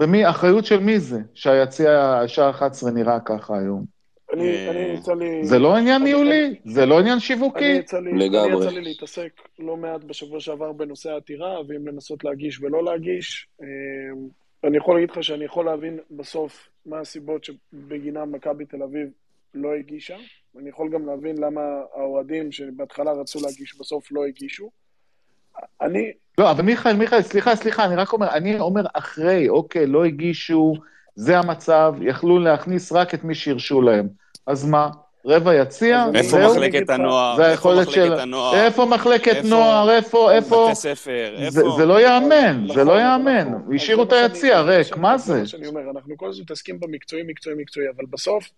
ומי, 0.00 0.30
אחריות 0.30 0.64
של 0.64 0.80
מי 0.80 0.98
זה, 0.98 1.18
שהיציע, 1.34 2.20
השעה 2.24 2.50
11 2.50 2.90
נראה 2.90 3.20
ככה 3.20 3.58
היום? 3.58 3.84
אני, 4.32 4.68
אני 4.68 4.78
יצא 4.78 5.14
לי... 5.14 5.44
זה 5.44 5.58
לא 5.58 5.76
עניין 5.76 6.02
ניהולי? 6.02 6.54
זה 6.64 6.86
לא 6.86 6.98
עניין 7.00 7.20
שיווקי? 7.20 7.64
אני 7.64 7.78
יצא 7.78 8.00
לי, 8.00 8.12
לגמרי. 8.12 8.52
אני 8.52 8.62
יצא 8.62 8.70
לי 8.70 8.80
להתעסק 8.80 9.32
לא 9.58 9.76
מעט 9.76 10.04
בשבוע 10.04 10.40
שעבר 10.40 10.72
בנושא 10.72 11.10
העתירה, 11.10 11.60
ואם 11.68 11.88
לנסות 11.88 12.24
להגיש 12.24 12.60
ולא 12.62 12.84
להגיש. 12.84 13.48
אמ, 13.62 13.66
אני 14.64 14.76
יכול 14.76 14.94
להגיד 14.94 15.10
לך 15.10 15.24
שאני 15.24 15.44
יכול 15.44 15.64
להבין 15.64 15.98
בסוף 16.10 16.68
מה 16.86 17.00
הסיבות 17.00 17.44
שבגינם 17.44 18.32
מכבי 18.32 18.64
תל 18.64 18.82
אביב 18.82 19.08
לא 19.54 19.74
הגישה. 19.74 20.16
אני 20.58 20.68
יכול 20.68 20.88
גם 20.88 21.06
להבין 21.06 21.38
למה 21.38 21.60
האוהדים 21.94 22.52
שבהתחלה 22.52 23.12
רצו 23.12 23.40
להגיש, 23.40 23.76
בסוף 23.80 24.12
לא 24.12 24.24
הגישו. 24.26 24.70
אני... 25.82 26.12
לא, 26.38 26.50
אבל 26.50 26.62
מיכאל, 26.62 26.96
מיכאל, 26.96 27.22
סליחה, 27.22 27.56
סליחה, 27.56 27.84
אני 27.84 27.96
רק 27.96 28.12
אומר, 28.12 28.28
אני 28.30 28.60
אומר 28.60 28.82
אחרי, 28.94 29.48
אוקיי, 29.48 29.86
לא 29.86 30.04
הגישו, 30.04 30.74
זה 31.14 31.38
המצב, 31.38 31.94
יכלו 32.00 32.38
להכניס 32.38 32.92
רק 32.92 33.14
את 33.14 33.24
מי 33.24 33.34
שהרשו 33.34 33.82
להם. 33.82 34.08
אז 34.46 34.64
מה? 34.64 34.90
רבע 35.26 35.54
יציע? 35.54 36.06
איפה 36.14 36.38
מחלקת 36.50 36.90
הנוער? 36.90 37.36
זה 37.36 37.46
היכולת 37.46 37.90
של... 37.90 38.14
איפה 38.54 38.84
מחלקת 38.84 39.44
נוער? 39.44 39.90
איפה, 39.90 40.32
איפה... 40.32 40.66
בתי 40.66 40.74
ספר, 40.74 41.34
איפה... 41.36 41.70
זה 41.76 41.86
לא 41.86 42.00
ייאמן, 42.00 42.66
זה 42.74 42.84
לא 42.84 42.92
ייאמן. 42.92 43.52
השאירו 43.74 44.02
את 44.02 44.12
היציע 44.12 44.60
ריק, 44.60 44.96
מה 44.96 45.18
זה? 45.18 45.42
אני 45.58 45.66
אומר, 45.66 45.80
אנחנו 45.94 46.16
כל 46.16 46.28
הזמן 46.28 46.42
מתעסקים 46.42 46.80
במקצועי, 46.80 47.22
מקצועי, 47.26 47.56
מקצועי, 47.58 47.86
אבל 47.96 48.04
בסוף, 48.10 48.50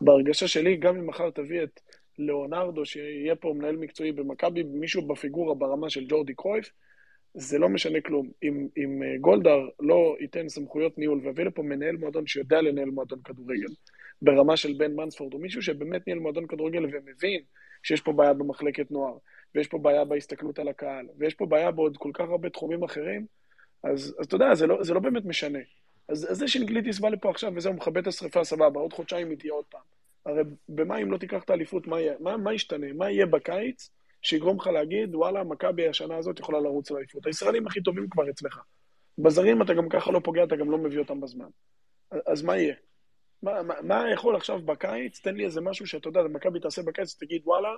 בהרגשה 0.00 0.48
שלי, 0.48 0.76
גם 0.76 0.96
אם 0.96 1.06
מחר 1.06 1.30
תביא 1.30 1.62
את 1.62 1.80
ליאונרדו, 2.18 2.84
שיהיה 2.84 3.36
פה 3.36 3.54
מנהל 3.56 3.76
מקצועי 3.76 4.12
במכבי, 4.12 4.62
מישהו 4.62 5.02
בפיגורה 5.02 5.54
ברמה 5.54 5.90
של 5.90 6.04
ג'ורדי 6.08 6.34
קרויף, 6.34 6.70
זה 7.34 7.58
לא 7.58 7.68
משנה 7.68 8.00
כלום. 8.00 8.30
אם, 8.42 8.68
אם 8.76 9.02
אה, 9.02 9.18
גולדהר 9.20 9.68
לא 9.80 10.16
ייתן 10.20 10.48
סמכויות 10.48 10.98
ניהול 10.98 11.20
ויביא 11.24 11.44
לפה 11.44 11.62
מנהל 11.62 11.96
מועדון 11.96 12.26
שיודע 12.26 12.62
לנהל 12.62 12.90
מועדון 12.90 13.18
כדורגל, 13.24 13.74
ברמה 14.22 14.56
של 14.56 14.72
בן 14.78 14.94
מנספורד, 14.94 15.34
או 15.34 15.38
מישהו 15.38 15.62
שבאמת 15.62 16.06
ניהל 16.06 16.18
מועדון 16.18 16.46
כדורגל 16.46 16.84
ומבין 16.84 17.40
שיש 17.82 18.00
פה 18.00 18.12
בעיה 18.12 18.32
במחלקת 18.32 18.90
נוער, 18.90 19.16
ויש 19.54 19.68
פה 19.68 19.78
בעיה 19.78 20.04
בהסתכלות 20.04 20.58
על 20.58 20.68
הקהל, 20.68 21.06
ויש 21.18 21.34
פה 21.34 21.46
בעיה 21.46 21.70
בעוד 21.70 21.96
כל 21.96 22.10
כך 22.14 22.24
הרבה 22.28 22.50
תחומים 22.50 22.82
אחרים, 22.82 23.26
אז, 23.84 24.16
אז 24.18 24.26
אתה 24.26 24.34
יודע, 24.34 24.54
זה 24.54 24.66
לא, 24.66 24.82
זה 24.82 24.94
לא 24.94 25.00
באמת 25.00 25.24
משנה. 25.24 25.58
אז, 26.08 26.30
אז 26.30 26.38
זה 26.38 26.48
שנגלידיס 26.48 26.98
בא 26.98 27.08
לפה 27.08 27.30
עכשיו 27.30 27.52
וזהו, 27.56 27.72
מכבה 27.74 28.00
את 28.00 28.06
השרפה, 28.06 28.44
סבבה, 28.44 28.80
עוד 28.80 28.92
חודשיים 28.92 29.30
היא 29.30 29.38
תהיה 29.38 29.52
עוד 29.52 29.64
פעם. 29.64 29.93
הרי 30.26 30.42
במה 30.68 30.98
אם 30.98 31.12
לא 31.12 31.18
תיקח 31.18 31.42
את 31.44 31.50
האליפות, 31.50 31.86
מה, 31.86 31.96
מה, 32.20 32.36
מה 32.36 32.54
ישתנה? 32.54 32.86
מה 32.94 33.10
יהיה 33.10 33.26
בקיץ 33.26 33.90
שיגרום 34.22 34.56
לך 34.60 34.66
להגיד, 34.66 35.14
וואלה, 35.14 35.44
מכבי 35.44 35.88
השנה 35.88 36.16
הזאת 36.16 36.38
יכולה 36.38 36.60
לרוץ 36.60 36.90
לאליפות. 36.90 37.26
הישראלים 37.26 37.66
הכי 37.66 37.82
טובים 37.82 38.08
כבר 38.08 38.30
אצלך. 38.30 38.60
בזרים 39.18 39.62
אתה 39.62 39.74
גם 39.74 39.88
ככה 39.88 40.12
לא 40.12 40.20
פוגע, 40.24 40.44
אתה 40.44 40.56
גם 40.56 40.70
לא 40.70 40.78
מביא 40.78 40.98
אותם 40.98 41.20
בזמן. 41.20 41.48
אז 42.26 42.42
מה 42.42 42.56
יהיה? 42.56 42.74
מה, 43.42 43.62
מה, 43.62 43.74
מה 43.82 44.10
יכול 44.12 44.36
עכשיו 44.36 44.62
בקיץ? 44.62 45.20
תן 45.20 45.34
לי 45.34 45.44
איזה 45.44 45.60
משהו 45.60 45.86
שאתה 45.86 46.08
יודע, 46.08 46.22
מכבי 46.22 46.60
תעשה 46.60 46.82
בקיץ, 46.82 47.14
תגיד, 47.14 47.42
וואלה, 47.44 47.68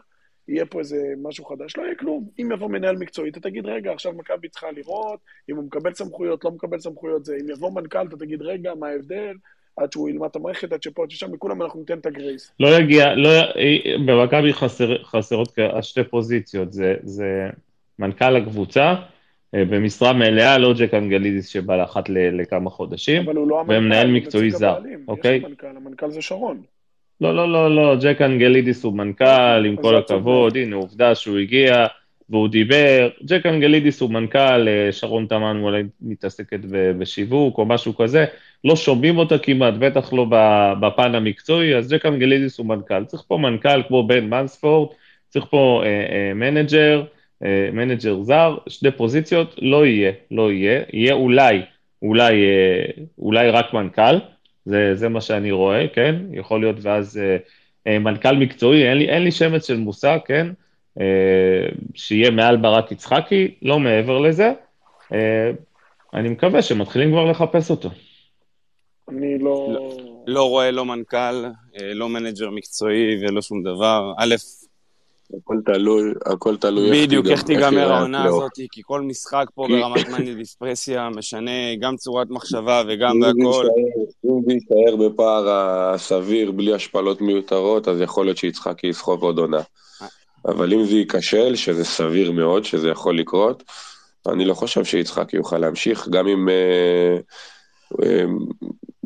יהיה 0.48 0.66
פה 0.66 0.78
איזה 0.78 0.98
משהו 1.22 1.44
חדש. 1.44 1.76
לא 1.76 1.82
יהיה 1.82 1.94
כלום. 1.94 2.30
אם 2.38 2.52
יבוא 2.52 2.68
מנהל 2.70 2.96
מקצועי, 2.96 3.30
אתה 3.30 3.40
תגיד, 3.40 3.66
רגע, 3.66 3.92
עכשיו 3.92 4.12
מכבי 4.12 4.48
צריכה 4.48 4.70
לראות, 4.70 5.20
אם 5.50 5.56
הוא 5.56 5.64
מקבל 5.64 5.94
סמכויות, 5.94 6.44
לא 6.44 6.50
מקבל 6.50 6.80
סמכויות, 6.80 7.24
זה. 7.24 7.36
אם 7.40 7.50
יבוא 7.50 7.72
מנכ"ל, 7.72 8.06
אתה 8.08 8.16
תגיד, 8.16 8.42
רגע, 8.42 8.74
מה 8.74 8.88
ההבדל? 8.88 9.36
עד 9.76 9.92
שהוא 9.92 10.08
ילמד 10.08 10.28
את 10.30 10.36
המערכת, 10.36 10.72
עד 10.72 10.82
שפה, 10.82 11.02
עד 11.02 11.10
ששם, 11.10 11.34
לכולם 11.34 11.62
אנחנו 11.62 11.80
ניתן 11.80 11.98
את 11.98 12.06
הגרייס. 12.06 12.52
לא 12.60 12.78
יגיע, 12.78 13.14
לא, 13.14 13.30
במכבי 14.06 14.52
חסר, 14.52 15.02
חסרות 15.04 15.58
שתי 15.82 16.04
פוזיציות, 16.04 16.72
זה, 16.72 16.94
זה 17.02 17.50
מנכ"ל 17.98 18.36
הקבוצה, 18.36 18.94
אה, 19.54 19.64
במשרה 19.64 20.12
מלאה, 20.12 20.58
לא 20.58 20.74
ג'ק 20.78 20.94
אנגלידיס 20.94 21.48
שבא 21.48 21.76
לאחת 21.76 22.08
לכמה 22.08 22.70
חודשים, 22.70 23.26
לא 23.26 23.64
ומנהל 23.68 24.10
מקצועי 24.10 24.50
זר, 24.50 24.78
אוקיי? 25.08 25.36
יש 25.36 25.44
מנכ"ל, 25.44 25.66
המנכ"ל 25.66 26.10
זה 26.10 26.22
שרון. 26.22 26.62
לא, 27.20 27.36
לא, 27.36 27.52
לא, 27.52 27.76
לא, 27.76 27.96
ג'ק 28.00 28.22
אנגלידיס 28.22 28.84
הוא 28.84 28.92
מנכ"ל, 28.92 29.64
עם 29.66 29.76
כל 29.76 29.96
הכבוד, 29.96 30.56
הנה 30.56 30.76
עובדה 30.76 31.14
שהוא 31.14 31.38
הגיע, 31.38 31.86
והוא 32.30 32.48
דיבר, 32.48 33.08
ג'ק 33.24 33.46
אנגלידיס 33.46 34.00
הוא 34.00 34.10
מנכ"ל, 34.10 34.68
אה, 34.68 34.92
שרון 34.92 35.26
תמן 35.26 35.60
אולי 35.62 35.82
מתעסקת 36.00 36.60
בשיווק 36.98 37.58
או 37.58 37.66
משהו 37.66 37.96
כזה, 37.96 38.24
לא 38.66 38.76
שומעים 38.76 39.18
אותה 39.18 39.38
כמעט, 39.38 39.74
בטח 39.74 40.12
לא 40.12 40.26
בפן 40.80 41.14
המקצועי, 41.14 41.76
אז 41.76 41.92
ג'ק 41.92 42.06
אנגלידיס 42.06 42.58
הוא 42.58 42.66
מנכ"ל. 42.66 43.04
צריך 43.04 43.22
פה 43.28 43.36
מנכ"ל 43.36 43.82
כמו 43.88 44.06
בן 44.06 44.24
מנספורד, 44.24 44.88
צריך 45.28 45.46
פה 45.50 45.82
אה, 45.84 45.88
אה, 45.88 46.34
מנג'ר, 46.34 47.04
אה, 47.44 47.68
מנג'ר 47.72 48.22
זר, 48.22 48.56
שתי 48.68 48.90
פוזיציות, 48.90 49.54
לא 49.62 49.86
יהיה, 49.86 50.12
לא 50.30 50.52
יהיה, 50.52 50.82
יהיה 50.92 51.14
אולי, 51.14 51.62
אולי, 52.02 52.44
אה, 52.44 53.02
אולי 53.18 53.50
רק 53.50 53.74
מנכ"ל, 53.74 54.18
זה, 54.64 54.94
זה 54.94 55.08
מה 55.08 55.20
שאני 55.20 55.50
רואה, 55.50 55.86
כן? 55.92 56.16
יכול 56.32 56.60
להיות 56.60 56.76
ואז 56.82 57.18
אה, 57.18 57.36
אה, 57.86 57.98
מנכ"ל 57.98 58.36
מקצועי, 58.36 58.88
אין 58.88 58.98
לי, 58.98 59.08
אין 59.08 59.22
לי 59.22 59.30
שמץ 59.30 59.66
של 59.66 59.78
מושג, 59.78 60.18
כן? 60.26 60.46
אה, 61.00 61.68
שיהיה 61.94 62.30
מעל 62.30 62.56
ברק 62.56 62.92
יצחקי, 62.92 63.54
לא 63.62 63.78
מעבר 63.78 64.18
לזה. 64.18 64.52
אה, 65.12 65.50
אני 66.14 66.28
מקווה 66.28 66.62
שמתחילים 66.62 67.10
כבר 67.10 67.24
לחפש 67.24 67.70
אותו. 67.70 67.90
אני 69.08 69.38
לא... 69.38 69.68
לא, 69.72 69.90
לא 70.26 70.48
רואה 70.48 70.70
לא 70.70 70.84
מנכ"ל, 70.84 71.44
אה, 71.80 71.94
לא 71.94 72.08
מנג'ר 72.08 72.50
מקצועי 72.50 73.16
ולא 73.20 73.42
שום 73.42 73.62
דבר. 73.62 74.12
א', 74.18 74.34
הכל 75.36 75.56
תלוי, 75.66 76.10
הכל 76.26 76.56
תלוי 76.56 77.02
בדיוק, 77.02 77.26
איך 77.26 77.42
תיגמר 77.42 77.92
העונה 77.92 78.24
הזאת, 78.24 78.52
כי 78.72 78.80
כל 78.84 79.00
משחק 79.00 79.46
פה 79.54 79.66
ברמת 79.68 80.08
מאניה 80.08 80.34
דיפרסיה 80.34 81.10
משנה 81.10 81.76
גם 81.80 81.96
צורת 81.96 82.30
מחשבה 82.30 82.82
וגם 82.88 83.20
בהכל. 83.20 83.66
אם 84.24 84.40
זה 84.46 84.52
יישאר 84.52 84.96
בפער 84.96 85.48
הסביר, 85.48 86.50
בלי 86.50 86.72
השפלות 86.72 87.20
מיותרות, 87.20 87.88
אז 87.88 88.00
יכול 88.00 88.26
להיות 88.26 88.36
שיצחקי 88.36 88.86
יסחוב 88.86 89.22
עוד 89.22 89.38
עונה. 89.38 89.60
אבל 90.44 90.72
אם 90.72 90.84
זה 90.84 90.96
ייכשל, 90.96 91.56
שזה 91.56 91.84
סביר 91.84 92.32
מאוד, 92.32 92.64
שזה 92.64 92.88
יכול 92.88 93.18
לקרות, 93.18 93.62
אני 94.28 94.44
לא 94.44 94.54
חושב 94.54 94.84
שיצחקי 94.84 95.36
יוכל 95.36 95.58
להמשיך, 95.58 96.08
גם 96.08 96.28
אם 96.28 96.48
אה, 96.48 97.18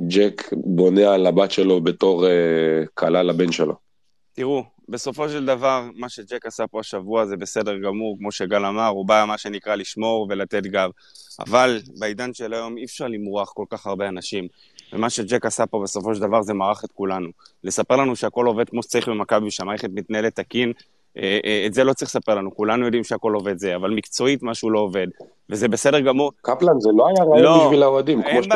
ג'ק 0.09 0.43
בונה 0.53 1.15
על 1.15 1.27
הבת 1.27 1.51
שלו 1.51 1.81
בתור 1.81 2.27
אה, 2.27 2.31
כלה 2.95 3.23
לבן 3.23 3.53
שלו. 3.53 3.75
תראו, 4.33 4.65
בסופו 4.89 5.29
של 5.29 5.47
דבר, 5.47 5.85
מה 5.97 6.09
שג'ק 6.09 6.47
עשה 6.47 6.67
פה 6.67 6.81
השבוע 6.81 7.27
זה 7.27 7.37
בסדר 7.37 7.79
גמור, 7.79 8.17
כמו 8.19 8.33
שגל 8.33 8.65
אמר, 8.65 8.87
הוא 8.87 9.07
בא, 9.07 9.25
מה 9.29 9.39
שנקרא, 9.39 9.75
לשמור 9.75 10.27
ולתת 10.31 10.67
גב. 10.67 10.91
אבל 11.41 11.81
בעידן 11.99 12.35
של 12.35 12.53
היום 12.53 12.77
אי 12.77 12.85
אפשר 12.85 13.09
למרוח 13.09 13.53
כל 13.53 13.65
כך 13.71 13.87
הרבה 13.87 14.09
אנשים. 14.09 14.49
ומה 14.93 15.11
שג'ק 15.11 15.47
עשה 15.47 15.67
פה 15.67 15.81
בסופו 15.83 16.15
של 16.15 16.21
דבר 16.21 16.43
זה 16.43 16.55
מערך 16.55 16.85
את 16.85 16.93
כולנו. 16.93 17.29
לספר 17.65 17.97
לנו 17.97 18.17
שהכל 18.17 18.47
עובד 18.47 18.69
כמו 18.69 18.83
שצריך 18.83 19.09
במכבי, 19.09 19.51
שהמערכת 19.51 19.91
מתנהלת 19.95 20.37
תקין, 20.37 20.73
את 21.67 21.75
זה 21.75 21.85
לא 21.85 21.93
צריך 21.93 22.11
לספר 22.11 22.35
לנו, 22.35 22.55
כולנו 22.55 22.85
יודעים 22.85 23.05
שהכל 23.05 23.35
עובד 23.35 23.59
זה, 23.59 23.77
אבל 23.77 23.91
מקצועית 23.91 24.43
משהו 24.43 24.71
לא 24.71 24.79
עובד, 24.79 25.07
וזה 25.51 25.69
בסדר 25.69 26.01
גמור. 26.01 26.33
קפלן, 26.43 26.81
זה 26.81 26.89
לא 26.97 27.09
היה 27.09 27.25
רעיון 27.25 27.45
לא, 27.45 27.65
בשביל 27.65 27.83
האוהדים, 27.83 28.23
כמו, 28.23 28.43
ש... 28.43 28.49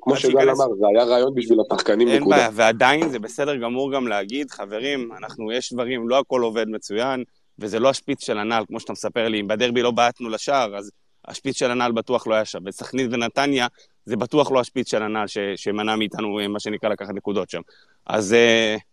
כמו 0.00 0.16
שגל 0.16 0.50
אמר, 0.50 0.74
זה 0.78 0.86
היה 0.94 1.04
רעיון 1.04 1.34
בשביל 1.34 1.58
השחקנים, 1.60 2.08
נקודה. 2.08 2.16
אין 2.16 2.28
בעיה, 2.28 2.48
ועדיין 2.52 3.08
זה 3.08 3.18
בסדר 3.18 3.56
גמור 3.56 3.92
גם 3.92 4.08
להגיד, 4.08 4.50
חברים, 4.50 5.10
אנחנו, 5.18 5.52
יש 5.52 5.72
דברים, 5.72 6.08
לא 6.08 6.18
הכל 6.18 6.42
עובד 6.42 6.68
מצוין, 6.68 7.24
וזה 7.58 7.78
לא 7.78 7.88
השפיץ 7.88 8.24
של 8.24 8.38
הנעל, 8.38 8.64
כמו 8.66 8.80
שאתה 8.80 8.92
מספר 8.92 9.28
לי, 9.28 9.40
אם 9.40 9.48
בדרבי 9.48 9.82
לא 9.82 9.90
בעטנו 9.90 10.28
לשער, 10.28 10.76
אז 10.76 10.90
השפיץ 11.28 11.58
של 11.58 11.70
הנעל 11.70 11.92
בטוח 11.92 12.26
לא 12.26 12.34
היה 12.34 12.44
שם. 12.44 12.58
וסכנין 12.66 13.14
ונתניה, 13.14 13.66
זה 14.04 14.16
בטוח 14.16 14.52
לא 14.52 14.60
השפיץ 14.60 14.90
של 14.90 15.02
הנעל 15.02 15.26
שמנע 15.56 15.96
מאיתנו, 15.96 16.38
מה 16.48 16.60
שנקרא, 16.60 16.88
לקחת 16.88 17.14
נקודות 17.14 17.50
שם. 17.50 17.60
אז... 18.06 18.32
Uh, 18.76 18.89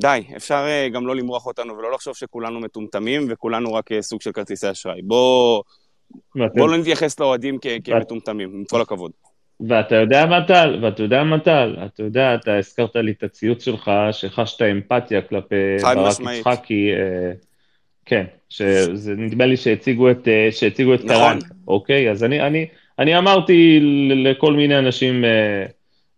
די, 0.00 0.22
אפשר 0.36 0.66
uh, 0.66 0.92
גם 0.92 1.06
לא 1.06 1.16
למרוח 1.16 1.46
אותנו 1.46 1.78
ולא 1.78 1.92
לחשוב 1.92 2.16
שכולנו 2.16 2.60
מטומטמים 2.60 3.26
וכולנו 3.28 3.74
רק 3.74 3.92
uh, 3.92 4.00
סוג 4.00 4.22
של 4.22 4.32
כרטיסי 4.32 4.70
אשראי. 4.70 5.02
בוא, 5.02 5.62
בוא 6.34 6.68
לא 6.68 6.78
נתייחס 6.78 7.20
לאוהדים 7.20 7.58
כמטומטמים, 7.84 8.50
עם 8.54 8.64
כל 8.64 8.80
הכבוד. 8.80 9.10
ואתה 9.60 9.94
יודע 9.94 10.26
מה 10.26 10.46
טל, 10.46 10.78
ואתה 10.82 11.02
יודע 11.02 11.24
מה 11.24 11.38
טל, 11.38 11.76
אתה 11.86 12.02
יודע, 12.02 12.34
אתה 12.34 12.56
הזכרת 12.58 12.96
לי 12.96 13.10
את 13.10 13.22
הציוץ 13.22 13.64
שלך, 13.64 13.90
שחשת 14.12 14.62
אמפתיה 14.62 15.22
כלפי 15.22 15.76
ברק 15.82 16.20
יצחקי, 16.20 16.90
אה, 16.92 17.32
כן, 18.06 18.24
שזה 18.48 19.14
נדמה 19.14 19.46
לי 19.46 19.56
שהציגו 19.56 20.10
את, 20.10 20.28
אה, 20.28 20.48
שהציגו 20.50 20.94
את 20.94 21.04
נכון. 21.04 21.16
קרן, 21.16 21.38
אוקיי? 21.68 22.10
אז 22.10 22.24
אני, 22.24 22.40
אני, 22.40 22.66
אני 22.98 23.18
אמרתי 23.18 23.80
לכל 24.24 24.52
מיני 24.52 24.78
אנשים, 24.78 25.24
אה, 25.24 25.30
אה, 25.30 25.66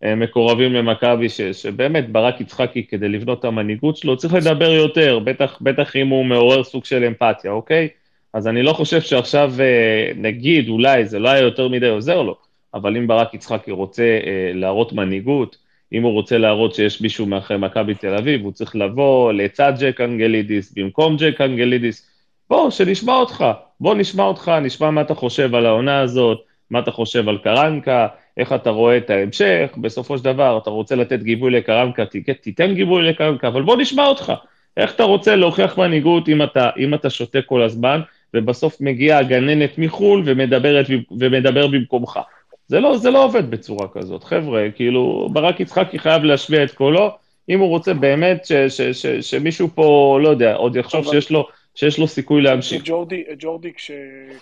מקורבים 0.03 0.75
למכבי, 0.75 1.29
שבאמת 1.53 2.11
ברק 2.13 2.41
יצחקי 2.41 2.87
כדי 2.87 3.09
לבנות 3.09 3.41
את 3.41 3.45
המנהיגות 3.45 3.97
שלו, 3.97 4.17
צריך 4.17 4.35
לדבר 4.35 4.71
יותר, 4.71 5.19
בטח, 5.19 5.59
בטח 5.61 5.97
אם 5.97 6.09
הוא 6.09 6.25
מעורר 6.25 6.65
סוג 6.65 6.85
של 6.85 7.05
אמפתיה, 7.05 7.51
אוקיי? 7.51 7.89
אז 8.33 8.49
אני 8.49 8.63
לא 8.63 8.73
חושב 8.73 9.01
שעכשיו 9.01 9.53
אה, 9.61 10.13
נגיד, 10.17 10.69
אולי 10.69 11.07
זה 11.07 11.19
לא 11.19 11.29
היה 11.29 11.43
יותר 11.43 11.69
מדי 11.69 11.89
עוזר 11.89 12.23
לו, 12.23 12.37
אבל 12.75 12.97
אם 12.97 13.07
ברק 13.07 13.35
יצחקי 13.35 13.71
רוצה 13.71 14.03
אה, 14.03 14.53
להראות 14.55 14.93
מנהיגות, 14.93 15.57
אם 15.93 16.03
הוא 16.03 16.13
רוצה 16.13 16.39
להראות 16.39 16.75
שיש 16.75 17.01
מישהו 17.01 17.27
מאחורי 17.27 17.59
מכבי 17.59 17.95
תל 17.95 18.15
אביב, 18.15 18.45
הוא 18.45 18.53
צריך 18.53 18.77
לבוא 18.77 19.33
לצד 19.33 19.73
ג'ק 19.81 20.01
אנגלידיס, 20.01 20.73
במקום 20.73 21.17
ג'ק 21.17 21.41
אנגלידיס. 21.41 22.11
בוא, 22.51 22.71
שנשמע 22.71 23.15
אותך, 23.15 23.45
בוא 23.81 23.95
נשמע 23.95 24.25
אותך, 24.25 24.53
נשמע 24.63 24.91
מה 24.91 25.01
אתה 25.01 25.15
חושב 25.15 25.55
על 25.55 25.67
העונה 25.67 26.01
הזאת, 26.01 26.39
מה 26.71 26.79
אתה 26.79 26.91
חושב 26.91 27.29
על 27.29 27.39
קרנקה, 27.39 28.07
איך 28.39 28.53
אתה 28.53 28.71
רואה 28.71 28.97
את 28.97 29.11
ההמשך, 29.11 29.71
בסופו 29.77 30.19
של 30.19 30.25
דבר 30.25 30.59
אתה 30.63 30.71
רוצה 30.71 30.97
לתת 30.97 31.23
גיבוי 31.23 31.51
לקרנקה, 31.51 32.05
תיתן 32.41 32.75
גיבוי 32.75 33.03
לקרנקה, 33.03 33.49
אבל 33.49 33.63
בוא 33.63 33.77
נשמע 33.77 34.07
אותך. 34.07 34.33
איך 34.77 34.95
אתה 34.95 35.03
רוצה 35.03 35.37
להוכיח 35.37 35.79
מנהיגות 35.79 36.29
אם 36.29 36.43
אתה, 36.43 36.71
אם 36.79 36.95
אתה 36.95 37.11
שותה 37.11 37.43
כל 37.43 37.63
הזמן, 37.63 38.01
ובסוף 38.35 38.81
מגיעה 38.81 39.19
הגננת 39.19 39.79
מחו"ל 39.79 40.23
ומדברת, 40.25 40.87
ומדבר 41.19 41.67
במקומך. 41.67 42.19
זה 42.67 42.81
לא, 42.81 42.97
זה 42.97 43.11
לא 43.11 43.25
עובד 43.25 43.51
בצורה 43.51 43.89
כזאת. 43.89 44.25
חבר'ה, 44.25 44.67
כאילו, 44.75 45.29
ברק 45.33 45.61
יצחקי 45.61 45.99
חייב 45.99 46.25
להשמיע 46.25 46.65
את 46.65 46.71
קולו, 46.71 47.11
אם 47.49 47.61
הוא 47.61 47.69
רוצה 47.69 47.95
באמת 47.95 48.45
ש, 48.47 48.53
ש, 48.53 48.81
ש, 48.81 48.83
ש, 48.83 49.07
שמישהו 49.07 49.69
פה, 49.75 50.19
לא 50.23 50.29
יודע, 50.29 50.55
עוד 50.55 50.77
יחשוב. 50.77 51.05
שיש 51.05 51.31
לו 51.31 51.49
שיש 51.79 51.99
לו 51.99 52.09
סיכוי 52.09 52.43
להמשיך. 52.43 52.83
ג'ורדי, 52.85 53.25
ג'ורדי 53.39 53.73
כש, 53.73 53.91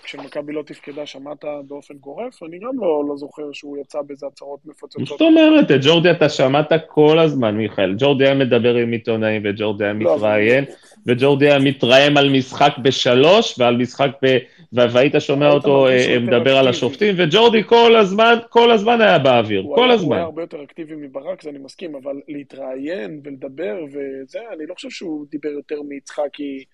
כשמכבי 0.03 0.53
לא 0.53 0.62
תפקדה, 0.62 1.07
שמעת 1.07 1.45
באופן 1.68 1.95
גורף? 1.95 2.43
אני 2.43 2.59
גם 2.59 2.70
לא, 2.80 3.05
לא 3.09 3.16
זוכר 3.16 3.43
שהוא 3.53 3.78
יצא 3.78 4.03
באיזה 4.03 4.26
הצהרות 4.26 4.61
מפוצצות. 4.66 5.07
זאת 5.07 5.20
אומרת, 5.20 5.70
את 5.70 5.76
ג'ורדי 5.82 6.11
אתה 6.11 6.28
שמעת 6.28 6.72
כל 6.87 7.18
הזמן, 7.18 7.57
מיכאל. 7.57 7.95
ג'ורדי 7.99 8.24
היה 8.24 8.34
מדבר 8.34 8.74
עם 8.74 8.93
עיתונאים, 8.93 9.43
וג'ורדי 9.45 9.84
היה 9.84 9.93
לא, 9.93 10.16
מתראיין. 10.16 10.64
וג'ורדי 11.07 11.47
היה 11.47 11.59
מתראיין 11.59 12.16
על 12.16 12.30
משחק 12.30 12.72
בשלוש, 12.82 13.59
ועל 13.59 13.76
משחק 13.76 14.11
ב... 14.24 14.39
והיית 14.72 15.14
שומע 15.18 15.51
אותו 15.51 15.89
אה, 15.89 16.18
מדבר 16.20 16.57
על 16.57 16.68
השופטים, 16.68 17.14
וג'ורדי 17.18 17.64
כל 17.64 17.97
הזמן, 17.97 18.34
כל 18.49 18.70
הזמן 18.70 19.01
היה 19.01 19.18
באוויר, 19.18 19.66
כל 19.74 19.91
הזמן. 19.91 20.07
הוא 20.09 20.14
היה 20.14 20.24
הרבה 20.24 20.43
יותר 20.43 20.62
אקטיבי 20.62 20.95
מברק, 20.95 21.43
זה 21.43 21.51
אני 21.51 21.59
מסכים, 21.59 21.95
אבל 21.95 22.20
להתראיין 22.28 23.20
ולדבר 23.24 23.76
וזה, 23.84 24.41
אני 24.53 24.66
לא 24.66 24.74
חושב 24.74 24.91
שהוא 24.91 25.26
דיבר 25.30 25.49
יותר 25.49 25.82
מיצחקי. 25.89 26.64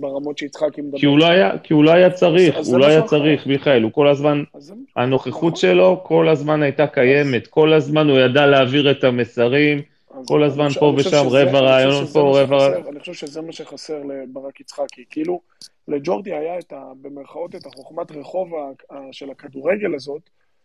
ברמות 0.00 0.38
שיצחקי 0.38 0.80
מדבר. 0.80 0.98
כי 0.98 1.06
הוא 1.06 1.18
לא 1.18 1.26
היה, 1.26 1.58
כי 1.58 1.74
הוא 1.74 1.84
לא 1.84 1.90
היה 1.90 2.10
צריך, 2.10 2.56
הוא 2.66 2.78
לא 2.78 2.86
היה 2.86 3.02
צריך, 3.02 3.46
מיכאל, 3.46 3.82
הוא 3.82 3.92
כל 3.92 4.08
הזמן, 4.08 4.42
הנוכחות 4.96 5.56
שלו 5.56 6.00
כל 6.04 6.28
הזמן 6.28 6.62
הייתה 6.62 6.86
קיימת, 6.86 7.46
כל 7.46 7.72
הזמן 7.72 8.08
הוא 8.08 8.18
ידע 8.18 8.46
להעביר 8.46 8.90
את 8.90 9.04
המסרים, 9.04 9.82
כל 10.26 10.42
הזמן 10.42 10.68
פה 10.68 10.94
ושם, 10.96 11.24
רבע 11.30 11.60
רעיון 11.60 12.06
פה, 12.06 12.40
רבע... 12.40 12.88
אני 12.88 13.00
חושב 13.00 13.12
שזה 13.12 13.40
מה 13.40 13.52
שחסר 13.52 14.02
לברק 14.02 14.60
יצחקי, 14.60 15.04
כאילו, 15.10 15.40
לג'ורדי 15.88 16.32
היה 16.34 16.58
את 16.58 16.72
ה... 16.72 16.92
במרכאות 17.02 17.54
את 17.54 17.66
החוכמת 17.66 18.12
רחוב 18.12 18.52
של 19.12 19.30
הכדורגל 19.30 19.94
הזאת, 19.94 20.22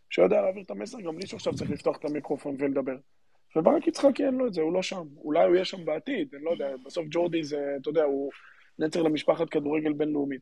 שיודע 0.10 0.42
להעביר 0.42 0.64
את 0.64 0.72
המסר 0.72 1.02
גם 1.02 1.16
בלי 1.16 1.28
שעכשיו 1.28 1.54
צריך 1.54 1.72
לפתוח 1.72 1.98
את 1.98 2.06
המיקרופון 2.06 2.56
ולדבר. 2.60 2.96
וברק 3.56 3.88
יצחקי 3.88 4.26
אין 4.26 4.34
לו 4.34 4.48
את 4.48 4.54
זה, 4.54 4.62
הוא 4.62 4.74
לא 4.74 4.82
שם. 4.82 5.04
אולי 5.24 5.46
הוא 5.46 5.56
יהיה 5.56 5.66
שם 5.66 5.86
בעתיד, 5.86 6.28
אני 6.36 6.44
לא 6.44 6.52
יודע, 6.52 6.68
בסוף 6.86 7.06
ג'ורדי 7.12 7.44
זה, 7.44 7.76
אתה 7.82 7.90
יודע, 7.90 8.04
הוא... 8.04 8.32
נצר 8.82 9.02
למשפחת 9.02 9.50
כדורגל 9.50 9.94
בינלאומית. 9.94 10.42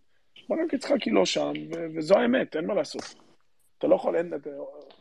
ברק 0.50 0.74
יצחקי 0.74 1.10
לא 1.10 1.26
שם, 1.26 1.54
וזו 1.96 2.18
האמת, 2.18 2.56
אין 2.56 2.66
מה 2.66 2.74
לעשות. 2.74 3.16
אתה 3.78 3.88
לא 3.88 3.96
יכול, 3.96 4.16
אין... 4.16 4.34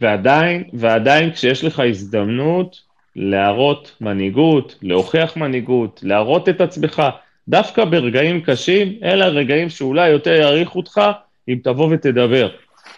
ועדיין, 0.00 0.64
ועדיין 0.72 1.32
כשיש 1.32 1.64
לך 1.64 1.80
הזדמנות 1.80 2.80
להראות 3.16 3.96
מנהיגות, 4.00 4.78
להוכיח 4.82 5.36
מנהיגות, 5.36 6.00
להראות 6.02 6.48
את 6.48 6.60
עצמך, 6.60 7.02
דווקא 7.48 7.84
ברגעים 7.84 8.40
קשים, 8.40 8.98
אלה 9.02 9.24
הרגעים 9.24 9.68
שאולי 9.68 10.08
יותר 10.08 10.30
יעריכו 10.30 10.78
אותך 10.78 11.00
אם 11.48 11.58
תבוא 11.62 11.88
ותדבר, 11.94 12.48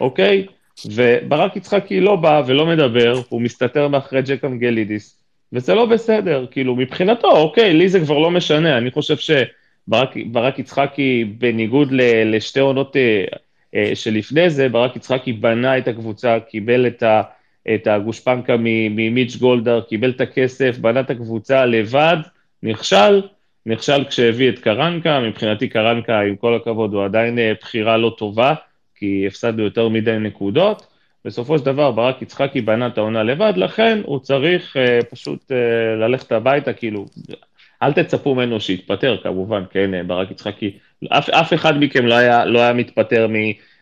אוקיי? 0.01 0.45
וברק 0.91 1.55
יצחקי 1.55 1.99
לא 1.99 2.15
בא 2.15 2.41
ולא 2.47 2.65
מדבר, 2.65 3.21
הוא 3.29 3.41
מסתתר 3.41 3.87
מאחורי 3.87 4.21
ג'ק 4.21 4.45
אנגלידיס, 4.45 5.21
וזה 5.53 5.75
לא 5.75 5.85
בסדר, 5.85 6.45
כאילו, 6.51 6.75
מבחינתו, 6.75 7.31
אוקיי, 7.31 7.73
לי 7.73 7.89
זה 7.89 7.99
כבר 7.99 8.17
לא 8.17 8.31
משנה, 8.31 8.77
אני 8.77 8.91
חושב 8.91 9.17
ש... 9.17 9.31
ברק, 9.87 10.17
ברק 10.31 10.59
יצחקי, 10.59 11.25
בניגוד 11.37 11.91
ל, 11.91 12.01
לשתי 12.35 12.59
עונות 12.59 12.95
אה, 12.95 13.25
אה, 13.75 13.91
שלפני 13.95 14.49
זה, 14.49 14.69
ברק 14.69 14.95
יצחקי 14.95 15.33
בנה 15.33 15.77
את 15.77 15.87
הקבוצה, 15.87 16.39
קיבל 16.39 16.87
את, 16.87 17.03
ה, 17.03 17.21
את 17.75 17.87
הגושפנקה 17.87 18.55
ממיץ' 18.59 19.35
גולדהר, 19.35 19.81
קיבל 19.81 20.09
את 20.09 20.21
הכסף, 20.21 20.77
בנה 20.77 20.99
את 20.99 21.09
הקבוצה 21.09 21.65
לבד, 21.65 22.17
נכשל, 22.63 23.21
נכשל 23.65 24.03
כשהביא 24.03 24.49
את 24.49 24.59
קרנקה, 24.59 25.19
מבחינתי 25.19 25.67
קרנקה, 25.67 26.19
עם 26.19 26.35
כל 26.35 26.55
הכבוד, 26.55 26.93
הוא 26.93 27.05
עדיין 27.05 27.39
אה, 27.39 27.53
בחירה 27.61 27.97
לא 27.97 28.15
טובה, 28.17 28.53
כי 28.95 29.23
הפסדנו 29.27 29.63
יותר 29.63 29.89
מדי 29.89 30.17
נקודות. 30.19 30.91
בסופו 31.25 31.59
של 31.59 31.65
דבר 31.65 31.91
ברק 31.91 32.21
יצחקי 32.21 32.61
בנה 32.61 32.87
את 32.87 32.97
העונה 32.97 33.23
לבד, 33.23 33.53
לכן 33.55 33.99
הוא 34.03 34.19
צריך 34.19 34.75
uh, 34.75 35.05
פשוט 35.05 35.51
uh, 35.51 35.99
ללכת 35.99 36.31
הביתה, 36.31 36.73
כאילו, 36.73 37.05
אל 37.83 37.93
תצפו 37.93 38.35
ממנו 38.35 38.59
שיתפטר, 38.59 39.17
כמובן, 39.23 39.63
כן, 39.71 40.07
ברק 40.07 40.31
יצחקי, 40.31 40.77
אף, 41.09 41.29
אף 41.29 41.53
אחד 41.53 41.79
מכם 41.79 42.05
לא 42.05 42.13
היה, 42.13 42.45
לא 42.45 42.59
היה 42.59 42.73
מתפטר 42.73 43.27
מ, 43.27 43.33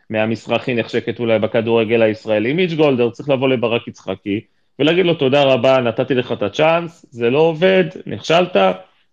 מהמשרה 0.09 0.55
הכי 0.55 0.75
נחשקת 0.75 1.19
אולי 1.19 1.39
בכדורגל 1.39 2.01
הישראלי. 2.01 2.53
מיץ' 2.53 2.73
גולדר 2.73 3.09
צריך 3.09 3.29
לבוא 3.29 3.49
לברק 3.49 3.87
יצחקי 3.87 4.41
ולהגיד 4.79 5.05
לו 5.05 5.13
תודה 5.13 5.43
רבה, 5.43 5.79
נתתי 5.79 6.15
לך 6.15 6.31
את 6.31 6.43
הצ'אנס, 6.43 7.05
זה 7.11 7.29
לא 7.29 7.39
עובד, 7.39 7.83
נכשלת, 8.05 8.55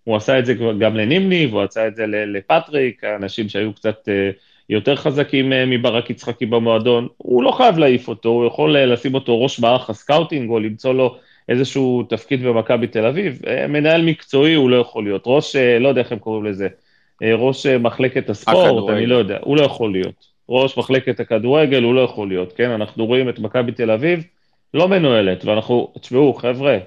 הוא 0.04 0.16
עשה 0.16 0.38
את 0.38 0.46
זה 0.46 0.54
גם 0.54 0.96
לנימני, 0.96 1.46
והוא 1.46 1.62
עשה 1.62 1.86
את 1.86 1.96
זה 1.96 2.04
לפטריק, 2.06 3.04
אנשים 3.04 3.48
שהיו 3.48 3.72
קצת 3.72 4.08
אה, 4.08 4.30
יותר 4.68 4.96
חזקים 4.96 5.52
אה, 5.52 5.66
מברק 5.66 6.10
יצחקי 6.10 6.46
במועדון, 6.46 7.08
הוא 7.16 7.42
לא 7.42 7.50
חייב 7.50 7.78
להעיף 7.78 8.08
אותו, 8.08 8.28
הוא 8.28 8.46
יכול 8.46 8.76
אה, 8.76 8.86
לשים 8.86 9.14
אותו 9.14 9.42
ראש 9.42 9.60
מערך 9.60 9.90
הסקאוטינג 9.90 10.50
או 10.50 10.60
למצוא 10.60 10.94
לו 10.94 11.16
איזשהו 11.48 12.02
תפקיד 12.02 12.42
במכבי 12.42 12.86
תל 12.86 13.06
אביב, 13.06 13.40
אה, 13.46 13.66
מנהל 13.66 14.02
מקצועי 14.02 14.54
הוא 14.54 14.70
לא 14.70 14.76
יכול 14.76 15.04
להיות, 15.04 15.22
ראש, 15.26 15.56
אה, 15.56 15.78
לא 15.78 15.88
יודע 15.88 16.00
איך 16.00 16.12
הם 16.12 16.18
קוראים 16.18 16.44
לזה, 16.44 16.68
אה, 17.22 17.34
ראש 17.34 17.66
מחלקת 17.66 18.30
הספורט, 18.30 18.66
הכדורגל. 18.66 18.94
אני 18.94 19.06
לא 19.06 19.16
יודע, 19.16 19.38
הוא 19.40 19.56
לא 19.56 19.62
יכול 19.62 19.92
להיות. 19.92 20.36
ראש 20.48 20.78
מחלקת 20.78 21.20
הכדורגל 21.20 21.82
הוא 21.82 21.94
לא 21.94 22.00
יכול 22.00 22.28
להיות, 22.28 22.52
כן? 22.52 22.70
אנחנו 22.70 23.06
רואים 23.06 23.28
את 23.28 23.38
מכבי 23.38 23.72
תל 23.72 23.90
אביב 23.90 24.24
לא 24.74 24.88
מנוהלת, 24.88 25.44
ואנחנו, 25.44 25.92
תשמעו, 26.00 26.34
חבר'ה, 26.34 26.78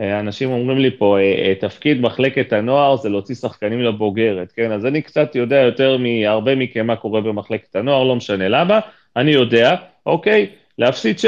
אנשים 0.00 0.50
אומרים 0.50 0.78
לי 0.78 0.90
פה, 0.90 1.16
תפקיד 1.60 2.00
מחלקת 2.00 2.52
הנוער 2.52 2.96
זה 2.96 3.08
להוציא 3.08 3.34
שחקנים 3.34 3.80
לבוגרת, 3.80 4.52
כן? 4.52 4.72
אז 4.72 4.86
אני 4.86 5.02
קצת 5.02 5.34
יודע 5.34 5.56
יותר 5.56 5.96
מהרבה 5.96 6.54
מכם 6.54 6.86
מה 6.86 6.96
קורה 6.96 7.20
במחלקת 7.20 7.76
הנוער, 7.76 8.04
לא 8.04 8.16
משנה 8.16 8.48
למה, 8.48 8.80
אני 9.16 9.30
יודע, 9.30 9.74
אוקיי? 10.06 10.46
להפסיד 10.78 11.16
7-0 11.18 11.22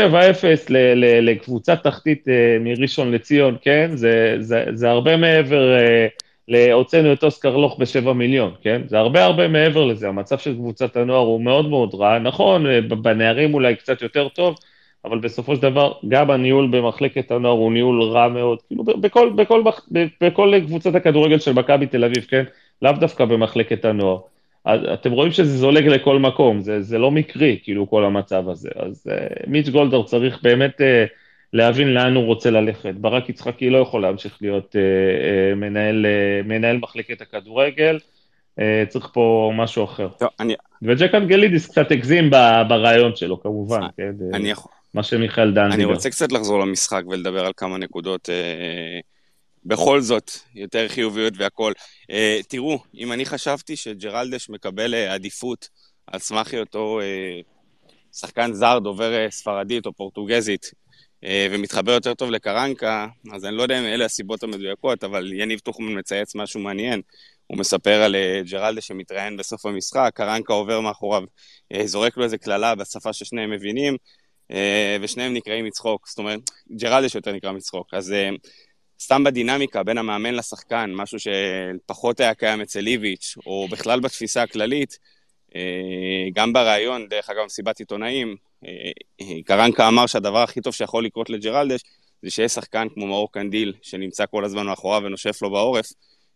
לקבוצה 1.22 1.76
תחתית 1.76 2.28
אה, 2.28 2.56
מראשון 2.60 3.12
לציון, 3.12 3.56
כן? 3.62 3.90
זה, 3.94 4.36
זה, 4.40 4.64
זה 4.74 4.90
הרבה 4.90 5.16
מעבר, 5.16 5.74
אה, 5.74 6.72
הוצאנו 6.72 7.12
את 7.12 7.24
אוסקר 7.24 7.56
לוך 7.56 7.78
ב-7 7.78 8.12
מיליון, 8.12 8.54
כן? 8.62 8.82
זה 8.86 8.98
הרבה 8.98 9.24
הרבה 9.24 9.48
מעבר 9.48 9.84
לזה, 9.84 10.08
המצב 10.08 10.38
של 10.38 10.54
קבוצת 10.54 10.96
הנוער 10.96 11.26
הוא 11.26 11.40
מאוד 11.40 11.68
מאוד 11.68 11.94
רע. 11.94 12.18
נכון, 12.18 12.66
אה, 12.66 12.80
בנערים 12.80 13.54
אולי 13.54 13.76
קצת 13.76 14.02
יותר 14.02 14.28
טוב, 14.28 14.56
אבל 15.04 15.18
בסופו 15.18 15.56
של 15.56 15.62
דבר, 15.62 15.92
גם 16.08 16.30
הניהול 16.30 16.68
במחלקת 16.70 17.30
הנוער 17.30 17.54
הוא 17.54 17.72
ניהול 17.72 18.02
רע 18.02 18.28
מאוד, 18.28 18.58
כאילו 18.62 18.84
בכל, 18.84 19.30
בכל, 19.30 19.62
בכל, 19.62 20.00
בכל 20.20 20.52
קבוצת 20.66 20.94
הכדורגל 20.94 21.38
של 21.38 21.52
מכבי 21.52 21.86
תל 21.86 22.04
אביב, 22.04 22.26
כן? 22.28 22.44
לאו 22.82 22.92
דווקא 22.92 23.24
במחלקת 23.24 23.84
הנוער. 23.84 24.18
אתם 24.74 25.12
רואים 25.12 25.32
שזה 25.32 25.58
זולג 25.58 25.86
לכל 25.86 26.18
מקום, 26.18 26.60
זה, 26.60 26.82
זה 26.82 26.98
לא 26.98 27.10
מקרי, 27.10 27.58
כאילו, 27.62 27.90
כל 27.90 28.04
המצב 28.04 28.48
הזה. 28.48 28.68
אז 28.76 29.10
uh, 29.10 29.44
מיץ' 29.46 29.68
גולדור 29.68 30.04
צריך 30.04 30.38
באמת 30.42 30.80
uh, 30.80 30.84
להבין 31.52 31.94
לאן 31.94 32.14
הוא 32.14 32.24
רוצה 32.24 32.50
ללכת. 32.50 32.94
ברק 32.94 33.28
יצחקי 33.28 33.70
לא 33.70 33.78
יכול 33.78 34.02
להמשיך 34.02 34.38
להיות 34.40 34.66
uh, 34.72 34.74
uh, 34.74 35.54
מנהל, 35.54 36.06
uh, 36.06 36.48
מנהל 36.48 36.78
מחלקת 36.78 37.20
הכדורגל, 37.20 37.98
uh, 38.58 38.62
צריך 38.88 39.10
פה 39.12 39.52
משהו 39.54 39.84
אחר. 39.84 40.08
טוב, 40.18 40.28
אני... 40.40 40.54
וג'ק 40.82 41.14
אנגלידיס 41.14 41.66
קצת 41.66 41.90
הגזים 41.90 42.30
ברעיון 42.68 43.16
שלו, 43.16 43.40
כמובן, 43.40 43.80
כן? 43.96 44.12
אני 44.34 44.50
יכול... 44.50 44.72
מה 44.94 45.02
שמיכאל 45.02 45.52
דן 45.52 45.72
אני 45.72 45.84
רוצה 45.84 46.10
קצת 46.10 46.32
לחזור 46.32 46.60
למשחק 46.60 47.02
ולדבר 47.08 47.46
על 47.46 47.52
כמה 47.56 47.78
נקודות. 47.78 48.28
Uh, 48.28 49.15
בכל 49.66 50.00
זאת, 50.00 50.30
יותר 50.54 50.88
חיוביות 50.88 51.34
והכול. 51.36 51.72
Uh, 52.02 52.44
תראו, 52.48 52.78
אם 52.94 53.12
אני 53.12 53.24
חשבתי 53.24 53.76
שג'רלדש 53.76 54.48
מקבל 54.48 54.94
uh, 54.94 55.12
עדיפות 55.12 55.68
על 56.06 56.18
סמך 56.20 56.52
היותו 56.52 57.00
uh, 57.00 57.46
שחקן 58.16 58.52
זר 58.52 58.78
דובר 58.78 59.26
uh, 59.26 59.30
ספרדית 59.30 59.86
או 59.86 59.92
פורטוגזית, 59.92 60.64
uh, 60.64 61.28
ומתחבר 61.50 61.92
יותר 61.92 62.14
טוב 62.14 62.30
לקרנקה, 62.30 63.06
אז 63.32 63.44
אני 63.44 63.56
לא 63.56 63.62
יודע 63.62 63.78
אם 63.80 63.84
אלה 63.84 64.04
הסיבות 64.04 64.42
המדויקות, 64.42 65.04
אבל 65.04 65.32
יניב 65.32 65.58
טוחמן 65.58 65.98
מצייץ 65.98 66.34
משהו 66.34 66.60
מעניין. 66.60 67.02
הוא 67.46 67.58
מספר 67.58 68.02
על 68.02 68.14
uh, 68.14 68.50
ג'רלדש 68.50 68.86
שמתראיין 68.86 69.36
בסוף 69.36 69.66
המשחק, 69.66 70.10
קרנקה 70.14 70.52
עובר 70.52 70.80
מאחוריו, 70.80 71.22
uh, 71.74 71.86
זורק 71.86 72.16
לו 72.16 72.24
איזה 72.24 72.38
קללה 72.38 72.74
בשפה 72.74 73.12
ששניהם 73.12 73.50
מבינים, 73.50 73.96
uh, 74.52 74.54
ושניהם 75.00 75.34
נקראים 75.34 75.64
מצחוק. 75.64 76.08
זאת 76.08 76.18
אומרת, 76.18 76.40
ג'רלדש 76.80 77.14
יותר 77.14 77.32
נקרא 77.32 77.52
מצחוק. 77.52 77.94
אז... 77.94 78.14
סתם 79.00 79.24
בדינמיקה 79.24 79.82
בין 79.82 79.98
המאמן 79.98 80.34
לשחקן, 80.34 80.90
משהו 80.94 81.18
שפחות 81.18 82.20
היה 82.20 82.34
קיים 82.34 82.60
אצל 82.60 82.86
איביץ', 82.86 83.34
או 83.46 83.66
בכלל 83.70 84.00
בתפיסה 84.00 84.42
הכללית, 84.42 84.98
אה, 85.56 85.60
גם 86.34 86.52
בריאיון, 86.52 87.08
דרך 87.08 87.30
אגב, 87.30 87.44
מסיבת 87.44 87.78
עיתונאים, 87.78 88.36
אה, 88.66 88.70
אה, 89.20 89.42
קרנקה 89.44 89.88
אמר 89.88 90.06
שהדבר 90.06 90.42
הכי 90.42 90.60
טוב 90.60 90.74
שיכול 90.74 91.04
לקרות 91.04 91.30
לג'רלדש, 91.30 91.80
זה 92.22 92.30
שיש 92.30 92.52
שחקן 92.52 92.88
כמו 92.94 93.06
מאור 93.06 93.32
קנדיל, 93.32 93.72
שנמצא 93.82 94.24
כל 94.30 94.44
הזמן 94.44 94.66
מאחוריו 94.66 95.02
ונושף 95.04 95.42
לו 95.42 95.50
בעורף, 95.50 95.86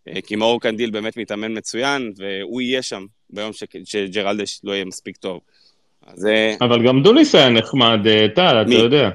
אה, 0.08 0.20
כי 0.20 0.36
מאור 0.36 0.60
קנדיל 0.60 0.90
באמת 0.90 1.16
מתאמן 1.16 1.58
מצוין, 1.58 2.12
והוא 2.16 2.60
יהיה 2.60 2.82
שם 2.82 3.04
ביום 3.30 3.52
ש... 3.52 3.64
שג'רלדש 3.84 4.60
לא 4.64 4.72
יהיה 4.72 4.84
מספיק 4.84 5.16
טוב. 5.16 5.40
אז... 6.06 6.26
אה, 6.26 6.54
אבל 6.60 6.86
גם 6.86 7.02
דוליס 7.02 7.34
היה 7.34 7.48
נחמד, 7.48 8.06
אה, 8.06 8.26
טל, 8.34 8.62
אתה 8.62 8.74
יודע. 8.74 9.10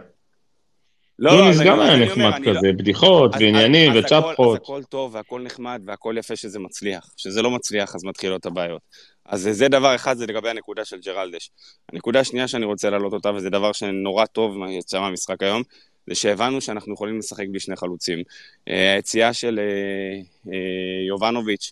לא, 1.19 1.39
לא, 1.39 1.65
גם 1.65 1.79
היה 1.79 2.05
נחמד 2.05 2.39
לא- 2.39 2.53
כזה. 2.53 2.73
בדיחות 2.77 3.31
ועניינים 3.39 3.91
וצ'פחות. 3.95 4.57
אז 4.57 4.63
הכל 4.63 4.83
טוב 4.83 5.15
והכל 5.15 5.41
נחמד 5.41 5.81
והכל 5.85 6.15
יפה 6.19 6.35
שזה 6.35 6.59
מצליח. 6.59 7.13
כשזה 7.17 7.41
לא 7.41 7.51
מצליח 7.51 7.95
אז 7.95 8.03
מתחילות 8.03 8.45
הבעיות. 8.45 8.81
אז 9.25 9.49
זה 9.51 9.67
דבר 9.67 9.95
אחד, 9.95 10.17
זה 10.17 10.25
לגבי 10.25 10.49
הנקודה 10.49 10.85
של 10.85 10.99
ג'רלדש. 10.99 11.49
הנקודה 11.93 12.19
השנייה 12.19 12.47
שאני 12.47 12.65
רוצה 12.65 12.89
להעלות 12.89 13.13
אותה, 13.13 13.33
וזה 13.33 13.49
דבר 13.49 13.71
שנורא 13.71 14.25
טוב 14.25 14.55
יצא 14.69 14.99
מהמשחק 14.99 15.43
היום, 15.43 15.63
זה 16.07 16.15
שהבנו 16.15 16.61
שאנחנו 16.61 16.93
יכולים 16.93 17.19
לשחק 17.19 17.45
בלי 17.49 17.59
שני 17.59 17.75
חלוצים. 17.75 18.23
אה, 18.67 18.93
היציאה 18.93 19.33
של 19.33 19.59
אה, 19.59 20.21
אה, 20.53 21.07
יובנוביץ', 21.07 21.71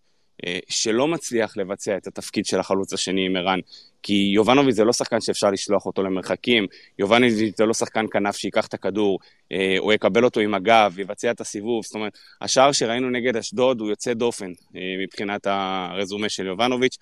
שלא 0.70 1.08
מצליח 1.08 1.58
לבצע 1.58 1.98
את 1.98 2.08
התפקיד 2.08 2.46
של 2.46 2.60
החלוץ 2.60 2.94
השני 2.94 3.26
עם 3.26 3.36
ערן, 3.36 3.60
כי 4.04 4.32
יובנוביץ' 4.36 4.76
זה 4.76 4.84
לא 4.84 4.94
שחקן 4.94 5.22
שאפשר 5.22 5.52
לשלוח 5.52 5.86
אותו 5.86 6.04
למרחקים, 6.04 6.68
יובנוביץ' 7.00 7.58
זה 7.58 7.66
לא 7.66 7.74
שחקן 7.74 8.06
כנף 8.12 8.36
שייקח 8.36 8.68
את 8.68 8.74
הכדור, 8.74 9.20
או 9.80 9.94
יקבל 9.94 10.26
אותו 10.26 10.40
עם 10.40 10.54
הגב, 10.54 11.00
יבצע 11.00 11.32
את 11.32 11.42
הסיבוב, 11.42 11.84
זאת 11.84 11.96
אומרת, 11.96 12.18
השער 12.42 12.72
שראינו 12.72 13.10
נגד 13.10 13.38
אשדוד 13.38 13.82
הוא 13.82 13.90
יוצא 13.90 14.14
דופן 14.14 14.52
מבחינת 15.04 15.48
הרזומה 15.48 16.30
של 16.30 16.46
יובנוביץ', 16.46 16.98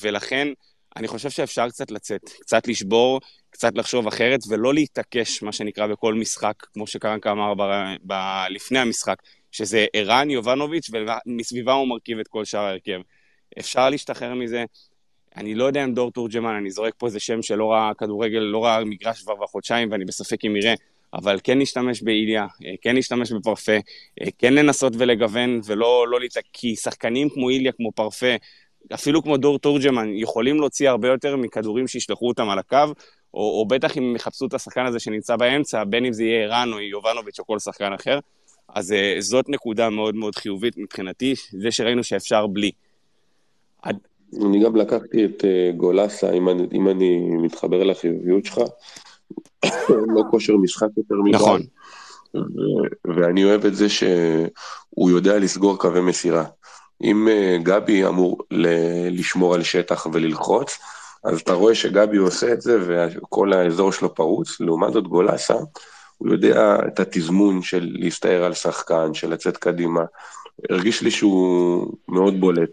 ולכן 0.00 0.48
אני 0.96 1.08
חושב 1.08 1.30
שאפשר 1.30 1.68
קצת 1.68 1.90
לצאת, 1.90 2.20
קצת 2.40 2.68
לשבור, 2.68 3.20
קצת 3.50 3.72
לחשוב 3.76 4.06
אחרת, 4.06 4.40
ולא 4.48 4.74
להתעקש, 4.74 5.42
מה 5.42 5.52
שנקרא, 5.52 5.86
בכל 5.86 6.14
משחק, 6.14 6.54
כמו 6.72 6.86
שקרנקה 6.86 7.30
אמר 7.30 7.54
ב- 7.54 7.96
ב- 8.06 8.44
לפני 8.50 8.78
המשחק, 8.78 9.16
שזה 9.56 9.86
ערן 9.92 10.30
יובנוביץ', 10.30 10.90
ומסביבה 10.92 11.72
הוא 11.72 11.88
מרכיב 11.88 12.18
את 12.18 12.28
כל 12.28 12.44
שאר 12.44 12.60
ההרכב. 12.60 13.00
אפשר 13.58 13.90
להשתחרר 13.90 14.34
מזה. 14.34 14.64
אני 15.36 15.54
לא 15.54 15.64
יודע 15.64 15.84
אם 15.84 15.94
דור 15.94 16.10
תורג'מן, 16.10 16.54
אני 16.54 16.70
זורק 16.70 16.94
פה 16.98 17.06
איזה 17.06 17.20
שם 17.20 17.42
שלא 17.42 17.72
ראה 17.72 17.94
כדורגל, 17.98 18.38
לא 18.38 18.64
ראה 18.64 18.84
מגרש 18.84 19.22
כבר 19.22 19.34
בחודשיים, 19.34 19.92
ואני 19.92 20.04
בספק 20.04 20.44
אם 20.44 20.56
יראה, 20.56 20.74
אבל 21.14 21.38
כן 21.44 21.58
להשתמש 21.58 22.02
באיליה, 22.02 22.46
אה, 22.66 22.74
כן 22.82 22.94
להשתמש 22.94 23.32
בפרפה, 23.32 23.72
אה, 24.22 24.26
כן 24.38 24.54
לנסות 24.54 24.92
ולגוון, 24.98 25.60
ולא 25.64 26.08
לא 26.08 26.20
להתעקש, 26.20 26.48
כי 26.52 26.76
שחקנים 26.76 27.28
כמו 27.28 27.50
איליה, 27.50 27.72
כמו 27.72 27.92
פרפה, 27.92 28.34
אפילו 28.94 29.22
כמו 29.22 29.36
דור 29.36 29.58
תורג'מן, 29.58 30.08
יכולים 30.14 30.56
להוציא 30.56 30.90
הרבה 30.90 31.08
יותר 31.08 31.36
מכדורים 31.36 31.88
שישלחו 31.88 32.28
אותם 32.28 32.48
על 32.48 32.58
הקו, 32.58 32.84
או, 33.34 33.60
או 33.60 33.66
בטח 33.68 33.98
אם 33.98 34.16
יחפשו 34.16 34.46
את 34.46 34.54
השחקן 34.54 34.86
הזה 34.86 34.98
שנמצא 34.98 35.36
באמצע, 35.36 35.84
בין 35.84 36.04
אם 36.04 36.12
זה 36.12 36.24
יהיה 36.24 36.44
ערן 36.44 36.72
או 36.72 36.80
יובנוביץ' 36.80 37.38
או 37.38 37.46
כל 37.46 37.58
שחקן 37.58 37.92
אחר. 37.92 38.18
אז 38.68 38.92
uh, 38.92 39.20
זאת 39.20 39.48
נקודה 39.48 39.90
מאוד 39.90 40.14
מאוד 40.14 40.36
חיובית 40.36 40.74
מבחינתי, 40.78 41.34
זה 41.50 41.70
שראינו 41.70 42.04
שאפשר 42.04 42.46
בלי. 42.46 42.70
אני 43.84 44.64
גם 44.64 44.76
לקחתי 44.76 45.24
את 45.24 45.44
uh, 45.44 45.76
גולסה, 45.76 46.32
אם 46.32 46.48
אני, 46.48 46.66
אם 46.72 46.88
אני 46.88 47.18
מתחבר 47.36 47.82
לחיוביות 47.82 48.44
שלך, 48.44 48.58
לא 50.14 50.22
כושר 50.30 50.56
משחק 50.56 50.88
יותר 50.96 51.14
מדי. 51.24 51.36
נכון. 51.36 51.62
ואני 53.04 53.44
אוהב 53.44 53.66
את 53.66 53.74
זה 53.74 53.88
שהוא 53.88 55.10
יודע 55.10 55.38
לסגור 55.38 55.78
קווי 55.78 56.00
מסירה. 56.00 56.44
אם 57.02 57.28
uh, 57.28 57.62
גבי 57.62 58.06
אמור 58.06 58.38
לשמור 59.10 59.54
על 59.54 59.62
שטח 59.62 60.06
וללחוץ, 60.12 60.78
אז 61.24 61.40
אתה 61.40 61.52
רואה 61.52 61.74
שגבי 61.74 62.16
עושה 62.16 62.52
את 62.52 62.60
זה 62.60 62.78
וכל 62.86 63.52
האזור 63.52 63.92
שלו 63.92 64.14
פרוץ, 64.14 64.60
לעומת 64.60 64.92
זאת 64.92 65.06
גולסה, 65.06 65.54
הוא 66.18 66.28
יודע 66.28 66.76
את 66.86 67.00
התזמון 67.00 67.62
של 67.62 67.88
להסתער 67.92 68.44
על 68.44 68.54
שחקן, 68.54 69.14
של 69.14 69.30
לצאת 69.30 69.56
קדימה. 69.56 70.04
הרגיש 70.70 71.02
לי 71.02 71.10
שהוא 71.10 71.92
מאוד 72.08 72.40
בולט 72.40 72.70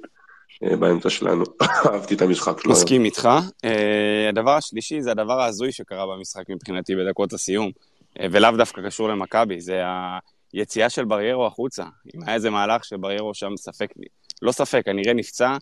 אה, 0.64 0.76
באמצע 0.76 1.10
שלנו. 1.10 1.44
אהבתי 1.86 2.14
את 2.14 2.22
המשחק 2.22 2.62
שלו. 2.62 2.72
מסכים 2.72 3.06
איתך. 3.06 3.30
אה, 3.66 4.30
הדבר 4.30 4.52
השלישי 4.52 5.02
זה 5.02 5.12
הדבר 5.12 5.42
ההזוי 5.42 5.72
שקרה 5.72 6.06
במשחק 6.08 6.50
מבחינתי 6.50 6.96
בדקות 6.96 7.34
הסיום, 7.34 7.72
אה, 8.20 8.28
ולאו 8.32 8.58
דווקא 8.58 8.82
קשור 8.86 9.10
למכבי, 9.10 9.62
זה 9.62 9.82
היציאה 10.54 10.90
של 10.90 11.06
בריירו 11.06 11.46
החוצה. 11.46 11.84
אם 12.16 12.24
היה 12.24 12.36
איזה 12.36 12.50
מהלך 12.50 12.86
שבריירו 12.86 13.34
שם 13.34 13.58
ספק, 13.58 13.94
לא 14.42 14.52
ספק, 14.52 14.82
כנראה 14.86 15.14
נפצע, 15.14 15.58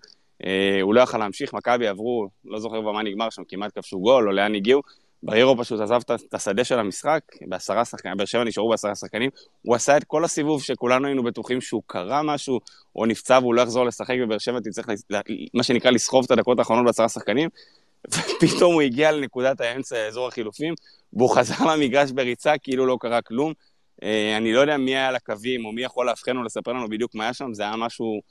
הוא 0.82 0.94
לא 0.94 1.02
יכל 1.02 1.18
להמשיך, 1.18 1.54
מכבי 1.54 1.88
עברו, 1.88 2.28
לא 2.46 2.60
זוכר 2.60 2.82
במה 2.82 3.04
נגמר 3.04 3.30
שם, 3.30 3.42
כמעט 3.48 3.72
כבשו 3.76 4.00
גול, 4.00 4.28
או 4.28 4.34
לאן 4.34 4.56
הגיעו. 4.56 4.82
בריירו 5.24 5.58
פשוט 5.58 5.80
עזב 5.80 6.02
את 6.28 6.34
השדה 6.34 6.64
של 6.64 6.80
המשחק, 6.80 7.20
בעשרה 7.48 7.86
שחקנים, 7.86 8.18
באר 8.18 8.26
שבע 8.26 8.44
נשארו 8.44 8.70
בעשרה 8.70 8.96
שחקנים, 8.96 9.30
הוא 9.62 9.76
עשה 9.76 9.98
את 9.98 10.04
כל 10.04 10.24
הסיבוב 10.24 10.64
שכולנו 10.64 11.08
היינו 11.08 11.24
בטוחים 11.24 11.62
שהוא 11.62 11.82
קרה 11.88 12.24
משהו, 12.24 12.60
או 12.96 13.06
נפצע 13.06 13.40
והוא 13.42 13.54
לא 13.54 13.62
יחזור 13.62 13.86
לשחק 13.86 14.16
בבאר 14.22 14.38
שבע, 14.38 14.60
תצטרך, 14.60 14.90
מה 15.54 15.64
שנקרא, 15.64 15.92
לסחוב 15.92 16.26
את 16.26 16.32
הדקות 16.32 16.60
האחרונות 16.60 16.86
בעשרה 16.86 17.10
שחקנים, 17.10 17.50
ופתאום 18.14 18.74
הוא 18.74 18.82
הגיע 18.82 19.12
לנקודת 19.12 19.62
האמצע, 19.62 20.08
אזור 20.08 20.28
החילופים, 20.28 20.74
והוא 21.14 21.36
חזר 21.36 21.66
למגרש 21.74 22.12
בריצה 22.12 22.58
כאילו 22.58 22.86
לא 22.86 22.98
קרה 23.00 23.22
כלום. 23.22 23.54
אה, 24.04 24.38
אני 24.38 24.54
לא 24.54 24.60
יודע 24.60 24.78
מי 24.78 24.96
היה 24.96 25.08
על 25.08 25.16
הקווים, 25.16 25.66
או 25.66 25.72
מי 25.72 25.84
יכול 25.84 26.06
לאבחן 26.06 26.38
או 26.38 26.44
לספר 26.44 26.74
לנו 26.74 26.90
בדיוק 26.90 27.16
מה 27.16 27.24
היה 27.24 27.34
שם, 27.34 27.54
זה 27.54 27.64
היה 27.64 27.76
משהו 27.76 28.22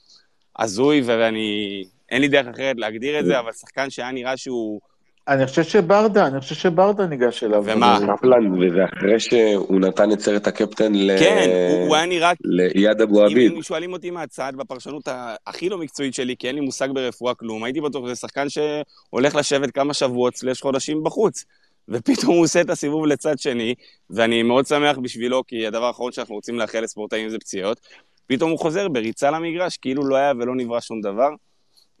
הזוי, 0.59 1.01
ואני 1.05 1.83
אין 2.09 2.21
לי 2.21 2.27
דרך 2.27 2.47
אחרת 2.47 2.75
להגדיר 2.79 3.19
את 3.19 3.25
זה, 3.25 3.39
אבל 3.39 3.51
שחקן 3.51 3.89
שהיה 3.89 4.11
נראה 4.11 4.37
שהוא... 4.37 4.90
אני 5.31 5.47
חושב 5.47 5.63
שברדה, 5.63 6.27
אני 6.27 6.39
חושב 6.39 6.55
שברדה 6.55 7.05
ניגש 7.05 7.43
אליו. 7.43 7.63
ומה? 7.65 7.99
קפלן, 8.17 8.53
וזה 8.53 8.85
אחרי 8.85 9.19
שהוא 9.19 9.81
נתן 9.81 10.11
את 10.11 10.19
סרט 10.19 10.47
הקפטן 10.47 10.95
ל... 10.95 11.19
כן, 11.19 11.49
הוא 11.87 11.95
היה 11.95 12.05
נראה... 12.05 12.31
ליד 12.75 13.01
אבו 13.01 13.23
עביד. 13.23 13.51
אם 13.51 13.61
שואלים 13.61 13.93
אותי 13.93 14.11
מהצד, 14.11 14.53
בפרשנות 14.55 15.07
הכי 15.47 15.69
לא 15.69 15.77
מקצועית 15.77 16.13
שלי, 16.13 16.35
כי 16.39 16.47
אין 16.47 16.55
לי 16.55 16.61
מושג 16.61 16.87
ברפואה 16.93 17.33
כלום, 17.33 17.63
הייתי 17.63 17.81
בטוח 17.81 18.05
שזה 18.05 18.15
שחקן 18.15 18.47
שהולך 18.49 19.35
לשבת 19.35 19.71
כמה 19.71 19.93
שבועות 19.93 20.35
סלש 20.35 20.61
חודשים 20.61 21.03
בחוץ. 21.03 21.45
ופתאום 21.89 22.35
הוא 22.35 22.43
עושה 22.43 22.61
את 22.61 22.69
הסיבוב 22.69 23.05
לצד 23.05 23.39
שני, 23.39 23.75
ואני 24.09 24.43
מאוד 24.43 24.65
שמח 24.65 24.97
בשבילו, 24.97 25.43
כי 25.47 25.67
הדבר 25.67 25.85
האחרון 25.85 26.11
שאנחנו 26.11 26.35
רוצים 26.35 26.59
לאחל 26.59 26.79
לספורטאים 26.79 27.29
זה 27.29 27.37
פציעות. 27.39 27.79
פתאום 28.27 28.51
הוא 28.51 28.59
חוזר 28.59 28.87
בריצה 28.87 29.31
למגרש, 29.31 29.77
כאילו 29.77 30.07
לא 30.07 30.15
היה 30.15 30.33
ולא 30.39 30.55
נברא 30.55 30.79
שום 30.79 31.01
דבר. 31.01 31.29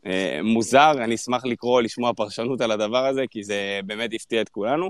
אה, 0.05 0.39
מוזר, 0.43 0.91
אני 0.91 1.15
אשמח 1.15 1.45
לקרוא, 1.45 1.81
לשמוע 1.81 2.13
פרשנות 2.13 2.61
על 2.61 2.71
הדבר 2.71 3.05
הזה, 3.05 3.23
כי 3.29 3.43
זה 3.43 3.79
באמת 3.85 4.09
הפתיע 4.13 4.41
את 4.41 4.49
כולנו. 4.49 4.89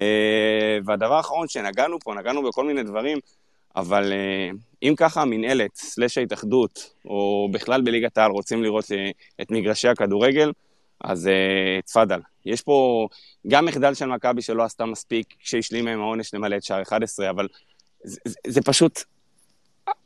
אה, 0.00 0.78
והדבר 0.84 1.14
האחרון 1.14 1.48
שנגענו 1.48 1.98
פה, 2.00 2.14
נגענו 2.14 2.42
בכל 2.42 2.64
מיני 2.64 2.82
דברים, 2.82 3.18
אבל 3.76 4.12
אה, 4.12 4.50
אם 4.82 4.94
ככה 4.96 5.22
המינהלת, 5.22 5.74
סלש 5.74 6.18
ההתאחדות, 6.18 6.94
או 7.04 7.48
בכלל 7.52 7.82
בליגת 7.82 8.18
העל 8.18 8.30
רוצים 8.30 8.62
לראות 8.62 8.84
את 9.40 9.50
מגרשי 9.50 9.88
הכדורגל, 9.88 10.52
אז 11.00 11.30
תפאדל. 11.86 12.20
יש 12.46 12.62
פה 12.62 13.08
גם 13.48 13.66
מחדל 13.66 13.94
של 13.94 14.06
מכבי 14.06 14.42
שלא 14.42 14.62
עשתה 14.62 14.84
מספיק 14.84 15.34
כשהשלימה 15.40 15.90
עם 15.90 16.00
העונש 16.00 16.34
למלא 16.34 16.56
את 16.56 16.62
שער 16.62 16.82
11, 16.82 17.30
אבל 17.30 17.48
זה, 18.04 18.20
זה, 18.24 18.34
זה 18.46 18.62
פשוט, 18.62 19.00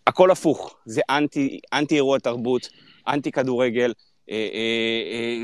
הכל 0.07 0.31
הפוך. 0.31 0.75
זה 0.87 1.01
אנטי, 1.11 1.61
אנטי 1.73 1.95
אירוע 1.95 2.19
תרבות, 2.19 2.69
אנטי 3.09 3.33
כדורגל, 3.33 3.93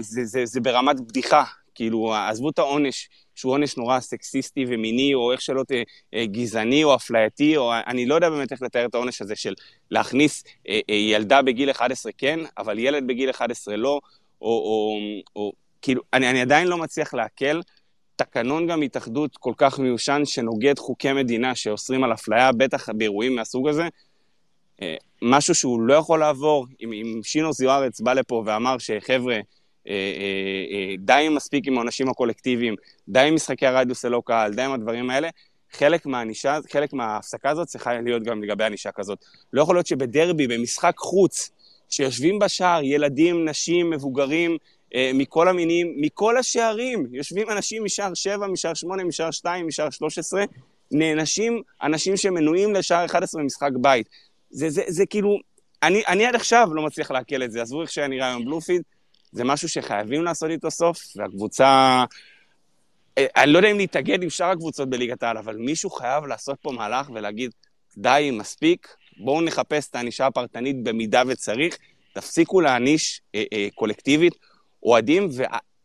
זה, 0.01 0.25
זה, 0.25 0.47
זה 0.47 0.61
ברמת 0.61 1.01
בדיחה, 1.01 1.45
כאילו, 1.75 2.15
עזבו 2.15 2.51
את 2.51 2.59
העונש, 2.59 3.09
שהוא 3.35 3.53
עונש 3.53 3.77
נורא 3.77 4.01
סקסיסטי 4.01 4.65
ומיני, 4.69 5.15
או 5.15 5.33
איך 5.33 5.41
שלא 5.41 5.63
תהיה, 5.65 5.85
גזעני 6.27 6.85
או 6.85 6.95
אפלייתי, 6.95 7.57
או 7.57 7.73
אני 7.87 8.07
לא 8.07 8.15
יודע 8.15 8.31
באמת 8.31 8.53
איך 8.53 8.63
לתאר 8.63 8.87
את 8.87 8.95
העונש 8.95 9.23
הזה 9.23 9.37
של 9.37 9.55
להכניס 9.91 10.45
ילדה 10.89 11.43
בגיל 11.43 11.71
11 11.71 12.13
כן, 12.19 12.41
אבל 12.59 12.79
ילד 12.79 13.07
בגיל 13.07 13.31
11 13.31 13.77
לא, 13.77 14.01
או, 14.43 14.49
או, 14.49 14.99
או 15.37 15.53
כאילו, 15.83 16.03
אני, 16.13 16.31
אני 16.31 16.41
עדיין 16.41 16.69
לא 16.69 16.79
מצליח 16.79 17.15
לעכל 17.15 17.61
תקנון 18.17 18.67
גם 18.67 18.83
התאחדות 18.83 19.37
כל 19.37 19.53
כך 19.57 19.79
מיושן 19.79 20.23
שנוגד 20.25 20.79
חוקי 20.79 21.13
מדינה 21.13 21.55
שאוסרים 21.55 22.05
על 22.05 22.13
אפליה, 22.13 22.53
בטח 22.53 22.89
באירועים 22.89 23.37
מהסוג 23.37 23.69
הזה, 23.69 23.89
משהו 25.23 25.55
שהוא 25.55 25.81
לא 25.81 25.95
יכול 25.95 26.21
לעבור, 26.21 26.67
אם, 26.81 26.93
אם 26.93 27.21
שינו 27.23 27.53
זוארץ 27.53 28.01
בא 28.01 28.13
לפה 28.13 28.43
ואמר 28.47 28.79
שחבר'ה, 28.79 29.35
אה, 29.35 29.41
אה, 29.89 30.65
אה, 30.71 30.95
די 30.99 31.29
מספיק 31.31 31.67
עם 31.67 31.75
העונשים 31.75 32.09
הקולקטיביים, 32.09 32.75
די 33.09 33.21
עם 33.21 33.35
משחקי 33.35 33.67
הרדיוס 33.67 34.05
ללא 34.05 34.23
קהל, 34.25 34.55
די 34.55 34.63
עם 34.63 34.73
הדברים 34.73 35.11
האלה, 35.11 35.29
חלק 35.73 36.07
מהענישה, 36.07 36.59
חלק 36.73 36.93
מההפסקה 36.93 37.51
הזאת 37.51 37.67
צריכה 37.67 38.01
להיות 38.01 38.23
גם 38.23 38.43
לגבי 38.43 38.65
ענישה 38.65 38.91
כזאת. 38.93 39.19
לא 39.53 39.63
יכול 39.63 39.77
להיות 39.77 39.87
שבדרבי, 39.87 40.47
במשחק 40.47 40.95
חוץ, 40.99 41.51
שיושבים 41.91 42.39
בשער 42.39 42.83
ילדים, 42.83 43.49
נשים, 43.49 43.91
מבוגרים, 43.91 44.57
אה, 44.95 45.11
מכל 45.15 45.49
המינים, 45.49 45.95
מכל 45.97 46.37
השערים, 46.37 47.07
יושבים 47.13 47.51
אנשים 47.51 47.85
משער 47.85 48.15
7, 48.15 48.47
משער 48.47 48.75
8, 48.75 49.05
משער 49.05 49.31
2, 49.31 49.67
משער 49.67 49.91
13, 49.91 50.45
נענשים 50.93 51.63
אנשים 51.83 52.17
שמנויים 52.17 52.75
לשער 52.75 53.05
11 53.05 53.43
במשחק 53.43 53.71
בית. 53.81 54.09
זה, 54.51 54.70
זה, 54.70 54.83
זה 54.89 55.07
כאילו, 55.07 55.39
אני, 55.83 56.03
אני 56.09 56.27
עד 56.27 56.35
עכשיו 56.35 56.69
לא 56.75 56.83
מצליח 56.83 57.11
לעכל 57.11 57.43
את 57.43 57.53
זה. 57.53 57.62
עזבו 57.62 57.83
איך 57.83 57.91
שהיה 57.91 58.09
נראה 58.09 58.29
היום 58.29 58.45
בלופיד, 58.45 58.83
זה 59.33 59.45
משהו 59.45 59.69
שחייבים 59.69 60.25
לעשות 60.25 60.51
איתו 60.51 60.70
סוף, 60.70 60.99
והקבוצה... 61.16 62.05
אני 63.19 63.53
לא 63.53 63.59
יודע 63.59 63.70
אם 63.70 63.77
להתאגד 63.77 64.23
עם 64.23 64.31
שאר 64.31 64.51
הקבוצות 64.51 64.91
בליגת 64.91 65.23
העל, 65.23 65.39
אבל 65.39 65.57
מישהו 65.57 65.91
חייב 65.91 66.25
לעשות 66.25 66.59
פה 66.62 66.73
מהלך 66.73 67.11
ולהגיד, 67.15 67.51
די, 67.97 68.31
מספיק, 68.33 68.95
בואו 69.16 69.41
נחפש 69.41 69.89
את 69.89 69.95
הענישה 69.95 70.27
הפרטנית 70.27 70.83
במידה 70.83 71.23
וצריך, 71.27 71.79
תפסיקו 72.12 72.61
להעניש 72.61 73.20
אה, 73.35 73.45
אה, 73.53 73.69
קולקטיבית 73.75 74.35
אוהדים 74.83 75.29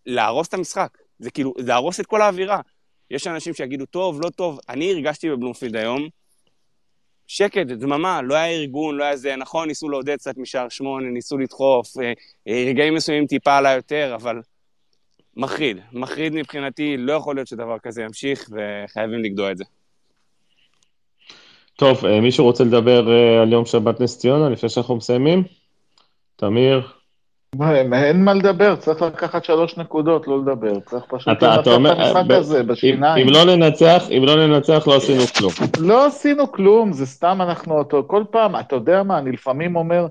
ולהרוס 0.08 0.48
את 0.48 0.54
המשחק. 0.54 0.98
זה 1.20 1.32
כאילו, 1.32 1.54
להרוס 1.58 2.00
את 2.00 2.06
כל 2.06 2.22
האווירה. 2.22 2.60
יש 3.12 3.28
אנשים 3.28 3.54
שיגידו, 3.54 3.86
טוב, 3.86 4.22
לא 4.22 4.30
טוב. 4.30 4.60
אני 4.70 4.92
הרגשתי 4.92 5.30
בבלומפילד 5.30 5.76
היום, 5.76 6.08
שקט, 7.36 7.68
דממה, 7.68 8.22
לא 8.22 8.36
היה 8.36 8.48
ארגון, 8.48 8.96
לא 8.96 9.04
היה 9.04 9.16
זה, 9.16 9.36
נכון, 9.36 9.68
ניסו 9.68 9.90
לעודד 9.90 10.16
קצת 10.16 10.38
משער 10.38 10.70
שמונה, 10.70 11.10
ניסו 11.10 11.38
לדחוף, 11.38 11.98
אה, 11.98 12.14
אה, 12.48 12.66
רגעים 12.70 12.94
מסוימים 12.94 13.28
טיפה 13.28 13.58
עלה 13.58 13.72
יותר, 13.72 14.16
אבל 14.16 14.42
מחריד. 15.38 15.78
מחריד 15.94 16.34
מבחינתי, 16.34 16.98
לא 16.98 17.14
יכול 17.14 17.36
להיות 17.36 17.48
שדבר 17.48 17.80
כזה 17.80 18.02
ימשיך, 18.02 18.50
וחייבים 18.52 19.24
לגדוע 19.24 19.52
את 19.52 19.58
זה. 19.58 19.64
טוב, 21.76 22.06
אה, 22.06 22.22
מישהו 22.22 22.46
רוצה 22.46 22.64
לדבר 22.64 23.10
על 23.42 23.54
יום 23.54 23.66
שבת 23.66 24.02
נס 24.02 24.18
ציונה 24.18 24.50
לפני 24.50 24.70
שאנחנו 24.70 24.96
מסיימים? 24.96 25.44
תמיר? 26.36 26.88
אין 27.94 28.24
מה 28.24 28.34
לדבר, 28.34 28.76
צריך 28.76 29.02
לקחת 29.02 29.46
שלוש 29.46 29.78
נקודות, 29.78 30.28
לא 30.28 30.40
לדבר. 30.40 30.80
צריך 30.80 31.04
פשוט 31.08 31.44
לנצח 31.44 31.62
את 31.62 31.68
המשחק 31.68 32.24
הזה 32.30 32.64
בשיניים. 32.64 33.28
אם 33.28 33.34
לא 33.34 33.56
ננצח, 33.56 34.04
אם 34.18 34.24
לא 34.26 34.48
ננצח, 34.48 34.88
לא 34.88 34.96
עשינו 34.96 35.24
כלום. 35.38 35.52
לא 35.80 36.06
עשינו 36.06 36.52
כלום, 36.52 36.94
זה 36.94 37.06
סתם 37.06 37.38
אנחנו 37.42 37.78
אותו. 37.78 38.04
כל 38.08 38.24
פעם, 38.32 38.56
אתה 38.56 38.76
יודע 38.76 39.04
מה, 39.04 39.18
אני 39.18 39.32
לפעמים 39.32 39.76
אומר, 39.76 40.08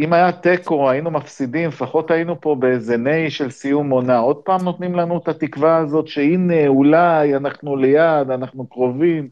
אם 0.00 0.12
היה 0.12 0.32
תיקו, 0.32 0.90
היינו 0.90 1.10
מפסידים, 1.10 1.68
לפחות 1.68 2.10
היינו 2.10 2.40
פה 2.40 2.56
באיזה 2.58 2.96
נהי 2.96 3.30
של 3.30 3.50
סיום 3.50 3.90
עונה. 3.90 4.18
עוד 4.18 4.36
פעם 4.36 4.60
נותנים 4.64 4.94
לנו 4.94 5.18
את 5.18 5.28
התקווה 5.28 5.76
הזאת 5.76 6.08
שהנה, 6.08 6.66
אולי, 6.66 7.36
אנחנו 7.36 7.76
ליד, 7.76 8.30
אנחנו 8.30 8.66
קרובים. 8.66 9.28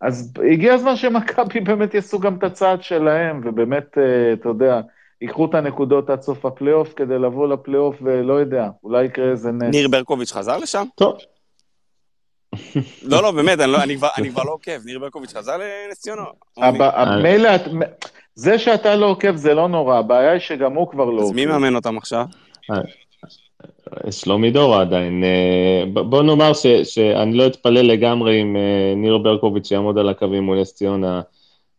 אז 0.00 0.32
הגיע 0.52 0.74
הזמן 0.74 0.96
שמכבי 0.96 1.60
באמת 1.60 1.94
יעשו 1.94 2.18
גם 2.20 2.34
את 2.34 2.44
הצעד 2.44 2.82
שלהם, 2.82 3.40
ובאמת, 3.44 3.98
אה, 3.98 4.32
אתה 4.32 4.48
יודע, 4.48 4.80
ייקחו 5.20 5.44
את 5.44 5.54
הנקודות 5.54 6.10
עד 6.10 6.22
סוף 6.22 6.46
הפלייאוף 6.46 6.92
כדי 6.96 7.18
לבוא 7.18 7.48
לפלייאוף 7.48 7.96
ולא 8.02 8.34
יודע, 8.34 8.68
אולי 8.84 9.04
יקרה 9.04 9.30
איזה 9.30 9.52
נס. 9.52 9.74
ניר 9.74 9.88
ברקוביץ' 9.88 10.32
חזר 10.32 10.58
לשם? 10.58 10.84
טוב. 10.94 11.18
לא, 13.02 13.22
לא, 13.22 13.30
באמת, 13.30 13.60
אני, 13.60 13.72
לא, 13.72 13.82
אני, 13.82 13.96
כבר, 13.96 14.08
אני 14.18 14.30
כבר 14.30 14.42
לא 14.42 14.52
עוקב. 14.52 14.84
ניר 14.84 14.98
ברקוביץ' 14.98 15.32
חזר 15.36 15.56
לנס 15.56 16.00
ציונה? 16.00 16.22
מילא, 17.22 17.50
זה 18.34 18.58
שאתה 18.58 18.96
לא 18.96 19.06
עוקב 19.06 19.36
זה 19.36 19.54
לא 19.54 19.68
נורא, 19.68 19.98
הבעיה 19.98 20.32
היא 20.32 20.40
שגם 20.40 20.74
הוא 20.74 20.88
כבר 20.88 21.04
לא 21.04 21.20
עוקב. 21.20 21.22
אז 21.22 21.32
מי 21.32 21.46
מאמן 21.46 21.76
אותם 21.76 21.98
עכשיו? 21.98 22.24
אה, 22.70 24.12
שלומי 24.12 24.50
דורה 24.50 24.80
עדיין. 24.80 25.24
אה, 25.24 26.02
בוא 26.02 26.22
נאמר 26.22 26.52
ש, 26.52 26.66
שאני 26.66 27.32
לא 27.32 27.46
אתפלא 27.46 27.80
לגמרי 27.80 28.42
אם 28.42 28.56
אה, 28.56 28.94
ניר 28.96 29.18
ברקוביץ' 29.18 29.70
יעמוד 29.70 29.98
על 29.98 30.08
הקווים 30.08 30.42
מול 30.42 30.60
נס 30.60 30.74
ציונה. 30.74 31.20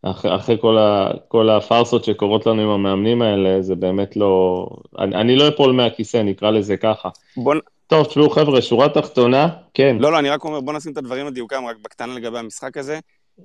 אחרי, 0.02 0.36
אחרי 0.36 0.56
כל, 0.60 0.78
ה, 0.78 1.10
כל 1.28 1.50
הפארסות 1.50 2.04
שקורות 2.04 2.46
לנו 2.46 2.62
עם 2.62 2.68
המאמנים 2.68 3.22
האלה, 3.22 3.62
זה 3.62 3.74
באמת 3.74 4.16
לא... 4.16 4.66
אני, 4.98 5.16
אני 5.16 5.36
לא 5.36 5.48
אפול 5.48 5.72
מהכיסא, 5.72 6.16
נקרא 6.16 6.50
לזה 6.50 6.76
ככה. 6.76 7.08
בוא... 7.36 7.54
טוב, 7.86 8.06
תשמעו 8.06 8.30
חבר'ה, 8.30 8.62
שורה 8.62 8.88
תחתונה, 8.88 9.48
כן. 9.74 9.96
לא, 10.00 10.12
לא, 10.12 10.18
אני 10.18 10.30
רק 10.30 10.44
אומר, 10.44 10.60
בוא 10.60 10.72
נשים 10.72 10.92
את 10.92 10.96
הדברים 10.96 11.26
לדיוקם, 11.26 11.64
רק 11.66 11.76
בקטנה 11.84 12.14
לגבי 12.14 12.38
המשחק 12.38 12.76
הזה. 12.76 12.98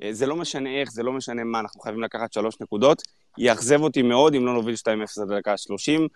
אה, 0.03 0.13
זה 0.13 0.25
לא 0.25 0.35
משנה 0.35 0.69
איך, 0.69 0.91
זה 0.91 1.03
לא 1.03 1.13
משנה 1.13 1.43
מה, 1.43 1.59
אנחנו 1.59 1.81
חייבים 1.81 2.03
לקחת 2.03 2.33
שלוש 2.33 2.55
נקודות. 2.61 3.01
יאכזב 3.37 3.81
אותי 3.81 4.01
מאוד 4.01 4.35
אם 4.35 4.45
לא 4.45 4.53
נוביל 4.53 4.75
2-0 4.75 4.87
עד 5.21 5.31
הדקה 5.31 5.57
30. 5.57 6.07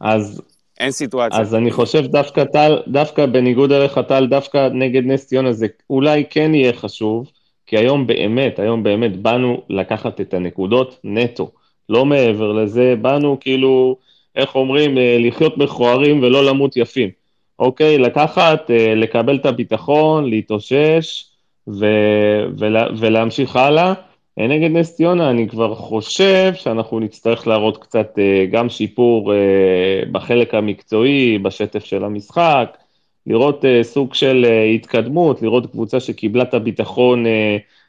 אז... 0.00 0.42
אין 0.80 0.90
סיטואציה. 0.90 1.40
אז 1.40 1.54
אני 1.54 1.70
חושב 1.70 2.06
דווקא 2.06 2.44
טל, 2.44 2.82
דווקא 2.86 3.26
בניגוד 3.26 3.72
אליך, 3.72 4.00
טל, 4.08 4.26
דווקא 4.26 4.68
נגד 4.72 5.02
נס 5.04 5.26
ציונה 5.26 5.52
זה 5.52 5.66
אולי 5.90 6.24
כן 6.30 6.54
יהיה 6.54 6.72
חשוב. 6.72 7.30
כי 7.70 7.76
היום 7.78 8.06
באמת, 8.06 8.58
היום 8.58 8.82
באמת 8.82 9.16
באנו 9.16 9.62
לקחת 9.68 10.20
את 10.20 10.34
הנקודות 10.34 10.98
נטו, 11.04 11.50
לא 11.88 12.04
מעבר 12.04 12.52
לזה, 12.52 12.94
באנו 13.00 13.36
כאילו, 13.40 13.96
איך 14.36 14.54
אומרים, 14.54 14.98
אה, 14.98 15.16
לחיות 15.20 15.58
מכוערים 15.58 16.22
ולא 16.22 16.44
למות 16.44 16.76
יפים. 16.76 17.08
אוקיי, 17.58 17.98
לקחת, 17.98 18.70
אה, 18.70 18.94
לקבל 18.94 19.36
את 19.36 19.46
הביטחון, 19.46 20.30
להתאושש 20.30 21.24
ו- 21.68 22.46
ולה- 22.58 22.88
ולהמשיך 22.98 23.56
הלאה. 23.56 23.92
אה, 24.38 24.46
נגד 24.46 24.70
נס 24.70 24.96
ציונה 24.96 25.30
אני 25.30 25.48
כבר 25.48 25.74
חושב 25.74 26.52
שאנחנו 26.54 27.00
נצטרך 27.00 27.46
להראות 27.46 27.76
קצת 27.76 28.18
גם 28.50 28.68
שיפור 28.68 29.32
בחלק 30.12 30.54
המקצועי, 30.54 31.38
בשטף 31.38 31.84
של 31.84 32.04
המשחק, 32.04 32.76
לראות 33.26 33.64
uh, 33.64 33.82
סוג 33.82 34.14
של 34.14 34.46
uh, 34.46 34.74
התקדמות, 34.74 35.42
לראות 35.42 35.66
קבוצה 35.66 36.00
שקיבלה 36.00 36.42
את 36.42 36.54
הביטחון 36.54 37.26
uh, 37.26 37.28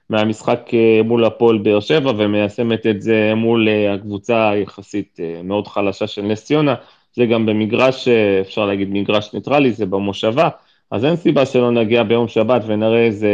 מהמשחק 0.10 0.70
uh, 0.70 1.04
מול 1.04 1.26
הפועל 1.26 1.58
באר 1.58 1.80
שבע 1.80 2.12
ומיישמת 2.18 2.88
את 2.88 3.02
זה 3.02 3.34
מול 3.36 3.68
uh, 3.68 3.96
הקבוצה 3.96 4.50
היחסית 4.50 5.18
uh, 5.20 5.44
מאוד 5.44 5.68
חלשה 5.68 6.08
של 6.08 6.22
נס 6.22 6.46
ציונה, 6.46 6.76
זה 7.14 7.26
גם 7.26 7.46
במגרש, 7.46 8.08
uh, 8.08 8.12
אפשר 8.42 8.66
להגיד 8.66 8.90
מגרש 8.92 9.34
ניטרלי, 9.34 9.72
זה 9.72 9.86
במושבה, 9.86 10.50
אז 10.92 11.06
אין 11.06 11.16
סיבה 11.16 11.46
שלא 11.46 11.72
נגיע 11.72 12.04
ביום 12.04 12.28
שבת 12.28 12.62
ונראה 12.68 13.06
איזה 13.06 13.30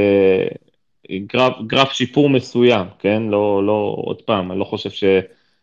גרף, 1.12 1.54
גרף 1.68 1.92
שיפור 1.92 2.30
מסוים, 2.30 2.88
כן? 3.00 3.24
לא, 3.24 3.64
לא, 3.64 3.96
עוד 3.98 4.22
פעם, 4.22 4.52
אני 4.52 4.60
לא 4.60 4.66
חושב 4.66 4.90
ש, 4.90 5.04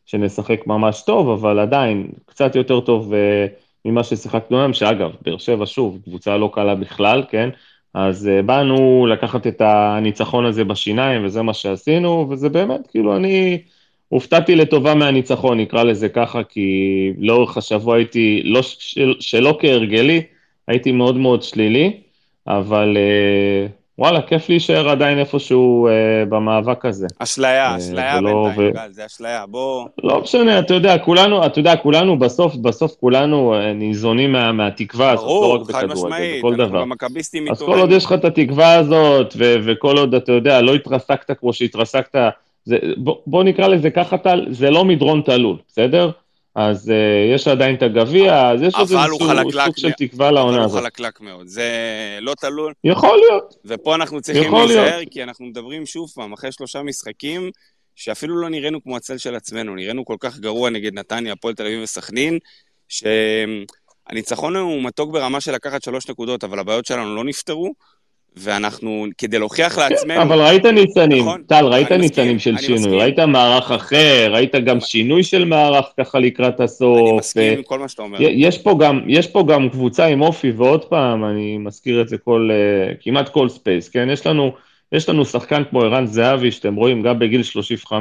שנשחק 0.06 0.66
ממש 0.66 1.02
טוב, 1.06 1.28
אבל 1.28 1.58
עדיין 1.58 2.08
קצת 2.26 2.56
יותר 2.56 2.80
טוב. 2.80 3.12
Uh, 3.12 3.63
ממה 3.84 4.04
ששיחקנו 4.04 4.60
היום, 4.60 4.72
שאגב, 4.72 5.10
באר 5.22 5.38
שבע 5.38 5.66
שוב, 5.66 5.98
קבוצה 6.04 6.36
לא 6.36 6.50
קלה 6.54 6.74
בכלל, 6.74 7.22
כן? 7.30 7.48
אז 7.94 8.30
uh, 8.38 8.42
באנו 8.42 9.06
לקחת 9.06 9.46
את 9.46 9.60
הניצחון 9.60 10.46
הזה 10.46 10.64
בשיניים, 10.64 11.24
וזה 11.24 11.42
מה 11.42 11.54
שעשינו, 11.54 12.26
וזה 12.30 12.48
באמת, 12.48 12.80
כאילו, 12.90 13.16
אני 13.16 13.58
הופתעתי 14.08 14.56
לטובה 14.56 14.94
מהניצחון, 14.94 15.60
נקרא 15.60 15.82
לזה 15.82 16.08
ככה, 16.08 16.44
כי 16.44 17.12
לאורך 17.18 17.56
השבוע 17.56 17.96
הייתי, 17.96 18.42
לא, 18.44 18.62
של, 18.62 19.14
שלא 19.20 19.58
כהרגלי, 19.60 20.22
הייתי 20.68 20.92
מאוד 20.92 21.16
מאוד 21.16 21.42
שלילי, 21.42 22.00
אבל 22.46 22.96
uh, 22.96 23.83
וואלה, 23.98 24.22
כיף 24.22 24.48
להישאר 24.48 24.88
עדיין 24.88 25.18
איפשהו 25.18 25.88
אה, 25.88 25.92
במאבק 26.28 26.84
הזה. 26.84 27.06
אשליה, 27.18 27.70
אה, 27.70 27.76
אשליה 27.76 28.18
ולא, 28.18 28.44
בינתיים, 28.44 28.70
ו... 28.70 28.72
גל, 28.74 28.92
זה 28.92 29.06
אשליה, 29.06 29.46
בוא... 29.46 29.86
לא 30.04 30.20
משנה, 30.20 30.58
אתה 30.58 30.74
יודע, 30.74 30.98
כולנו, 30.98 31.46
אתה 31.46 31.60
יודע, 31.60 31.76
כולנו 31.76 32.18
בסוף, 32.18 32.56
בסוף 32.56 32.94
כולנו 33.00 33.54
אה, 33.54 33.72
ניזונים 33.72 34.32
מה, 34.32 34.52
מהתקווה 34.52 35.10
הזאת, 35.10 35.26
לא 35.26 35.54
רק 35.54 35.60
בכדורגל, 35.60 36.38
בכל 36.38 36.54
דבר. 36.56 36.84
ברור, 36.84 36.94
חד 37.00 37.08
משמעית, 37.12 37.50
אז 37.50 37.62
כל 37.62 37.78
עוד 37.78 37.90
יש 37.90 38.04
לך 38.04 38.12
את 38.12 38.24
התקווה 38.24 38.74
הזאת, 38.74 39.34
ו- 39.38 39.56
וכל 39.64 39.98
עוד, 39.98 40.14
אתה 40.14 40.32
יודע, 40.32 40.60
לא 40.60 40.74
התרסקת 40.74 41.38
כמו 41.38 41.52
שהתרסקת, 41.52 42.16
זה, 42.64 42.78
בוא, 42.96 43.16
בוא 43.26 43.44
נקרא 43.44 43.68
לזה 43.68 43.90
ככה, 43.90 44.18
טל, 44.18 44.46
זה 44.50 44.70
לא 44.70 44.84
מדרון 44.84 45.22
תלול, 45.24 45.56
בסדר? 45.68 46.10
אז 46.54 46.88
uh, 46.88 47.34
יש 47.34 47.48
עדיין 47.48 47.76
את 47.76 47.82
הגביע, 47.82 48.50
אז 48.50 48.62
יש 48.62 48.74
איזה 48.80 48.96
סוג 49.64 49.76
של 49.76 49.92
תקווה 49.92 50.30
לעונה 50.30 50.64
הזאת. 50.64 50.70
אבל 50.70 50.78
הוא 50.78 50.84
חלקלק 50.84 51.20
מאוד, 51.20 51.46
זה 51.46 51.68
לא 52.20 52.34
תלוי. 52.34 52.72
יכול 52.84 53.18
להיות. 53.18 53.54
ופה 53.64 53.94
אנחנו 53.94 54.20
צריכים 54.20 54.54
להיזהר, 54.54 55.00
כי 55.10 55.22
אנחנו 55.22 55.44
מדברים 55.44 55.86
שוב 55.86 56.10
פעם, 56.14 56.32
אחרי 56.32 56.52
שלושה 56.52 56.82
משחקים, 56.82 57.50
שאפילו 57.96 58.36
לא 58.36 58.48
נראינו 58.48 58.82
כמו 58.82 58.96
הצל 58.96 59.18
של 59.18 59.34
עצמנו, 59.34 59.74
נראינו 59.74 60.04
כל 60.04 60.16
כך 60.20 60.38
גרוע 60.38 60.70
נגד 60.70 60.94
נתניה, 60.94 61.32
הפועל 61.32 61.54
תל 61.54 61.66
אביב 61.66 61.82
וסכנין, 61.82 62.38
שהניצחון 62.88 64.56
הוא 64.56 64.82
מתוק 64.82 65.12
ברמה 65.12 65.40
של 65.40 65.52
לקחת 65.52 65.82
שלוש 65.82 66.10
נקודות, 66.10 66.44
אבל 66.44 66.58
הבעיות 66.58 66.86
שלנו 66.86 67.16
לא 67.16 67.24
נפתרו. 67.24 67.74
ואנחנו, 68.36 69.06
כדי 69.18 69.38
להוכיח 69.38 69.78
לעצמנו... 69.78 70.22
אבל 70.22 70.40
ראית 70.40 70.66
ניצנים, 70.66 71.22
נכון, 71.22 71.42
טל, 71.46 71.64
ראית 71.64 71.92
ניצנים 71.92 72.38
של 72.38 72.58
שינוי, 72.58 72.78
מסכים. 72.78 72.94
ראית 72.94 73.18
מערך 73.18 73.70
אחר, 73.70 74.30
ראית 74.32 74.54
גם 74.54 74.80
שינוי 74.80 75.22
של 75.22 75.44
מערך 75.44 75.84
ככה 76.00 76.18
לקראת 76.18 76.60
הסוף. 76.60 77.08
אני 77.08 77.18
מסכים 77.18 77.58
עם 77.58 77.62
כל 77.62 77.78
מה 77.78 77.88
שאתה 77.88 78.02
אומר. 78.02 78.18
יש 78.20 78.58
פה, 78.58 78.78
גם, 78.80 79.00
יש 79.06 79.26
פה 79.26 79.44
גם 79.48 79.68
קבוצה 79.68 80.06
עם 80.06 80.22
אופי, 80.22 80.50
ועוד 80.50 80.84
פעם, 80.84 81.24
אני 81.24 81.58
מזכיר 81.58 82.00
את 82.00 82.08
זה 82.08 82.18
כל, 82.18 82.48
אה, 82.52 82.94
כמעט 83.00 83.28
כל 83.28 83.48
space, 83.48 83.88
כן? 83.88 84.08
יש 84.12 84.26
לנו, 84.26 84.52
יש 84.92 85.08
לנו 85.08 85.24
שחקן 85.24 85.62
כמו 85.70 85.82
ערן 85.82 86.06
זהבי, 86.06 86.50
שאתם 86.50 86.74
רואים 86.74 87.02
גם 87.02 87.18
בגיל 87.18 87.42
35-6, 87.42 87.92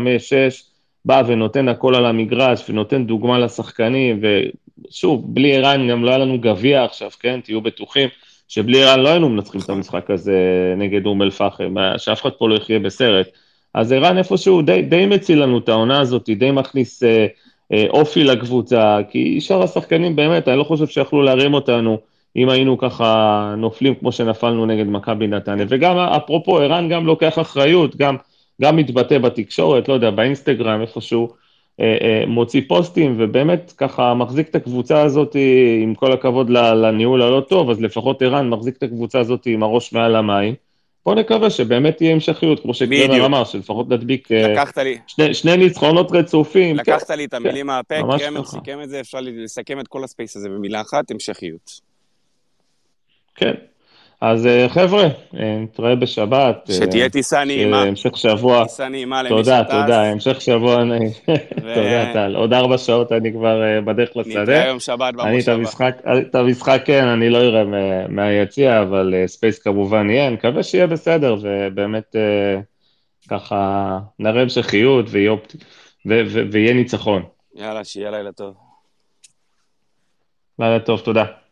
בא 1.06 1.24
ונותן 1.28 1.70
הכל 1.70 1.96
על 1.96 2.06
המגרש, 2.06 2.70
ונותן 2.70 3.06
דוגמה 3.06 3.40
לשחקנים, 3.40 4.22
ושוב, 4.22 5.36
בלי 5.36 5.56
ערן 5.56 5.90
גם 5.90 6.04
לא 6.04 6.10
היה 6.10 6.18
לנו 6.18 6.40
גביע 6.42 6.84
עכשיו, 6.84 7.10
כן? 7.20 7.40
תהיו 7.44 7.62
בטוחים. 7.62 8.10
שבלי 8.54 8.84
ערן 8.84 9.00
לא 9.00 9.10
היינו 9.10 9.30
מנצחים 9.30 9.62
את 9.62 9.70
המשחק 9.70 10.10
הזה 10.10 10.38
נגד 10.78 11.06
אום 11.06 11.22
אל-פחם, 11.22 11.76
שאף 11.98 12.22
אחד 12.22 12.30
פה 12.30 12.50
לא 12.50 12.56
יחיה 12.56 12.80
בסרט. 12.80 13.28
אז 13.74 13.92
ערן 13.92 14.18
איפשהו 14.18 14.62
די, 14.62 14.82
די 14.82 15.06
מציל 15.06 15.44
לנו 15.44 15.58
את 15.58 15.70
העונה 15.70 16.00
הזאת, 16.00 16.30
די 16.30 16.52
מכניס 16.52 17.04
אה, 17.04 17.26
אה, 17.74 17.86
אופי 17.90 18.24
לקבוצה, 18.24 18.98
כי 19.10 19.42
שאר 19.42 19.64
השחקנים 19.64 20.16
באמת, 20.16 20.48
אני 20.48 20.58
לא 20.58 20.64
חושב 20.64 20.88
שיכלו 20.88 21.22
להרים 21.22 21.54
אותנו 21.54 21.98
אם 22.36 22.50
היינו 22.50 22.78
ככה 22.78 23.54
נופלים 23.58 23.96
כמו 23.96 24.12
שנפלנו 24.12 24.66
נגד 24.66 24.88
מכבי 24.88 25.28
נתניה. 25.28 25.66
וגם, 25.70 25.98
אפרופו, 25.98 26.60
ערן 26.60 26.90
גם 26.90 27.06
לוקח 27.06 27.40
אחריות, 27.40 27.96
גם, 27.96 28.16
גם 28.62 28.76
מתבטא 28.76 29.18
בתקשורת, 29.18 29.88
לא 29.90 29.94
יודע, 29.94 30.12
באינסטגרם 30.12 30.82
איפשהו, 30.82 31.34
מוציא 32.28 32.62
פוסטים 32.68 33.16
ובאמת 33.20 33.74
ככה 33.78 34.14
מחזיק 34.14 34.50
את 34.50 34.56
הקבוצה 34.56 35.02
הזאת, 35.02 35.36
עם 35.82 35.96
כל 35.96 36.12
הכבוד 36.12 36.50
לניהול 36.50 37.22
הלא 37.22 37.40
טוב, 37.40 37.70
אז 37.70 37.82
לפחות 37.82 38.22
ערן 38.22 38.50
מחזיק 38.50 38.78
את 38.78 38.84
הקבוצה 38.84 39.20
הזאת 39.20 39.46
עם 39.46 39.64
הראש 39.64 39.94
מעל 39.94 40.16
המים. 40.16 40.56
בוא 41.06 41.16
נקווה 41.16 41.50
שבאמת 41.50 41.98
תהיה 41.98 42.14
המשכיות, 42.14 42.60
כמו 42.60 42.74
שקרמר 42.74 43.26
אמר, 43.26 43.44
שלפחות 43.44 43.90
נדביק 43.90 44.28
שני, 45.08 45.34
שני 45.34 45.58
ניצחונות 45.58 46.12
רצופים. 46.12 46.76
לקחת 46.76 47.08
כן, 47.08 47.18
לי 47.18 47.26
את 47.26 47.34
המילים 47.34 47.60
כן, 47.60 47.68
מהפה, 47.68 47.96
קרמר 48.18 48.46
סיכם 48.46 48.82
את 48.84 48.90
זה, 48.90 49.00
אפשר 49.00 49.18
לסכם 49.22 49.80
את 49.80 49.88
כל 49.88 50.04
הספייס 50.04 50.38
הזה 50.38 50.50
במילה 50.50 50.82
אחת, 50.82 51.12
המשכיות. 51.12 51.72
כן, 53.36 53.54
אז 54.26 54.48
אה, 54.48 54.70
חבר'ה, 54.70 55.04
אה, 55.40 55.58
נתראה 55.60 55.96
בשבת. 55.96 56.70
אה, 56.70 56.76
שתהיה 56.76 57.10
טיסה 57.10 57.44
נעימה. 57.44 57.82
המשך 57.82 58.18
שבוע. 58.18 58.64
טיסה 58.64 58.90
נעימה 58.90 59.24
למי 59.24 59.44
שטס. 59.44 59.50
תודה, 59.50 59.64
תודה, 59.64 60.04
המשך 60.04 60.42
שבוע 60.42 60.84
נעים. 60.84 61.10
תודה, 61.76 62.14
טל. 62.14 62.36
עוד 62.36 62.54
ארבע 62.54 62.78
שעות 62.78 63.12
אני 63.12 63.32
כבר 63.32 63.62
בדרך 63.86 64.18
לשדה. 64.18 64.42
נתראה 64.42 64.68
יום 64.68 64.80
שבת 64.80 65.14
במושבה. 65.14 65.54
אני 65.54 66.22
את 66.22 66.36
המשחק, 66.36 66.82
כן, 66.86 67.06
אני 67.08 67.30
לא 67.30 67.38
אראה 67.38 67.64
מהיציע, 68.08 68.82
אבל 68.82 69.14
space 69.26 69.60
כמובן 69.60 70.10
יהיה. 70.10 70.28
אני 70.28 70.36
מקווה 70.36 70.64
שיהיה 70.64 70.88
בסדר, 70.88 71.36
ובאמת 71.42 72.16
ככה 73.30 74.00
נראה 74.20 74.42
המשכיות 74.42 75.06
ויהיה 76.52 76.74
ניצחון. 76.74 77.24
יאללה, 77.56 77.84
שיהיה 77.84 78.12
לילה 78.12 78.32
טוב. 78.32 78.54
לילה 80.60 80.80
טוב, 80.80 81.00
תודה. 81.00 81.43